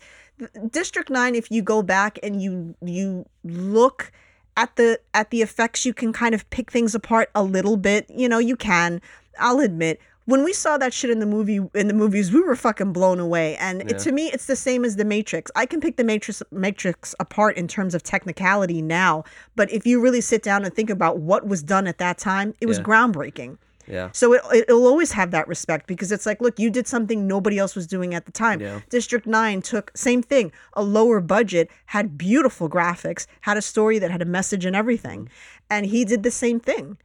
District 0.69 1.09
Nine, 1.09 1.35
if 1.35 1.49
you 1.51 1.61
go 1.61 1.81
back 1.81 2.19
and 2.23 2.41
you 2.41 2.75
you 2.81 3.25
look 3.43 4.11
at 4.55 4.75
the 4.75 4.99
at 5.13 5.31
the 5.31 5.41
effects, 5.41 5.85
you 5.85 5.93
can 5.93 6.13
kind 6.13 6.35
of 6.35 6.49
pick 6.49 6.71
things 6.71 6.93
apart 6.95 7.29
a 7.35 7.43
little 7.43 7.77
bit. 7.77 8.05
You 8.09 8.29
know, 8.29 8.39
you 8.39 8.55
can. 8.55 9.01
I'll 9.39 9.59
admit. 9.59 9.99
When 10.25 10.43
we 10.43 10.51
saw 10.51 10.77
that 10.77 10.93
shit 10.93 11.09
in 11.09 11.19
the 11.19 11.25
movie 11.25 11.61
in 11.73 11.87
the 11.87 11.93
movies, 11.93 12.33
we 12.33 12.41
were 12.41 12.55
fucking 12.57 12.91
blown 12.91 13.17
away. 13.19 13.55
And 13.57 13.89
it, 13.89 13.97
to 13.99 14.11
me, 14.11 14.27
it's 14.27 14.45
the 14.45 14.57
same 14.57 14.83
as 14.83 14.97
the 14.97 15.05
Matrix. 15.05 15.49
I 15.55 15.65
can 15.65 15.79
pick 15.79 15.95
the 15.95 16.03
Matrix 16.03 16.43
Matrix 16.51 17.15
apart 17.19 17.55
in 17.55 17.67
terms 17.67 17.95
of 17.95 18.03
technicality 18.03 18.81
now, 18.81 19.23
but 19.55 19.71
if 19.71 19.87
you 19.87 20.01
really 20.01 20.19
sit 20.19 20.43
down 20.43 20.65
and 20.65 20.73
think 20.73 20.89
about 20.89 21.19
what 21.19 21.47
was 21.47 21.63
done 21.63 21.87
at 21.87 21.97
that 21.99 22.17
time, 22.17 22.53
it 22.59 22.65
was 22.65 22.77
Yeah. 22.79 22.83
groundbreaking. 22.83 23.57
Yeah. 23.87 24.09
So 24.11 24.33
it, 24.33 24.41
it'll 24.51 24.87
always 24.87 25.13
have 25.13 25.31
that 25.31 25.47
respect 25.47 25.87
because 25.87 26.11
it's 26.11 26.25
like, 26.25 26.41
look, 26.41 26.59
you 26.59 26.69
did 26.69 26.87
something 26.87 27.27
nobody 27.27 27.57
else 27.57 27.75
was 27.75 27.87
doing 27.87 28.13
at 28.13 28.25
the 28.25 28.31
time. 28.31 28.59
Yeah. 28.59 28.81
District 28.89 29.25
9 29.25 29.61
took, 29.61 29.91
same 29.95 30.21
thing, 30.21 30.51
a 30.73 30.83
lower 30.83 31.21
budget, 31.21 31.69
had 31.87 32.17
beautiful 32.17 32.69
graphics, 32.69 33.25
had 33.41 33.57
a 33.57 33.61
story 33.61 33.99
that 33.99 34.11
had 34.11 34.21
a 34.21 34.25
message 34.25 34.65
and 34.65 34.75
everything. 34.75 35.21
Mm-hmm. 35.21 35.63
And 35.69 35.85
he 35.85 36.05
did 36.05 36.23
the 36.23 36.31
same 36.31 36.59
thing. 36.59 36.97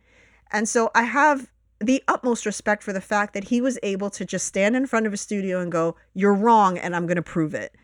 And 0.50 0.68
so 0.68 0.90
I 0.94 1.04
have 1.04 1.50
the 1.80 2.02
utmost 2.06 2.46
respect 2.46 2.82
for 2.82 2.92
the 2.92 3.00
fact 3.00 3.34
that 3.34 3.44
he 3.44 3.60
was 3.60 3.78
able 3.82 4.10
to 4.10 4.24
just 4.24 4.46
stand 4.46 4.76
in 4.76 4.86
front 4.86 5.06
of 5.06 5.12
a 5.12 5.16
studio 5.16 5.60
and 5.60 5.72
go, 5.72 5.96
you're 6.14 6.34
wrong, 6.34 6.78
and 6.78 6.94
I'm 6.94 7.06
going 7.06 7.16
to 7.16 7.22
prove 7.22 7.54
it. 7.54 7.74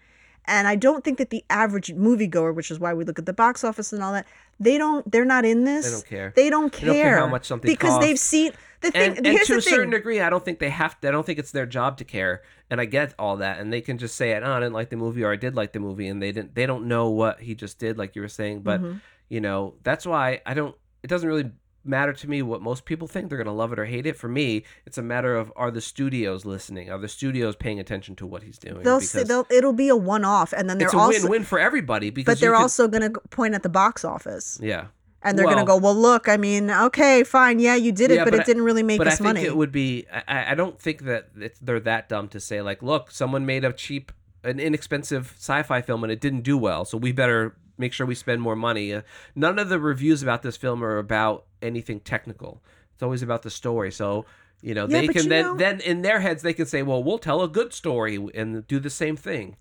And 0.45 0.67
I 0.67 0.77
don't 0.77 1.05
think 1.05 1.19
that 1.19 1.29
the 1.31 1.45
average 1.51 1.89
moviegoer, 1.95 2.55
which 2.55 2.71
is 2.71 2.79
why 2.79 2.95
we 2.95 3.05
look 3.05 3.19
at 3.19 3.27
the 3.27 3.35
box 3.35 3.65
office 3.65 3.93
and 3.93 4.03
all 4.03 4.15
that, 4.15 4.27
they 4.59 4.79
don't 4.79 5.09
they're 5.11 5.27
not 5.27 5.45
in 5.45 5.65
this. 5.65 5.85
They 5.85 5.91
don't 5.91 6.07
care. 6.07 6.33
They 6.35 6.51
don't 6.51 6.73
They 6.73 6.79
care, 6.79 6.87
don't 6.87 7.03
care 7.03 7.19
how 7.19 7.27
much 7.27 7.45
something 7.45 7.71
because 7.71 7.91
costs. 7.91 8.07
they've 8.07 8.19
seen 8.19 8.53
the 8.81 8.91
thing. 8.91 9.17
and, 9.19 9.27
and 9.27 9.41
to 9.47 9.57
a 9.57 9.61
certain 9.63 9.91
degree, 9.91 10.21
I 10.21 10.31
don't 10.31 10.45
think 10.45 10.59
they 10.59 10.71
have. 10.71 11.01
To, 11.01 11.09
I 11.09 11.11
don't 11.11 11.25
think 11.27 11.39
it's 11.39 11.53
their 11.53 11.67
job 11.67 11.97
to 11.99 12.05
care. 12.05 12.43
And 12.71 12.81
I 12.81 12.85
get 12.85 13.15
all 13.19 13.37
that, 13.39 13.59
and 13.61 13.73
they 13.73 13.81
can 13.81 13.99
just 13.99 14.15
say, 14.17 14.35
"Oh, 14.35 14.53
I 14.53 14.61
didn't 14.61 14.75
like 14.75 14.91
the 14.91 14.97
movie," 14.97 15.23
or 15.25 15.33
"I 15.33 15.37
did 15.37 15.55
like 15.57 15.73
the 15.73 15.81
movie," 15.81 16.09
and 16.09 16.21
they 16.23 16.33
didn't. 16.33 16.55
They 16.55 16.67
don't 16.67 16.87
know 16.87 17.09
what 17.11 17.41
he 17.41 17.55
just 17.55 17.79
did, 17.79 17.97
like 17.99 18.15
you 18.17 18.23
were 18.23 18.29
saying. 18.29 18.61
But 18.61 18.83
Mhm. 18.83 19.01
you 19.29 19.41
know, 19.41 19.75
that's 19.83 20.05
why 20.07 20.41
I 20.47 20.55
don't. 20.55 20.75
It 21.03 21.07
doesn't 21.09 21.29
really 21.29 21.51
matter 21.85 22.13
to 22.13 22.29
me 22.29 22.43
what 22.43 22.61
most 22.61 22.85
people 22.85 23.09
think. 23.09 23.31
They're 23.31 23.39
gonna 23.39 23.55
love 23.55 23.73
it 23.73 23.79
or 23.79 23.87
hate 23.87 24.05
it. 24.05 24.17
For 24.17 24.29
me, 24.29 24.65
it's 24.85 24.99
a 24.99 25.03
matter 25.03 25.35
of 25.35 25.51
are 25.57 25.71
the 25.71 25.81
studios 25.81 26.45
listening? 26.45 26.91
Are 26.91 26.99
the 26.99 27.09
studios 27.09 27.57
paying 27.57 27.81
attention 27.81 28.15
to 28.17 28.27
what 28.27 28.43
he's 28.43 28.59
doing? 28.59 28.83
They'll, 28.83 29.01
say, 29.01 29.23
they'll 29.23 29.47
it'll 29.51 29.73
be 29.73 29.89
a 29.89 29.97
one 29.97 30.25
off, 30.25 30.53
and 30.53 30.69
then 30.69 30.77
they're 30.77 30.89
it's 30.89 30.95
a 30.95 30.99
also 30.99 31.23
win-win 31.23 31.45
for 31.45 31.59
everybody. 31.59 32.11
Because 32.11 32.35
but 32.35 32.41
they're 32.41 32.53
can- 32.53 32.61
also 32.63 32.89
going 32.89 33.11
to 33.11 33.21
point 33.31 33.55
at 33.55 33.63
the 33.63 33.69
box 33.71 34.05
office, 34.05 34.59
yeah. 34.61 34.87
And 35.23 35.37
they're 35.39 35.47
going 35.47 35.59
to 35.59 35.65
go, 35.65 35.77
Well- 35.77 35.95
"Well, 35.95 36.03
look, 36.13 36.29
I 36.29 36.37
mean, 36.37 36.71
okay, 36.71 37.25
fine, 37.25 37.59
yeah, 37.59 37.75
you 37.75 37.93
did 37.93 38.11
it, 38.11 38.17
Yeah, 38.17 38.25
but, 38.25 38.31
but 38.33 38.41
it 38.41 38.43
I- 38.43 38.45
didn't 38.45 38.63
really 38.63 38.83
make 38.83 38.99
but 38.99 39.09
I 39.09 39.13
us 39.13 39.19
think 39.19 39.25
money." 39.27 39.43
it 39.45 39.57
would 39.57 39.73
be. 39.73 40.07
I, 40.27 40.53
I 40.53 40.55
don't 40.55 40.79
think 40.81 41.03
that 41.05 41.29
they're 41.61 41.81
that 41.81 42.09
dumb 42.09 42.29
to 42.29 42.41
say 42.41 42.63
like, 42.63 42.83
look, 42.83 43.11
someone 43.11 43.45
made 43.47 43.65
a 43.65 43.73
cheap, 43.73 44.13
an 44.45 44.61
inexpensive 44.61 45.35
sci-fi 45.37 45.83
film 45.83 46.05
and 46.05 46.13
it 46.13 46.21
didn't 46.21 46.43
do 46.43 46.57
well, 46.57 46.85
so 46.85 46.97
we 46.99 47.13
better 47.13 47.57
make 47.77 47.93
sure 47.93 48.07
we 48.07 48.15
spend 48.15 48.43
more 48.43 48.57
money. 48.57 48.93
Uh, 48.93 49.03
none 49.35 49.59
of 49.59 49.69
the 49.69 49.79
reviews 49.79 50.23
about 50.23 50.43
this 50.43 50.57
film 50.57 50.83
are 50.83 50.99
about 50.99 51.45
anything 51.63 52.01
technical. 52.01 52.63
It's 52.95 53.03
always 53.03 53.23
about 53.23 53.43
the 53.43 53.51
story. 53.51 53.91
So 53.93 54.25
you 54.61 54.75
know 54.75 54.87
Yeah, 54.89 55.01
they 55.03 55.09
can 55.09 55.29
then 55.29 55.45
know- 55.45 55.57
then 55.57 55.81
in 55.81 56.03
their 56.03 56.21
heads 56.21 56.43
they 56.43 56.53
can 56.53 56.67
say, 56.67 56.83
well, 56.83 57.03
we'll 57.03 57.19
tell 57.19 57.43
a 57.43 57.49
good 57.49 57.73
story 57.73 58.17
and 58.35 58.67
do 58.67 58.79
the 58.81 58.91
same 58.91 59.17
thing. 59.17 59.57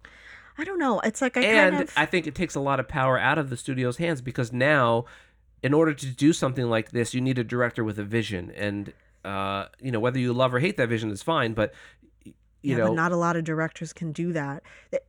I 0.60 0.64
don't 0.64 0.80
know. 0.80 1.00
It's 1.02 1.22
like 1.22 1.38
I 1.38 1.42
and 1.42 1.72
kind 1.76 1.84
of 1.84 1.94
I 1.96 2.06
think 2.08 2.26
it 2.26 2.34
takes 2.34 2.56
a 2.56 2.60
lot 2.60 2.80
of 2.80 2.88
power 2.88 3.20
out 3.20 3.38
of 3.38 3.52
the 3.52 3.58
studio's 3.58 3.98
hands 3.98 4.22
because 4.22 4.52
now, 4.52 5.06
in 5.64 5.74
order 5.74 5.94
to 5.94 6.06
do 6.08 6.34
something 6.34 6.70
like 6.70 6.92
this, 6.92 7.14
you 7.14 7.22
need 7.22 7.38
a 7.38 7.44
director 7.44 7.84
with 7.84 8.00
a 8.00 8.04
vision, 8.04 8.52
and 8.56 8.94
uh, 9.26 9.66
you 9.82 9.92
know 9.92 10.00
whether 10.00 10.20
you 10.20 10.34
love 10.34 10.54
or 10.54 10.60
hate 10.60 10.78
that 10.78 10.90
vision 10.90 11.10
is 11.12 11.24
fine, 11.24 11.54
but 11.54 11.74
you 12.26 12.34
yeah, 12.62 12.78
know. 12.78 12.88
but 12.88 12.94
not 12.96 13.12
a 13.12 13.16
lot 13.16 13.36
of 13.36 13.44
directors 13.44 13.94
can 13.94 14.12
do 14.12 14.34
that. 14.34 14.64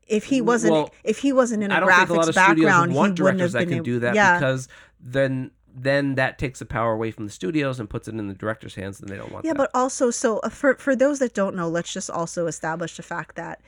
If 0.06 0.24
he 0.24 0.40
wasn't, 0.40 0.72
Well, 0.72 0.94
if 1.04 1.18
he 1.18 1.32
wasn't 1.32 1.62
in 1.62 1.70
a 1.70 1.76
I 1.76 1.80
don't 1.80 1.88
graphics 1.88 1.96
think 1.98 2.10
a 2.10 2.14
lot 2.14 2.28
of 2.28 2.34
studios 2.34 2.66
background, 2.66 2.92
he 2.92 2.96
want 2.96 3.04
wouldn't 3.10 3.16
directors 3.16 3.40
have 3.40 3.52
that 3.52 3.58
been 3.60 3.68
can 3.68 3.76
able- 3.76 3.84
do 3.84 3.98
that 4.00 4.14
yeah, 4.14 4.38
because 4.38 4.68
then 5.00 5.50
then 5.74 6.16
that 6.16 6.38
takes 6.38 6.58
the 6.58 6.66
power 6.66 6.92
away 6.92 7.10
from 7.10 7.24
the 7.24 7.30
studios 7.30 7.78
and 7.78 7.88
puts 7.88 8.08
it 8.08 8.14
in 8.14 8.26
the 8.26 8.34
director's 8.34 8.74
hands, 8.74 9.00
and 9.00 9.08
they 9.08 9.16
don't 9.16 9.30
want 9.30 9.44
yeah, 9.44 9.52
that. 9.52 9.58
but 9.58 9.70
also, 9.74 10.10
so 10.10 10.38
uh, 10.40 10.48
for 10.48 10.74
for 10.74 10.96
those 10.96 11.18
that 11.20 11.34
don't 11.34 11.54
know, 11.54 11.68
let's 11.68 11.92
just 11.92 12.10
also 12.10 12.46
establish 12.46 12.96
the 12.96 13.02
fact 13.02 13.36
that 13.36 13.60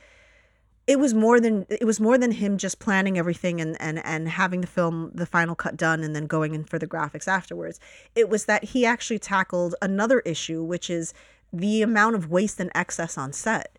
it 0.87 0.99
was 0.99 1.13
more 1.13 1.39
than 1.39 1.65
it 1.69 1.85
was 1.85 1.99
more 1.99 2.17
than 2.17 2.31
him 2.31 2.57
just 2.57 2.79
planning 2.79 3.17
everything 3.17 3.61
and 3.61 3.79
and 3.79 4.05
and 4.05 4.29
having 4.29 4.61
the 4.61 4.67
film 4.67 5.11
the 5.13 5.25
final 5.25 5.55
cut 5.55 5.77
done 5.77 6.03
and 6.03 6.15
then 6.15 6.25
going 6.25 6.55
in 6.55 6.63
for 6.63 6.79
the 6.79 6.87
graphics 6.87 7.27
afterwards. 7.27 7.79
It 8.15 8.29
was 8.29 8.45
that 8.45 8.63
he 8.65 8.85
actually 8.85 9.19
tackled 9.19 9.75
another 9.81 10.21
issue, 10.21 10.63
which 10.63 10.89
is 10.89 11.13
the 11.53 11.81
amount 11.81 12.15
of 12.15 12.29
waste 12.29 12.59
and 12.59 12.71
excess 12.75 13.17
on 13.17 13.33
set, 13.33 13.77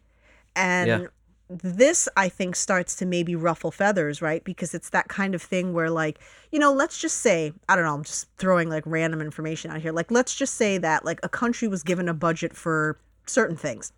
and. 0.57 0.89
Yeah. 0.89 1.07
This, 1.55 2.09
I 2.17 2.31
think, 2.31 2.57
starts 2.57 2.97
to 2.97 3.05
maybe 3.05 3.37
ruffle 3.37 3.71
feathers, 3.71 4.23
right? 4.23 4.43
Because 4.43 4.73
it's 4.73 4.89
that 4.89 5.09
kind 5.09 5.35
of 5.35 5.43
thing 5.43 5.75
where, 5.75 5.91
like, 5.91 6.19
you 6.51 6.59
know, 6.59 6.73
let's 6.73 6.97
just 6.97 7.19
say, 7.19 7.53
I 7.69 7.77
don't 7.77 7.85
know, 7.85 7.93
I'm 7.93 8.05
just 8.05 8.27
throwing 8.39 8.71
like 8.71 8.85
random 8.87 9.21
information 9.21 9.71
out 9.71 9.83
here. 9.83 9.93
Like, 9.93 10.11
let's 10.11 10.35
just 10.35 10.55
say 10.55 10.79
that, 10.79 11.05
like, 11.05 11.21
a 11.23 11.29
country 11.29 11.69
was 11.69 11.83
given 11.83 12.09
a 12.09 12.15
budget 12.15 12.57
for 12.57 12.97
certain 13.27 13.57
things. 13.57 13.93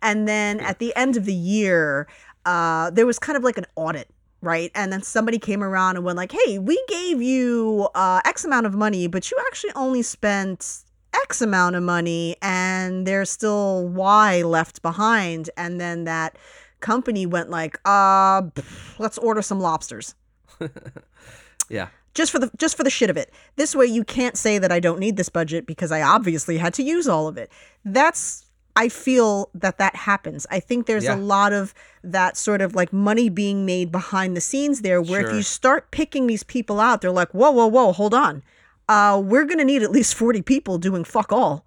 And 0.00 0.28
then 0.28 0.60
at 0.60 0.80
the 0.80 0.94
end 0.96 1.16
of 1.16 1.24
the 1.24 1.32
year, 1.34 2.08
uh, 2.44 2.90
there 2.90 3.06
was 3.06 3.18
kind 3.18 3.36
of 3.36 3.44
like 3.44 3.58
an 3.58 3.66
audit, 3.76 4.08
right? 4.40 4.70
And 4.74 4.92
then 4.92 5.02
somebody 5.02 5.38
came 5.38 5.62
around 5.62 5.96
and 5.96 6.04
went 6.04 6.16
like, 6.16 6.32
"Hey, 6.32 6.58
we 6.58 6.82
gave 6.88 7.22
you 7.22 7.88
uh, 7.94 8.20
X 8.24 8.44
amount 8.44 8.66
of 8.66 8.74
money, 8.74 9.06
but 9.06 9.30
you 9.30 9.36
actually 9.46 9.72
only 9.74 10.02
spent 10.02 10.84
X 11.14 11.40
amount 11.40 11.76
of 11.76 11.82
money, 11.82 12.36
and 12.42 13.06
there's 13.06 13.30
still 13.30 13.88
Y 13.88 14.42
left 14.42 14.82
behind." 14.82 15.50
And 15.56 15.80
then 15.80 16.04
that 16.04 16.36
company 16.80 17.26
went 17.26 17.50
like, 17.50 17.78
"Uh, 17.84 18.42
pff, 18.42 18.98
let's 18.98 19.18
order 19.18 19.42
some 19.42 19.60
lobsters." 19.60 20.14
yeah, 21.68 21.88
just 22.14 22.32
for 22.32 22.38
the 22.38 22.50
just 22.56 22.76
for 22.76 22.84
the 22.84 22.90
shit 22.90 23.10
of 23.10 23.16
it. 23.16 23.32
This 23.56 23.74
way 23.74 23.86
you 23.86 24.04
can't 24.04 24.36
say 24.36 24.58
that 24.58 24.72
I 24.72 24.80
don't 24.80 24.98
need 24.98 25.16
this 25.16 25.28
budget 25.28 25.66
because 25.66 25.92
I 25.92 26.02
obviously 26.02 26.58
had 26.58 26.74
to 26.74 26.82
use 26.82 27.08
all 27.08 27.28
of 27.28 27.36
it. 27.36 27.50
That's 27.84 28.44
I 28.84 28.88
feel 28.88 29.50
that 29.54 29.78
that 29.78 29.94
happens. 29.96 30.46
I 30.50 30.60
think 30.60 30.86
there's 30.86 31.04
Yeah. 31.04 31.16
a 31.16 31.20
lot 31.36 31.52
of 31.52 31.74
that 32.04 32.36
sort 32.36 32.60
of 32.60 32.74
like 32.74 32.92
money 32.92 33.28
being 33.28 33.66
made 33.66 33.90
behind 33.90 34.36
the 34.36 34.40
scenes 34.40 34.82
there 34.82 35.00
where 35.02 35.26
if 35.26 35.34
you 35.34 35.42
start 35.42 35.90
picking 35.90 36.26
these 36.28 36.44
people 36.44 36.78
out, 36.80 37.00
they're 37.00 37.10
like, 37.22 37.32
"Whoa, 37.32 37.50
whoa, 37.50 37.66
whoa, 37.66 37.92
hold 37.92 38.14
on. 38.14 38.42
Uh 38.88 39.20
we're 39.30 39.44
going 39.44 39.58
to 39.58 39.64
need 39.64 39.82
at 39.82 39.90
least 39.90 40.14
40 40.14 40.42
people 40.42 40.78
doing 40.78 41.04
fuck 41.04 41.32
all." 41.32 41.64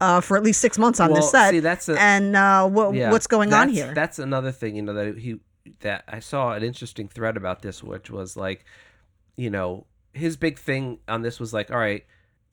Uh, 0.00 0.20
for 0.20 0.36
at 0.36 0.42
least 0.42 0.60
six 0.60 0.76
months 0.76 0.98
on 1.00 1.10
well, 1.10 1.20
this 1.22 1.30
set, 1.30 1.50
see, 1.50 1.60
that's 1.60 1.88
a, 1.88 1.98
and 2.00 2.36
uh, 2.36 2.66
what 2.68 2.94
yeah, 2.94 3.10
what's 3.12 3.28
going 3.28 3.52
on 3.54 3.68
here? 3.68 3.94
That's 3.94 4.18
another 4.18 4.52
thing, 4.52 4.74
you 4.76 4.82
know, 4.82 4.92
that 4.92 5.18
he 5.18 5.40
that 5.80 6.04
I 6.08 6.18
saw 6.18 6.52
an 6.52 6.62
interesting 6.62 7.08
thread 7.08 7.36
about 7.36 7.62
this, 7.62 7.82
which 7.82 8.10
was 8.10 8.36
like, 8.36 8.64
you 9.36 9.50
know, 9.50 9.86
his 10.12 10.36
big 10.36 10.58
thing 10.58 10.98
on 11.08 11.22
this 11.22 11.38
was 11.40 11.54
like, 11.54 11.70
all 11.70 11.78
right, 11.78 12.04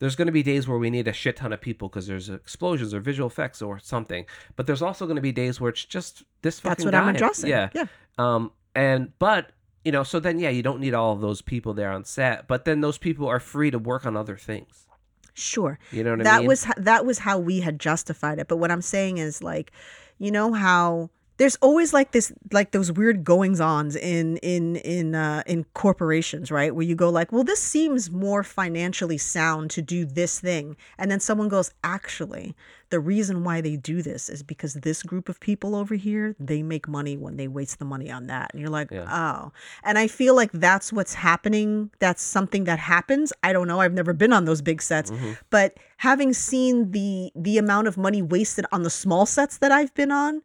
there's 0.02 0.16
going 0.16 0.26
to 0.26 0.32
be 0.32 0.42
days 0.42 0.66
where 0.66 0.78
we 0.78 0.90
need 0.90 1.06
a 1.06 1.12
shit 1.12 1.36
ton 1.36 1.52
of 1.52 1.60
people 1.60 1.88
because 1.88 2.08
there's 2.08 2.28
explosions 2.28 2.92
or 2.92 2.98
visual 2.98 3.28
effects 3.28 3.62
or 3.62 3.78
something, 3.78 4.26
but 4.56 4.66
there's 4.66 4.82
also 4.82 5.06
going 5.06 5.14
to 5.14 5.22
be 5.22 5.30
days 5.30 5.60
where 5.60 5.70
it's 5.70 5.84
just 5.84 6.24
this 6.42 6.58
fucking 6.58 6.70
That's 6.70 6.84
what 6.86 6.90
guy. 6.90 7.00
I'm 7.02 7.14
addressing. 7.14 7.48
Yeah, 7.48 7.68
yeah. 7.72 7.84
um, 8.18 8.50
and 8.74 9.16
but 9.20 9.52
you 9.84 9.92
know, 9.92 10.02
so 10.02 10.18
then 10.18 10.40
yeah, 10.40 10.50
you 10.50 10.64
don't 10.64 10.80
need 10.80 10.92
all 10.92 11.12
of 11.12 11.20
those 11.20 11.40
people 11.40 11.72
there 11.72 11.92
on 11.92 12.04
set, 12.04 12.48
but 12.48 12.64
then 12.64 12.80
those 12.80 12.98
people 12.98 13.28
are 13.28 13.38
free 13.38 13.70
to 13.70 13.78
work 13.78 14.04
on 14.04 14.16
other 14.16 14.36
things. 14.36 14.88
Sure. 15.34 15.78
You 15.92 16.02
know 16.02 16.10
what 16.10 16.26
I 16.26 16.36
mean? 16.38 16.42
that 16.42 16.44
was 16.48 16.66
that 16.78 17.06
was 17.06 17.20
how 17.20 17.38
we 17.38 17.60
had 17.60 17.78
justified 17.78 18.38
it 18.38 18.48
but 18.48 18.58
what 18.58 18.70
i'm 18.70 18.82
saying 18.82 19.16
is 19.16 19.42
like 19.42 19.72
you 20.18 20.30
know 20.30 20.52
how 20.52 21.08
there's 21.38 21.56
always 21.56 21.92
like 21.92 22.12
this 22.12 22.32
like 22.52 22.70
those 22.72 22.92
weird 22.92 23.24
goings 23.24 23.60
ons 23.60 23.96
in 23.96 24.36
in 24.38 24.76
in 24.76 25.14
uh 25.14 25.42
in 25.46 25.64
corporations 25.74 26.50
right? 26.50 26.74
Where 26.74 26.84
you 26.84 26.94
go 26.94 27.10
like 27.10 27.32
well 27.32 27.44
this 27.44 27.60
seems 27.60 28.10
more 28.10 28.42
financially 28.42 29.18
sound 29.18 29.70
to 29.72 29.82
do 29.82 30.04
this 30.04 30.38
thing. 30.40 30.76
And 30.98 31.10
then 31.10 31.20
someone 31.20 31.48
goes 31.48 31.70
actually 31.82 32.54
the 32.90 33.00
reason 33.00 33.42
why 33.42 33.62
they 33.62 33.76
do 33.76 34.02
this 34.02 34.28
is 34.28 34.42
because 34.42 34.74
this 34.74 35.02
group 35.02 35.28
of 35.30 35.40
people 35.40 35.74
over 35.74 35.94
here 35.94 36.36
they 36.38 36.62
make 36.62 36.86
money 36.86 37.16
when 37.16 37.36
they 37.38 37.48
waste 37.48 37.78
the 37.78 37.84
money 37.86 38.10
on 38.10 38.26
that. 38.26 38.50
And 38.52 38.60
you're 38.60 38.70
like 38.70 38.90
Yeah. 38.90 39.06
oh. 39.10 39.52
And 39.84 39.98
i 39.98 40.06
feel 40.08 40.34
like 40.36 40.52
that's 40.52 40.92
what's 40.92 41.14
happening. 41.14 41.90
That's 41.98 42.22
something 42.22 42.64
that 42.64 42.78
happens. 42.78 43.32
I 43.42 43.52
don't 43.52 43.66
know. 43.66 43.80
I've 43.80 43.94
never 43.94 44.12
been 44.12 44.32
on 44.32 44.44
those 44.44 44.62
big 44.62 44.82
sets. 44.82 45.10
Mhm. 45.10 45.38
but 45.50 45.76
having 45.96 46.32
seen 46.32 46.90
the 46.92 47.32
the 47.34 47.56
amount 47.58 47.86
of 47.88 47.96
money 47.96 48.20
wasted 48.22 48.66
on 48.72 48.82
the 48.82 48.90
small 48.90 49.24
sets 49.26 49.58
that 49.58 49.72
I've 49.72 49.94
been 49.94 50.10
on 50.12 50.42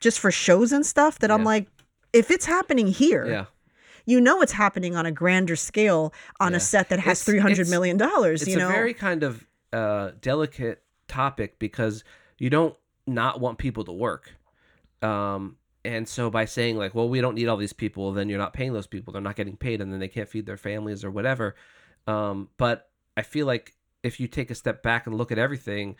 just 0.00 0.18
for 0.18 0.30
shows 0.30 0.72
and 0.72 0.84
stuff 0.86 1.18
that 1.20 1.30
I'm 1.30 1.44
like 1.44 1.66
if 2.12 2.30
it's 2.30 2.46
happening 2.46 2.86
here 2.86 3.26
Yeah. 3.26 3.44
you 4.04 4.20
know 4.20 4.40
it's 4.42 4.52
happening 4.52 4.94
on 4.96 5.06
a 5.06 5.12
grander 5.12 5.56
scale 5.56 6.12
on 6.40 6.52
Yeah. 6.52 6.58
a 6.58 6.60
set 6.60 6.88
that 6.90 6.98
has 7.00 7.18
It's- 7.20 7.24
three 7.24 7.38
hundred 7.38 7.68
dollars 7.98 8.42
it's 8.42 8.50
you 8.50 8.56
know? 8.58 8.68
a 8.68 8.72
very 8.72 8.94
kind 8.94 9.22
of 9.22 9.46
uh, 9.72 10.12
delicate 10.20 10.82
topic 11.08 11.58
because 11.58 12.04
you 12.38 12.48
don't 12.50 12.74
not 13.06 13.40
want 13.40 13.58
people 13.58 13.84
to 13.84 13.92
work. 13.92 14.32
Um, 15.02 15.56
and 15.84 16.08
so 16.08 16.30
by 16.30 16.46
saying 16.46 16.76
like 16.76 16.94
well 16.94 17.08
we 17.08 17.20
don't 17.20 17.34
need 17.34 17.46
all 17.48 17.56
these 17.56 17.72
people 17.72 18.12
then 18.12 18.28
you're 18.28 18.38
not 18.38 18.52
paying 18.52 18.72
those 18.72 18.86
people. 18.86 19.12
They're 19.12 19.22
not 19.22 19.36
getting 19.36 19.56
paid 19.56 19.80
and 19.80 19.92
then 19.92 20.00
they 20.00 20.08
can't 20.08 20.28
feed 20.28 20.46
their 20.46 20.56
families 20.56 21.04
or 21.04 21.10
whatever. 21.10 21.54
Um, 22.06 22.48
but 22.56 22.88
i 23.16 23.22
feel 23.22 23.46
like 23.46 23.74
if 24.02 24.20
you 24.20 24.28
take 24.28 24.50
a 24.50 24.54
step 24.54 24.82
back 24.82 25.06
and 25.06 25.16
look 25.16 25.32
at 25.32 25.38
everything 25.38 25.96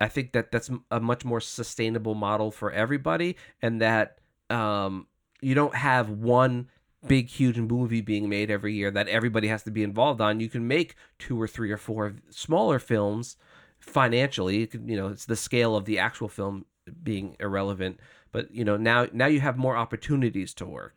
i 0.00 0.08
think 0.08 0.32
that 0.32 0.50
that's 0.52 0.70
a 0.90 1.00
much 1.00 1.24
more 1.24 1.40
sustainable 1.40 2.14
model 2.14 2.50
for 2.50 2.70
everybody 2.72 3.36
and 3.62 3.80
that 3.80 4.18
um, 4.50 5.06
you 5.40 5.54
don't 5.54 5.74
have 5.74 6.08
one 6.10 6.68
big 7.06 7.28
huge 7.28 7.58
movie 7.58 8.00
being 8.00 8.28
made 8.28 8.50
every 8.50 8.74
year 8.74 8.90
that 8.90 9.08
everybody 9.08 9.48
has 9.48 9.62
to 9.62 9.70
be 9.70 9.82
involved 9.84 10.20
on. 10.20 10.40
You 10.40 10.48
can 10.48 10.66
make 10.66 10.96
two 11.18 11.40
or 11.40 11.46
three 11.46 11.70
or 11.70 11.76
four 11.76 12.14
smaller 12.30 12.78
films 12.80 13.36
financially. 13.80 14.58
You 14.58 14.66
could- 14.66 14.88
you 14.88 14.96
know 14.96 15.08
it's 15.08 15.24
the 15.26 15.36
scale 15.36 15.76
of 15.76 15.84
the 15.84 15.98
actual 15.98 16.28
film 16.28 16.66
being 17.02 17.36
irrelevant 17.40 17.98
but 18.32 18.50
you 18.54 18.64
know 18.64 18.76
now 18.76 19.06
now 19.12 19.26
you 19.26 19.40
have 19.40 19.56
more 19.56 19.76
opportunities 19.76 20.54
to 20.54 20.66
work. 20.66 20.96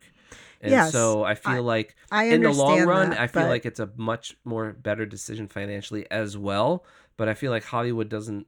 And 0.62 0.70
Yes, 0.72 0.92
so 0.92 1.24
i 1.24 1.34
feel 1.34 1.62
like 1.62 1.96
I 2.12 2.24
in 2.24 2.42
the 2.42 2.52
long 2.52 2.82
run 2.86 3.10
that, 3.10 3.20
i 3.20 3.26
feel 3.26 3.42
but- 3.42 3.48
like 3.48 3.64
it's 3.66 3.80
a 3.80 3.90
much 3.96 4.36
more 4.44 4.72
better 4.72 5.06
decision 5.06 5.48
financially 5.48 6.04
as 6.10 6.36
well 6.36 6.84
but 7.16 7.28
i 7.28 7.34
feel 7.34 7.50
like 7.50 7.64
hollywood 7.64 8.08
doesn't 8.10 8.46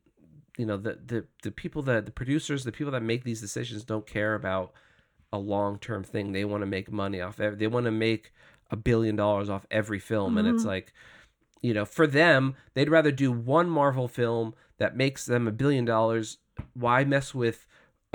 you 0.63 0.67
know 0.71 0.79
the 0.87 0.95
the, 1.13 1.21
the 1.43 1.51
people 1.63 1.83
that 1.91 2.03
the 2.09 2.13
producers 2.21 2.61
the 2.63 2.77
people 2.79 2.93
that 2.97 3.03
make 3.13 3.23
these 3.25 3.41
decisions 3.47 3.83
don't 3.93 4.07
care 4.07 4.35
about 4.41 4.69
a 5.33 5.39
long-term 5.55 6.03
thing 6.13 6.25
they 6.33 6.45
want 6.53 6.63
to 6.63 6.71
make 6.77 6.89
money 7.03 7.21
off 7.27 7.41
ev- 7.41 7.59
they 7.61 7.67
want 7.75 7.87
to 7.87 7.91
make 8.09 8.25
a 8.71 8.77
billion 8.91 9.17
dollars 9.17 9.49
off 9.55 9.65
every 9.81 9.99
film 10.11 10.33
and 10.39 10.47
it's 10.53 10.63
Mhm. 10.65 10.75
like 10.75 10.87
you 11.67 11.75
know 11.77 11.87
for 11.99 12.07
them 12.21 12.55
they'd 12.75 12.95
rather 12.99 13.11
do 13.25 13.31
one 13.57 13.69
marvel 13.81 14.09
film 14.21 14.47
that 14.81 14.97
makes 15.05 15.27
them 15.27 15.49
a 15.49 15.53
billion 15.63 15.85
dollars 15.95 16.27
why 16.85 16.99
mess 17.15 17.35
with 17.35 17.59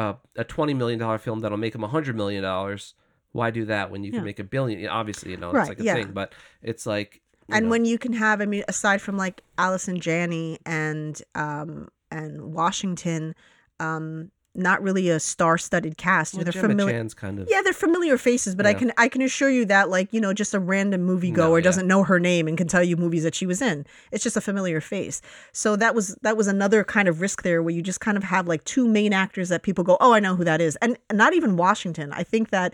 uh, 0.03 0.13
a 0.35 0.43
20 0.43 0.73
million 0.81 0.99
dollar 0.99 1.17
film 1.17 1.39
that'll 1.41 1.57
make 1.65 1.73
them 1.73 1.83
a 1.83 1.93
hundred 1.95 2.15
million 2.15 2.43
dollars 2.43 2.93
Why 3.33 3.51
do 3.51 3.65
that 3.65 3.91
when 3.91 4.01
you 4.05 4.11
can 4.11 4.23
make 4.31 4.39
a 4.39 4.43
billion? 4.55 4.87
Obviously, 4.87 5.31
you 5.31 5.37
know, 5.37 5.49
it's 5.55 5.69
like 5.69 5.79
a 5.79 5.83
yeah. 5.83 5.95
thing, 5.97 6.11
but 6.13 6.33
it's 6.69 6.85
like. 6.85 7.11
and 7.49 7.65
know, 7.65 7.71
when 7.73 7.83
you 7.85 7.97
can 7.97 8.13
have, 8.13 8.41
I 8.41 8.45
mean, 8.53 8.63
aside 8.67 8.99
from 9.01 9.15
like 9.25 9.41
Allison 9.57 9.99
Janney 9.99 10.57
and 10.65 11.13
um 11.35 11.89
and 12.11 12.53
Washington, 12.53 13.35
um, 13.79 14.31
not 14.55 14.81
really 14.81 15.07
a 15.09 15.19
star-studded 15.19 15.97
cast. 15.97 16.33
well, 16.33 16.43
they're 16.43 16.51
Gemma 16.51 16.69
familiar. 16.69 16.93
Chan's 16.93 17.13
kind 17.13 17.37
of. 17.39 17.47
Yeah, 17.47 17.61
they're 17.61 17.73
familiar 17.73 18.17
faces, 18.17 18.55
but 18.55 18.65
I 18.65 18.73
can 18.73 18.91
I 18.97 19.07
can 19.07 19.21
assure 19.21 19.51
you 19.51 19.65
that 19.65 19.89
like 19.89 20.11
you 20.11 20.19
know 20.19 20.33
just 20.33 20.55
a 20.55 20.59
random 20.59 21.07
moviegoer 21.07 21.37
No, 21.37 21.55
yeah. 21.55 21.61
doesn't 21.61 21.87
know 21.87 22.03
her 22.03 22.19
name 22.19 22.47
and 22.47 22.57
can 22.57 22.67
tell 22.67 22.83
you 22.83 22.97
movies 22.97 23.21
that 23.21 23.35
she 23.35 23.45
was 23.45 23.61
in. 23.61 23.85
It's 24.11 24.23
just 24.23 24.35
a 24.35 24.41
familiar 24.41 24.81
face. 24.81 25.21
So 25.51 25.75
that 25.75 25.93
was 25.93 26.15
that 26.23 26.35
was 26.37 26.47
another 26.47 26.83
kind 26.83 27.07
of 27.07 27.21
risk 27.21 27.43
there 27.43 27.61
where 27.61 27.73
you 27.73 27.83
just 27.83 27.99
kind 27.99 28.17
of 28.17 28.23
have 28.23 28.47
like 28.47 28.63
two 28.63 28.87
main 28.87 29.13
actors 29.13 29.49
that 29.49 29.61
people 29.61 29.83
go, 29.83 29.95
oh, 30.01 30.13
I 30.13 30.19
know 30.19 30.35
who 30.35 30.43
that 30.45 30.59
is, 30.59 30.75
and 30.77 30.97
not 31.13 31.33
even 31.35 31.55
Washington. 31.55 32.11
I 32.11 32.23
think 32.23 32.49
that 32.49 32.73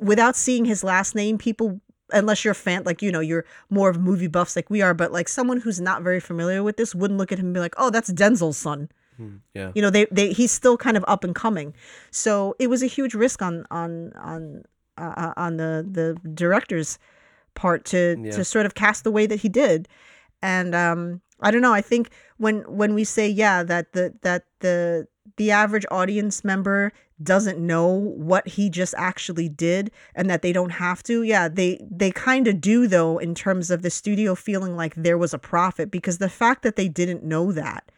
without 0.00 0.34
seeing 0.34 0.64
his 0.64 0.82
last 0.82 1.14
name, 1.14 1.38
people. 1.38 1.80
Unless 2.12 2.44
you're 2.44 2.52
a 2.52 2.54
fan, 2.54 2.82
like 2.84 3.02
you 3.02 3.10
know, 3.12 3.20
you're 3.20 3.44
more 3.70 3.88
of 3.90 3.98
movie 4.00 4.26
buffs 4.28 4.54
like 4.56 4.68
we 4.70 4.82
are, 4.82 4.94
but 4.94 5.12
like 5.12 5.28
someone 5.28 5.60
who's 5.60 5.80
not 5.80 6.02
very 6.02 6.20
familiar 6.20 6.62
with 6.62 6.76
this 6.76 6.94
wouldn't 6.94 7.18
look 7.18 7.32
at 7.32 7.38
him 7.38 7.46
and 7.46 7.54
be 7.54 7.60
like, 7.60 7.74
"Oh, 7.78 7.90
that's 7.90 8.10
Denzel's 8.12 8.56
son." 8.58 8.90
Hmm, 9.18 9.36
yeah. 9.54 9.72
you 9.74 9.82
know 9.82 9.90
they, 9.90 10.06
they 10.10 10.32
he's 10.32 10.50
still 10.50 10.78
kind 10.78 10.96
of 10.96 11.04
up 11.06 11.22
and 11.22 11.34
coming 11.34 11.74
so 12.10 12.56
it 12.58 12.68
was 12.68 12.82
a 12.82 12.86
huge 12.86 13.12
risk 13.14 13.42
on 13.42 13.66
on 13.70 14.10
on 14.16 14.62
uh, 14.96 15.34
on 15.36 15.58
the 15.58 15.86
the 15.86 16.16
director's 16.30 16.98
part 17.54 17.84
to 17.92 18.16
Yeah. 18.18 18.30
to 18.32 18.42
sort 18.42 18.64
of 18.64 18.74
cast 18.74 19.04
the 19.04 19.10
way 19.10 19.26
that 19.26 19.40
he 19.40 19.50
did 19.50 19.86
and 20.40 20.74
um 20.74 21.20
i 21.40 21.50
don't 21.50 21.60
know 21.60 21.74
i 21.74 21.82
think 21.82 22.08
when 22.38 22.60
when 22.62 22.94
we 22.94 23.04
say 23.04 23.28
yeah 23.28 23.62
that 23.62 23.92
the 23.92 24.14
that 24.22 24.44
the 24.60 25.06
the 25.36 25.50
average 25.50 25.84
audience 25.90 26.42
member 26.42 26.90
doesn't 27.22 27.58
know 27.58 27.86
what 27.86 28.46
he 28.48 28.68
just 28.68 28.94
actually 28.96 29.48
did 29.48 29.90
and 30.14 30.28
that 30.28 30.42
they 30.42 30.52
don't 30.52 30.70
have 30.70 31.02
to 31.02 31.22
yeah 31.22 31.48
they 31.48 31.78
they 31.90 32.10
kind 32.10 32.46
of 32.46 32.60
do 32.60 32.86
though 32.86 33.18
in 33.18 33.34
terms 33.34 33.70
of 33.70 33.82
the 33.82 33.90
studio 33.90 34.34
feeling 34.34 34.76
like 34.76 34.94
there 34.94 35.18
was 35.18 35.34
a 35.34 35.38
profit 35.38 35.90
because 35.90 36.18
the 36.18 36.28
fact 36.28 36.62
that 36.62 36.76
they 36.76 36.88
didn't 36.88 37.22
know 37.22 37.52
that 37.52 37.90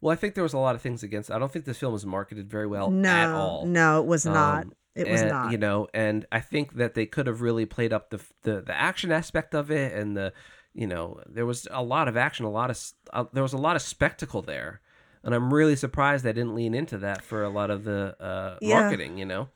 Well, 0.00 0.12
I 0.12 0.16
think 0.16 0.34
there 0.34 0.44
was 0.44 0.54
a 0.54 0.58
lot 0.58 0.74
of 0.74 0.80
things 0.80 1.02
against. 1.02 1.30
I 1.30 1.38
don't 1.38 1.52
think 1.52 1.66
this 1.66 1.78
film 1.78 1.92
was 1.92 2.06
marketed 2.06 2.50
very 2.50 2.66
well 2.66 2.90
no 2.90 3.08
at 3.08 3.30
all. 3.34 3.66
no 3.66 4.00
it 4.00 4.06
was 4.06 4.24
not 4.24 4.64
Um, 4.64 4.72
it 4.96 5.08
was 5.08 5.20
and, 5.20 5.30
not 5.30 5.52
You 5.52 5.58
know, 5.58 5.88
and 5.92 6.24
I 6.32 6.40
think 6.40 6.76
that 6.76 6.94
they 6.94 7.04
could 7.04 7.26
have 7.26 7.42
really 7.42 7.66
played 7.66 7.92
up 7.92 8.10
the 8.10 8.20
the 8.42 8.62
the 8.62 8.74
action 8.74 9.12
aspect 9.12 9.54
of 9.54 9.70
it, 9.70 9.92
and 9.92 10.16
the 10.16 10.32
you 10.72 10.86
know 10.86 11.20
there 11.26 11.44
was 11.44 11.68
a 11.70 11.82
lot 11.82 12.08
of 12.08 12.16
action, 12.16 12.46
a 12.46 12.50
lot 12.50 12.70
of 12.70 12.80
uh, 13.12 13.24
there 13.32 13.42
was 13.42 13.52
a 13.52 13.58
lot 13.58 13.76
of 13.76 13.82
spectacle 13.82 14.40
there, 14.40 14.80
and 15.26 15.34
I'm 15.34 15.52
really 15.52 15.76
surprised 15.76 16.24
they 16.24 16.32
didn't 16.32 16.54
lean 16.54 16.72
into 16.72 16.96
that 16.98 17.22
for 17.22 17.42
a 17.42 17.50
lot 17.50 17.70
of 17.70 17.84
the 17.84 18.16
uh, 18.18 18.58
Yeah. 18.62 18.80
marketing. 18.80 19.18
You 19.18 19.26
know, 19.26 19.48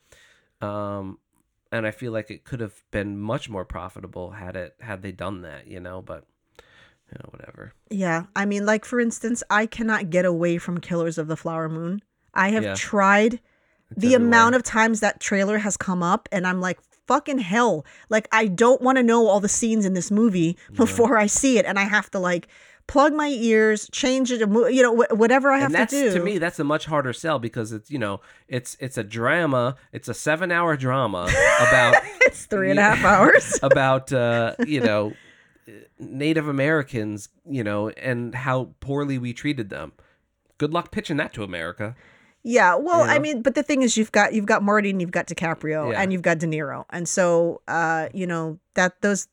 um, 0.61 1.17
and 1.71 1.87
I 1.87 1.91
feel 1.91 2.11
like 2.11 2.29
it 2.29 2.43
could 2.43 2.59
have 2.59 2.83
been 2.91 3.17
much 3.19 3.49
more 3.49 3.65
profitable 3.65 4.31
had 4.31 4.55
it 4.55 4.75
had 4.81 5.01
they 5.01 5.11
done 5.11 5.41
that. 5.41 5.65
You 5.67 5.79
know, 5.79 6.01
but 6.01 6.25
you 7.11 7.17
know 7.19 7.29
whatever. 7.31 7.73
Yeah, 7.89 8.25
I 8.35 8.45
mean, 8.45 8.65
like 8.65 8.85
for 8.85 8.99
instance, 8.99 9.41
I 9.49 9.65
cannot 9.65 10.09
get 10.09 10.25
away 10.25 10.57
from 10.59 10.79
Killers 10.79 11.17
of 11.17 11.27
the 11.27 11.37
Flower 11.37 11.67
Moon. 11.69 12.01
I 12.33 12.49
have 12.51 12.63
Yeah. 12.63 12.75
tried 12.75 13.39
It's 13.91 14.01
the 14.03 14.13
amount 14.13 14.55
of 14.55 14.63
times 14.63 14.99
that 15.01 15.19
trailer 15.19 15.57
has 15.59 15.75
come 15.75 16.01
up, 16.03 16.29
and 16.31 16.47
I'm 16.47 16.61
like, 16.61 16.79
fucking 17.07 17.39
hell! 17.39 17.85
Like, 18.09 18.29
I 18.31 18.47
don't 18.47 18.81
want 18.81 18.97
to 18.97 19.03
know 19.03 19.27
all 19.27 19.41
the 19.41 19.49
scenes 19.49 19.85
in 19.85 19.93
this 19.93 20.09
movie 20.09 20.57
before 20.75 21.17
I 21.17 21.25
see 21.25 21.57
it, 21.57 21.65
and 21.65 21.77
I 21.77 21.83
have 21.83 22.09
to 22.11 22.19
like 22.19 22.47
plug 22.87 23.13
my 23.13 23.27
ears, 23.29 23.89
change 23.91 24.31
it, 24.31 24.39
you 24.39 24.81
know, 24.81 25.05
whatever 25.11 25.51
I 25.51 25.59
have 25.59 25.67
and 25.67 25.75
that's 25.75 25.93
to 25.93 26.09
do. 26.11 26.13
to 26.17 26.23
me 26.23 26.37
that's 26.37 26.59
a 26.59 26.63
much 26.63 26.85
harder 26.85 27.13
sell 27.13 27.39
because 27.39 27.71
it's 27.71 27.89
you 27.89 27.99
know 27.99 28.19
it's 28.47 28.75
it's 28.79 28.97
a 28.97 29.03
drama 29.03 29.75
it's 29.93 30.07
a 30.09 30.13
seven 30.13 30.51
hour 30.51 30.75
drama 30.75 31.23
about 31.59 31.95
it's 32.21 32.45
three 32.45 32.69
and 32.69 32.79
a 32.79 32.83
half 32.83 33.03
hours. 33.05 33.59
about 33.63 34.11
uh 34.11 34.55
you 34.67 34.81
know 34.81 35.13
native 35.99 36.47
americans 36.47 37.29
you 37.49 37.63
know 37.63 37.89
and 37.89 38.35
how 38.35 38.69
poorly 38.79 39.17
we 39.17 39.31
treated 39.31 39.69
them 39.69 39.91
good 40.57 40.73
luck 40.73 40.91
pitching 40.91 41.17
that 41.17 41.33
to 41.33 41.43
america 41.43 41.95
Yeah, 42.43 42.73
well, 42.75 43.05
You 43.05 43.11
I 43.11 43.19
mean, 43.19 43.43
but 43.43 43.53
the 43.53 43.61
thing 43.61 43.83
is, 43.83 43.97
you've 43.97 44.11
got 44.11 44.33
you've 44.33 44.47
got 44.47 44.63
Marty 44.63 44.89
and 44.89 44.99
you've 44.99 45.11
got 45.11 45.27
DiCaprio 45.27 45.91
Yeah. 45.91 46.01
and 46.01 46.11
you've 46.11 46.23
got 46.23 46.39
De 46.39 46.47
Niro, 46.47 46.85
and 46.89 47.07
so 47.07 47.61
uh, 47.67 48.09
you 48.15 48.25
know 48.25 48.57
that 48.73 48.99
those 49.01 49.27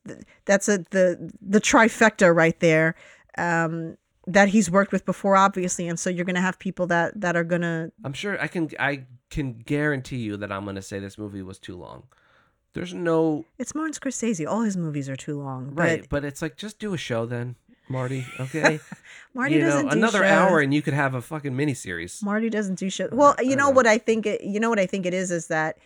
that's 0.45 0.69
a 0.69 0.85
the 0.91 1.33
the 1.41 1.59
trifecta 1.59 2.29
right 2.35 2.59
there 2.61 2.95
um, 3.39 3.97
that 4.27 4.49
he's 4.49 4.71
worked 4.71 4.93
with 4.93 5.05
before, 5.07 5.37
obviously, 5.37 5.89
and 5.89 5.99
so 5.99 6.11
you're 6.11 6.25
gonna 6.27 6.41
have 6.41 6.59
people 6.59 6.87
that 6.89 7.19
that 7.21 7.35
are 7.37 7.45
gonna 7.45 7.91
i'm 8.05 8.13
sure 8.13 8.39
i 8.43 8.47
can 8.47 8.69
i 8.79 9.05
can 9.31 9.55
guarantee 9.55 10.19
you 10.19 10.37
that 10.37 10.51
i'm 10.53 10.65
going 10.65 10.77
to 10.77 10.83
say 10.83 10.99
this 10.99 11.17
movie 11.19 11.43
was 11.43 11.59
too 11.59 11.77
long 11.77 12.03
there's 12.75 12.93
no 12.95 13.45
it's 13.59 13.75
Martin 13.75 13.93
Scorsese. 13.95 14.47
All 14.47 14.61
his 14.63 14.77
movies 14.77 15.09
are 15.09 15.17
too 15.17 15.41
long, 15.41 15.75
right 15.75 16.01
But 16.03 16.09
but 16.11 16.25
it's 16.25 16.43
like 16.43 16.57
just 16.57 16.79
do 16.79 16.93
a 16.95 16.99
show 16.99 17.25
then 17.27 17.57
marty 17.89 18.27
okay 18.41 18.79
Marty 19.35 19.55
you 19.55 19.61
doesn't 19.63 19.87
do 19.89 19.97
another 19.97 20.19
shows. 20.19 20.31
hour 20.31 20.61
and 20.61 20.73
you 20.75 20.83
could 20.83 20.95
have 20.95 21.15
a 21.15 21.23
fucking 21.23 21.55
miniseries 21.55 22.23
Marty 22.23 22.51
doesn't 22.51 22.79
do 22.79 22.91
shows. 22.91 23.11
Well, 23.13 23.35
you 23.41 23.57
know 23.57 23.65
know. 23.69 23.71
what 23.71 23.87
I 23.87 23.97
think. 23.99 24.27
It, 24.27 24.43
you 24.43 24.61
know 24.61 24.69
what 24.69 24.79
I 24.79 24.87
think 24.87 25.07
it 25.07 25.15
is 25.15 25.31
is 25.31 25.47
that 25.49 25.79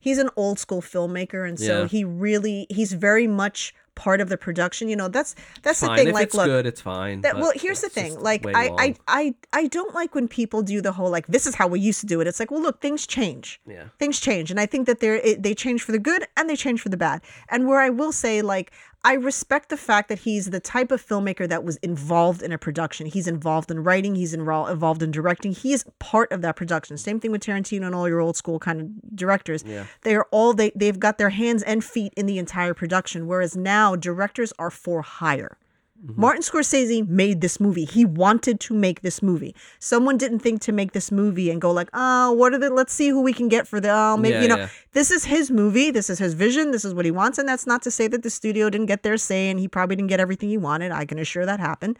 he's 0.00 0.18
an 0.18 0.28
old 0.36 0.58
school 0.58 0.82
filmmaker, 0.82 1.48
and 1.48 1.58
so 1.58 1.82
Yeah. 1.82 1.88
he 1.88 2.04
really 2.04 2.66
he's 2.70 2.92
very 2.92 3.26
much 3.28 3.72
part 3.96 4.20
of 4.20 4.28
the 4.28 4.36
production. 4.36 4.88
You 4.88 4.94
know, 4.94 5.08
that's 5.08 5.34
that's 5.62 5.80
the 5.80 5.88
thing. 5.96 6.08
if 6.08 6.14
like, 6.14 6.26
it's 6.28 6.34
look, 6.36 6.46
good 6.46 6.66
it's 6.66 6.80
fine 6.80 7.22
that 7.22 7.36
well, 7.36 7.52
here's 7.56 7.80
the 7.80 7.88
thing. 7.88 8.20
Like, 8.20 8.46
I, 8.46 8.70
I. 8.78 8.94
I 9.08 9.34
I 9.52 9.66
don't 9.68 9.94
like 9.94 10.14
when 10.14 10.28
people 10.28 10.62
do 10.62 10.80
the 10.80 10.92
whole 10.92 11.10
like 11.10 11.26
this 11.26 11.46
is 11.46 11.54
how 11.54 11.66
we 11.66 11.80
used 11.80 12.00
to 12.00 12.06
do 12.06 12.20
it. 12.20 12.26
It's 12.26 12.38
like, 12.38 12.50
well, 12.50 12.62
look, 12.62 12.80
things 12.80 13.06
change. 13.06 13.60
yeah 13.66 13.88
Things 13.98 14.20
change, 14.20 14.50
and 14.50 14.60
I 14.60 14.66
think 14.66 14.86
that 14.86 15.00
they're 15.00 15.16
it, 15.16 15.42
they 15.42 15.54
change 15.54 15.82
for 15.82 15.92
the 15.92 15.98
good 15.98 16.26
and 16.36 16.48
they 16.48 16.56
change 16.56 16.80
for 16.82 16.90
the 16.90 16.96
bad. 16.96 17.22
And 17.48 17.66
where 17.66 17.80
I 17.80 17.90
will 17.90 18.12
say, 18.12 18.42
like, 18.42 18.70
I 19.06 19.12
respect 19.12 19.68
the 19.68 19.76
fact 19.76 20.08
that 20.08 20.18
he's 20.18 20.46
the 20.46 20.58
type 20.58 20.90
of 20.90 21.00
filmmaker 21.00 21.48
that 21.48 21.62
was 21.62 21.76
involved 21.76 22.42
in 22.42 22.50
a 22.50 22.58
production. 22.58 23.06
He's 23.06 23.28
involved 23.28 23.70
in 23.70 23.84
writing. 23.84 24.16
He's 24.16 24.34
involved 24.34 24.72
involved 24.72 25.00
in 25.00 25.12
directing. 25.12 25.52
He 25.52 25.72
is 25.72 25.84
part 26.00 26.32
of 26.32 26.42
that 26.42 26.56
production. 26.56 26.98
Same 26.98 27.20
thing 27.20 27.30
with 27.30 27.44
Tarantino 27.44 27.86
and 27.86 27.94
all 27.94 28.08
your 28.08 28.18
old 28.18 28.36
school 28.36 28.58
kind 28.58 28.80
of 28.80 29.16
directors. 29.16 29.62
Yeah. 29.64 29.86
They 30.02 30.16
are 30.16 30.26
all 30.32 30.54
they 30.54 30.72
they've 30.74 30.98
got 30.98 31.18
their 31.18 31.30
hands 31.30 31.62
and 31.62 31.84
feet 31.84 32.14
in 32.16 32.26
the 32.26 32.36
entire 32.38 32.74
production. 32.74 33.28
Whereas 33.28 33.56
now 33.56 33.94
directors 33.94 34.52
are 34.58 34.72
for 34.72 35.02
hire. 35.02 35.56
Martin 36.02 36.42
Scorsese 36.42 37.06
made 37.08 37.40
this 37.40 37.58
movie. 37.58 37.84
He 37.84 38.04
wanted 38.04 38.60
to 38.60 38.74
make 38.74 39.00
this 39.00 39.22
movie. 39.22 39.54
Someone 39.78 40.16
didn't 40.16 40.40
think 40.40 40.60
to 40.62 40.72
make 40.72 40.92
this 40.92 41.10
movie 41.10 41.50
and 41.50 41.60
go 41.60 41.70
like, 41.70 41.88
"Oh, 41.94 42.32
what 42.32 42.54
are 42.54 42.58
the? 42.58 42.70
Let's 42.70 42.92
see 42.92 43.08
who 43.08 43.22
we 43.22 43.32
can 43.32 43.48
get 43.48 43.66
for 43.66 43.80
the. 43.80 43.90
Oh, 43.90 44.16
maybe 44.16 44.34
Yeah, 44.34 44.42
you 44.42 44.48
know, 44.48 44.56
yeah. 44.56 44.68
this 44.92 45.10
is 45.10 45.24
his 45.24 45.50
movie. 45.50 45.90
This 45.90 46.10
is 46.10 46.18
his 46.18 46.34
vision. 46.34 46.70
This 46.70 46.84
is 46.84 46.94
what 46.94 47.04
he 47.04 47.10
wants." 47.10 47.38
And 47.38 47.48
that's 47.48 47.66
not 47.66 47.82
to 47.82 47.90
say 47.90 48.08
that 48.08 48.22
the 48.22 48.30
studio 48.30 48.70
didn't 48.70 48.86
get 48.86 49.02
their 49.02 49.16
say 49.16 49.48
and 49.48 49.58
he 49.58 49.68
probably 49.68 49.96
didn't 49.96 50.08
get 50.08 50.20
everything 50.20 50.48
he 50.48 50.58
wanted. 50.58 50.92
I 50.92 51.04
can 51.04 51.18
assure 51.18 51.46
that 51.46 51.60
happened. 51.60 51.98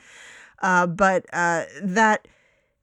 Uh, 0.62 0.86
but 0.86 1.26
uh, 1.32 1.64
that 1.82 2.26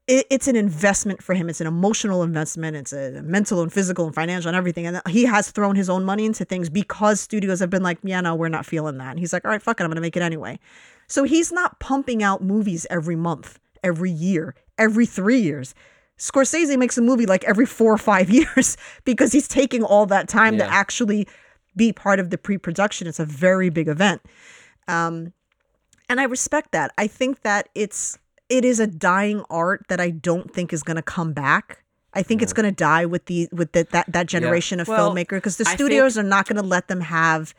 it, 0.08 0.26
it's 0.30 0.48
an 0.48 0.56
investment 0.56 1.24
for 1.24 1.34
him. 1.34 1.50
It's 1.50 1.62
an 1.62 1.68
emotional 1.68 2.24
investment. 2.24 2.76
It's 2.76 2.94
a 2.94 3.22
mental 3.24 3.62
and 3.62 3.72
physical 3.72 4.06
and 4.06 4.14
financial 4.14 4.50
and 4.50 4.58
everything. 4.58 4.86
And 4.86 5.02
he 5.08 5.26
has 5.26 5.52
thrown 5.52 5.76
his 5.76 5.90
own 5.90 6.04
money 6.04 6.26
into 6.26 6.46
things 6.46 6.70
because 6.70 7.22
studios 7.22 7.60
have 7.60 7.70
been 7.70 7.84
like, 7.84 8.00
yeah, 8.04 8.22
no, 8.22 8.36
we're 8.36 8.50
not 8.50 8.66
feeling 8.66 8.98
that. 8.98 9.12
And 9.12 9.20
he's 9.20 9.34
like, 9.34 9.46
all 9.46 9.52
right, 9.52 9.62
fuck 9.62 9.80
it, 9.80 9.84
I'm 9.84 9.90
going 9.90 9.96
to 9.96 10.02
make 10.02 10.18
it 10.18 10.22
anyway. 10.22 10.60
So 11.14 11.26
he's 11.26 11.52
not 11.52 11.80
pumping 11.80 12.24
out 12.24 12.42
movies 12.42 12.88
every 12.90 13.16
month, 13.16 13.60
every 13.84 14.10
year, 14.10 14.56
every 14.80 15.06
three 15.06 15.40
years. 15.40 15.76
Scorsese 16.18 16.76
makes 16.76 16.98
a 16.98 17.04
movie 17.04 17.28
like 17.28 17.44
every 17.44 17.68
four 17.68 17.94
or 17.94 18.00
five 18.00 18.32
years 18.40 18.78
because 19.06 19.32
he's 19.32 19.48
taking 19.48 19.84
all 19.84 20.08
that 20.08 20.28
time 20.28 20.58
to 20.58 20.66
actually 20.66 21.28
be 21.76 21.94
part 21.94 22.20
of 22.20 22.32
the 22.32 22.38
pre-production. 22.40 23.06
It's 23.06 23.20
a 23.20 23.26
very 23.26 23.70
big 23.70 23.88
event. 23.88 24.24
Um, 24.88 25.34
and 26.10 26.20
I 26.20 26.24
respect 26.24 26.72
that. 26.72 26.92
I 26.98 27.06
think 27.06 27.42
that 27.42 27.70
it's 27.76 28.18
it 28.50 28.66
is 28.66 28.80
a 28.80 28.88
dying 28.88 29.44
art 29.52 29.86
that 29.90 30.00
I 30.00 30.10
don't 30.10 30.52
think 30.52 30.74
is 30.74 30.82
going 30.82 30.98
to 30.98 31.04
come 31.04 31.32
back. 31.32 31.84
I 32.16 32.24
think 32.24 32.42
it's 32.42 32.54
going 32.54 32.66
to 32.68 32.76
die 32.76 33.06
with 33.06 33.26
the 33.26 33.50
with 33.52 33.74
the, 33.74 33.86
that 33.92 34.12
that 34.12 34.26
generation 34.26 34.80
of 34.80 34.88
Well, 34.88 35.12
filmmaker 35.12 35.38
because 35.38 35.58
the 35.58 35.66
I 35.68 35.76
think- 35.76 35.78
studios 35.78 36.18
are 36.18 36.24
not 36.24 36.48
going 36.48 36.60
to 36.60 36.68
let 36.68 36.88
them 36.88 37.02
have 37.02 37.54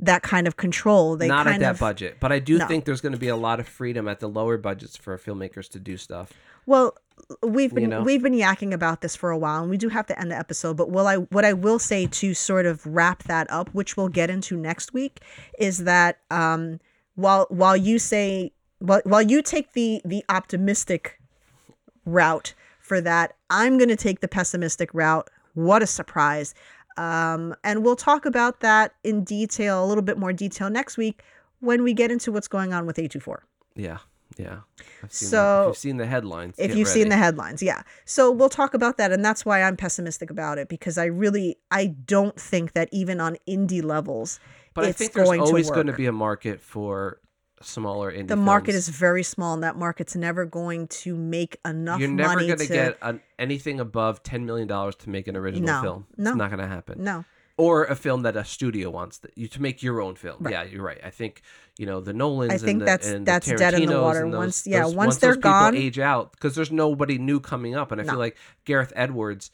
that 0.00 0.22
kind 0.22 0.46
of 0.46 0.56
control. 0.56 1.16
They 1.16 1.26
not 1.28 1.46
at 1.48 1.58
that 1.60 1.72
of, 1.72 1.80
budget 1.80 2.18
but 2.20 2.30
i 2.30 2.38
do 2.38 2.58
No. 2.58 2.66
think 2.66 2.84
there's 2.84 3.00
going 3.00 3.12
to 3.14 3.18
be 3.18 3.28
a 3.28 3.36
lot 3.36 3.58
of 3.58 3.66
freedom 3.66 4.06
at 4.06 4.20
the 4.20 4.28
lower 4.28 4.56
budgets 4.56 4.96
for 4.96 5.16
filmmakers 5.18 5.68
to 5.70 5.80
do 5.80 5.96
stuff 5.96 6.32
Well, 6.66 6.96
we've 7.42 7.74
been 7.74 7.82
You 7.84 7.88
know? 7.88 8.02
we've 8.02 8.22
been 8.22 8.34
yakking 8.34 8.72
about 8.72 9.00
this 9.00 9.16
for 9.16 9.30
a 9.30 9.38
while, 9.38 9.62
and 9.62 9.70
we 9.70 9.76
do 9.76 9.88
have 9.88 10.06
to 10.06 10.18
end 10.20 10.30
the 10.30 10.36
episode. 10.38 10.76
But 10.76 10.90
will 10.90 11.06
I 11.08 11.16
what 11.16 11.44
I 11.44 11.52
will 11.52 11.78
say 11.80 12.06
to 12.06 12.32
sort 12.34 12.64
of 12.66 12.86
wrap 12.86 13.24
that 13.24 13.50
up, 13.50 13.68
which 13.74 13.96
we'll 13.96 14.08
get 14.20 14.28
into 14.30 14.56
next 14.56 14.92
week, 14.92 15.20
is 15.58 15.78
that 15.84 16.18
um, 16.30 16.78
while 17.16 17.46
while 17.48 17.76
you 17.76 17.98
say 17.98 18.52
while 18.78 19.00
while 19.04 19.22
you 19.22 19.42
take 19.42 19.72
the 19.72 20.00
the 20.04 20.22
optimistic 20.28 21.18
route 22.04 22.54
for 22.80 23.00
that, 23.00 23.34
I'm 23.50 23.78
going 23.78 23.88
to 23.90 23.96
take 23.96 24.20
the 24.20 24.28
pessimistic 24.28 24.90
route. 24.94 25.28
What 25.54 25.82
a 25.82 25.86
surprise! 25.86 26.54
Um, 26.98 27.54
and 27.62 27.84
we'll 27.84 27.96
talk 27.96 28.26
about 28.26 28.60
that 28.60 28.94
in 29.04 29.22
detail, 29.24 29.84
a 29.84 29.86
little 29.86 30.02
bit 30.02 30.18
more 30.18 30.32
detail 30.32 30.68
next 30.68 30.96
week 30.96 31.22
when 31.60 31.82
we 31.82 31.94
get 31.94 32.10
into 32.10 32.32
what's 32.32 32.48
going 32.48 32.72
on 32.72 32.86
with 32.86 32.96
A24. 32.96 33.38
yeah 33.76 33.98
Yeah. 34.36 34.58
I've 35.02 35.12
seen 35.12 35.28
So, 35.28 35.62
if 35.62 35.66
you've 35.68 35.76
seen 35.76 35.96
the 35.96 36.06
headlines, 36.06 36.54
if 36.58 36.74
you've 36.76 36.88
seen 36.88 37.08
the 37.08 37.16
headlines 37.16 37.62
yeah 37.62 37.82
so 38.04 38.30
we'll 38.30 38.48
talk 38.48 38.74
about 38.74 38.96
that 38.98 39.12
and 39.12 39.24
that's 39.24 39.44
why 39.46 39.62
i'm 39.62 39.76
pessimistic 39.76 40.30
about 40.30 40.58
it 40.58 40.68
because 40.68 40.98
i 40.98 41.04
really 41.04 41.56
i 41.70 41.86
don't 41.86 42.38
think 42.38 42.72
that 42.72 42.88
even 42.92 43.20
on 43.20 43.36
indie 43.48 43.82
levels 43.82 44.40
but 44.74 44.84
I 44.84 44.88
it's 44.88 44.98
think 44.98 45.12
there's 45.12 45.26
going 45.28 45.40
always 45.40 45.70
going 45.70 45.88
to 45.88 45.92
be 45.92 46.06
a 46.06 46.12
market 46.12 46.60
for 46.60 47.18
smaller 47.62 48.12
indie 48.12 48.28
the 48.28 48.36
market 48.36 48.72
films. 48.72 48.88
is 48.88 48.96
very 48.96 49.22
small 49.22 49.54
and 49.54 49.62
that 49.62 49.76
market's 49.76 50.14
never 50.16 50.44
going 50.44 50.86
to 50.88 51.14
make 51.16 51.58
enough 51.64 52.00
You're 52.00 52.08
never 52.10 52.36
going 52.40 52.58
to 52.58 52.66
get 52.66 52.98
an, 53.02 53.20
anything 53.38 53.80
above 53.80 54.22
ten 54.22 54.46
million 54.46 54.68
dollars 54.68 54.94
to 54.96 55.10
make 55.10 55.28
an 55.28 55.36
original 55.36 55.66
No, 55.66 55.82
film. 55.82 56.06
no. 56.16 56.30
It's 56.30 56.36
not 56.38 56.50
going 56.50 56.60
to 56.60 56.66
happen. 56.68 57.02
no 57.02 57.24
Or 57.56 57.84
a 57.84 57.96
film 57.96 58.22
that 58.22 58.36
a 58.36 58.44
studio 58.44 58.90
wants 58.90 59.18
that 59.18 59.36
you 59.36 59.48
to 59.48 59.60
make 59.62 59.82
your 59.82 60.00
own 60.00 60.14
film. 60.14 60.36
Right. 60.40 60.52
Yeah, 60.52 60.62
you're 60.64 60.82
right. 60.84 61.00
I 61.04 61.10
think 61.10 61.42
you 61.78 61.86
know 61.86 62.00
the 62.00 62.12
Nolans. 62.12 62.52
I 62.52 62.58
think 62.58 62.70
and 62.70 62.80
the, 62.82 62.84
that's- 62.84 63.10
and 63.10 63.26
that's 63.26 63.46
dead 63.52 63.74
in 63.74 63.86
the 63.88 64.00
water. 64.00 64.22
those- 64.30 64.34
Once- 64.36 64.66
yeah, 64.66 64.82
those- 64.84 64.94
once 64.94 65.14
those 65.16 65.20
they're 65.20 65.36
gone- 65.36 65.74
age 65.76 65.98
out 65.98 66.32
because 66.32 66.54
there's 66.54 66.70
nobody 66.72 67.18
new 67.18 67.40
coming 67.40 67.74
up, 67.74 67.90
and 67.92 68.00
I 68.00 68.04
No. 68.04 68.12
feel 68.12 68.18
like 68.20 68.36
Gareth 68.64 68.92
Edwards. 68.96 69.50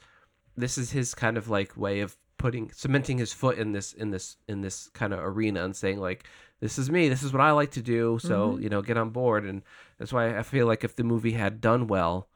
This 0.57 0.79
is 0.79 0.91
his 0.93 1.15
kind 1.15 1.37
of 1.37 1.49
like 1.49 1.77
way 1.77 2.01
of 2.01 2.17
putting 2.37 2.71
cementing 2.73 3.17
his 3.19 3.33
foot 3.33 3.57
in 3.59 3.73
this 3.73 3.93
in 3.95 4.11
this 4.11 4.37
in 4.49 4.61
this 4.61 4.89
kind 4.93 5.13
of 5.15 5.19
arena 5.21 5.65
and 5.65 5.75
saying 5.75 5.99
like 5.99 6.25
this 6.61 6.79
is 6.79 6.91
me 6.91 7.09
this 7.09 7.23
is 7.23 7.33
what 7.33 7.41
i 7.43 7.51
like 7.51 7.71
to 7.73 7.83
do 7.83 8.19
so 8.21 8.53
Mm-hmm. 8.53 8.63
you 8.63 8.69
know 8.69 8.83
get 8.83 8.97
on 8.97 9.11
board 9.11 9.45
and 9.45 9.63
that's 9.99 10.13
why 10.13 10.37
i 10.39 10.43
feel 10.43 10.67
like 10.67 10.85
if 10.85 10.97
the 10.97 11.05
movie 11.05 11.33
had 11.33 11.61
done 11.61 11.87
well 11.87 12.29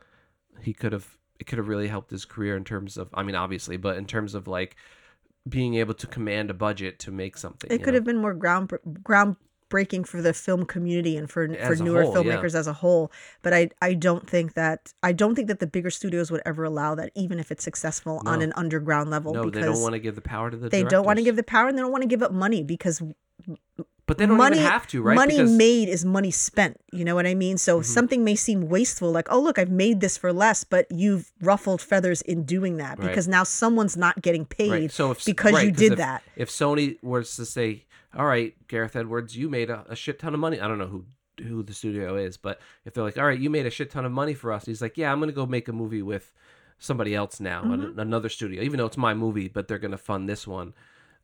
he 0.61 0.73
could 0.73 0.93
have 0.93 1.17
it 1.39 1.47
could 1.47 1.59
have 1.59 1.69
really 1.69 1.89
helped 1.89 2.11
his 2.11 2.25
career 2.25 2.57
in 2.57 2.65
terms 2.65 2.97
of 2.97 3.09
i 3.15 3.23
mean 3.23 3.35
obviously 3.35 3.77
but 3.77 3.97
in 3.97 4.07
terms 4.07 4.35
of 4.35 4.47
like 4.49 4.77
being 5.49 5.77
able 5.77 5.95
to 5.95 6.07
command 6.07 6.51
a 6.51 6.55
budget 6.55 6.99
to 6.99 7.11
make 7.11 7.39
something 7.39 7.71
it 7.71 7.79
could 7.79 7.89
know? 7.89 7.95
have 7.95 8.05
been 8.05 8.19
more 8.19 8.35
ground 8.35 8.71
groundbreaking 9.03 10.07
for 10.07 10.21
the 10.21 10.35
film 10.35 10.67
community 10.67 11.17
and 11.17 11.31
for 11.31 11.47
for 11.49 11.55
As 11.55 11.81
a 11.81 11.85
newer 11.85 12.03
whole, 12.03 12.25
yeah. 12.25 12.37
filmmakers 12.37 12.55
as 12.55 12.67
a 12.67 12.73
whole 12.73 13.11
but 13.43 13.55
i 13.55 13.71
i 13.81 13.95
don't 13.95 14.29
think 14.29 14.55
that 14.55 14.93
i 15.03 15.13
don't 15.13 15.35
think 15.35 15.49
that 15.49 15.61
the 15.61 15.67
bigger 15.67 15.91
studios 15.91 16.31
would 16.31 16.43
ever 16.45 16.65
allow 16.65 16.95
that 16.97 17.13
even 17.15 17.39
if 17.39 17.51
it's 17.51 17.65
successful 17.65 18.21
on 18.27 18.43
an 18.43 18.53
underground 18.57 19.11
level 19.11 19.33
no 19.33 19.45
because 19.45 19.63
they 19.65 19.73
don't 19.73 19.81
want 19.83 19.95
to 19.95 19.99
give 20.01 20.17
the 20.17 20.21
power 20.21 20.51
to 20.51 20.57
the 20.57 20.69
they 20.69 20.83
don't 20.83 21.07
want 21.07 21.19
to 21.19 21.25
give 21.25 21.37
the 21.37 21.43
power 21.43 21.69
and 21.69 21.79
they 21.79 21.83
don't 21.83 21.93
want 21.93 22.03
to 22.03 22.09
give 22.09 22.23
up 22.23 22.33
money 22.33 22.63
because 22.63 23.01
but 24.07 24.17
they 24.17 24.25
don't 24.27 24.39
money 24.39 24.57
even 24.59 24.71
have 24.71 24.87
to 24.87 25.03
right 25.03 25.15
money 25.15 25.35
because 25.37 25.51
Mm-hmm. 25.51 25.59
made 25.59 25.89
is 25.89 26.05
money 26.05 26.31
spent 26.31 26.81
you 26.93 27.05
know 27.05 27.15
what 27.15 27.27
i 27.27 27.35
mean 27.35 27.59
so 27.59 27.83
something 27.83 28.25
may 28.25 28.35
seem 28.35 28.69
wasteful 28.69 29.11
like 29.13 29.29
oh 29.31 29.41
look 29.41 29.59
i've 29.59 29.71
made 29.71 30.01
this 30.01 30.17
for 30.17 30.33
less 30.33 30.65
but 30.65 30.87
you've 30.91 31.31
ruffled 31.43 31.81
feathers 31.83 32.23
in 32.23 32.45
doing 32.45 32.79
that 32.79 32.99
Right. 32.99 33.09
because 33.09 33.29
now 33.29 33.45
someone's 33.45 33.97
not 33.97 34.23
getting 34.23 34.45
paid 34.47 34.71
Right. 34.71 34.91
So 34.93 35.11
if 35.11 35.25
because 35.25 35.53
right, 35.53 35.67
you 35.67 35.71
did 35.73 35.93
if, 35.93 35.99
that 35.99 36.23
if 36.37 36.49
Sony 36.51 36.97
was 37.03 37.37
to 37.37 37.45
say, 37.45 37.85
"All 38.17 38.25
right, 38.27 38.55
Gareth 38.69 38.97
Edwards, 38.97 39.37
you 39.37 39.49
made 39.51 39.69
a, 39.71 39.85
a 39.89 39.95
shit 39.97 40.19
ton 40.19 40.33
of 40.35 40.41
money," 40.41 40.59
I 40.61 40.67
don't 40.69 40.79
know 40.79 40.87
who 40.87 41.05
who 41.43 41.63
the 41.63 41.75
studio 41.75 42.17
is, 42.17 42.37
but 42.37 42.61
if 42.87 42.95
they're 42.95 43.05
like, 43.05 43.19
"All 43.19 43.27
right, 43.27 43.39
you 43.39 43.51
made 43.51 43.67
a 43.67 43.71
shit 43.71 43.91
ton 43.91 44.05
of 44.07 44.13
money 44.13 44.35
for 44.35 44.53
us," 44.53 44.65
he's 44.65 44.81
like, 44.83 44.97
"Yeah, 44.97 45.13
I'm 45.13 45.21
gonna 45.21 45.33
go 45.33 45.47
make 45.47 45.69
a 45.69 45.73
movie 45.73 46.03
with 46.03 46.33
somebody 46.79 47.15
else 47.15 47.39
now, 47.41 47.63
an- 47.63 47.81
Mm-hmm. 47.81 47.99
another 48.01 48.29
studio, 48.29 48.63
even 48.63 48.79
though 48.79 48.87
it's 48.87 48.97
my 48.97 49.13
movie, 49.15 49.49
but 49.49 49.69
they're 49.69 49.79
gonna 49.79 49.99
fund 49.99 50.29
this 50.29 50.47
one." 50.47 50.73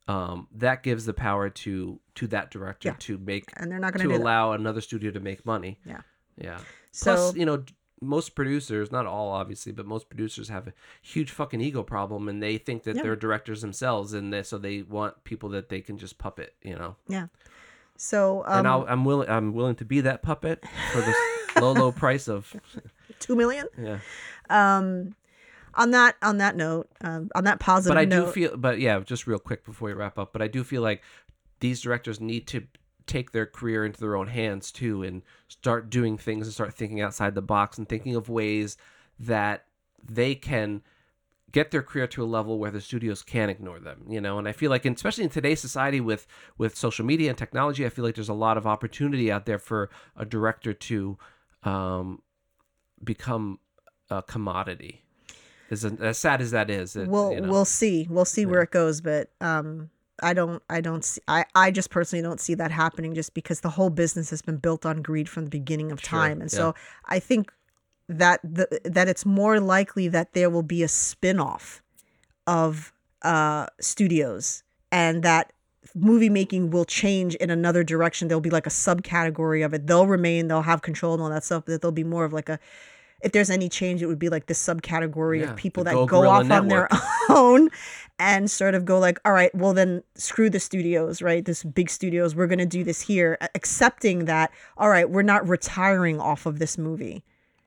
Um, 0.07 0.49
that 0.57 0.83
gives 0.83 1.07
the 1.07 1.15
power 1.15 1.49
to 1.49 1.99
to 2.17 2.27
that 2.27 2.51
director 2.51 2.89
Yeah. 2.91 2.97
to 2.99 3.17
make 3.19 3.45
and 3.57 3.71
they're 3.73 3.79
not 3.79 3.95
going 3.95 4.07
to 4.07 4.13
do 4.13 4.19
that 4.19 4.23
allow 4.23 4.53
another 4.53 4.81
studio 4.83 5.11
to 5.11 5.21
make 5.21 5.47
money. 5.47 5.81
Yeah. 5.87 6.03
Yeah. 6.37 6.59
so 6.93 7.15
Plus, 7.15 7.37
you 7.37 7.47
know, 7.47 7.65
most 8.03 8.35
producers, 8.35 8.93
not 8.93 9.07
all 9.07 9.31
obviously, 9.31 9.73
but 9.73 9.87
most 9.87 10.11
producers 10.11 10.51
have 10.51 10.67
a 10.69 10.75
huge 11.01 11.31
fucking 11.31 11.63
ego 11.63 11.83
problem 11.83 12.29
and 12.29 12.43
they 12.43 12.59
think 12.59 12.83
that 12.83 12.97
Yeah. 12.97 13.03
they're 13.03 13.17
directors 13.17 13.63
themselves 13.63 14.13
and 14.13 14.31
they, 14.31 14.43
so 14.43 14.59
they 14.59 14.83
want 14.83 15.25
people 15.25 15.49
that 15.51 15.71
they 15.71 15.81
can 15.81 15.97
just 15.97 16.19
puppet, 16.19 16.55
you 16.61 16.77
know. 16.77 16.97
Yeah. 17.09 17.29
So 17.97 18.43
um, 18.47 18.59
and 18.59 18.69
I'll, 18.69 18.85
I'm 18.89 19.05
willing 19.07 19.29
I'm 19.31 19.55
willing 19.55 19.77
to 19.77 19.85
be 19.87 20.03
that 20.03 20.23
puppet 20.23 20.63
for 20.93 21.01
this 21.01 21.17
low 21.61 21.73
low 21.73 21.93
price 22.05 22.29
of 22.29 22.55
two 23.21 23.37
million 23.37 23.69
yeah. 23.81 24.01
um 24.51 25.15
on 25.77 25.91
that 25.93 26.17
on 26.23 26.39
that 26.39 26.57
note 26.57 26.89
um, 27.01 27.31
on 27.35 27.45
that 27.45 27.61
positive 27.61 27.95
But 27.95 28.01
I 28.01 28.05
note 28.05 28.27
do 28.27 28.33
feel 28.33 28.57
but 28.57 28.79
yeah, 28.79 29.01
just 29.01 29.27
real 29.27 29.39
quick 29.39 29.65
before 29.65 29.89
we 29.89 29.95
wrap 29.95 30.19
up, 30.19 30.33
but 30.33 30.43
I 30.43 30.49
do 30.49 30.65
feel 30.65 30.83
like 30.83 31.03
these 31.61 31.81
directors 31.81 32.21
need 32.21 32.47
to 32.49 32.67
take 33.07 33.33
their 33.33 33.47
career 33.47 33.85
into 33.85 34.01
their 34.01 34.17
own 34.17 34.29
hands 34.29 34.73
too 34.73 35.03
and 35.03 35.23
start 35.49 35.91
doing 35.91 36.17
things 36.17 36.47
and 36.47 36.55
start 36.55 36.75
thinking 36.75 37.01
outside 37.01 37.35
the 37.35 37.43
box 37.43 37.79
and 37.79 37.89
thinking 37.89 38.15
of 38.15 38.29
ways 38.29 38.77
that 39.19 39.67
they 40.03 40.35
can 40.35 40.83
get 41.53 41.71
their 41.71 41.83
career 41.83 42.07
to 42.07 42.23
a 42.23 42.27
level 42.27 42.59
where 42.59 42.71
the 42.71 42.81
studios 42.81 43.23
can't 43.23 43.51
ignore 43.51 43.79
them 43.79 44.05
you 44.09 44.21
know? 44.21 44.39
And 44.39 44.49
i 44.49 44.53
feel 44.53 44.71
like 44.71 44.87
especially 44.87 45.25
in 45.25 45.31
today's 45.31 45.61
society 45.61 46.01
with 46.01 46.27
with 46.59 46.77
social 46.77 47.05
media 47.05 47.29
and 47.29 47.39
technology 47.39 47.85
i 47.85 47.89
feel 47.89 48.05
like 48.05 48.15
there's 48.15 48.29
a 48.29 48.35
lot 48.35 48.57
of 48.57 48.67
opportunity 48.67 49.31
out 49.31 49.47
there 49.47 49.59
for 49.59 49.91
a 50.17 50.25
director 50.25 50.73
to 50.73 51.19
um 51.63 52.23
become 53.03 53.59
a 54.11 54.23
commodity 54.23 55.04
as, 55.71 55.85
as 55.85 56.19
sad 56.19 56.41
as 56.41 56.51
that 56.51 56.71
is 56.71 56.97
it, 56.97 57.09
we'll 57.09 57.33
you 57.33 57.41
know. 57.41 57.49
we'll 57.51 57.65
see 57.65 58.07
we'll 58.11 58.25
see 58.25 58.47
where 58.47 58.63
it 58.63 58.71
goes 58.71 59.01
but 59.01 59.31
um 59.41 59.91
i 60.23 60.33
don't 60.33 60.63
i 60.71 60.81
don't 60.81 61.05
see 61.05 61.21
i 61.29 61.45
i 61.55 61.71
just 61.71 61.91
personally 61.91 62.23
don't 62.23 62.41
see 62.41 62.55
that 62.55 62.71
happening 62.71 63.15
just 63.15 63.35
because 63.35 63.61
the 63.61 63.71
whole 63.71 63.91
business 63.91 64.31
has 64.31 64.43
been 64.43 64.57
built 64.57 64.87
on 64.87 65.03
greed 65.03 65.29
from 65.29 65.45
the 65.45 65.51
beginning 65.51 65.91
of 65.91 66.01
Sure, 66.01 66.21
time 66.21 66.41
and 66.41 66.53
yeah. 66.53 66.57
so 66.57 66.75
i 67.07 67.19
think 67.19 67.53
that 68.09 68.41
the 68.43 68.81
that 68.85 69.09
it's 69.09 69.25
more 69.25 69.61
likely 69.61 70.09
that 70.09 70.35
there 70.35 70.51
will 70.51 70.63
be 70.63 70.83
a 70.83 70.89
spin-off 70.89 71.83
of 72.47 72.93
uh 73.23 73.67
studios 73.81 74.63
and 74.93 75.23
that 75.23 75.53
movie 75.95 76.29
making 76.29 76.71
will 76.71 76.85
change 76.85 77.35
in 77.37 77.51
another 77.51 77.83
direction 77.85 78.29
there'll 78.29 78.41
be 78.41 78.51
like 78.51 78.67
a 78.67 78.71
subcategory 78.71 79.65
of 79.65 79.73
it 79.73 79.87
they'll 79.87 80.07
remain 80.07 80.49
they'll 80.49 80.63
have 80.63 80.83
control 80.83 81.15
and 81.15 81.23
all 81.23 81.31
that 81.31 81.45
stuff 81.45 81.65
but 81.67 81.81
there'll 81.81 81.93
be 81.93 82.05
more 82.05 82.25
of 82.25 82.33
like 82.33 82.49
a 82.49 82.59
if 83.25 83.33
there's 83.33 83.51
any 83.51 83.69
change 83.69 84.03
it 84.03 84.07
would 84.07 84.19
be 84.19 84.29
like 84.29 84.47
this 84.47 84.63
subcategory 84.65 85.41
Yeah, 85.41 85.51
of 85.51 85.57
people 85.57 85.83
that 85.85 85.95
Go 85.95 86.29
off 86.29 86.51
on 86.51 86.69
their 86.69 86.89
own 87.29 87.71
and 88.19 88.51
sort 88.51 88.75
of 88.75 88.85
go 88.85 88.99
like 88.99 89.19
all 89.25 89.33
right 89.33 89.53
well 89.55 89.75
then 89.75 90.03
screw 90.15 90.49
the 90.49 90.61
studios 90.61 91.21
right? 91.23 91.45
This 91.45 91.65
big 91.65 91.91
studios 91.91 92.37
we're 92.37 92.47
going 92.47 92.59
to 92.61 92.67
do 92.67 92.85
this 92.85 93.01
here 93.01 93.39
accepting 93.55 94.27
that 94.27 94.53
all 94.77 94.89
right 94.89 95.11
we're 95.11 95.23
not 95.23 95.49
retiring 95.49 96.21
off 96.21 96.47
of 96.47 96.59
this 96.59 96.79
movie. 96.79 97.25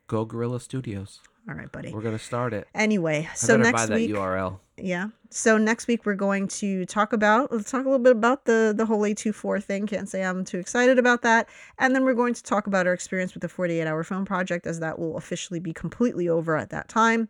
Go 0.07 0.23
Guerilla 0.23 0.59
Studios. 0.61 1.19
All 1.47 1.55
right 1.55 1.71
buddy 1.71 1.93
We're 1.93 2.01
gonna 2.01 2.19
start 2.19 2.53
it. 2.53 2.67
anyway 2.75 3.29
so 3.35 3.57
next 3.57 3.87
that 3.87 3.95
week 3.95 4.11
URL. 4.11 4.59
yeah. 4.77 5.07
So 5.29 5.57
next 5.57 5.87
week 5.87 6.05
we're 6.05 6.15
going 6.15 6.47
to 6.49 6.85
talk 6.85 7.11
about 7.11 7.51
let's 7.51 7.69
talk 7.69 7.81
a 7.85 7.89
little 7.89 8.03
bit 8.03 8.13
about 8.13 8.45
the 8.45 8.73
the 8.75 8.85
whole 8.85 9.01
A24 9.01 9.61
thing. 9.61 9.85
Can't 9.87 10.07
say 10.07 10.23
I'm 10.23 10.45
too 10.45 10.57
excited 10.59 10.97
about 10.97 11.21
that. 11.23 11.49
And 11.79 11.93
then 11.93 12.05
we're 12.05 12.13
going 12.13 12.33
to 12.33 12.43
talk 12.43 12.67
about 12.67 12.87
our 12.87 12.93
experience 12.93 13.33
with 13.33 13.41
the 13.41 13.49
48 13.49 13.85
hour 13.87 14.03
film 14.05 14.23
project 14.23 14.65
as 14.65 14.79
that 14.79 14.97
will 14.99 15.17
officially 15.17 15.59
be 15.59 15.73
completely 15.73 16.29
over 16.29 16.55
at 16.55 16.69
that 16.69 16.87
time. 16.87 17.27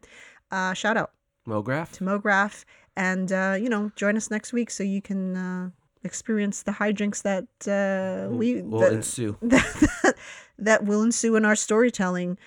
Uh, 0.51 0.73
shout 0.73 0.95
out 0.95 1.11
Mograph. 1.47 1.91
to 1.93 2.03
MoGraph 2.03 2.65
and 2.95 3.31
uh, 3.31 3.55
you 3.59 3.69
know 3.69 3.91
join 3.95 4.15
us 4.15 4.29
next 4.29 4.53
week 4.53 4.69
so 4.69 4.83
you 4.83 5.01
can 5.01 5.35
uh, 5.35 5.69
experience 6.03 6.61
the 6.63 6.73
hijinks 6.73 7.23
that 7.23 7.47
uh, 7.67 8.29
we 8.31 8.61
will 8.61 8.81
that, 8.81 8.93
ensue. 8.93 9.37
that, 9.41 10.15
that 10.59 10.83
will 10.85 11.01
ensue 11.01 11.35
in 11.35 11.45
our 11.45 11.55
storytelling. 11.55 12.37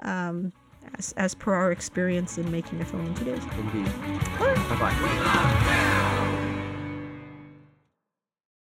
Um, 0.00 0.52
as, 0.96 1.12
as 1.16 1.34
per 1.34 1.54
our 1.54 1.72
experience 1.72 2.38
in 2.38 2.50
making 2.50 2.80
a 2.80 2.84
film 2.84 3.06
in 3.06 3.14
two 3.14 3.24
days. 3.24 3.42
Indeed. 3.58 3.92
Bye 4.38 4.76
bye. 4.78 5.94